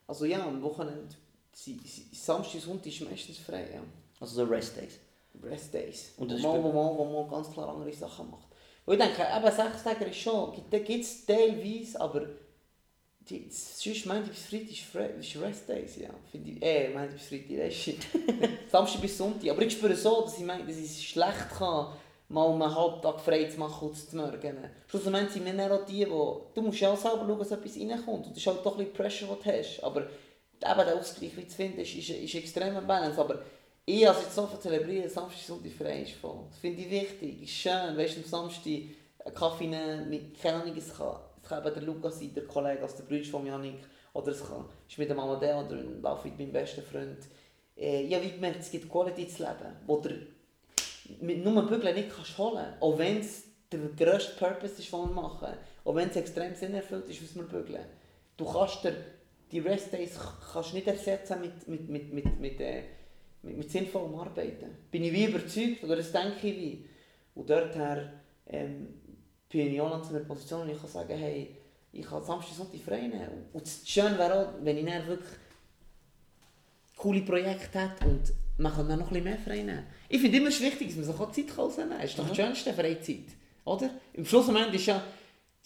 Also 0.09 0.25
ja, 0.25 0.45
am 0.47 0.63
Wochenende, 0.63 1.15
si- 1.53 1.81
si- 1.85 2.09
Samstag, 2.13 2.61
Sonntag 2.61 2.87
ist 2.87 3.01
meistens 3.09 3.39
frei, 3.39 3.69
ja. 3.75 3.81
Also 4.21 4.45
so 4.45 4.51
Rest 4.51 4.77
Days. 4.77 4.99
Rest 5.43 5.75
Days. 5.75 6.13
Und 6.17 6.31
das 6.31 6.43
wo, 6.43 6.49
ist 6.57 6.63
man, 6.63 6.65
wo, 6.65 6.73
man, 6.73 6.99
wo 6.99 7.21
man 7.23 7.31
ganz 7.31 7.53
klar 7.53 7.69
andere 7.69 7.93
Sachen 7.93 8.31
macht. 8.31 8.47
Und 8.85 8.95
ich 8.95 9.01
denke, 9.01 9.21
eben 9.23 9.55
Sechstager 9.55 10.07
ist 10.07 10.17
schon, 10.17 10.53
da 10.71 10.79
gibt 10.79 11.05
es 11.05 11.27
teilweise, 11.27 12.01
aber 12.01 12.23
die, 13.29 13.49
sonst 13.51 14.07
Montag 14.07 14.29
bis 14.31 14.45
Freitag 14.47 14.71
ist, 14.71 14.81
Fre 14.83 15.05
ist 15.19 15.37
Rest 15.41 15.69
Days, 15.69 15.97
ja. 15.97 16.11
Finde 16.31 16.51
ich, 16.53 16.63
äh, 16.63 16.89
Montag 16.91 17.13
bis 17.15 17.27
Freitag, 17.29 17.59
weißt 17.59 17.87
du. 17.89 18.49
Samstag 18.71 19.01
bis 19.03 19.19
Sonntag. 19.19 19.51
Aber 19.51 19.63
ich 19.63 19.73
spüre 19.73 19.97
so, 19.97 20.23
dass 20.23 20.39
ich, 20.39 20.45
meine, 20.45 20.65
dass 20.65 20.77
ich 20.77 20.85
es 20.85 21.03
schlecht 21.05 21.51
kann, 21.59 21.89
mal 22.29 22.51
einen 22.51 22.75
halben 22.75 23.03
Tag 23.03 23.21
frei 23.21 23.45
zu 23.45 23.59
machen 23.59 23.89
und 23.89 23.97
zu 23.97 24.17
morgen. 24.17 24.59
Schlussendlich 24.89 25.31
sind 25.31 25.45
wir 25.45 25.53
dann 25.55 25.73
auch 25.73 25.87
die, 25.87 26.05
die, 26.05 26.07
du 26.07 26.63
musst 26.63 26.81
ja 26.81 26.93
auch 26.93 26.97
selber 26.97 27.25
schauen, 27.27 27.39
dass 27.39 27.51
etwas 27.53 27.77
reinkommt. 27.77 28.27
Und 28.27 28.31
das 28.31 28.39
ist 28.39 28.47
halt 28.47 28.65
doch 28.65 28.73
ein 28.73 28.79
bisschen 28.79 28.95
Pressure, 28.95 29.37
die 29.37 29.45
du 29.45 29.59
hast. 29.59 29.85
Aber 29.85 30.01
eben 30.01 30.09
der 30.61 30.97
Ausgleich, 30.97 31.49
zu 31.49 31.57
finden, 31.57 31.81
ist, 31.81 31.95
ist, 31.95 32.11
ist 32.11 32.35
extrem 32.35 32.77
ein 32.77 32.87
Balance. 32.87 33.21
Aber 33.21 33.43
ich 33.85 34.09
als 34.09 34.23
jetzt 34.23 34.35
so 34.35 34.47
von 34.47 34.61
zelebrieren, 34.61 35.09
Samstag, 35.09 35.47
Sonntag 35.47 35.73
frei 35.73 36.03
ist 36.03 36.13
voll. 36.15 36.41
Das 36.51 36.59
finde 36.59 36.83
ich 36.83 36.91
wichtig, 36.91 37.43
ist 37.43 37.51
schön, 37.51 37.97
weißt 37.97 38.17
du, 38.17 38.21
am 38.21 38.27
Samstag 38.27 38.73
einen 39.25 39.35
Kaffee 39.35 39.67
nehmen, 39.69 40.11
mit, 40.11 40.41
keine 40.41 40.63
Ahnung, 40.63 40.77
es 40.77 40.97
kann, 40.97 41.21
es 41.41 41.49
kann 41.49 41.65
eben 41.65 41.75
der 41.75 41.83
Lukas 41.85 42.19
sein, 42.19 42.35
der 42.35 42.47
Kollege, 42.47 42.83
also 42.83 42.97
der 42.97 43.05
Bruder 43.05 43.31
von 43.31 43.47
Janik, 43.47 43.79
oder 44.13 44.33
es 44.33 44.45
kann, 44.45 44.65
ist 44.89 44.99
mit 44.99 45.09
dem 45.09 45.21
Amadeo 45.21 45.61
oder 45.61 45.77
laufe 46.03 46.27
mit 46.27 46.39
meinem 46.39 46.53
besten 46.53 46.83
Freund. 46.83 47.19
Äh, 47.77 48.03
ich 48.03 48.15
habe 48.15 48.25
wie 48.25 48.33
gemerkt, 48.33 48.61
es 48.61 48.71
gibt 48.71 48.91
Quality 48.91 49.29
zu 49.29 49.43
leben, 49.45 49.77
wo 49.87 50.01
du 50.01 50.11
mit 51.21 51.45
nur 51.45 51.67
Bügeln 51.67 51.95
nicht 51.95 52.11
kannst 52.15 52.37
holen 52.39 52.75
auch 52.81 52.99
wenn 52.99 53.21
es 53.21 53.45
der 53.73 53.81
grösste 53.81 54.37
Purpose 54.37 54.81
ist, 54.81 54.93
was 54.93 55.01
wir 55.01 55.07
machen, 55.07 55.55
auch 55.85 55.95
wenn 55.95 56.09
es 56.09 56.17
extrem 56.17 56.55
Sinn 56.55 56.75
erfüllt 56.75 57.09
ist, 57.09 57.23
was 57.23 57.35
wir 57.35 57.43
bügeln. 57.43 57.85
Du 58.37 58.45
kannst 58.45 58.85
dir 58.85 58.95
die 59.51 59.61
Restdays 59.61 60.19
kannst 60.53 60.75
nicht 60.75 60.87
ersetzen 60.87 61.41
mit, 61.41 61.69
mit, 61.69 61.89
mit, 61.89 62.13
mit, 62.13 62.41
mit, 62.41 62.61
äh, 62.61 62.83
mit, 63.43 63.57
mit 63.57 63.71
sinnvollem 63.71 64.15
Arbeiten. 64.17 64.71
Bin 64.91 65.05
ich 65.05 65.13
wie 65.13 65.27
überzeugt, 65.27 65.85
oder 65.85 65.97
das 65.97 66.13
denke 66.13 66.49
ich 66.49 66.57
wie. 66.57 66.89
Und 67.35 67.49
dorther 67.49 68.13
ähm, 68.47 68.89
bin 69.49 69.73
ich 69.73 69.81
auch 69.81 70.03
zu 70.03 70.15
einer 70.15 70.25
Position, 70.25 70.67
wo 70.67 70.73
ich 70.73 70.79
kann 70.79 70.89
sagen, 70.89 71.17
hey, 71.17 71.57
ich 71.93 72.07
kann 72.07 72.23
Samstag, 72.23 72.55
Sonntag 72.55 72.81
frei 72.81 73.03
nehmen. 73.03 73.47
Und 73.53 73.63
das 73.63 73.83
Schöne 73.87 74.19
wäre 74.19 74.35
auch, 74.35 74.53
wenn 74.63 74.79
ich 74.79 74.85
dann 74.85 75.07
wirklich 75.07 75.31
coole 76.97 77.23
Projekte 77.23 77.79
hätte 77.79 78.07
und 78.07 78.33
man 78.59 78.73
kann 78.73 78.87
noch 78.87 78.95
ein 78.95 79.09
bisschen 79.09 79.25
mehr 79.25 79.39
frei 79.39 79.57
nehmen. 79.59 79.87
Ich 80.09 80.21
finde 80.21 80.39
immer 80.39 80.49
wichtig, 80.49 80.89
dass 80.89 80.97
man 80.97 81.05
sich 81.05 81.15
auch 81.21 81.31
Zeit 81.33 81.59
rausnehmen 81.59 81.91
kann. 81.91 82.01
Das 82.01 82.11
ist 82.11 82.19
doch 82.19 82.29
die 82.31 82.35
schönste 82.37 82.73
Freizeit. 82.73 83.25
Oder? 83.65 83.91
Im 84.15 84.25
Schluss 84.25 84.49
am 84.49 84.57
Ende 84.57 84.77
ist 84.77 84.87
ja 84.87 85.03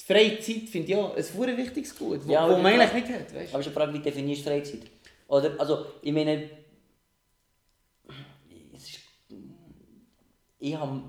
die 0.00 0.04
freie 0.04 0.38
Zeit, 0.40 0.68
finde 0.68 0.88
ich 0.92 0.96
auch, 0.96 1.14
ein 1.16 1.22
sehr 1.22 1.56
wichtiges 1.56 1.96
Gut, 1.96 2.26
wo, 2.26 2.32
Ja, 2.32 2.48
wo 2.48 2.52
aber 2.54 2.62
man 2.62 2.80
eigentlich 2.80 3.04
nicht 3.08 3.18
hat. 3.18 3.34
Weißt? 3.34 3.52
Aber 3.54 3.60
es 3.60 3.66
ist 3.66 3.76
eine 3.76 3.86
Frage, 3.86 3.94
wie 3.94 3.98
definierst 4.02 4.40
du 4.46 4.50
Freizeit? 4.50 4.80
Oder, 5.28 5.54
also, 5.60 5.86
ich 6.02 6.12
meine, 6.12 6.50
es 8.74 8.82
ist, 8.88 8.98
ich 10.58 10.74
habe 10.74 11.02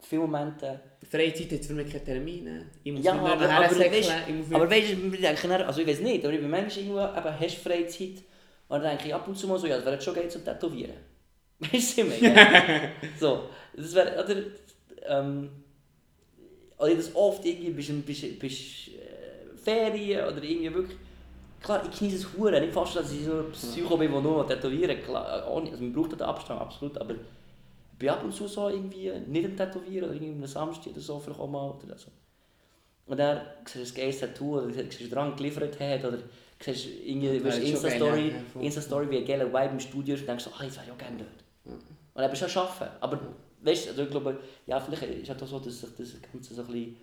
viele 0.00 0.20
Momente, 0.22 0.80
Freizeit 1.10 1.50
hat 1.52 1.64
für 1.64 1.72
mich 1.74 1.90
keine 1.90 2.04
Termine. 2.04 2.66
Ich 2.82 2.92
muss 2.92 3.04
Ja, 3.04 3.14
aber- 3.14 3.32
aber 3.32 3.48
hersäckeln, 3.48 3.92
weisst- 4.04 4.28
ich 4.28 4.34
muss 4.34 4.52
aber 4.52 4.70
weißt 4.70 5.44
dann, 5.44 5.62
also 5.62 5.80
ich 5.80 5.86
weiß 5.88 6.00
nicht, 6.00 6.24
aber 6.24 6.34
ich 6.34 6.40
bin 6.40 6.50
manchmal 6.50 6.84
irgendwo, 6.84 7.00
eben, 7.00 7.40
hast 7.40 7.56
du 7.56 7.60
Freizeit, 7.68 8.22
und 8.68 8.80
dann 8.80 8.90
denke 8.90 9.08
ich 9.08 9.14
ab 9.14 9.26
und 9.28 9.36
zu 9.36 9.46
mal 9.46 9.58
so, 9.58 9.66
ja, 9.66 9.76
es 9.76 9.84
wäre 9.84 9.94
jetzt 9.94 10.04
schon 10.04 10.14
geil 10.14 10.30
zum 10.30 10.44
Tätowieren. 10.44 10.96
Weißt 11.58 11.98
du, 11.98 12.04
meine? 12.04 12.92
so, 13.20 13.48
das 13.76 13.94
wäre, 13.94 14.24
oder, 14.24 14.36
ähm, 15.06 15.50
oder 16.78 16.94
das 16.94 17.14
oft 17.14 17.44
irgendwie, 17.44 17.70
bist, 17.70 18.06
bist, 18.06 18.38
bist 18.38 18.88
äh, 18.88 19.56
Ferien 19.56 20.26
oder 20.26 20.42
irgendwie 20.42 20.74
wirklich, 20.74 20.98
klar, 21.62 21.82
ich 21.88 21.98
genieße 21.98 22.16
es 22.16 22.36
hure, 22.36 22.60
nicht 22.60 22.72
fast, 22.72 22.96
dass 22.96 23.12
ich 23.12 23.24
so 23.24 23.38
ein 23.38 23.52
Psycho 23.52 23.96
bin, 23.96 24.10
der 24.10 24.20
nur 24.20 24.46
tätowieren, 24.46 25.02
klar, 25.02 25.46
auch 25.46 25.60
nicht, 25.60 25.72
also 25.72 25.84
man 25.84 25.92
braucht 25.92 26.12
den 26.12 26.22
Abstand, 26.22 26.60
absolut, 26.60 26.98
aber 26.98 27.14
ich 27.14 27.98
bin 27.98 28.08
ab 28.08 28.24
und 28.24 28.32
zu 28.32 28.48
so 28.48 28.68
irgendwie 28.68 29.12
nicht 29.26 29.46
am 29.46 29.56
Tätowieren 29.56 30.08
oder 30.08 30.14
irgendwie 30.14 30.42
am 30.42 30.46
Samstag 30.46 30.92
oder 30.92 31.00
so, 31.00 31.18
vielleicht 31.18 31.40
auch 31.40 31.48
mal, 31.48 31.70
oder 31.70 31.96
so. 31.96 32.10
Und 33.06 33.18
dann 33.18 33.42
siehst 33.66 33.96
du 33.96 34.00
ein 34.00 34.04
geiles 34.04 34.20
Tattoo 34.20 34.58
oder 34.58 34.72
siehst 34.72 35.00
du 35.00 35.08
dran 35.08 35.36
geliefert 35.36 35.78
hat 35.78 36.04
oder 36.04 36.18
siehst 36.60 36.86
irgendwie 37.04 37.44
weißt, 37.44 37.58
Insta-Story. 37.58 38.32
Insta-Story 38.60 39.10
wie 39.10 39.18
ein 39.18 39.26
geiler 39.26 39.46
Vibe 39.52 39.72
im 39.72 39.80
Studio 39.80 40.16
und 40.16 40.26
denkst 40.28 40.44
so, 40.44 40.50
ah, 40.58 40.64
ich 40.64 40.74
wäre 40.74 40.86
ja 40.88 40.94
gerne 40.94 41.18
dort. 41.18 41.74
Und 42.14 42.22
dann 42.22 42.30
bist 42.30 42.42
du 42.42 42.46
ja 42.46 42.62
arbeiten. 42.62 42.96
Aber 43.00 43.20
weißt 43.62 43.88
also 43.88 44.02
ich 44.02 44.10
glaube, 44.10 44.38
ja, 44.66 44.80
vielleicht 44.80 45.02
ist 45.02 45.28
es 45.30 45.42
auch 45.42 45.46
so, 45.46 45.58
dass 45.58 45.80
sich 45.80 45.90
das 45.96 46.32
Ganze 46.32 46.54
so 46.54 46.62
ein 46.62 46.66
bisschen 46.68 46.96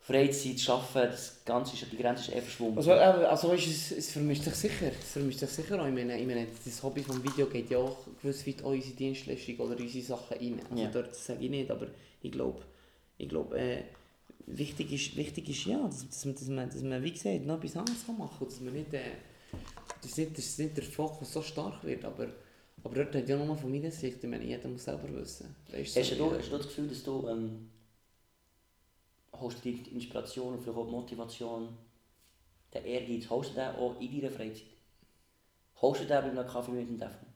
Freizeit, 0.00 0.70
Arbeiten, 0.70 1.10
das 1.12 1.44
Ganze 1.44 1.74
ist, 1.74 1.92
die 1.92 1.96
Grenze 1.98 2.22
ist 2.22 2.28
eher 2.34 2.40
verschwommen. 2.42 2.78
Also, 2.78 2.92
aber, 2.92 3.28
also 3.28 3.50
weißt, 3.50 3.66
es, 3.66 3.92
es 3.92 4.10
vermischt 4.10 4.42
sich 4.42 4.54
sicher. 4.54 4.90
Es 4.98 5.12
vermischt 5.12 5.40
sich 5.40 5.50
sicher 5.50 5.80
auch. 5.80 5.86
Ich 5.86 5.92
meine, 5.92 6.18
ich 6.18 6.26
meine, 6.26 6.46
das 6.64 6.82
Hobby 6.82 7.02
vom 7.02 7.22
Video 7.22 7.46
geht 7.46 7.70
ja 7.70 7.78
auch 7.78 7.98
gewiss 8.22 8.46
weit 8.46 8.62
auch 8.64 8.70
unsere 8.70 8.94
Dienstleistung 8.94 9.56
oder 9.58 9.76
in 9.76 9.82
unsere 9.82 10.04
Sachen 10.04 10.36
rein. 10.38 10.60
Also 10.70 10.82
Ja. 10.82 10.88
dort 10.90 11.14
sage 11.14 11.44
ich 11.44 11.50
nicht, 11.50 11.70
aber 11.70 11.88
ich 12.22 12.32
glaube, 12.32 12.62
ich 13.18 13.28
glaube 13.28 13.58
äh, 13.58 13.82
wichtig, 14.56 14.92
ist, 14.92 15.16
wichtig 15.16 15.48
ist 15.50 15.64
ja, 15.66 15.82
dass, 15.82 16.08
dass, 16.08 16.24
man, 16.24 16.34
dass, 16.34 16.48
man, 16.48 16.70
dass 16.70 16.82
man, 16.82 17.02
wie 17.02 17.12
gesagt, 17.12 17.44
noch 17.44 17.58
etwas 17.58 17.76
anderes 17.76 18.06
kann 18.06 18.18
machen 18.18 18.38
kann. 18.38 18.48
Dass 18.48 18.60
man 18.60 18.72
nicht, 18.72 18.94
äh, 18.94 19.00
dass 20.02 20.16
nicht, 20.16 20.38
dass 20.38 20.58
nicht 20.58 20.76
der 20.76 20.84
Fokus 20.84 21.32
so 21.32 21.42
stark 21.42 21.84
wird. 21.84 22.04
Aber, 22.04 22.28
aber 22.82 22.94
dort 22.94 23.14
hat 23.14 23.28
ja 23.28 23.36
nochmal 23.36 23.56
von 23.56 23.70
meiner 23.70 23.90
Sicht, 23.90 24.22
ich 24.22 24.30
meine, 24.30 24.44
jeder 24.44 24.68
muss 24.68 24.84
selber 24.84 25.12
wissen. 25.14 25.54
Weißt, 25.70 25.96
Hast 25.96 26.10
so, 26.10 26.16
du, 26.16 26.38
hast 26.38 26.50
du 26.50 26.56
das 26.56 26.66
Gefühl, 26.66 26.88
dass 26.88 27.02
du 27.02 27.28
ähm, 27.28 27.70
dir 29.64 29.72
die 29.72 29.90
Inspiration 29.94 30.54
und 30.54 30.60
vielleicht 30.60 30.78
auch 30.78 30.86
die 30.86 30.92
Motivation, 30.92 31.68
den 32.74 32.84
Ehrgeiz, 32.84 33.28
holst 33.30 33.50
du 33.50 33.54
den 33.54 33.68
auch 33.68 34.00
in 34.00 34.20
deiner 34.20 34.30
Freizeit? 34.30 34.64
Holst 35.80 36.02
du 36.02 36.06
den 36.06 36.22
bei 36.22 36.30
einem 36.30 36.46
Kaffee 36.46 36.72
mit 36.72 36.88
dem 36.88 36.98
Defner? 36.98 37.26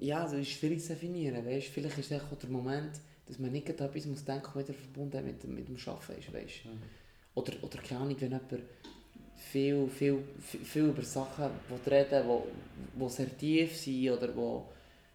Ja, 0.00 0.24
also 0.24 0.36
ist 0.36 0.50
schwierig 0.50 0.82
zu 0.82 0.88
definieren. 0.88 1.46
Weißt? 1.46 1.68
Vielleicht 1.68 1.98
ist 1.98 2.10
es 2.10 2.20
auch 2.20 2.36
der 2.36 2.50
Moment, 2.50 3.00
dass 3.26 3.38
man 3.38 3.52
nicht 3.52 3.68
etwas 3.68 4.06
muss 4.06 4.24
denken 4.24 4.50
muss, 4.54 4.68
wieder 4.68 4.74
verbunden 4.78 5.24
mit, 5.24 5.42
dem- 5.42 5.54
mit 5.54 5.68
dem 5.68 5.76
Arbeiten 5.86 6.20
ist. 6.20 6.32
Weißt? 6.32 6.64
Mhm. 6.66 6.82
Oder, 7.34 7.52
oder 7.62 7.78
keine 7.78 8.00
Ahnung, 8.00 8.16
wenn 8.20 8.30
jemand 8.30 8.62
viel, 9.36 9.88
viel, 9.88 10.22
viel, 10.40 10.60
viel 10.60 10.84
über 10.84 11.02
Sachen 11.02 11.50
will 11.68 11.92
reden 11.92 12.26
wo, 12.26 12.46
wo 12.94 13.08
sehr 13.08 13.36
tief 13.36 13.76
sind 13.76 14.10
oder 14.10 14.34
wo, 14.34 14.66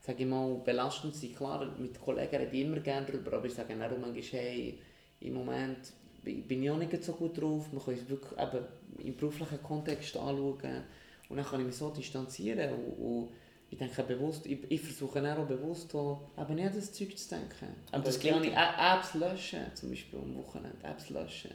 sage 0.02 0.24
ich 0.24 0.30
mal, 0.30 0.56
belastend 0.64 1.16
sind. 1.16 1.36
Klar, 1.36 1.66
mit 1.80 2.00
Kollegen 2.00 2.36
rede 2.36 2.56
ich 2.56 2.62
immer 2.62 2.80
gerne 2.80 3.08
darüber, 3.08 3.34
aber 3.34 3.46
ich 3.48 3.54
sage 3.54 3.74
auch 3.74 3.98
manchmal, 3.98 4.22
hey, 4.42 4.80
im 5.22 5.34
Moment 5.34 5.78
bin 6.24 6.44
bin 6.44 6.64
ich 6.64 6.70
auch 6.70 6.78
nicht 6.78 7.04
so 7.04 7.14
gut 7.14 7.40
drauf. 7.42 7.72
Man 7.72 7.84
kann 7.84 7.96
es 7.96 8.08
wirklich 8.08 8.40
eben 8.40 8.66
im 9.00 9.16
beruflichen 9.16 9.64
Kontext 9.64 10.16
anschauen 10.16 10.84
und 11.30 11.38
dann 11.38 11.46
kann 11.46 11.60
ich 11.62 11.66
mich 11.68 11.76
so 11.76 11.90
distanzieren 11.90 12.74
und, 12.74 13.04
und 13.04 13.30
ich 13.72 13.78
denke 13.78 14.04
bewusst, 14.04 14.46
ich, 14.46 14.60
ich 14.70 14.82
versuche 14.82 15.22
auch 15.40 15.46
bewusst 15.48 15.96
auch, 15.96 16.30
eben 16.38 16.56
nicht 16.56 16.68
an 16.68 16.76
das 16.76 16.92
Zeug 16.94 17.18
zu 17.18 17.30
denken. 17.30 17.68
Und 17.92 18.06
das 18.06 18.20
klingt- 18.20 18.46
ich 18.46 18.52
Apps 18.54 19.14
löschen, 19.16 19.62
zum 19.74 19.90
Beispiel 19.90 20.20
am 20.20 20.36
Wochenende, 20.36 20.78
Apps 20.84 21.10
löschen. 21.10 21.52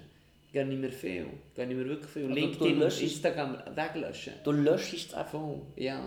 Gar 0.53 0.65
nicht 0.65 0.81
mehr 0.81 0.91
viel, 0.93 1.27
gar 1.55 1.67
nicht 1.67 1.77
mehr 1.77 1.87
wirklich 1.87 2.11
viel. 2.11 2.23
Du 2.29 2.33
LinkedIn 2.35 2.83
und 2.83 3.01
Instagram 3.03 3.59
weglöschen. 3.75 4.33
Du 4.43 4.53
löschst 4.53 4.95
es 5.09 5.15
einfach. 5.15 5.41
Ja. 5.77 6.01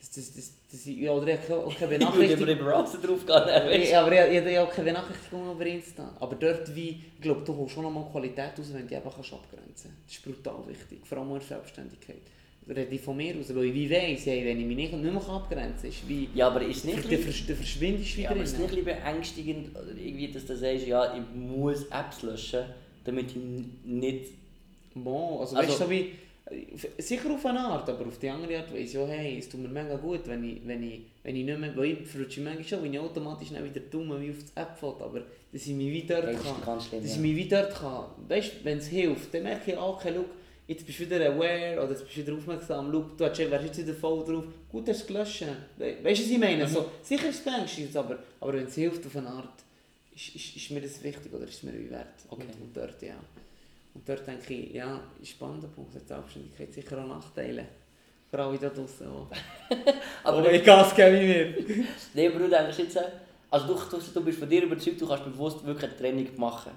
Das, 0.00 0.10
das, 0.10 0.34
das, 0.34 0.52
das, 0.72 0.84
ja, 0.86 1.12
oder 1.12 1.28
ich 1.34 1.40
habe 1.48 1.64
auch 1.64 1.76
keine 1.78 1.94
Ich 1.96 2.00
würde 2.00 2.52
über 2.52 2.54
Benachrichtigung. 2.54 2.64
Browser 2.66 2.98
drauf 2.98 3.26
gehen. 3.26 3.82
Ja, 3.90 4.00
aber 4.04 4.28
ich, 4.32 4.38
ich, 4.38 4.46
ich 4.46 4.56
habe 4.56 4.68
auch 4.68 4.72
keine 4.74 4.86
Benachrichtigung 4.86 5.52
über 5.52 5.66
Insta. 5.66 6.16
Aber 6.18 6.34
dort 6.36 6.74
wie, 6.74 6.88
ich 7.14 7.20
glaube, 7.20 7.42
du 7.44 7.54
holst 7.56 7.74
schon 7.74 7.84
nochmal 7.84 8.10
Qualität 8.10 8.58
raus, 8.58 8.70
wenn 8.72 8.82
du 8.82 8.88
die 8.88 8.96
kannst 8.96 9.32
abgrenzen 9.32 9.90
kannst. 9.92 10.06
Das 10.06 10.12
ist 10.16 10.24
brutal 10.24 10.66
wichtig, 10.66 11.06
vor 11.06 11.18
allem 11.18 11.28
in 11.28 11.34
der 11.38 11.42
Selbstständigkeit. 11.46 12.22
Mir 12.66 13.34
aus, 13.40 13.54
weil 13.54 13.64
ich 13.64 13.74
wie 13.74 13.90
weiss, 13.90 14.26
hey, 14.26 14.44
wenn 14.44 14.60
ich 14.60 14.66
mich 14.66 14.76
nicht, 14.76 14.92
nicht 14.92 15.12
mehr 15.12 15.28
abgrenzen 15.28 15.88
ist 15.88 16.08
wie? 16.08 16.28
Ja, 16.34 16.46
aber 16.48 16.62
ist 16.62 16.84
nicht, 16.84 17.04
du, 17.04 17.08
bisschen- 17.08 17.46
du 17.48 17.56
verschwindest 17.56 18.10
ja, 18.10 18.18
wieder 18.18 18.30
aber 18.30 18.42
ist 18.42 18.58
nicht 18.58 18.76
ein 18.78 18.84
beängstigend, 18.84 19.70
oder 19.76 19.90
irgendwie, 19.98 20.28
dass 20.28 20.46
du 20.46 20.56
sagst, 20.56 20.86
ja, 20.86 21.14
ich 21.16 21.22
muss 21.34 21.84
Apps 21.86 22.22
löschen, 22.22 22.62
damit 23.04 23.30
ich 23.30 23.36
nicht... 23.84 24.26
Mo, 24.94 25.40
also, 25.40 25.56
Also- 25.56 25.70
weißt 25.70 25.80
du, 25.80 25.84
so 25.84 25.90
wie, 25.90 26.10
sicher 26.98 27.30
auf 27.32 27.44
eine 27.46 27.60
Art, 27.60 27.88
aber 27.88 28.06
auf 28.06 28.18
die 28.18 28.28
andere 28.28 28.58
Art 28.58 28.72
weiss 28.72 28.88
ich, 28.90 28.92
ja, 28.94 29.06
hey, 29.06 29.38
es 29.38 29.48
tut 29.48 29.60
mir 29.60 29.68
mega 29.68 29.96
gut, 29.96 30.20
wenn 30.26 30.44
ich, 30.44 30.60
wenn 30.64 30.82
ich, 30.82 31.00
wenn 31.24 31.34
ich 31.34 31.44
nicht 31.44 31.58
mehr, 31.58 31.76
weil 31.76 31.84
ich 31.92 32.06
verrutsche 32.06 32.40
manchmal 32.42 32.64
schon, 32.64 32.82
wenn 32.84 32.94
ich 32.94 33.00
automatisch 33.00 33.50
nicht 33.50 33.64
wieder 33.64 33.80
dumm 33.90 34.08
wie 34.20 34.30
auf 34.30 34.36
das 34.38 34.52
App 34.64 34.76
fällt, 34.78 35.00
aber 35.02 35.20
dass 35.52 35.66
ich 35.66 35.74
mich 35.74 35.92
wie 35.92 36.02
dort 36.06 36.24
Das 36.24 36.34
ist 36.36 36.42
kann, 36.44 36.62
ganz 36.64 36.86
schlimm, 36.86 37.02
dass 37.02 37.10
ja. 37.10 37.16
ich 37.16 37.22
mich 37.22 37.36
wie 37.36 37.48
dort 37.48 37.74
kann, 37.74 38.04
weißt 38.28 38.52
du, 38.60 38.64
wenn 38.64 38.78
es 38.78 38.86
hilft, 38.86 39.34
dann 39.34 39.42
merke 39.44 39.72
ich 39.72 39.76
auch, 39.76 39.96
okay, 39.96 40.12
schau, 40.14 40.24
jetzt 40.66 40.86
bist 40.86 41.00
du 41.00 41.04
wieder 41.04 41.26
aware 41.28 41.80
oder 41.82 41.90
jetzt 41.90 42.04
bist 42.04 42.16
du 42.16 42.20
wieder 42.26 42.36
aufmerksam, 42.36 42.90
schau, 42.92 43.04
du 43.16 43.24
hast, 43.24 43.38
wärst 43.38 43.64
jetzt 43.66 43.78
wieder 43.78 43.94
voll 43.94 44.24
drauf, 44.24 44.44
gut, 44.70 44.88
hast 44.88 45.02
du 45.08 45.12
gelöscht. 45.12 45.44
We- 45.76 45.96
Weißt 46.02 46.20
du, 46.20 46.24
was 46.24 46.30
ich 46.30 46.38
meine? 46.38 46.68
So, 46.68 46.90
sicher 47.02 47.28
ist 47.28 47.38
es 47.38 47.44
beängstigend, 47.44 47.96
aber, 47.96 48.18
aber 48.40 48.52
wenn 48.54 48.66
es 48.66 48.74
hilft 48.74 49.04
auf 49.06 49.16
eine 49.16 49.28
Art, 49.28 49.58
ist, 50.14 50.34
ist, 50.34 50.56
ist 50.56 50.70
mir 50.70 50.80
das 50.80 51.02
wichtig 51.02 51.32
oder 51.32 51.44
ist 51.44 51.54
es 51.54 51.62
mir 51.62 51.72
wert. 51.90 52.06
Okay. 52.28 52.42
Und, 52.42 52.62
und 52.62 52.76
dort, 52.76 53.00
ja. 53.02 53.14
Und 53.94 54.08
dort 54.08 54.26
denke 54.26 54.54
ich, 54.54 54.74
ja, 54.74 55.00
spannender 55.22 55.68
Punkt, 55.68 55.94
hat 55.94 56.06
Selbstständigkeit 56.06 56.72
sicher 56.72 56.98
auch 57.02 57.08
Nachteile. 57.08 57.66
Für 58.30 58.38
alle 58.42 58.56
da 58.58 58.70
draußen, 58.70 59.06
Aber 60.24 60.42
oh, 60.42 60.48
ich 60.48 60.64
Gas 60.64 60.94
geben 60.94 61.20
wie 61.20 61.26
mir. 61.26 61.86
Nee, 62.14 62.28
aber 62.28 62.38
du 62.38 62.48
denkst 62.48 62.78
jetzt, 62.78 62.96
äh, 62.96 63.02
also 63.50 63.66
du, 63.66 63.98
du, 64.14 64.24
bist 64.24 64.38
von 64.38 64.48
dir 64.48 64.62
überzeugt, 64.62 64.98
du 64.98 65.06
kannst 65.06 65.24
bewusst 65.24 65.62
wirklich 65.66 65.90
eine 65.90 65.98
Trennung 65.98 66.28
machen. 66.38 66.72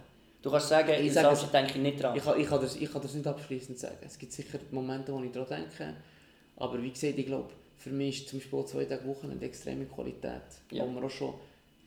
Du 0.46 0.52
kannst 0.52 0.70
sagen, 0.70 0.92
Ich 1.04 1.12
sage 1.12 1.36
denke 1.52 1.72
ich 1.72 1.78
nicht 1.82 2.04
dran. 2.04 2.16
Ich 2.16 2.24
kann, 2.24 2.40
ich, 2.40 2.48
kann 2.48 2.62
das, 2.62 2.76
ich 2.76 2.92
kann 2.92 3.02
das 3.02 3.16
nicht 3.16 3.26
abschließend 3.26 3.80
sagen. 3.80 3.98
Es 4.06 4.16
gibt 4.20 4.32
sicher 4.32 4.60
Momente, 4.70 5.12
wo 5.12 5.20
ich 5.24 5.32
daran 5.32 5.64
denke. 5.64 5.96
Aber 6.58 6.80
wie 6.84 6.92
gesagt, 6.92 7.18
ich 7.18 7.26
glaube, 7.26 7.50
für 7.78 7.90
mich 7.90 8.20
ist 8.22 8.30
zum 8.30 8.38
Beispiel 8.38 8.66
zwei 8.66 8.86
Tage 8.86 9.08
Woche 9.08 9.28
eine 9.28 9.42
extreme 9.42 9.86
Qualität. 9.86 10.44
Ja. 10.70 10.86
Wo 10.86 10.92
wir 10.94 11.04
auch 11.04 11.10
schon 11.10 11.34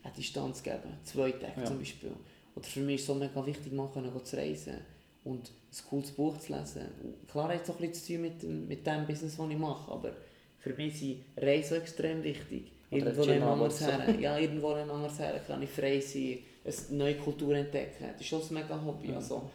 eine 0.03 0.13
Distanz 0.13 0.61
geben. 0.61 0.93
Zwei 1.05 1.31
Tage 1.31 1.53
Ja. 1.61 1.65
zum 1.67 1.79
Beispiel. 1.79 2.11
Oder 2.57 2.65
für 2.67 2.81
mich 2.81 2.97
ist 2.97 3.01
es 3.03 3.07
so 3.07 3.15
mega 3.15 3.47
wichtig, 3.47 3.73
mal 3.73 3.89
können 3.95 4.11
zu 4.25 4.37
reisen 4.37 4.79
und 5.23 5.49
ein 5.49 5.89
cooles 5.89 6.11
Buch 6.11 6.37
zu 6.39 6.53
lesen. 6.53 6.83
Klar 7.31 7.51
hat 7.55 7.63
es 7.63 7.71
auch 7.71 7.79
ein 7.79 7.89
bisschen 7.89 8.07
zu 8.07 8.13
tun 8.15 8.23
mit, 8.23 8.43
dem- 8.43 8.67
mit 8.67 8.85
dem 8.85 9.07
Business, 9.07 9.37
das 9.37 9.49
ich 9.51 9.57
mache, 9.57 9.93
aber 9.93 10.11
für 10.59 10.75
mich 10.75 10.99
sind 10.99 11.19
Reisen 11.37 11.77
extrem 11.81 12.25
wichtig. 12.25 12.73
Irgendwo 12.91 13.25
nicht 13.25 13.41
haben 13.41 13.61
anders 13.61 13.81
her. 13.81 14.15
Ja, 14.19 14.39
irgendwo 14.39 14.75
nicht 14.75 14.91
anders 14.91 15.19
her 15.19 15.41
kann 15.47 15.63
ich 15.63 15.71
frei 15.71 16.01
sein, 16.01 16.39
eine 16.65 16.99
neue 16.99 17.15
Kultur 17.17 17.55
entdecken. 17.55 18.09
Das 18.13 18.21
ist 18.21 18.27
schon 18.27 18.43
ein 18.43 18.55
mega 18.55 18.81
Hobby. 18.83 19.09
Mhm. 19.09 19.15
Also, 19.15 19.51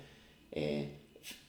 äh, 0.52 0.86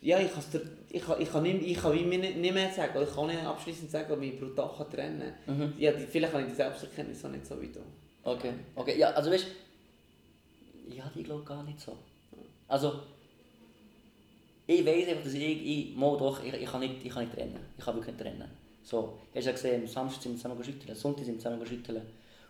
ja, 0.01 0.19
ich, 0.21 0.31
dir, 0.31 0.63
ich, 0.89 1.03
kann, 1.05 1.21
ich, 1.21 1.31
kann 1.31 1.43
nicht, 1.43 1.63
ich 1.63 1.77
kann 1.77 2.09
mir 2.09 2.19
nicht, 2.19 2.37
nicht 2.37 2.55
mehr 2.55 2.71
sagen, 2.71 3.03
ich 3.03 3.15
kann 3.15 3.27
nicht 3.27 3.45
abschließend 3.45 3.91
sagen, 3.91 4.13
ob 4.13 4.23
ich 4.23 4.39
brutal 4.39 4.71
kann 4.77 4.91
trennen 4.91 5.33
kann. 5.45 5.59
Mhm. 5.59 5.75
Ja, 5.79 5.93
die, 5.93 6.07
vielleicht 6.07 6.33
habe 6.33 6.45
ich 6.45 6.51
die 6.51 6.55
Selbsterkenntnis 6.55 7.25
auch 7.25 7.31
nicht 7.31 7.47
so 7.47 7.61
wie 7.61 7.69
du. 7.69 7.81
Okay, 8.23 8.53
okay, 8.75 8.99
ja, 8.99 9.11
also 9.11 9.31
weißt 9.31 9.47
du, 10.89 10.95
ja, 10.95 11.11
die 11.15 11.23
glaube 11.23 11.45
gar 11.45 11.63
nicht 11.65 11.81
so. 11.81 11.97
Also, 12.69 13.01
ich 14.67 14.87
weiß 14.87 15.09
einfach, 15.09 15.25
dass 15.25 15.35
ich, 15.35 15.67
ich 15.67 15.97
mal 15.97 16.17
doch, 16.17 16.43
ich, 16.43 16.55
ich, 16.55 16.67
kann 16.67 16.81
nicht, 16.81 17.05
ich 17.05 17.13
kann 17.13 17.25
nicht 17.25 17.35
trennen. 17.35 17.59
Ich 17.77 17.85
kann 17.85 17.95
wirklich 17.95 18.15
nicht 18.15 18.23
trennen. 18.23 18.64
So, 18.85 19.19
hast 19.35 19.45
du 19.45 19.49
ja 19.49 19.53
gesehen, 19.53 19.81
am 19.81 19.87
Samstag 19.87 20.23
sind 20.23 20.33
wir 20.33 20.37
zusammen 20.37 20.63
schütteln, 20.63 20.95
Sonntag 20.95 21.25
sind 21.25 21.37
wir 21.37 21.41
zusammen 21.41 21.67
schütteln. 21.67 22.03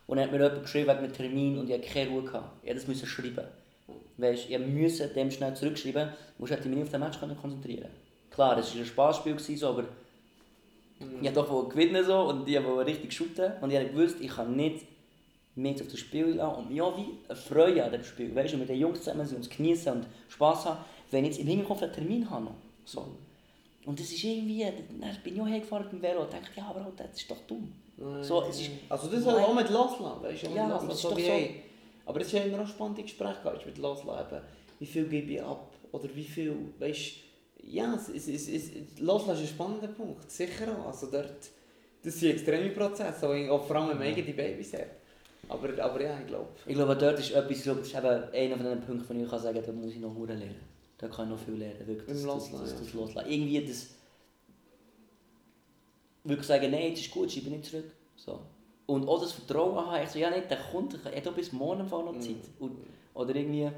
Und 0.05 0.17
dann 0.17 0.25
hat 0.25 0.33
mir 0.33 0.43
jemand 0.43 0.61
geschrieben 0.63 0.87
wegen 0.89 0.99
einem 0.99 1.13
Termin 1.13 1.57
und 1.57 1.69
ich 1.69 1.77
hatte 1.77 1.87
keine 1.87 2.09
Ruhe. 2.11 2.23
Gehabt. 2.23 2.59
Ich 2.61 2.73
musste 2.73 3.05
das 3.05 3.09
schreiben. 3.09 3.45
Weißt, 4.17 4.49
ich 4.49 4.59
musste 4.59 5.07
dem 5.07 5.31
schnell 5.31 5.55
zurückschreiben, 5.55 6.09
du 6.09 6.13
musst 6.37 6.53
dich 6.53 6.65
nicht 6.65 6.83
auf 6.83 6.89
den 6.89 6.99
Match 6.99 7.19
konzentrieren. 7.19 7.89
Klar, 8.29 8.57
es 8.57 8.73
war 8.73 8.81
ein 8.81 8.85
Spaßspiel, 8.85 9.39
so, 9.39 9.69
aber 9.69 9.85
ich 10.99 11.07
wollte 11.07 11.33
doch 11.33 11.69
gewinnen 11.69 12.03
so, 12.03 12.19
und 12.23 12.47
ich 12.47 12.63
wollte 12.63 12.91
richtig 12.91 13.13
shooten. 13.13 13.53
Und 13.61 13.71
ich 13.71 13.95
wusste, 13.95 14.21
ich 14.21 14.31
kann 14.31 14.55
nicht 14.55 14.85
mich 15.55 15.81
auf 15.81 15.87
das 15.87 15.99
Spiel 15.99 16.35
lassen 16.35 16.59
und 16.59 16.69
mich 16.69 16.81
auch 16.81 16.97
wie 16.97 17.33
freuen 17.33 17.79
an 17.79 17.91
dem 17.93 18.03
Spiel. 18.03 18.35
Weißt 18.35 18.53
du, 18.53 18.57
mit 18.57 18.67
den 18.67 18.79
Jungs 18.79 18.99
zusammen 18.99 19.25
sind, 19.25 19.37
uns 19.37 19.49
genießen 19.49 19.93
und 19.93 20.07
Spass 20.27 20.65
haben, 20.65 20.83
wenn 21.11 21.23
ich 21.23 21.31
jetzt 21.31 21.39
im 21.39 21.47
Hinterkopf 21.47 21.81
einen 21.81 21.93
Termin 21.93 22.29
habe. 22.29 22.51
So. 22.83 23.07
Und 23.85 23.99
das 23.99 24.11
ist 24.11 24.23
irgendwie, 24.23 24.63
dann 24.63 25.17
bin 25.23 25.35
ich 25.35 25.41
auch 25.41 25.47
hergefahren 25.47 25.87
beim 25.91 26.01
Velo 26.01 26.21
und 26.21 26.33
dachte, 26.33 26.49
ja, 26.55 26.65
aber 26.67 26.91
das 26.97 27.15
ist 27.15 27.29
doch 27.29 27.37
dumm. 27.47 27.71
So, 28.21 28.43
es 28.43 28.59
ist, 28.59 28.71
also 28.89 29.07
das 29.07 29.23
soll 29.23 29.39
auch 29.39 29.53
mit 29.53 29.69
loslassen, 29.69 30.21
weißt 30.21 30.47
du? 30.47 30.49
Ja, 30.49 30.67
das 30.67 30.83
ist 30.83 31.01
so 31.01 31.09
doch 31.11 31.17
wie, 31.17 31.23
so. 31.23 31.31
hey, 31.31 31.61
aber 32.05 32.21
es 32.21 32.27
ist 32.27 32.33
ja 32.33 32.41
immer 32.41 32.61
auch 32.61 32.67
spannende 32.67 33.03
Gespräche 33.03 33.41
gehabt, 33.41 33.65
mit 33.65 33.77
loslassen. 33.77 34.41
Wie 34.79 34.85
viel 34.85 35.05
gebe 35.07 35.31
ich 35.31 35.41
ab? 35.41 35.73
Oder 35.91 36.09
wie 36.13 36.23
viel, 36.23 36.73
weißt 36.77 37.13
du, 37.61 37.67
ja, 37.67 37.95
es, 37.95 38.09
es, 38.09 38.27
es, 38.27 38.49
es, 38.49 38.99
loslassen 38.99 39.43
ist 39.43 39.51
ein 39.51 39.55
spannender 39.55 39.87
Punkt, 39.87 40.29
sicher 40.29 40.77
auch. 40.77 40.87
Also 40.87 41.07
dort, 41.07 41.49
das 42.03 42.19
sind 42.19 42.31
extreme 42.31 42.69
Prozesse, 42.71 43.27
auch, 43.27 43.49
auch 43.49 43.65
vor 43.65 43.77
allem 43.77 43.89
wenn 43.91 43.97
man 43.99 44.07
eigene 44.07 44.33
Babys 44.33 44.73
hat. 44.73 44.87
Aber, 45.47 45.69
aber 45.81 46.01
ja, 46.01 46.19
ich 46.19 46.27
glaube. 46.27 46.49
Ich 46.65 46.75
glaube, 46.75 46.95
dort 46.95 47.19
ist 47.19 47.31
etwas, 47.31 47.63
das 47.63 47.77
ist 47.77 47.95
eben 47.95 48.05
einer 48.05 48.57
von 48.57 48.65
den 48.65 48.81
Punkten, 48.81 49.07
wo 49.07 49.23
ich 49.23 49.29
kann 49.29 49.39
sagen 49.39 49.63
kann, 49.63 49.65
da 49.65 49.71
muss 49.71 49.93
ich 49.93 49.99
noch 49.99 50.15
lernen. 50.27 50.74
Da 50.97 51.07
kann 51.07 51.25
ich 51.25 51.31
noch 51.31 51.39
viel 51.39 51.55
lernen, 51.55 51.85
wirklich, 51.85 52.07
das, 52.07 52.25
Beim 52.25 52.35
das, 52.35 52.51
das, 52.51 52.71
ja. 52.71 52.77
das 52.79 52.93
Loslassen. 52.93 53.29
Irgendwie 53.29 53.65
das... 53.65 53.87
Wirklich 56.23 56.47
sagen, 56.47 56.71
nein, 56.71 56.89
jetzt 56.89 57.01
ist 57.01 57.11
gut, 57.11 57.31
schiebe 57.31 57.49
nicht 57.49 57.65
zurück. 57.65 57.91
So. 58.15 58.39
Und 58.87 59.07
auch 59.07 59.21
das 59.21 59.33
Vertrauen 59.33 59.75
haben, 59.75 60.03
ich 60.03 60.09
so, 60.09 60.19
ja 60.19 60.29
nicht, 60.29 60.49
der 60.49 60.57
kommt, 60.57 60.97
er 61.05 61.15
hat 61.15 61.27
auch 61.27 61.33
bis 61.33 61.51
morgen 61.51 61.81
im 61.81 61.87
Fall 61.87 62.03
noch 62.03 62.17
Zeit. 62.19 62.35
Und, 62.59 62.77
oder 63.13 63.35
irgendwie, 63.35 63.69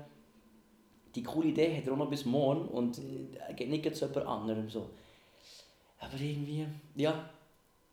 die 1.16 1.24
coole 1.24 1.50
Idee 1.50 1.76
hat 1.76 1.88
er 1.88 1.94
auch 1.94 1.98
noch 1.98 2.10
bis 2.10 2.26
morgen 2.26 2.68
und 2.68 3.00
er 3.48 3.54
geht 3.54 3.70
nicht 3.70 3.96
zu 3.96 4.06
jemand 4.06 4.28
anderem. 4.28 4.70
So. 4.70 4.90
Aber 6.00 6.20
irgendwie, 6.20 6.68
ja. 6.96 7.30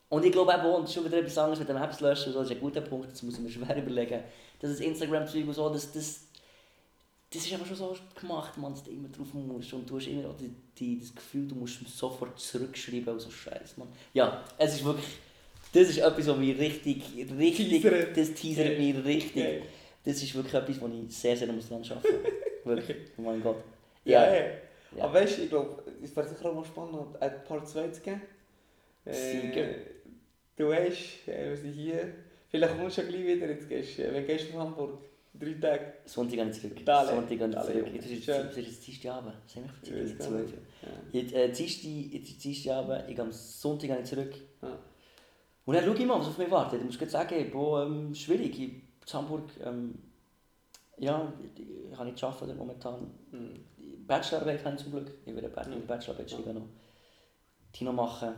Und 0.09 0.23
ich 0.23 0.31
glaube 0.31 0.53
eben 0.53 0.61
auch, 0.61 0.77
und 0.77 0.83
das 0.83 0.93
schon 0.93 1.05
wieder 1.05 1.17
etwas 1.17 1.37
anderes 1.37 1.59
mit 1.59 1.69
dem 1.69 1.77
Apps 1.77 1.99
löschen, 1.99 2.31
so, 2.31 2.39
das 2.39 2.49
ist 2.49 2.55
ein 2.55 2.61
guter 2.61 2.81
Punkt, 2.81 3.11
das 3.11 3.23
muss 3.23 3.35
ich 3.35 3.39
mir 3.39 3.49
schwer 3.49 3.77
überlegen. 3.77 4.23
Das 4.59 4.71
ist 4.71 4.81
Instagram-Zeug 4.81 5.47
und 5.47 5.53
so, 5.53 5.69
das, 5.69 5.91
das, 5.91 6.27
das 7.31 7.45
ist 7.45 7.53
aber 7.53 7.65
schon 7.65 7.75
so 7.75 7.97
gemacht, 8.19 8.57
man, 8.57 8.73
dass 8.73 8.83
du 8.83 8.91
immer 8.91 9.09
drauf 9.09 9.33
musst 9.33 9.73
und 9.73 9.89
du 9.89 9.97
hast 9.97 10.07
immer 10.07 10.33
die, 10.39 10.53
die, 10.77 10.99
das 10.99 11.13
Gefühl, 11.13 11.47
du 11.47 11.55
musst 11.55 11.85
sofort 11.87 12.39
zurückschreiben 12.39 13.13
und 13.13 13.19
so 13.19 13.29
Scheiß, 13.29 13.77
man. 13.77 13.87
Ja, 14.13 14.43
es 14.57 14.75
ist 14.75 14.85
wirklich, 14.85 15.07
das 15.73 15.89
ist 15.89 15.97
etwas, 15.97 16.27
was 16.27 16.37
mich 16.37 16.57
richtig, 16.57 17.03
richtig, 17.37 17.81
Teasert. 17.81 18.17
das 18.17 18.33
teasert 18.33 18.67
Geil. 18.67 18.79
mich 18.79 19.05
richtig. 19.05 19.43
Geil. 19.43 19.61
Das 20.03 20.21
ist 20.21 20.35
wirklich 20.35 20.53
etwas, 20.53 20.79
wo 20.79 20.87
ich 20.87 21.15
sehr, 21.15 21.35
sehr 21.35 21.51
muss 21.51 21.67
dran 21.67 21.83
arbeiten. 21.83 22.27
Wirklich, 22.63 22.97
oh 23.17 23.21
mein 23.23 23.41
Gott. 23.41 23.57
Ja, 24.03 24.25
Ja, 24.25 24.41
ja. 24.95 25.03
Aber 25.03 25.15
weißt 25.15 25.37
du, 25.37 25.43
ich 25.43 25.49
glaube, 25.49 25.83
es 26.03 26.15
wäre 26.15 26.27
sicher 26.27 26.49
auch 26.49 26.53
mal 26.55 26.63
spannend, 26.63 27.19
ein 27.19 27.43
Part 27.43 27.67
2 27.67 27.87
zu 27.89 28.01
geben. 28.01 28.21
Sicher. 29.05 29.67
du 30.55 30.69
weißt, 30.69 31.27
äh, 31.27 31.49
wir 31.49 31.57
sind 31.57 31.73
hier. 31.73 32.13
Vielleicht 32.49 32.77
kommst 32.77 32.97
du 32.97 33.01
ja 33.01 33.07
gleich 33.07 33.25
wieder. 33.25 33.49
Jetzt 33.49 33.67
gehst, 33.67 33.99
äh, 33.99 34.13
wenn 34.13 34.25
gehst 34.25 34.49
du 34.49 34.53
nach 34.53 34.65
Hamburg? 34.65 34.99
Drei 35.39 35.53
Tage. 35.53 35.93
Sonntag 36.05 36.35
gehe 36.35 36.49
ich 36.49 36.61
zurück. 36.61 36.85
Dale. 36.85 37.09
Sonntag 37.09 37.29
gehe 37.29 37.47
ich 37.47 37.53
zurück. 37.55 37.91
Das 37.95 38.05
ist 38.05 38.23
Schön. 38.25 38.45
jetzt, 38.45 38.57
jetzt 38.57 38.87
Dienstagabend. 38.87 39.33
Was 39.45 39.55
haben 39.55 39.69
wir 39.83 40.03
Ich 40.05 40.11
für 40.11 40.17
Zeit? 40.19 40.53
Jetzt, 41.11 41.33
äh, 41.33 41.51
Dienstag, 41.51 42.13
jetzt 42.13 42.29
ist 42.29 42.43
Dienstagabend, 42.43 43.03
ich 43.09 43.15
gehe 43.15 43.23
am 43.25 43.31
Sonntag 43.31 43.87
gehe 43.87 43.99
ich 43.99 44.05
zurück. 44.05 44.33
Ja. 44.61 44.77
Und 45.65 45.73
dann 45.75 45.83
schau 45.83 45.93
ich 45.93 46.05
mal, 46.05 46.19
was 46.19 46.27
auf 46.27 46.37
mich 46.37 46.51
wartet. 46.51 46.79
Ich 46.79 46.85
muss 46.85 46.97
gerade 46.99 47.11
sagen, 47.11 47.51
boah, 47.51 47.85
ähm, 47.85 48.13
schwierig. 48.13 48.59
Ich, 48.59 48.59
in 48.69 49.13
Hamburg, 49.13 49.49
ähm, 49.63 49.97
ja, 50.97 51.31
ich, 51.43 51.61
ich 51.61 51.95
kann 51.97 52.07
nicht 52.07 52.23
arbeiten 52.23 52.57
momentan. 52.57 53.11
Hm. 53.31 53.59
Die 53.77 53.97
Bachelorarbeit 54.07 54.63
habe 54.63 54.75
ich 54.75 54.83
zum 54.83 54.91
Glück. 54.91 55.11
Ich 55.25 55.35
werde 55.35 55.57
eine 55.57 55.75
Mhm. 55.75 55.87
Bachelorarbeit 55.87 56.29
schreiben 56.29 56.53
noch. 56.53 56.67
Die 57.75 57.83
noch 57.83 57.93
machen. 57.93 58.33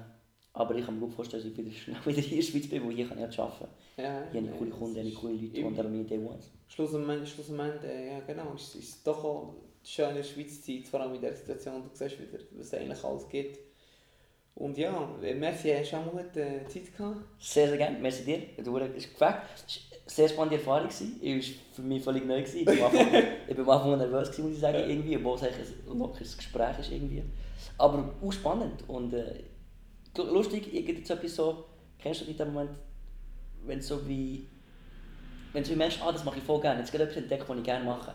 Aber 0.58 0.74
ich 0.74 0.84
kann 0.84 0.96
mir 0.96 1.06
gut 1.06 1.14
vorstellen, 1.14 1.44
dass 1.44 1.52
ich 1.52 1.58
wieder 1.58 1.72
schnell 1.72 1.98
wieder 2.06 2.22
hier 2.22 2.40
in 2.40 2.46
der 2.46 2.52
Schweiz 2.52 2.68
bin, 2.68 2.84
wo 2.84 2.90
hier 2.90 3.08
kann 3.08 3.18
ich 3.18 3.24
halt 3.24 3.40
arbeiten. 3.40 3.68
Ja, 3.96 4.24
Hier 4.32 4.42
habe 4.42 4.52
ich 4.52 4.58
coole 4.58 4.72
Kunden, 4.72 4.98
habe 4.98 5.08
ich 5.08 5.16
coole 5.16 5.34
Leute 5.34 5.66
und 5.66 5.78
eben 5.78 5.92
meine 5.92 6.04
Day 6.04 6.18
Ones. 6.18 6.52
Schlussendlich, 6.68 7.30
schlussendlich 7.30 7.84
äh, 7.84 8.14
ja 8.14 8.20
genau, 8.22 8.54
es 8.56 8.76
ist 8.76 9.06
doch 9.06 9.24
auch 9.24 9.54
schön 9.84 10.10
in 10.10 10.16
der 10.16 10.24
Schweiz 10.24 10.62
zu 10.62 10.72
sein, 10.72 10.84
vor 10.84 11.02
allem 11.02 11.14
in 11.14 11.22
der 11.22 11.36
Situation, 11.36 11.84
du 11.84 11.90
siehst 11.94 12.20
wieder, 12.20 12.40
was 12.52 12.68
es 12.68 12.74
eigentlich 12.74 13.04
alles 13.04 13.30
gibt. 13.30 13.60
Und 14.56 14.76
ja, 14.80 15.08
äh, 15.22 15.36
merci, 15.36 15.72
hast 15.72 15.92
du 15.92 15.98
auch 15.98 16.12
mal 16.12 16.26
äh, 16.36 16.66
Zeit 16.68 16.98
gehabt? 16.98 17.18
Sehr, 17.38 17.68
sehr 17.68 17.78
gerne. 17.78 18.00
Merci 18.00 18.26
dir. 18.26 18.64
Du 18.64 18.80
hast 18.80 18.90
es 18.98 19.12
gefällt. 19.12 19.14
Es 19.14 19.20
war 19.20 19.30
eine 19.30 20.08
sehr 20.08 20.30
spannende 20.30 20.56
Erfahrung. 20.56 20.88
Es 20.88 21.02
war 21.02 21.42
für 21.74 21.82
mich 21.84 22.04
völlig 22.04 22.26
neu. 22.26 22.40
Ich 22.40 22.66
war 22.66 22.90
am 22.90 22.98
Anfang, 22.98 23.24
ich 23.48 23.60
am 23.60 23.98
nervös, 24.00 24.36
muss 24.40 24.54
ich 24.54 24.60
sagen, 24.60 24.80
irgendwie, 24.90 25.16
obwohl 25.18 25.36
es 25.36 25.44
eigentlich 25.44 25.68
ein 25.88 26.00
lockeres 26.00 26.36
Gespräch 26.36 26.80
ist. 26.80 26.92
Irgendwie. 26.92 27.22
Aber 27.78 28.16
auch 28.20 28.34
spannend. 28.34 28.84
Und 28.88 29.14
äh, 29.14 29.44
lustig, 30.24 30.74
irgendwie 30.74 31.00
jetzt 31.00 31.10
etwas 31.10 31.36
so, 31.36 31.66
kennst 32.00 32.22
du 32.22 32.26
in 32.26 32.38
dem 32.38 32.54
Moment, 32.54 32.78
wenn 33.66 33.82
so 33.82 34.08
wie, 34.08 34.48
wenn 35.54 35.64
du 35.64 35.70
so 35.70 35.76
merkst, 35.76 36.02
ah, 36.02 36.12
das 36.12 36.24
mache 36.24 36.38
ich 36.38 36.44
voll 36.44 36.62
gerne, 36.62 36.80
jetzt 36.80 36.92
gerade 36.92 37.06
etwas 37.06 37.18
entdeckt, 37.18 37.48
was 37.48 37.58
ich 37.58 37.64
gerne 37.64 37.86
mache. 37.86 38.14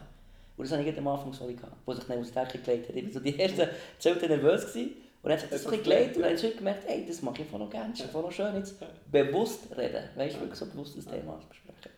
Und 0.57 0.65
das 0.71 0.79
hatte 0.79 0.89
ich 0.89 0.99
am 0.99 1.09
Anfang 1.09 1.33
so 1.33 1.47
gehabt, 1.47 1.77
wo 1.87 1.93
sich 1.95 2.05
dann 2.05 2.19
aus 2.21 2.33
der 2.33 2.45
Decke 2.45 2.59
gelegt 2.59 2.89
hat. 2.89 2.97
Ich 2.97 3.05
war 3.07 3.13
so 3.13 3.21
die 3.21 3.39
ersten 3.41 3.69
10 3.99 4.15
Minuten 4.15 4.33
nervös 4.33 4.67
gewesen. 4.67 4.91
Und 5.23 5.31
dann 5.31 5.33
hat 5.33 5.41
sich 5.41 5.51
das 5.51 5.63
so 5.63 5.71
ein 5.71 5.79
bisschen 5.79 5.93
gelegt 5.93 6.17
und 6.17 6.23
dann 6.23 6.37
habe 6.37 6.47
ich 6.47 6.57
gemerkt, 6.57 6.85
ey, 6.89 7.07
das 7.07 7.23
mache 7.23 7.43
ich 7.43 7.49
voll 7.49 7.61
noch 7.61 7.71
gerne, 7.71 7.91
das 7.91 8.01
ist 8.01 8.11
voll 8.11 8.23
noch 8.23 8.33
schön 8.33 8.57
jetzt 8.57 8.75
bewusst 9.11 9.77
reden, 9.77 10.09
weißt 10.17 10.35
du, 10.35 10.41
wirklich 10.41 10.59
so 10.59 10.67
bewusst 10.67 10.99
das 10.99 11.05
Thema 11.05 11.41
besprechen. 11.49 11.93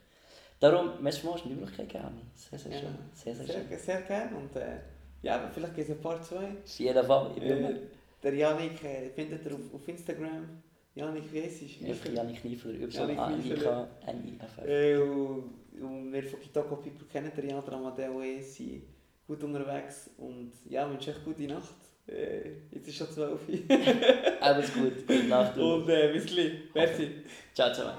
Darum, 0.61 0.91
merci 1.01 1.21
vielmals, 1.23 1.43
die 1.43 1.49
Möglichkeit 1.49 1.89
gerne. 1.89 2.21
Sehr, 2.35 2.59
sehr 2.59 2.73
schön. 2.73 2.99
Sehr, 3.15 3.35
sehr 3.35 3.47
schön. 3.47 3.69
Sehr, 3.69 3.79
sehr 3.79 4.03
gerne 4.03 4.37
und 4.37 4.55
äh, 4.57 4.77
ja, 5.23 5.51
vielleicht 5.55 5.75
gibt 5.75 5.89
es 5.89 5.97
ein 5.97 6.03
paar 6.03 6.21
zwei. 6.21 6.49
Auf 6.49 6.79
jeden 6.79 7.07
Fall, 7.07 7.31
ich 7.35 7.43
bin 7.43 7.65
Äh. 7.65 7.75
Der 8.25 8.35
Janik 8.35 8.83
äh, 8.83 9.11
findet 9.11 9.45
ihr 9.47 9.53
auf, 9.55 9.75
auf 9.75 9.87
Instagram. 9.89 10.63
Janik, 10.95 11.25
wie 11.33 11.43
heisst 11.43 11.63
es? 11.63 11.85
Einfach 11.87 12.11
Janik 12.11 12.41
Kniefler, 12.41 12.75
Y, 12.75 12.91
Janik 12.91 13.19
A, 13.19 13.31
I, 13.31 13.41
Kniefler. 13.41 13.89
K, 14.05 14.11
N, 14.11 14.25
I, 14.27 14.39
F, 14.41 14.59
F. 14.59 14.67
Äh, 14.67 14.97
und, 14.97 15.83
und 15.83 16.13
wir 16.13 16.23
von 16.23 16.41
Kitoko 16.41 16.77
People 16.77 17.07
kennen 17.13 17.33
den 17.37 17.51
Jan 17.51 17.63
Amadeo 17.69 18.23
eh, 18.23 18.41
sind 18.41 18.83
gut 19.27 19.43
unterwegs 19.43 20.11
und 20.19 20.53
ja, 20.69 20.89
wünsche 20.91 21.11
euch 21.11 21.25
gute 21.25 21.43
Nacht. 21.45 21.75
Äh, 22.07 22.51
jetzt 22.71 22.89
ist 22.89 22.97
schon 22.97 23.11
12 23.11 23.49
Uhr. 23.49 23.59
Alles 24.41 24.73
gut, 24.73 25.07
gute 25.07 25.25
Nacht. 25.25 25.57
und 25.59 25.89
äh, 25.89 26.13
bis 26.13 26.27
gleich. 26.27 26.53
Merci. 26.75 27.11
Ciao 27.55 27.73
zusammen. 27.73 27.99